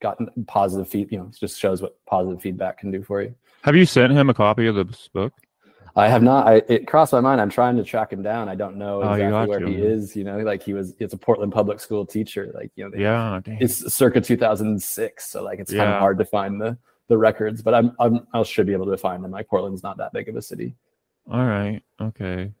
got 0.00 0.18
positive 0.46 0.88
feed 0.88 1.10
you 1.12 1.18
know 1.18 1.26
it 1.26 1.36
just 1.38 1.58
shows 1.58 1.82
what 1.82 1.94
positive 2.06 2.40
feedback 2.40 2.78
can 2.78 2.90
do 2.90 3.02
for 3.02 3.22
you 3.22 3.34
Have 3.62 3.76
you 3.76 3.84
sent 3.86 4.12
him 4.12 4.30
a 4.30 4.34
copy 4.34 4.66
of 4.66 4.74
this 4.76 5.08
book? 5.08 5.32
I 5.96 6.08
have 6.08 6.22
not. 6.22 6.46
I, 6.46 6.62
it 6.68 6.86
crossed 6.86 7.12
my 7.12 7.20
mind. 7.20 7.40
I'm 7.40 7.50
trying 7.50 7.76
to 7.76 7.84
track 7.84 8.12
him 8.12 8.22
down. 8.22 8.48
I 8.48 8.54
don't 8.54 8.76
know 8.76 9.02
Oh, 9.02 9.12
exactly 9.12 9.30
got 9.30 9.48
where 9.48 9.58
to. 9.60 9.66
he 9.66 9.74
is. 9.76 10.14
You 10.14 10.24
know, 10.24 10.38
like 10.38 10.62
he 10.62 10.72
was. 10.72 10.94
It's 10.98 11.14
a 11.14 11.18
Portland 11.18 11.52
public 11.52 11.80
school 11.80 12.06
teacher. 12.06 12.52
Like 12.54 12.70
you 12.76 12.84
know, 12.84 12.90
they- 12.90 13.02
Yeah. 13.02 13.40
dang. 13.42 13.58
it's 13.60 13.92
circa 13.92 14.20
2006. 14.20 15.30
So 15.30 15.42
like 15.42 15.58
it's 15.58 15.72
kind 15.72 15.90
of 15.90 15.98
hard 16.00 16.18
to 16.18 16.24
find 16.24 16.60
the 16.60 16.76
the 17.08 17.18
records. 17.18 17.60
But 17.62 17.74
I'm, 17.74 17.94
I'm 17.98 18.26
I 18.32 18.42
should 18.44 18.66
be 18.66 18.72
able 18.72 18.86
to 18.86 18.96
find 18.96 19.22
them. 19.24 19.30
Like 19.32 19.48
Portland's 19.48 19.82
not 19.82 19.96
that 19.98 20.12
big 20.12 20.28
of 20.28 20.36
a 20.36 20.42
city. 20.42 20.74
All 21.30 21.44
right. 21.44 21.82
Okay. 22.00 22.52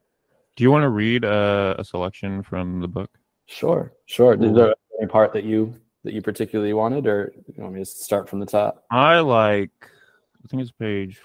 Do 0.56 0.64
you 0.64 0.70
want 0.70 0.82
to 0.82 0.88
read 0.90 1.24
uh, 1.24 1.76
a 1.78 1.84
selection 1.84 2.42
from 2.42 2.80
the 2.80 2.88
book? 2.88 3.10
Sure, 3.46 3.92
sure. 4.06 4.36
Cool. 4.36 4.50
Is 4.50 4.54
there 4.56 4.74
any 5.00 5.08
part 5.08 5.32
that 5.32 5.44
you 5.44 5.74
that 6.04 6.12
you 6.14 6.20
particularly 6.22 6.72
wanted, 6.72 7.06
or 7.06 7.32
you 7.46 7.62
want 7.62 7.74
me 7.74 7.80
to 7.80 7.84
start 7.86 8.28
from 8.28 8.40
the 8.40 8.46
top? 8.46 8.84
I 8.90 9.20
like. 9.20 9.70
I 9.82 10.48
think 10.48 10.62
it's 10.62 10.70
page 10.72 11.18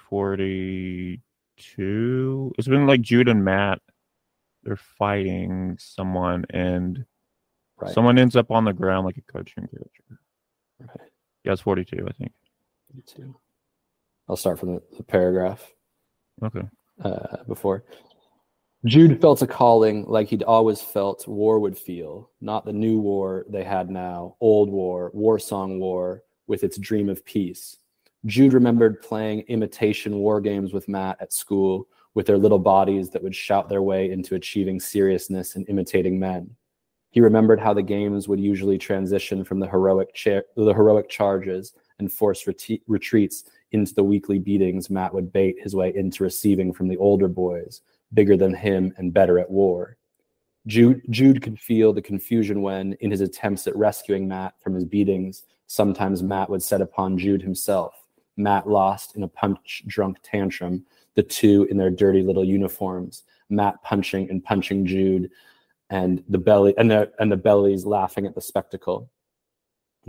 forty-two. 1.56 2.52
It's 2.58 2.68
been 2.68 2.86
like 2.86 3.00
Jude 3.00 3.28
and 3.28 3.44
Matt. 3.44 3.80
They're 4.62 4.76
fighting 4.76 5.76
someone, 5.78 6.44
and 6.50 7.04
Right. 7.78 7.92
someone 7.92 8.18
ends 8.18 8.36
up 8.36 8.50
on 8.50 8.64
the 8.64 8.72
ground 8.72 9.04
like 9.04 9.18
a 9.18 9.32
cartoon 9.32 9.68
character. 9.68 10.20
Okay. 10.82 11.04
Yeah, 11.44 11.52
it's 11.52 11.60
forty-two. 11.60 12.06
I 12.08 12.12
think. 12.12 12.32
Me 12.94 13.02
too. 13.06 13.36
I'll 14.28 14.36
start 14.36 14.58
from 14.58 14.74
the, 14.74 14.82
the 14.96 15.02
paragraph. 15.02 15.70
Okay. 16.42 16.66
uh, 17.02 17.44
before. 17.46 17.84
Jude 18.84 19.20
felt 19.20 19.40
a 19.42 19.46
calling 19.46 20.04
like 20.06 20.28
he'd 20.28 20.42
always 20.42 20.80
felt 20.82 21.26
war 21.26 21.58
would 21.60 21.76
feel, 21.78 22.30
not 22.40 22.64
the 22.64 22.72
new 22.72 22.98
war 22.98 23.46
they 23.48 23.64
had 23.64 23.88
now, 23.90 24.36
old 24.40 24.70
war, 24.70 25.10
war 25.14 25.38
song 25.38 25.80
war, 25.80 26.22
with 26.46 26.62
its 26.62 26.78
dream 26.78 27.08
of 27.08 27.24
peace. 27.24 27.78
Jude 28.26 28.52
remembered 28.52 29.02
playing 29.02 29.40
imitation 29.42 30.16
war 30.16 30.40
games 30.40 30.72
with 30.72 30.88
Matt 30.88 31.16
at 31.20 31.32
school 31.32 31.86
with 32.14 32.26
their 32.26 32.38
little 32.38 32.58
bodies 32.58 33.10
that 33.10 33.22
would 33.22 33.34
shout 33.34 33.68
their 33.68 33.82
way 33.82 34.10
into 34.10 34.34
achieving 34.34 34.80
seriousness 34.80 35.54
and 35.54 35.68
imitating 35.68 36.18
men. 36.18 36.50
He 37.10 37.20
remembered 37.20 37.60
how 37.60 37.72
the 37.72 37.82
games 37.82 38.26
would 38.26 38.40
usually 38.40 38.78
transition 38.78 39.44
from 39.44 39.60
the 39.60 39.68
heroic 39.68 40.12
cha- 40.12 40.42
the 40.56 40.74
heroic 40.74 41.08
charges 41.08 41.74
and 41.98 42.12
forced 42.12 42.46
reti- 42.46 42.82
retreats 42.88 43.44
into 43.72 43.94
the 43.94 44.04
weekly 44.04 44.38
beatings 44.38 44.90
Matt 44.90 45.14
would 45.14 45.32
bait 45.32 45.56
his 45.60 45.74
way 45.74 45.94
into 45.94 46.24
receiving 46.24 46.72
from 46.72 46.88
the 46.88 46.96
older 46.96 47.28
boys, 47.28 47.82
bigger 48.12 48.36
than 48.36 48.54
him 48.54 48.92
and 48.96 49.14
better 49.14 49.38
at 49.38 49.50
war. 49.50 49.96
Jude, 50.66 51.00
Jude 51.10 51.42
could 51.42 51.60
feel 51.60 51.92
the 51.92 52.02
confusion 52.02 52.60
when, 52.60 52.94
in 52.94 53.10
his 53.10 53.20
attempts 53.20 53.66
at 53.66 53.76
rescuing 53.76 54.26
Matt 54.26 54.54
from 54.60 54.74
his 54.74 54.84
beatings, 54.84 55.44
sometimes 55.68 56.22
Matt 56.22 56.50
would 56.50 56.62
set 56.62 56.80
upon 56.80 57.18
Jude 57.18 57.42
himself. 57.42 58.05
Matt 58.36 58.68
lost 58.68 59.16
in 59.16 59.22
a 59.22 59.28
punch 59.28 59.82
drunk 59.86 60.18
tantrum, 60.22 60.84
the 61.14 61.22
two 61.22 61.66
in 61.70 61.76
their 61.76 61.90
dirty 61.90 62.22
little 62.22 62.44
uniforms, 62.44 63.24
Matt 63.48 63.82
punching 63.82 64.30
and 64.30 64.44
punching 64.44 64.86
Jude, 64.86 65.30
and 65.90 66.22
the 66.28 66.38
belly 66.38 66.74
and 66.76 66.90
the 66.90 67.12
and 67.18 67.30
the 67.30 67.36
bellies 67.36 67.86
laughing 67.86 68.26
at 68.26 68.34
the 68.34 68.40
spectacle. 68.40 69.10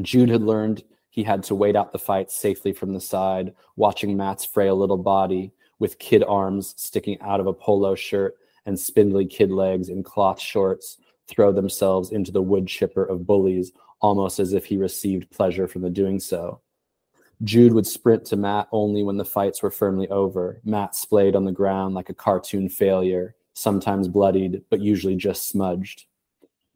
Jude 0.01 0.29
had 0.29 0.41
learned 0.41 0.83
he 1.09 1.23
had 1.23 1.43
to 1.43 1.55
wait 1.55 1.75
out 1.75 1.91
the 1.91 1.99
fight 1.99 2.29
safely 2.29 2.73
from 2.73 2.93
the 2.93 3.01
side, 3.01 3.53
watching 3.75 4.15
Matt's 4.15 4.45
frail 4.45 4.75
little 4.75 4.97
body 4.97 5.51
with 5.79 5.99
kid 5.99 6.23
arms 6.23 6.73
sticking 6.77 7.19
out 7.21 7.39
of 7.39 7.47
a 7.47 7.53
polo 7.53 7.95
shirt 7.95 8.35
and 8.65 8.79
spindly 8.79 9.25
kid 9.25 9.51
legs 9.51 9.89
in 9.89 10.03
cloth 10.03 10.39
shorts 10.39 10.97
throw 11.27 11.51
themselves 11.51 12.11
into 12.11 12.31
the 12.31 12.41
wood 12.41 12.67
chipper 12.67 13.03
of 13.03 13.25
bullies 13.25 13.71
almost 13.99 14.39
as 14.39 14.53
if 14.53 14.65
he 14.65 14.77
received 14.77 15.31
pleasure 15.31 15.67
from 15.67 15.81
the 15.81 15.89
doing 15.89 16.19
so. 16.19 16.61
Jude 17.43 17.73
would 17.73 17.85
sprint 17.85 18.25
to 18.25 18.35
Matt 18.35 18.67
only 18.71 19.03
when 19.03 19.17
the 19.17 19.25
fights 19.25 19.61
were 19.61 19.71
firmly 19.71 20.07
over. 20.09 20.59
Matt 20.63 20.95
splayed 20.95 21.35
on 21.35 21.45
the 21.45 21.51
ground 21.51 21.93
like 21.93 22.09
a 22.09 22.13
cartoon 22.13 22.67
failure, 22.69 23.35
sometimes 23.53 24.07
bloodied, 24.07 24.63
but 24.69 24.81
usually 24.81 25.15
just 25.15 25.49
smudged. 25.49 26.05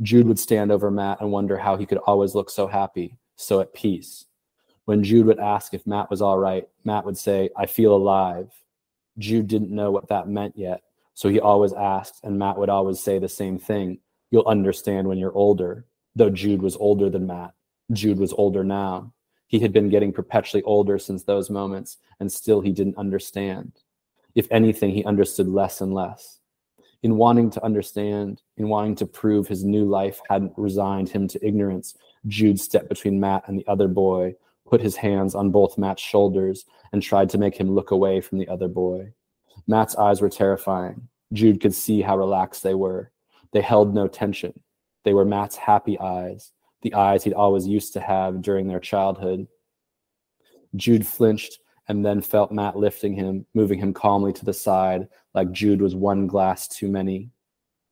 Jude 0.02 0.28
would 0.28 0.40
stand 0.40 0.72
over 0.72 0.92
Matt 0.92 1.22
and 1.22 1.32
wonder 1.32 1.58
how 1.58 1.78
he 1.78 1.86
could 1.86 2.00
always 2.00 2.36
look 2.36 2.50
so 2.50 2.68
happy, 2.68 3.18
so 3.36 3.60
at 3.60 3.74
peace. 3.74 4.26
When 4.86 5.04
Jude 5.04 5.26
would 5.28 5.40
ask 5.40 5.74
if 5.74 5.88
Matt 5.88 6.10
was 6.10 6.22
all 6.22 6.38
right, 6.38 6.68
Matt 6.84 7.06
would 7.06 7.18
say, 7.18 7.50
I 7.58 7.66
feel 7.66 7.96
alive. 7.96 8.52
Jude 9.18 9.48
didn't 9.48 9.72
know 9.72 9.92
what 9.92 10.10
that 10.10 10.28
meant 10.28 10.58
yet, 10.58 10.82
so 11.14 11.30
he 11.30 11.40
always 11.40 11.74
asked, 11.74 12.22
and 12.24 12.38
Matt 12.38 12.58
would 12.58 12.70
always 12.70 13.00
say 13.00 13.20
the 13.20 13.30
same 13.30 13.58
thing 13.58 14.00
You'll 14.32 14.48
understand 14.48 15.08
when 15.08 15.18
you're 15.18 15.36
older. 15.36 15.86
Though 16.16 16.30
Jude 16.30 16.62
was 16.62 16.78
older 16.78 17.10
than 17.10 17.28
Matt, 17.28 17.54
Jude 17.92 18.18
was 18.18 18.34
older 18.34 18.64
now. 18.64 19.14
He 19.52 19.60
had 19.60 19.74
been 19.74 19.90
getting 19.90 20.14
perpetually 20.14 20.64
older 20.64 20.98
since 20.98 21.24
those 21.24 21.50
moments, 21.50 21.98
and 22.22 22.32
still 22.32 22.62
he 22.62 22.72
didn't 22.72 22.98
understand. 22.98 23.74
If 24.34 24.48
anything, 24.50 24.92
he 24.92 25.04
understood 25.04 25.50
less 25.50 25.82
and 25.82 25.94
less. 25.94 26.40
In 27.04 27.18
wanting 27.18 27.50
to 27.50 27.66
understand, 27.66 28.42
in 28.56 28.70
wanting 28.70 28.96
to 28.96 29.06
prove 29.06 29.50
his 29.50 29.66
new 29.66 29.84
life 29.84 30.22
hadn't 30.30 30.54
resigned 30.56 31.10
him 31.10 31.28
to 31.28 31.46
ignorance, 31.46 31.98
Jude 32.28 32.62
stepped 32.62 32.88
between 32.88 33.20
Matt 33.20 33.44
and 33.46 33.60
the 33.60 33.68
other 33.68 33.90
boy, 33.90 34.36
put 34.66 34.80
his 34.80 34.96
hands 34.96 35.36
on 35.36 35.52
both 35.52 35.78
Matt's 35.78 36.02
shoulders, 36.02 36.64
and 36.94 37.04
tried 37.04 37.28
to 37.32 37.38
make 37.38 37.58
him 37.58 37.76
look 37.76 37.92
away 37.92 38.22
from 38.22 38.38
the 38.38 38.48
other 38.48 38.70
boy. 38.70 39.12
Matt's 39.68 39.98
eyes 39.98 40.22
were 40.22 40.30
terrifying. 40.30 41.10
Jude 41.34 41.60
could 41.60 41.76
see 41.76 42.02
how 42.02 42.18
relaxed 42.18 42.64
they 42.64 42.74
were. 42.74 43.12
They 43.52 43.62
held 43.62 43.94
no 43.94 44.08
tension. 44.08 44.58
They 45.04 45.14
were 45.14 45.26
Matt's 45.26 45.58
happy 45.58 46.00
eyes, 46.00 46.54
the 46.82 46.94
eyes 46.94 47.24
he'd 47.24 47.34
always 47.34 47.68
used 47.68 47.94
to 47.94 48.00
have 48.00 48.42
during 48.42 48.68
their 48.68 48.80
childhood. 48.80 49.48
Jude 50.76 51.06
flinched 51.06 51.60
and 51.88 52.06
then 52.06 52.22
felt 52.22 52.52
Matt 52.52 52.78
lifting 52.78 53.14
him, 53.14 53.46
moving 53.54 53.80
him 53.80 53.94
calmly 53.94 54.32
to 54.34 54.46
the 54.46 54.54
side, 54.54 55.08
like 55.34 55.52
Jude 55.52 55.82
was 55.82 55.96
one 55.96 56.28
glass 56.28 56.68
too 56.68 56.88
many. 56.88 57.30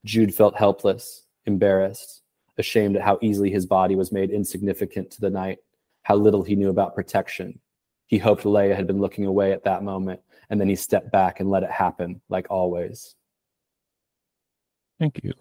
Jude 0.06 0.34
felt 0.34 0.56
helpless, 0.56 1.24
embarrassed, 1.46 2.22
ashamed 2.58 2.96
at 2.96 3.02
how 3.02 3.18
easily 3.22 3.50
his 3.50 3.66
body 3.66 3.96
was 3.96 4.12
made 4.12 4.32
insignificant 4.32 5.12
to 5.12 5.22
the 5.22 5.30
night, 5.30 5.60
how 6.04 6.16
little 6.16 6.44
he 6.44 6.56
knew 6.56 6.70
about 6.70 6.96
protection. 6.96 7.60
He 8.08 8.18
hoped 8.18 8.44
Leia 8.44 8.76
had 8.76 8.88
been 8.88 9.00
looking 9.00 9.26
away 9.26 9.52
at 9.52 9.64
that 9.66 9.84
moment, 9.84 10.22
and 10.50 10.60
then 10.60 10.68
he 10.68 10.76
stepped 10.76 11.12
back 11.12 11.40
and 11.40 11.50
let 11.50 11.64
it 11.64 11.72
happen, 11.72 12.22
like 12.30 12.48
always. 12.50 13.16
Thank 15.00 15.24
you. 15.24 15.34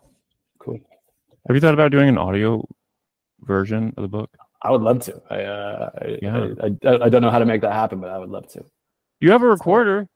Cool. 0.58 0.80
Have 1.46 1.56
you 1.56 1.60
thought 1.60 1.74
about 1.74 1.92
doing 1.92 2.08
an 2.08 2.18
audio 2.18 2.66
version 3.40 3.92
of 3.96 4.02
the 4.02 4.08
book? 4.08 4.30
I 4.62 4.70
would 4.70 4.82
love 4.82 5.00
to. 5.04 5.20
I, 5.30 5.42
uh, 5.44 5.90
I, 6.02 6.18
Yeah. 6.20 6.48
I, 6.62 6.88
I, 6.88 7.04
I 7.04 7.08
don't 7.08 7.22
know 7.22 7.30
how 7.30 7.38
to 7.38 7.46
make 7.46 7.60
that 7.60 7.72
happen, 7.72 8.00
but 8.00 8.10
I 8.10 8.18
would 8.18 8.30
love 8.30 8.48
to. 8.52 8.64
You 9.20 9.30
have 9.30 9.42
a 9.42 9.46
recorder. 9.46 10.08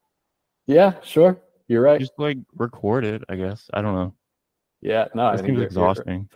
Yeah, 0.67 0.95
sure. 1.03 1.41
You're 1.69 1.83
right. 1.83 2.01
Just 2.01 2.13
like 2.19 2.39
record 2.55 3.05
it, 3.05 3.23
I 3.29 3.37
guess. 3.37 3.69
I 3.73 3.83
don't 3.83 3.95
know. 3.95 4.15
Yeah, 4.81 5.07
no, 5.15 5.27
I 5.27 5.35
It 5.35 5.45
seems 5.45 5.61
exhausting. 5.61 6.29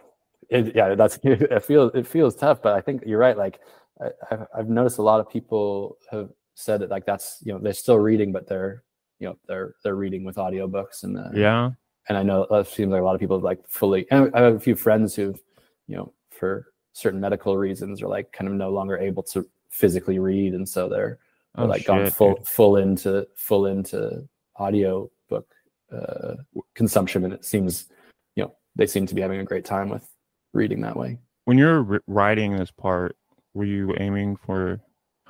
It, 0.48 0.74
yeah, 0.76 0.94
that's 0.94 1.18
it 1.24 1.64
feels 1.64 1.90
it 1.94 2.06
feels 2.06 2.36
tough, 2.36 2.62
but 2.62 2.74
I 2.74 2.80
think 2.80 3.02
you're 3.04 3.18
right. 3.18 3.36
Like 3.36 3.60
I, 4.00 4.10
I've, 4.30 4.46
I've 4.56 4.68
noticed 4.68 4.98
a 4.98 5.02
lot 5.02 5.20
of 5.20 5.28
people 5.28 5.98
have 6.10 6.30
said 6.54 6.80
that 6.80 6.90
like 6.90 7.04
that's 7.04 7.38
you 7.42 7.52
know 7.52 7.58
they're 7.58 7.72
still 7.72 7.98
reading, 7.98 8.32
but 8.32 8.48
they're 8.48 8.84
you 9.18 9.28
know 9.28 9.36
they're 9.48 9.74
they're 9.82 9.96
reading 9.96 10.24
with 10.24 10.36
audiobooks 10.36 11.02
and 11.02 11.18
uh, 11.18 11.30
Yeah. 11.34 11.70
and 12.08 12.16
I 12.16 12.22
know 12.22 12.46
that 12.50 12.68
seems 12.68 12.92
like 12.92 13.00
a 13.00 13.04
lot 13.04 13.14
of 13.14 13.20
people 13.20 13.40
like 13.40 13.66
fully. 13.68 14.06
And 14.10 14.30
I 14.34 14.42
have 14.42 14.54
a 14.54 14.60
few 14.60 14.76
friends 14.76 15.16
who've 15.16 15.40
you 15.88 15.96
know 15.96 16.12
for 16.30 16.68
certain 16.97 17.20
medical 17.20 17.59
reasons 17.59 18.01
are 18.02 18.09
like 18.09 18.32
kind 18.32 18.48
of 18.48 18.55
no 18.55 18.70
longer 18.70 18.97
able 18.97 19.23
to 19.23 19.47
physically 19.68 20.18
read, 20.18 20.55
and 20.55 20.66
so 20.66 20.89
they're, 20.89 21.18
they're 21.55 21.64
Oh, 21.64 21.68
like 21.68 21.85
gone 21.85 22.10
full 22.10 22.35
dude. 22.36 22.47
full 22.47 22.77
into 22.78 23.27
full 23.36 23.66
into 23.66 24.27
audio 24.56 25.10
book 25.28 25.47
uh, 25.93 26.36
consumption, 26.74 27.24
and 27.24 27.35
it 27.35 27.44
seems 27.44 27.89
you 28.35 28.44
know 28.44 28.55
they 28.77 28.86
seem 28.86 29.06
to 29.06 29.14
be 29.14 29.20
having 29.20 29.40
a 29.40 29.44
great 29.44 29.64
time 29.66 29.90
with 29.90 30.09
reading 30.55 30.81
that 30.81 30.97
way. 30.97 31.18
When 31.44 31.59
you're 31.59 31.82
ri- 31.82 32.01
writing 32.06 32.56
this 32.56 32.70
part, 32.70 33.16
were 33.52 33.64
you 33.66 33.94
aiming 34.01 34.36
for? 34.36 34.81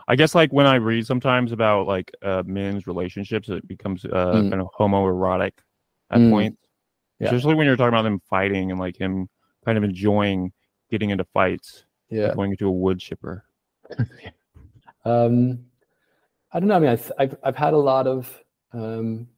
I 0.09 0.14
guess 0.14 0.36
like 0.36 0.52
when 0.52 0.66
I 0.66 0.76
read 0.76 1.05
sometimes 1.05 1.51
about 1.51 1.88
like 1.88 2.12
uh, 2.22 2.44
men's 2.47 2.86
relationships, 2.86 3.48
it 3.48 3.66
becomes 3.66 4.05
uh, 4.05 4.34
Mm. 4.34 4.51
kind 4.51 4.60
of 4.62 4.68
homoerotic 4.78 5.52
at 6.12 6.20
Mm. 6.20 6.30
points. 6.30 6.62
Yeah. 7.18 7.26
Especially 7.26 7.55
when 7.56 7.66
you're 7.66 7.76
talking 7.76 7.88
about 7.94 8.02
them 8.02 8.20
fighting 8.30 8.70
and 8.70 8.78
like 8.78 8.97
him 8.97 9.28
kind 9.64 9.76
of 9.76 9.82
enjoying 9.82 10.52
getting 10.90 11.10
into 11.10 11.24
fights, 11.24 11.84
Yeah. 12.10 12.34
going 12.34 12.50
into 12.52 12.68
a 12.68 12.72
wood 12.72 12.98
chipper. 12.98 13.44
Um, 15.04 15.60
I 16.52 16.58
don't 16.58 16.68
know. 16.68 16.74
I 16.74 16.78
mean, 16.80 16.90
I've 16.90 17.12
I've, 17.16 17.36
I've 17.44 17.56
had 17.56 17.74
a 17.74 17.78
lot 17.78 18.08
of 18.08 18.42
um, 18.72 19.28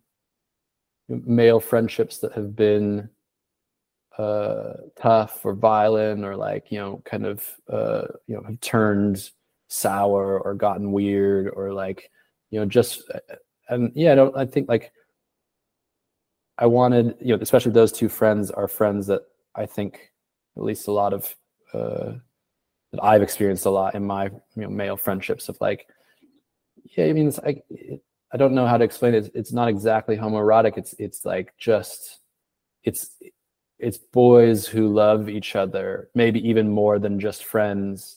male 1.09 1.61
friendships 1.61 2.19
that 2.21 2.33
have 2.33 2.57
been 2.57 3.11
uh, 4.17 4.73
tough 4.97 5.45
or 5.45 5.53
violent 5.53 6.25
or 6.25 6.37
like 6.37 6.73
you 6.73 6.79
know 6.79 7.03
kind 7.05 7.27
of 7.27 7.47
uh, 7.69 8.07
you 8.27 8.35
know 8.35 8.43
have 8.45 8.59
turned 8.61 9.31
sour 9.69 10.41
or 10.41 10.55
gotten 10.55 10.91
weird 10.91 11.53
or 11.55 11.75
like 11.75 12.11
you 12.51 12.59
know 12.59 12.65
just 12.65 13.03
uh, 13.15 13.35
and 13.69 13.93
yeah, 13.95 14.13
I 14.13 14.15
don't. 14.15 14.35
I 14.39 14.47
think 14.47 14.71
like 14.71 14.91
I 16.57 16.65
wanted 16.65 17.15
you 17.21 17.37
know 17.37 17.43
especially 17.43 17.73
those 17.73 17.93
two 17.93 18.09
friends 18.09 18.51
are 18.51 18.69
friends 18.69 19.07
that 19.09 19.23
I 19.55 19.67
think 19.67 20.13
at 20.59 20.65
least 20.65 20.89
a 20.89 20.93
lot 20.93 21.13
of 21.13 21.35
uh, 21.73 22.13
that 22.93 23.03
I've 23.03 23.23
experienced 23.23 23.67
a 23.67 23.71
lot 23.71 23.95
in 23.95 24.05
my 24.05 24.25
you 24.25 24.63
know 24.63 24.69
male 24.69 24.97
friendships 24.97 25.49
of 25.49 25.57
like 25.61 25.87
yeah 26.97 27.07
I 27.07 27.13
mean 27.13 27.29
it's 27.29 27.39
like 27.39 27.65
it, 27.71 28.03
I 28.33 28.37
don't 28.37 28.55
know 28.55 28.67
how 28.67 28.77
to 28.77 28.85
explain 28.85 29.15
it 29.15 29.31
it's 29.35 29.53
not 29.53 29.69
exactly 29.69 30.17
homoerotic 30.17 30.77
it's 30.77 30.95
it's 30.99 31.25
like 31.25 31.55
just 31.59 32.21
it's 32.85 33.17
it's 33.79 33.99
boys 33.99 34.67
who 34.67 34.89
love 34.93 35.29
each 35.29 35.55
other 35.55 36.09
maybe 36.15 36.47
even 36.49 36.69
more 36.69 36.99
than 36.99 37.21
just 37.21 37.45
friends 37.45 38.17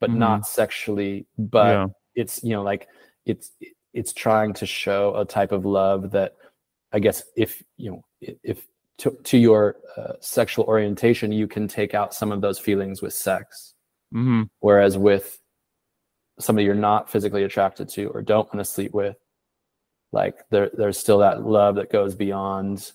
but 0.00 0.10
Mhm. 0.10 0.18
not 0.18 0.46
sexually 0.46 1.26
but 1.38 1.66
yeah. 1.72 1.86
it's 2.14 2.42
you 2.44 2.50
know 2.50 2.62
like 2.62 2.88
it's 3.26 3.52
it's 3.92 4.12
trying 4.12 4.52
to 4.54 4.66
show 4.66 5.14
a 5.16 5.24
type 5.24 5.52
of 5.52 5.64
love 5.66 6.10
that 6.12 6.36
I 6.92 6.98
guess 7.00 7.22
if 7.36 7.62
you 7.76 7.90
know 7.90 8.04
if 8.42 8.66
to, 9.00 9.16
to 9.24 9.38
your 9.38 9.76
uh, 9.96 10.12
sexual 10.20 10.64
orientation 10.66 11.32
you 11.32 11.48
can 11.48 11.66
take 11.66 11.94
out 11.94 12.14
some 12.14 12.30
of 12.32 12.40
those 12.40 12.58
feelings 12.58 13.02
with 13.02 13.12
sex. 13.12 13.74
Hmm 14.12 14.42
whereas 14.60 14.98
with 14.98 15.40
somebody 16.38 16.64
you're 16.64 16.74
not 16.74 17.10
physically 17.10 17.44
attracted 17.44 17.88
to 17.88 18.06
or 18.08 18.22
don't 18.22 18.46
want 18.52 18.58
to 18.58 18.64
sleep 18.64 18.92
with 18.92 19.16
like 20.12 20.36
there 20.50 20.70
there's 20.74 20.98
still 20.98 21.18
that 21.18 21.46
love 21.46 21.76
that 21.76 21.92
goes 21.92 22.14
beyond 22.14 22.92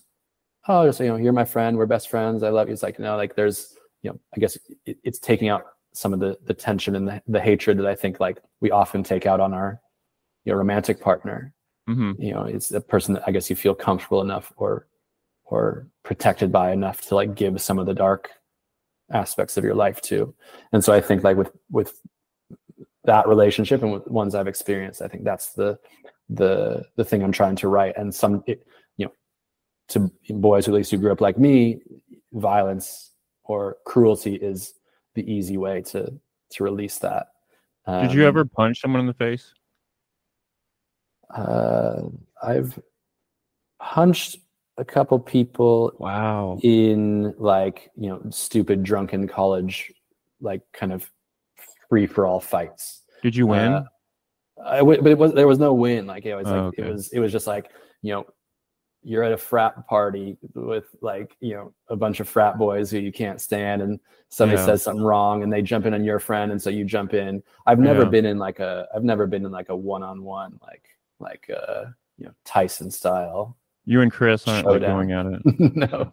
oh 0.68 0.86
just 0.86 1.00
you 1.00 1.06
know 1.06 1.16
you're 1.16 1.32
my 1.32 1.44
friend 1.44 1.76
we're 1.76 1.86
best 1.86 2.08
friends 2.10 2.42
i 2.42 2.50
love 2.50 2.68
you. 2.68 2.74
It's 2.74 2.82
like 2.82 2.98
you 2.98 3.04
no 3.04 3.16
like 3.16 3.34
there's 3.34 3.76
you 4.02 4.10
know 4.10 4.18
i 4.36 4.40
guess 4.40 4.58
it, 4.84 4.98
it's 5.04 5.18
taking 5.18 5.48
out 5.48 5.64
some 5.92 6.12
of 6.12 6.20
the 6.20 6.36
the 6.44 6.54
tension 6.54 6.96
and 6.96 7.08
the, 7.08 7.22
the 7.26 7.40
hatred 7.40 7.78
that 7.78 7.86
i 7.86 7.94
think 7.94 8.20
like 8.20 8.38
we 8.60 8.70
often 8.70 9.02
take 9.02 9.26
out 9.26 9.40
on 9.40 9.54
our 9.54 9.80
you 10.44 10.52
know 10.52 10.58
romantic 10.58 11.00
partner. 11.00 11.52
Hmm 11.86 12.12
you 12.18 12.32
know 12.32 12.42
it's 12.42 12.72
a 12.72 12.80
person 12.80 13.14
that 13.14 13.22
i 13.26 13.30
guess 13.30 13.48
you 13.48 13.56
feel 13.56 13.74
comfortable 13.74 14.20
enough 14.20 14.52
or 14.56 14.86
or 15.46 15.86
protected 16.02 16.52
by 16.52 16.72
enough 16.72 17.00
to 17.02 17.14
like 17.14 17.34
give 17.34 17.60
some 17.60 17.78
of 17.78 17.86
the 17.86 17.94
dark 17.94 18.30
aspects 19.10 19.56
of 19.56 19.64
your 19.64 19.74
life 19.74 20.00
to. 20.02 20.34
And 20.72 20.82
so 20.84 20.92
i 20.92 21.00
think 21.00 21.24
like 21.24 21.36
with 21.36 21.50
with 21.70 22.00
that 23.04 23.28
relationship 23.28 23.82
and 23.82 23.92
with 23.92 24.06
ones 24.08 24.34
i've 24.34 24.48
experienced 24.48 25.00
i 25.00 25.06
think 25.06 25.22
that's 25.22 25.52
the 25.52 25.78
the 26.28 26.82
the 26.96 27.04
thing 27.04 27.22
i'm 27.22 27.30
trying 27.30 27.54
to 27.54 27.68
write 27.68 27.96
and 27.96 28.12
some 28.12 28.42
it, 28.48 28.66
you 28.96 29.06
know 29.06 29.12
to 29.88 30.10
boys 30.34 30.66
who 30.66 30.72
at 30.72 30.76
least 30.76 30.90
who 30.90 30.98
grew 30.98 31.12
up 31.12 31.20
like 31.20 31.38
me 31.38 31.80
violence 32.32 33.12
or 33.44 33.76
cruelty 33.84 34.34
is 34.34 34.74
the 35.14 35.30
easy 35.32 35.56
way 35.56 35.82
to 35.82 36.12
to 36.50 36.64
release 36.64 36.98
that. 36.98 37.28
Did 37.86 38.12
you 38.12 38.22
Um, 38.22 38.28
ever 38.28 38.44
punch 38.44 38.80
someone 38.80 39.00
in 39.00 39.06
the 39.06 39.14
face? 39.14 39.52
Uh, 41.30 42.02
I've 42.42 42.78
hunched 43.80 44.38
a 44.78 44.84
couple 44.84 45.18
people 45.18 45.92
Wow. 45.98 46.58
in 46.62 47.34
like 47.38 47.90
you 47.96 48.08
know 48.08 48.20
stupid 48.30 48.82
drunken 48.82 49.26
college 49.26 49.92
like 50.40 50.60
kind 50.72 50.92
of 50.92 51.10
free 51.88 52.06
for 52.06 52.26
all 52.26 52.40
fights. 52.40 53.02
Did 53.22 53.34
you 53.34 53.46
win? 53.46 53.72
Uh, 53.72 53.84
I 54.64 54.78
w- 54.78 55.00
but 55.02 55.10
it 55.12 55.18
was 55.18 55.32
there 55.32 55.46
was 55.48 55.58
no 55.58 55.72
win. 55.74 56.06
Like 56.06 56.26
it 56.26 56.34
was 56.34 56.46
like 56.46 56.54
Oh, 56.54 56.72
it 56.76 56.84
was 56.84 57.08
it 57.12 57.20
was 57.20 57.32
just 57.32 57.46
like 57.46 57.70
you 58.02 58.12
know 58.12 58.26
you're 59.02 59.22
at 59.22 59.30
a 59.32 59.36
frat 59.36 59.86
party 59.86 60.36
with 60.54 60.84
like 61.00 61.36
you 61.40 61.54
know 61.54 61.72
a 61.88 61.96
bunch 61.96 62.18
of 62.20 62.28
frat 62.28 62.58
boys 62.58 62.90
who 62.90 62.98
you 62.98 63.12
can't 63.12 63.40
stand 63.40 63.80
and 63.80 64.00
somebody 64.30 64.58
Yeah. 64.60 64.66
says 64.66 64.82
something 64.82 65.04
wrong 65.04 65.42
and 65.44 65.52
they 65.52 65.62
jump 65.62 65.86
in 65.86 65.94
on 65.94 66.02
your 66.02 66.18
friend 66.18 66.50
and 66.50 66.60
so 66.60 66.70
you 66.70 66.84
jump 66.84 67.14
in 67.14 67.40
i've 67.66 67.78
never 67.78 68.02
Yeah. 68.02 68.08
been 68.08 68.24
in 68.26 68.38
like 68.38 68.58
a 68.58 68.88
i've 68.92 69.04
never 69.04 69.28
been 69.28 69.44
in 69.46 69.52
like 69.52 69.68
a 69.68 69.76
one-on-one 69.76 70.58
like 70.60 70.82
like 71.20 71.48
uh 71.56 71.84
you 72.18 72.24
know 72.26 72.32
tyson 72.44 72.90
style 72.90 73.56
you 73.88 74.00
and 74.02 74.10
Chris 74.12 74.46
aren't 74.48 74.66
like 74.66 74.80
going 74.82 75.12
at 75.12 75.26
it. 75.26 75.40
no 75.76 76.12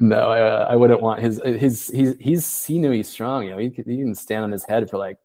no 0.00 0.30
I, 0.30 0.40
uh, 0.40 0.66
I 0.70 0.76
wouldn't 0.76 1.00
want 1.00 1.20
his 1.20 1.40
his 1.44 1.88
he's 1.88 2.16
he's 2.18 2.64
he 2.64 2.78
knew 2.78 2.90
he's 2.90 3.08
strong 3.08 3.44
you 3.44 3.50
know 3.50 3.58
he, 3.58 3.68
he 3.68 3.98
can 3.98 4.14
stand 4.14 4.44
on 4.44 4.50
his 4.52 4.64
head 4.64 4.90
for 4.90 4.98
like 4.98 5.18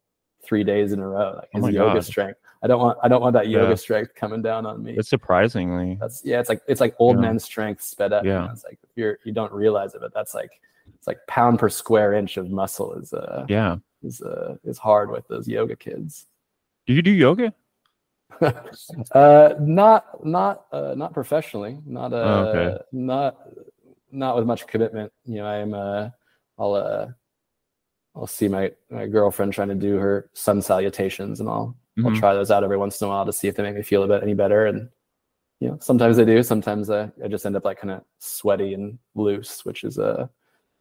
three 0.44 0.64
days 0.64 0.92
in 0.94 1.00
a 1.00 1.08
row 1.08 1.34
like 1.36 1.50
Oh 1.54 1.58
his 1.58 1.62
my 1.64 1.70
yoga 1.70 1.96
God. 1.96 2.06
strength 2.06 2.40
i 2.64 2.68
don't 2.68 2.80
want 2.80 2.98
i 3.04 3.08
don't 3.08 3.22
want 3.22 3.34
that 3.34 3.48
yoga 3.50 3.70
Yeah. 3.70 3.76
strength 3.76 4.14
coming 4.16 4.42
down 4.42 4.66
on 4.66 4.84
me 4.84 4.94
It's 4.98 5.10
surprisingly. 5.10 5.98
that's 6.00 6.22
yeah 6.24 6.40
it's 6.40 6.50
like 6.50 6.62
it's 6.68 6.80
like 6.82 6.96
old 7.00 7.16
Yeah. 7.18 7.22
men's 7.22 7.44
strength 7.44 7.82
sped 7.82 8.14
up 8.14 8.24
you 8.24 8.32
Yeah. 8.32 8.46
know? 8.46 8.52
it's 8.54 8.64
like 8.64 8.80
you're 8.96 9.18
you 9.26 9.32
don't 9.34 9.52
realize 9.52 9.96
it 9.96 10.02
but 10.02 10.14
that's 10.14 10.34
like 10.34 10.52
it's 10.96 11.08
like 11.08 11.20
pound 11.28 11.60
per 11.60 11.70
square 11.70 12.14
inch 12.14 12.38
of 12.38 12.50
muscle 12.50 12.94
is 12.94 13.14
uh 13.14 13.46
Yeah. 13.50 13.78
is 14.04 14.22
uh 14.22 14.56
is 14.64 14.78
hard 14.78 15.10
with 15.12 15.28
those 15.28 15.48
yoga 15.48 15.76
kids 15.76 16.28
Do 16.88 16.94
you 16.94 17.02
do 17.02 17.12
yoga? 17.12 17.54
uh 19.14 19.54
not 19.60 20.26
not 20.26 20.66
uh 20.72 20.94
not 20.96 21.14
professionally 21.14 21.80
not 21.86 22.14
uh 22.14 22.26
Oh, 22.26 22.46
okay. 22.46 22.78
not 22.92 23.38
not 24.12 24.36
with 24.36 24.46
much 24.46 24.66
commitment 24.68 25.12
you 25.26 25.36
know 25.36 25.46
i'm 25.46 25.74
uh 25.74 26.10
i'll 26.58 26.74
uh 26.74 27.08
i'll 28.16 28.28
see 28.28 28.48
my 28.48 28.72
my 28.90 29.08
girlfriend 29.08 29.52
trying 29.54 29.68
to 29.68 29.76
do 29.76 29.98
her 29.98 30.30
sun 30.34 30.62
salutations 30.62 31.40
and 31.40 31.50
i'll 31.50 31.76
i'll 32.04 32.12
Mhm. 32.12 32.20
try 32.20 32.34
those 32.34 32.52
out 32.52 32.64
every 32.64 32.78
once 32.78 33.02
in 33.02 33.08
a 33.08 33.10
while 33.10 33.26
to 33.26 33.34
see 33.34 33.48
if 33.48 33.56
they 33.56 33.64
make 33.64 33.76
me 33.76 33.82
feel 33.84 34.04
a 34.04 34.08
bit 34.08 34.24
any 34.24 34.34
better 34.34 34.68
and 34.68 34.88
you 35.60 35.68
know 35.68 35.78
sometimes 35.82 36.16
they 36.16 36.26
do 36.26 36.42
sometimes 36.44 36.90
uh, 36.90 37.10
i 37.24 37.28
just 37.28 37.46
end 37.46 37.56
up 37.56 37.66
like 37.66 37.80
kind 37.80 37.92
of 37.92 38.04
sweaty 38.20 38.74
and 38.74 38.98
loose 39.16 39.66
which 39.66 39.84
is 39.84 40.00
uh 40.00 40.28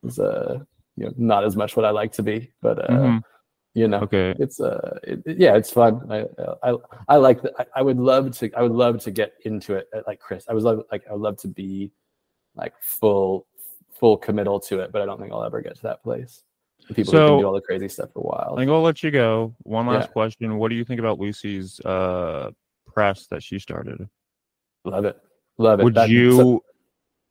is 0.04 0.18
uh 0.18 0.60
you 0.96 1.04
know 1.06 1.12
not 1.16 1.44
as 1.44 1.56
much 1.56 1.76
what 1.76 1.84
i 1.86 1.90
like 1.90 2.12
to 2.12 2.22
be 2.22 2.52
but 2.62 2.78
uh 2.88 2.92
Mhm. 2.92 3.22
You 3.78 3.86
know 3.88 4.00
Okay. 4.00 4.34
it's 4.38 4.58
uh 4.60 4.98
it, 5.04 5.22
yeah 5.44 5.54
it's 5.60 5.70
fun 5.70 5.92
i 6.10 6.18
i 6.68 6.74
i 7.08 7.16
like 7.16 7.40
the, 7.42 7.52
I, 7.60 7.64
I 7.76 7.82
would 7.82 7.98
love 7.98 8.24
to 8.38 8.50
i 8.58 8.62
would 8.62 8.72
love 8.84 8.94
to 9.04 9.10
get 9.10 9.30
into 9.44 9.74
it 9.74 9.88
uh, 9.94 10.00
like 10.06 10.18
chris 10.26 10.44
i 10.50 10.52
was 10.52 10.64
love 10.64 10.82
like 10.92 11.04
i 11.08 11.12
would 11.12 11.20
love 11.28 11.36
to 11.44 11.48
be 11.48 11.90
like 12.56 12.74
full 12.80 13.46
full 13.98 14.16
committal 14.16 14.58
to 14.68 14.80
it 14.80 14.90
but 14.92 15.00
i 15.02 15.06
don't 15.06 15.20
think 15.20 15.32
i'll 15.32 15.44
ever 15.44 15.60
get 15.60 15.76
to 15.76 15.82
that 15.82 16.02
place 16.02 16.42
people 16.94 17.12
So- 17.12 17.28
can 17.28 17.38
do 17.40 17.46
all 17.46 17.52
the 17.54 17.60
crazy 17.60 17.88
stuff 17.88 18.10
for 18.12 18.20
a 18.20 18.22
while 18.22 18.54
I 18.54 18.60
think 18.60 18.70
I'll 18.70 18.80
let 18.90 19.02
you 19.02 19.10
go. 19.10 19.54
One 19.64 19.86
last 19.86 20.06
Yeah. 20.08 20.12
question. 20.12 20.56
What 20.58 20.68
do 20.70 20.76
you 20.76 20.84
think 20.84 21.00
about 21.00 21.18
Lucy's 21.18 21.78
uh 21.80 22.50
press 22.86 23.26
that 23.30 23.42
she 23.42 23.58
started? 23.58 24.08
love 24.84 25.04
it 25.04 25.16
love 25.58 25.80
it 25.80 25.84
Would 25.84 25.94
That- 25.94 26.08
you 26.08 26.32
so- 26.36 26.62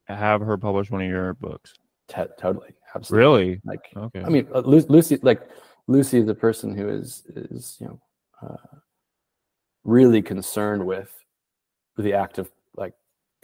have 0.06 0.42
her 0.42 0.58
publish 0.58 0.92
one 0.92 1.02
of 1.02 1.08
your 1.10 1.34
books? 1.36 1.74
te- 2.08 2.34
totally 2.38 2.72
absolutely 2.96 3.24
Really? 3.26 3.62
like 3.66 3.86
Okay. 4.06 4.22
I 4.22 4.30
mean, 4.30 4.48
uh, 4.54 4.60
Lucy, 4.60 5.18
like 5.30 5.42
Lucy 5.88 6.20
is 6.20 6.28
a 6.28 6.36
person 6.36 6.76
who 6.76 6.90
is 6.90 7.24
is 7.28 7.78
you 7.80 7.88
know 7.88 8.02
uh, 8.42 8.78
really 9.84 10.22
concerned 10.22 10.86
with 10.86 11.12
the 11.98 12.14
act 12.14 12.38
of 12.38 12.50
like 12.76 12.94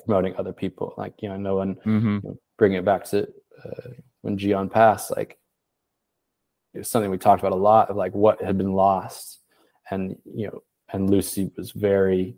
promoting 0.06 0.36
other 0.36 0.54
people. 0.54 0.94
Like 0.98 1.14
you 1.22 1.30
know, 1.30 1.38
no 1.38 1.56
one 1.56 1.76
hmm 1.84 2.18
you 2.24 2.30
know, 2.30 2.38
bring 2.58 2.74
it 2.74 2.86
back 2.86 3.06
to 3.06 3.28
uh, 3.66 3.90
when 4.22 4.38
Gian 4.38 4.70
passed. 4.70 5.12
Like 5.16 5.38
it 6.74 6.80
was 6.80 6.90
something 6.90 7.12
we 7.12 7.18
talked 7.18 7.42
about 7.42 7.54
a 7.54 7.56
lot 7.56 7.90
of 7.90 7.96
like 7.96 8.14
what 8.14 8.42
had 8.42 8.58
been 8.58 8.74
lost, 8.74 9.40
and 9.90 10.16
you 10.26 10.48
know, 10.48 10.64
and 10.92 11.10
Lucy 11.10 11.52
was 11.58 11.72
very, 11.72 12.36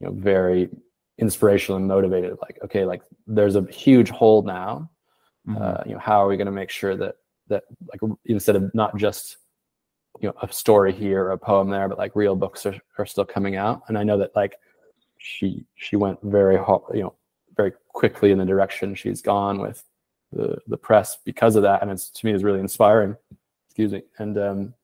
you 0.00 0.06
know, 0.06 0.12
very 0.12 0.68
inspirational 1.18 1.76
and 1.76 1.88
motivated. 1.88 2.36
Like 2.40 2.58
okay, 2.64 2.84
like 2.84 3.02
there's 3.26 3.56
a 3.56 3.66
huge 3.70 4.10
hole 4.10 4.42
now 4.42 4.90
Mm-hmm. 5.48 5.62
uh, 5.62 5.82
you 5.86 5.92
know 5.94 5.98
how 5.98 6.22
are 6.22 6.28
we 6.28 6.36
going 6.36 6.44
to 6.46 6.52
make 6.52 6.68
sure 6.68 6.94
that 6.96 7.14
that 7.50 7.64
like 7.90 8.00
instead 8.24 8.56
of 8.56 8.74
not 8.74 8.96
just 8.96 9.36
you 10.20 10.28
know 10.28 10.34
a 10.42 10.50
story 10.52 10.92
here 10.92 11.24
or 11.24 11.32
a 11.32 11.38
poem 11.38 11.68
there 11.68 11.88
but 11.88 11.98
like 11.98 12.16
real 12.16 12.34
books 12.34 12.64
are, 12.66 12.80
are 12.98 13.06
still 13.06 13.24
coming 13.24 13.56
out. 13.56 13.82
And 13.88 13.98
i 13.98 14.02
know 14.02 14.16
that 14.18 14.34
like 14.34 14.56
she 15.18 15.64
she 15.74 15.96
went 15.96 16.18
very 16.22 16.56
ho- 16.56 16.86
you 16.94 17.02
know 17.02 17.14
very 17.56 17.72
quickly 17.88 18.30
in 18.30 18.38
the 18.38 18.46
direction 18.46 18.94
she's 18.94 19.20
gone 19.20 19.60
with 19.60 19.84
the 20.32 20.58
the 20.66 20.76
press 20.76 21.18
because 21.24 21.56
of 21.56 21.62
that. 21.62 21.82
And 21.82 21.90
it's 21.90 22.08
to 22.10 22.26
me 22.26 22.32
is 22.32 22.44
really 22.44 22.60
inspiring. 22.60 23.16
Excuse 23.68 23.92
me. 23.92 24.02
And 24.18 24.38
um 24.38 24.74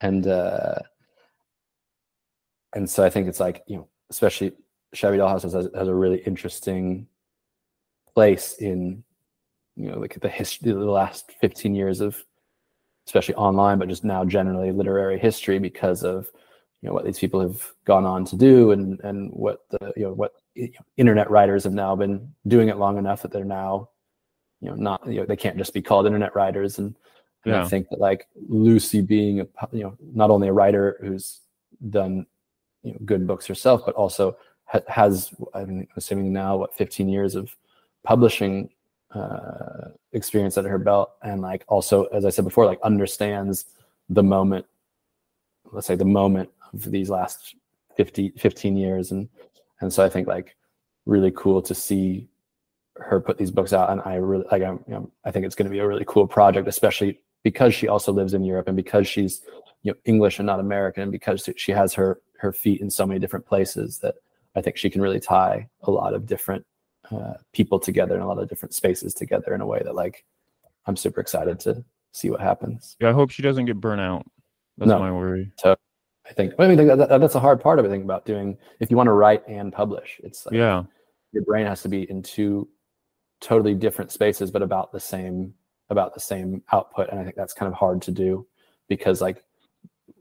and 0.00 0.26
uh 0.26 0.74
and 2.74 2.88
so 2.88 3.04
i 3.04 3.10
think 3.10 3.28
it's 3.28 3.40
like 3.40 3.62
you 3.66 3.76
know 3.76 3.88
especially 4.10 4.52
shabby 4.92 5.16
dollhouse 5.16 5.42
has, 5.42 5.54
has 5.54 5.88
a 5.88 5.94
really 5.94 6.18
interesting 6.18 7.06
place 8.14 8.54
in 8.58 9.02
you 9.76 9.90
know 9.90 9.98
like 9.98 10.18
the 10.20 10.28
history 10.28 10.72
the 10.72 10.78
last 10.78 11.32
15 11.40 11.74
years 11.74 12.00
of 12.00 12.22
especially 13.06 13.34
online 13.34 13.78
but 13.78 13.88
just 13.88 14.04
now 14.04 14.24
generally 14.24 14.72
literary 14.72 15.18
history 15.18 15.58
because 15.58 16.02
of 16.02 16.30
you 16.82 16.88
know 16.88 16.94
what 16.94 17.04
these 17.04 17.18
people 17.18 17.40
have 17.40 17.62
gone 17.84 18.04
on 18.04 18.24
to 18.24 18.36
do 18.36 18.72
and 18.72 18.98
and 19.00 19.30
what 19.32 19.64
the 19.70 19.92
you 19.96 20.04
know 20.04 20.12
what 20.12 20.32
you 20.54 20.68
know, 20.68 20.84
internet 20.96 21.30
writers 21.30 21.64
have 21.64 21.72
now 21.72 21.94
been 21.94 22.32
doing 22.46 22.68
it 22.68 22.78
long 22.78 22.98
enough 22.98 23.22
that 23.22 23.30
they're 23.30 23.44
now 23.44 23.88
you 24.60 24.68
know 24.68 24.76
not 24.76 25.06
you 25.06 25.20
know 25.20 25.26
they 25.26 25.36
can't 25.36 25.58
just 25.58 25.74
be 25.74 25.82
called 25.82 26.06
internet 26.06 26.34
writers 26.34 26.78
and, 26.78 26.96
and 27.44 27.54
Yeah. 27.54 27.64
i 27.64 27.68
think 27.68 27.88
that 27.90 28.00
like 28.00 28.26
lucy 28.48 29.02
being 29.02 29.40
a 29.40 29.46
you 29.72 29.82
know 29.84 29.96
not 30.14 30.30
only 30.30 30.48
a 30.48 30.52
writer 30.52 30.98
who's 31.00 31.40
done 31.90 32.26
you 32.82 32.92
know 32.92 32.98
good 33.04 33.26
books 33.26 33.46
herself 33.46 33.82
but 33.84 33.94
also 33.94 34.36
ha- 34.64 34.80
has 34.88 35.34
i'm 35.54 35.86
assuming 35.96 36.32
now 36.32 36.56
what 36.56 36.74
15 36.74 37.08
years 37.08 37.34
of 37.34 37.54
publishing 38.04 38.70
uh, 39.14 39.88
experience 40.12 40.58
under 40.58 40.68
her 40.68 40.78
belt 40.78 41.12
and 41.22 41.40
like 41.40 41.64
also 41.68 42.04
as 42.06 42.24
i 42.24 42.30
said 42.30 42.44
before 42.44 42.66
like 42.66 42.80
understands 42.82 43.66
the 44.08 44.22
moment 44.22 44.66
let's 45.72 45.86
say 45.86 45.94
the 45.94 46.04
moment 46.04 46.50
of 46.72 46.90
these 46.90 47.10
last 47.10 47.54
50 47.96 48.30
15 48.36 48.76
years. 48.76 49.10
And 49.10 49.28
and 49.80 49.92
so 49.92 50.04
i 50.04 50.08
think 50.08 50.28
like 50.28 50.56
really 51.04 51.32
cool 51.32 51.62
to 51.62 51.74
see 51.74 52.28
her 52.96 53.20
put 53.20 53.38
these 53.38 53.50
books 53.50 53.72
out. 53.72 53.90
And 53.90 54.00
i 54.04 54.14
really 54.14 54.44
like 54.50 54.62
I'm, 54.62 54.84
you 54.86 54.94
know, 54.94 55.10
i 55.24 55.30
think 55.30 55.44
it's 55.44 55.54
going 55.54 55.66
to 55.66 55.72
be 55.72 55.80
a 55.80 55.86
really 55.86 56.04
cool 56.06 56.26
project 56.26 56.68
especially 56.68 57.20
because 57.42 57.74
she 57.74 57.88
also 57.88 58.12
lives 58.12 58.34
in 58.34 58.44
europe 58.44 58.68
and 58.68 58.76
because 58.76 59.06
she's 59.06 59.42
you 59.82 59.92
know 59.92 59.98
english 60.04 60.38
and 60.38 60.46
not 60.46 60.60
american 60.60 61.02
and 61.04 61.12
because 61.12 61.48
she 61.56 61.72
has 61.72 61.94
her 61.94 62.20
her 62.38 62.52
feet 62.52 62.80
in 62.80 62.90
so 62.90 63.06
many 63.06 63.20
different 63.20 63.46
places 63.46 63.98
that 63.98 64.16
i 64.56 64.60
think 64.60 64.76
she 64.76 64.90
can 64.90 65.00
really 65.00 65.20
tie 65.20 65.68
a 65.82 65.90
lot 65.90 66.14
of 66.14 66.26
different 66.26 66.66
uh, 67.12 67.34
people 67.52 67.78
together 67.78 68.14
in 68.14 68.20
a 68.20 68.26
lot 68.26 68.38
of 68.38 68.48
different 68.48 68.74
spaces 68.74 69.14
together 69.14 69.54
in 69.54 69.60
a 69.60 69.66
way 69.66 69.80
that 69.84 69.94
like 69.94 70.24
i'm 70.86 70.96
super 70.96 71.20
excited 71.20 71.58
to 71.60 71.84
see 72.12 72.30
what 72.30 72.40
happens 72.40 72.96
Yeah, 73.00 73.10
I 73.10 73.12
hope 73.12 73.30
she 73.30 73.42
doesn't 73.42 73.66
get 73.66 73.80
burnt 73.80 74.00
out. 74.00 74.24
That's 74.78 74.88
No. 74.88 74.98
my 74.98 75.12
worry. 75.12 75.52
So 75.58 75.76
I 76.28 76.32
think. 76.32 76.54
I 76.58 76.66
mean, 76.66 76.86
that, 76.88 76.96
that- 77.08 77.20
that's 77.20 77.34
a 77.34 77.40
hard 77.40 77.60
part 77.60 77.78
of 77.78 77.84
it. 77.84 77.88
Thing 77.90 78.02
about 78.02 78.24
doing 78.24 78.56
if 78.80 78.90
you 78.90 78.96
want 78.96 79.06
to 79.08 79.12
write 79.12 79.46
and 79.46 79.72
publish, 79.72 80.18
it's 80.24 80.44
like 80.46 80.54
Yeah. 80.54 80.84
your 81.32 81.44
brain 81.44 81.66
has 81.66 81.82
to 81.82 81.88
be 81.88 82.08
in 82.10 82.22
two 82.22 82.68
totally 83.40 83.74
different 83.74 84.10
spaces, 84.12 84.50
but 84.50 84.62
about 84.62 84.92
the 84.92 85.00
same 85.00 85.54
about 85.90 86.14
the 86.14 86.20
same 86.20 86.62
output. 86.72 87.10
And 87.10 87.20
I 87.20 87.24
think 87.24 87.36
that's 87.36 87.52
kind 87.54 87.68
of 87.70 87.74
hard 87.78 88.00
to 88.02 88.10
do 88.10 88.46
because 88.88 89.20
like 89.20 89.44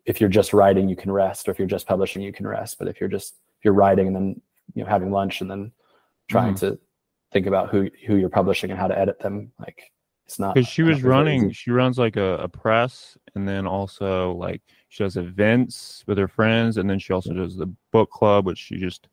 if 0.06 0.20
you're 0.20 0.30
just 0.30 0.54
writing, 0.54 0.88
you 0.90 0.96
can 0.96 1.12
rest, 1.12 1.48
or 1.48 1.52
if 1.52 1.58
you're 1.60 1.68
just 1.68 1.88
publishing, 1.88 2.22
you 2.22 2.34
can 2.34 2.46
rest. 2.48 2.78
But 2.78 2.88
if 2.88 3.00
you're 3.00 3.10
just 3.10 3.36
if 3.58 3.66
you're 3.66 3.74
writing 3.74 4.08
and 4.08 4.16
then 4.16 4.42
you 4.74 4.84
know 4.84 4.90
having 4.90 5.12
lunch 5.12 5.42
and 5.42 5.50
then 5.50 5.72
trying 6.30 6.56
to 6.56 6.80
think 7.32 7.48
about 7.48 7.70
who 7.70 7.90
who 8.08 8.16
you're 8.18 8.30
publishing 8.30 8.72
and 8.72 8.80
how 8.80 8.88
to 8.88 8.98
edit 8.98 9.20
them, 9.20 9.52
like 9.60 9.92
it's 10.26 10.40
not 10.40 10.56
Because 10.56 10.68
she 10.68 10.82
was 10.84 10.96
think 10.96 10.98
it's 10.98 11.02
very 11.04 11.12
running, 11.16 11.46
easy. 11.46 11.54
she 11.54 11.72
runs 11.72 11.98
like 11.98 12.16
a, 12.18 12.38
a 12.38 12.48
press 12.48 13.18
and 13.36 13.48
then 13.48 13.68
also 13.68 14.34
like 14.34 14.62
she 14.90 15.04
does 15.04 15.18
events 15.18 16.04
with 16.08 16.18
her 16.18 16.28
friends 16.28 16.78
and 16.78 16.90
then 16.90 16.98
she 17.00 17.14
also 17.14 17.34
does 17.34 17.56
the 17.56 17.72
book 17.92 18.10
club, 18.10 18.46
which 18.46 18.58
she 18.58 18.78
just 18.78 19.08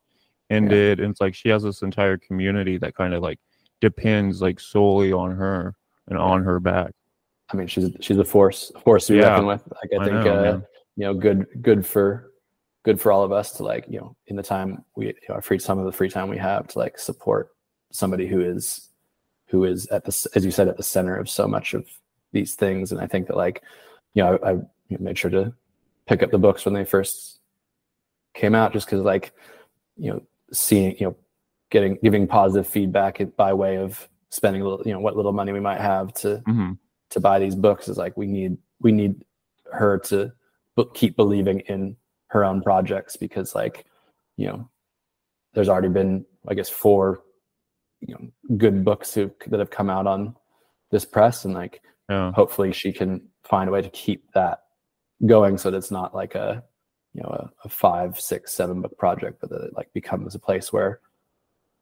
ended. 0.51 1.01
And 1.01 1.11
it's 1.11 1.21
like 1.21 1.35
she 1.35 1.49
has 1.51 1.63
this 1.65 1.83
entire 1.83 2.17
community 2.17 2.79
that 2.79 2.95
kind 2.95 3.13
of 3.15 3.23
like 3.23 3.39
depends 3.81 4.41
like 4.41 4.59
solely 4.61 5.13
on 5.13 5.33
her 5.33 5.75
and 6.09 6.19
on 6.19 6.45
her 6.45 6.61
back. 6.61 6.93
I 7.53 7.57
mean, 7.57 7.67
she's 7.67 7.91
she's 8.01 8.17
a 8.19 8.25
force, 8.25 8.73
a 8.75 8.81
force 8.81 9.07
to 9.09 9.13
be 9.13 9.19
Yeah. 9.19 9.29
reckoned 9.31 9.49
with. 9.49 9.63
Like 9.83 9.93
I, 9.93 10.03
I 10.03 10.05
think, 10.05 10.25
know, 10.25 10.45
uh, 10.45 10.61
you 10.97 11.05
know, 11.07 11.15
good 11.15 11.47
good 11.61 11.85
for 11.87 12.32
good 12.85 13.01
for 13.01 13.13
all 13.13 13.23
of 13.23 13.33
us 13.33 13.53
to 13.53 13.63
like, 13.63 13.85
you 13.89 13.99
know, 13.99 14.17
in 14.27 14.37
the 14.37 14.43
time 14.43 14.85
we, 14.97 15.07
you 15.07 15.15
know, 15.29 15.41
free 15.41 15.59
some 15.59 15.79
of 15.79 15.85
the 15.85 15.93
free 15.93 16.09
time 16.11 16.29
we 16.29 16.39
have 16.39 16.67
to 16.69 16.79
like 16.79 16.99
support 16.99 17.51
somebody 17.91 18.27
who 18.27 18.41
is 18.41 18.89
who 19.47 19.65
is 19.65 19.87
at 19.89 20.05
the 20.05 20.29
as 20.35 20.45
you 20.45 20.51
said 20.51 20.69
at 20.69 20.77
the 20.77 20.83
center 20.83 21.15
of 21.17 21.29
so 21.29 21.47
much 21.47 21.75
of 21.75 21.87
these 22.33 22.55
things. 22.55 22.91
And 22.93 23.01
I 23.01 23.07
think 23.07 23.27
that 23.29 23.37
like, 23.37 23.63
you 24.15 24.23
know, 24.23 24.39
I, 24.43 24.53
I 24.53 24.57
made 24.99 25.19
sure 25.19 25.31
to 25.31 25.53
pick 26.07 26.23
up 26.23 26.31
the 26.31 26.39
books 26.39 26.65
when 26.65 26.75
they 26.75 26.85
first 26.85 27.39
came 28.35 28.55
out 28.55 28.73
just 28.73 28.87
because 28.87 29.01
like 29.03 29.33
you 29.97 30.11
know 30.11 30.23
seeing 30.53 30.97
you 30.99 31.07
know 31.07 31.17
getting 31.71 31.99
giving 32.03 32.27
positive 32.27 32.67
feedback 32.67 33.21
by 33.37 33.53
way 33.53 33.77
of 33.77 34.09
spending 34.31 34.63
a 34.63 34.65
little 34.67 34.85
you 34.87 34.93
know 34.93 35.01
what 35.01 35.17
little 35.17 35.33
money 35.33 35.53
we 35.53 35.61
might 35.61 35.81
have 35.81 36.13
to 36.15 36.43
Mhm. 36.49 36.79
to 37.11 37.21
buy 37.21 37.39
these 37.39 37.55
books 37.55 37.89
is 37.89 37.99
like 37.99 38.17
we 38.17 38.27
need 38.27 38.57
we 38.81 38.91
need 38.91 39.25
her 39.71 39.99
to 39.99 40.33
keep 40.95 41.15
believing 41.17 41.61
in 41.61 41.95
her 42.33 42.45
own 42.45 42.63
projects 42.63 43.17
because 43.17 43.55
like 43.55 43.85
you 44.37 44.47
know 44.47 44.69
there's 45.55 45.69
already 45.69 45.89
been 45.89 46.25
i 46.49 46.55
guess 46.55 46.69
four 46.71 47.23
you 48.01 48.15
know 48.15 48.57
good 48.57 48.85
books 48.85 49.15
who, 49.15 49.31
that 49.49 49.61
have 49.61 49.71
come 49.71 49.91
out 49.91 50.07
on 50.07 50.35
this 50.91 51.05
press 51.05 51.45
and 51.45 51.55
like 51.55 51.83
Yeah. 52.09 52.33
hopefully 52.33 52.73
she 52.73 52.91
can 52.93 53.29
find 53.45 53.69
a 53.69 53.73
way 53.73 53.83
to 53.83 53.91
keep 53.91 54.33
that 54.33 54.63
going 55.27 55.59
so 55.59 55.71
that 55.71 55.77
it's 55.77 55.91
not 55.91 56.15
like 56.15 56.35
a 56.35 56.63
you 57.15 57.23
know 57.23 57.29
a, 57.29 57.51
a 57.65 57.69
five 57.69 58.19
six 58.19 58.53
seven 58.53 58.81
book 58.81 58.97
project 58.99 59.39
but 59.41 59.51
that 59.51 59.63
it 59.67 59.75
like 59.77 59.93
becomes 59.93 60.35
a 60.35 60.39
place 60.39 60.73
where 60.73 61.01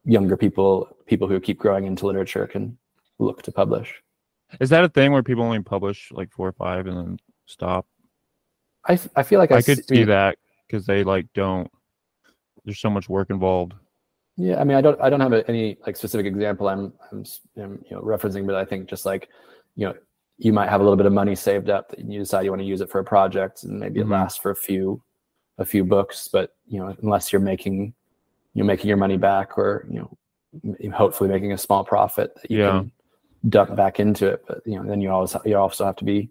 younger 0.03 0.35
people 0.35 0.95
people 1.05 1.27
who 1.27 1.39
keep 1.39 1.57
growing 1.59 1.85
into 1.85 2.05
literature 2.05 2.45
can 2.45 2.77
look 3.19 3.41
to 3.43 3.51
publish 3.51 4.01
Is 4.59 4.69
that 4.71 4.83
a 4.83 4.89
thing 4.89 5.13
where 5.13 5.23
people 5.23 5.43
only 5.43 5.61
publish 5.61 6.11
like 6.11 6.29
four 6.31 6.47
or 6.49 6.53
five 6.53 6.87
and 6.87 6.97
then 6.97 7.17
stop? 7.45 7.85
I, 8.87 8.99
I 9.15 9.23
feel 9.23 9.39
like 9.39 9.51
I, 9.51 9.57
I, 9.57 9.61
could 9.61 9.79
s- 9.79 9.87
see 9.87 10.03
that 10.03 10.37
because 10.67 10.85
they 10.85 11.03
like 11.03 11.27
don't. 11.33 11.69
There's 12.65 12.79
so 12.79 12.89
much 12.89 13.09
work 13.09 13.29
involved. 13.29 13.73
Yeah, 14.37 14.59
I 14.59 14.63
mean, 14.63 14.77
I 14.77 14.81
don't, 14.81 14.99
I 15.01 15.09
don't 15.09 15.19
have 15.19 15.33
a, 15.33 15.47
any 15.49 15.77
like 15.85 15.97
specific 15.97 16.25
example 16.25 16.69
I'm, 16.69 16.93
I'm, 17.11 17.25
I'm, 17.57 17.83
you 17.89 17.95
know, 17.95 18.01
referencing, 18.01 18.45
but 18.45 18.55
I 18.55 18.63
think 18.65 18.87
just 18.87 19.05
like, 19.05 19.27
you 19.75 19.87
know, 19.87 19.93
you 20.37 20.53
might 20.53 20.69
have 20.69 20.79
a 20.79 20.83
little 20.83 20.95
bit 20.97 21.05
of 21.05 21.13
money 21.13 21.35
saved 21.35 21.69
up 21.69 21.89
that 21.89 21.99
you 21.99 22.19
decide 22.19 22.43
you 22.45 22.51
want 22.51 22.61
to 22.61 22.65
use 22.67 22.81
it 22.81 22.89
for 22.89 22.99
a 22.99 23.03
project, 23.03 23.63
and 23.63 23.79
maybe 23.79 23.99
Mhm. 23.99 24.03
it 24.03 24.09
lasts 24.09 24.39
for 24.39 24.51
a 24.51 24.55
few, 24.55 25.01
a 25.57 25.65
few 25.65 25.83
books. 25.83 26.29
But 26.31 26.55
you 26.67 26.79
know, 26.79 26.95
unless 27.01 27.31
you're 27.31 27.41
making, 27.41 27.93
you're 28.53 28.65
making 28.65 28.87
your 28.87 28.97
money 28.97 29.17
back, 29.17 29.57
or 29.57 29.85
you 29.89 29.99
know, 29.99 30.91
hopefully 30.91 31.29
making 31.29 31.51
a 31.51 31.57
small 31.57 31.83
profit 31.83 32.33
that 32.35 32.49
you 32.49 32.59
Yeah. 32.59 32.71
can 32.79 32.91
dump 33.49 33.75
back 33.75 33.99
into 33.99 34.27
it. 34.27 34.43
But 34.47 34.61
you 34.65 34.77
know, 34.77 34.83
then 34.87 35.01
you 35.01 35.09
always, 35.11 35.35
you 35.45 35.57
also 35.57 35.85
have 35.85 35.95
to 35.97 36.05
be, 36.05 36.29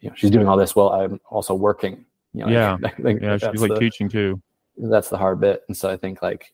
you 0.00 0.08
know, 0.10 0.14
she's 0.16 0.30
doing 0.30 0.46
all 0.48 0.56
this 0.56 0.74
while 0.76 0.90
I'm 0.90 1.20
also 1.30 1.54
working. 1.54 2.04
You 2.32 2.44
know, 2.46 2.50
Yeah. 2.50 2.76
I 3.04 3.10
Yeah, 3.20 3.38
she's 3.38 3.60
like 3.60 3.70
the- 3.70 3.80
teaching 3.80 4.08
too. 4.08 4.40
that's 4.76 5.08
the 5.08 5.16
hard 5.16 5.38
bit 5.40 5.62
and 5.68 5.76
so 5.76 5.88
i 5.88 5.96
think 5.96 6.20
like 6.20 6.52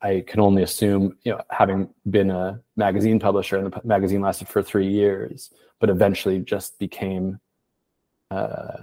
i 0.00 0.22
can 0.28 0.38
only 0.38 0.62
assume 0.62 1.16
you 1.24 1.32
know 1.32 1.40
having 1.50 1.88
been 2.08 2.30
a 2.30 2.60
magazine 2.76 3.18
publisher 3.18 3.56
and 3.56 3.66
the 3.72 3.80
magazine 3.82 4.20
lasted 4.20 4.46
for 4.46 4.62
three 4.62 4.86
years 4.86 5.50
but 5.80 5.90
eventually 5.90 6.38
just 6.38 6.78
became 6.78 7.40
uh 8.30 8.76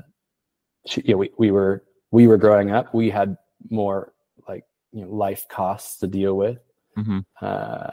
she, 0.85 0.99
you 1.06 1.14
know, 1.14 1.19
we, 1.19 1.30
we 1.38 1.52
were 1.52 1.85
we 2.11 2.27
were 2.27 2.38
growing 2.38 2.69
up 2.72 2.94
we 2.94 3.10
had 3.10 3.38
more 3.69 4.11
like 4.45 4.65
you 4.91 5.06
know 5.06 5.10
life 5.10 5.45
costs 5.48 5.99
to 5.99 6.07
deal 6.07 6.35
with 6.35 6.60
hmm 6.98 7.19
uh, 7.41 7.91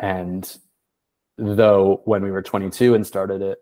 and 0.00 0.58
though 1.38 2.02
when 2.04 2.20
we 2.24 2.32
were 2.32 2.42
22 2.42 2.96
and 2.96 3.06
started 3.06 3.42
it 3.42 3.58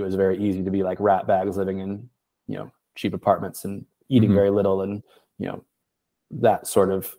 it 0.00 0.04
was 0.04 0.14
very 0.14 0.38
easy 0.42 0.62
to 0.64 0.70
be 0.70 0.82
like 0.82 0.98
rat 1.00 1.26
bags 1.26 1.56
living 1.56 1.78
in 1.80 2.08
you 2.46 2.56
know 2.56 2.70
cheap 2.94 3.14
apartments 3.14 3.64
and 3.64 3.84
eating 4.08 4.30
Mhm. 4.30 4.34
very 4.34 4.50
little 4.50 4.82
and 4.82 5.02
you 5.38 5.46
know 5.46 5.62
that 6.32 6.66
sort 6.66 6.90
of 6.90 7.16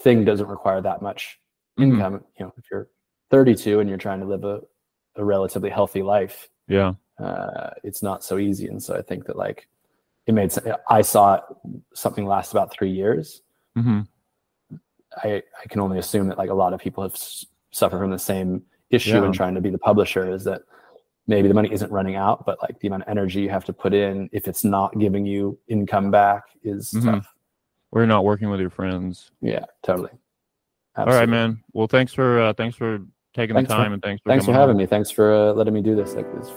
thing 0.00 0.24
doesn't 0.24 0.48
require 0.48 0.80
that 0.80 1.02
much 1.02 1.38
Mhm. 1.78 1.84
income 1.84 2.24
you 2.38 2.46
know 2.46 2.52
if 2.56 2.64
you're 2.70 2.88
32 3.30 3.80
and 3.80 3.88
you're 3.88 3.98
trying 3.98 4.20
to 4.20 4.26
live 4.26 4.44
a, 4.44 4.60
a 5.16 5.24
relatively 5.24 5.70
healthy 5.70 6.02
life 6.02 6.48
Yeah. 6.68 6.94
uh, 7.18 7.70
it's 7.84 8.02
not 8.02 8.24
so 8.24 8.38
easy. 8.38 8.66
And 8.68 8.82
so 8.82 8.96
I 8.96 9.02
think 9.02 9.26
that 9.26 9.36
like 9.36 9.68
it 10.26 10.32
made 10.34 10.52
sense. 10.52 10.66
I 10.88 11.02
saw 11.02 11.34
it, 11.36 11.42
something 11.94 12.26
last 12.26 12.52
about 12.52 12.70
three 12.72 12.90
years. 12.90 13.42
hmm 13.74 14.00
I, 15.22 15.42
I 15.62 15.66
can 15.68 15.80
only 15.80 15.98
assume 15.98 16.28
that 16.28 16.38
like 16.38 16.50
a 16.50 16.54
lot 16.54 16.72
of 16.72 16.80
people 16.80 17.02
have 17.02 17.12
s- 17.14 17.44
suffered 17.70 17.98
from 17.98 18.10
the 18.10 18.18
same 18.18 18.62
issue 18.90 19.10
Yeah. 19.20 19.24
in 19.26 19.32
trying 19.32 19.54
to 19.54 19.60
be 19.60 19.70
the 19.70 19.78
publisher 19.78 20.30
is 20.32 20.44
that 20.44 20.62
maybe 21.26 21.48
the 21.48 21.54
money 21.54 21.72
isn't 21.72 21.90
running 21.92 22.16
out, 22.16 22.44
but 22.46 22.58
like 22.62 22.78
the 22.80 22.88
amount 22.88 23.02
of 23.04 23.08
energy 23.08 23.40
you 23.40 23.48
have 23.50 23.64
to 23.66 23.72
put 23.72 23.94
in 23.94 24.28
if 24.32 24.48
it's 24.48 24.64
not 24.64 24.98
giving 24.98 25.24
you 25.24 25.58
income 25.68 26.10
back 26.10 26.44
is 26.62 26.90
Mhm. 26.92 27.04
tough. 27.04 27.34
Or 27.92 28.00
you're 28.00 28.06
not 28.08 28.24
working 28.24 28.50
with 28.50 28.60
your 28.60 28.70
friends. 28.70 29.30
Yeah, 29.40 29.64
totally. 29.82 30.10
All 30.96 31.06
right, 31.06 31.28
man. 31.28 31.62
Well, 31.72 31.86
thanks 31.86 32.12
for 32.12 32.40
uh, 32.40 32.52
thanks 32.54 32.76
for 32.76 32.98
taking 33.34 33.54
Thanks 33.54 33.68
the 33.68 33.76
for- 33.76 33.82
time 33.82 33.92
and 33.92 34.02
thanks 34.02 34.20
for 34.22 34.28
Thanks 34.30 34.44
for 34.46 34.52
having 34.52 34.70
on. 34.74 34.76
me. 34.78 34.86
Thanks 34.86 35.10
for 35.10 35.32
uh, 35.32 35.52
letting 35.52 35.74
me 35.74 35.80
do 35.80 35.94
this. 35.94 36.14
Like 36.14 36.30
this 36.34 36.50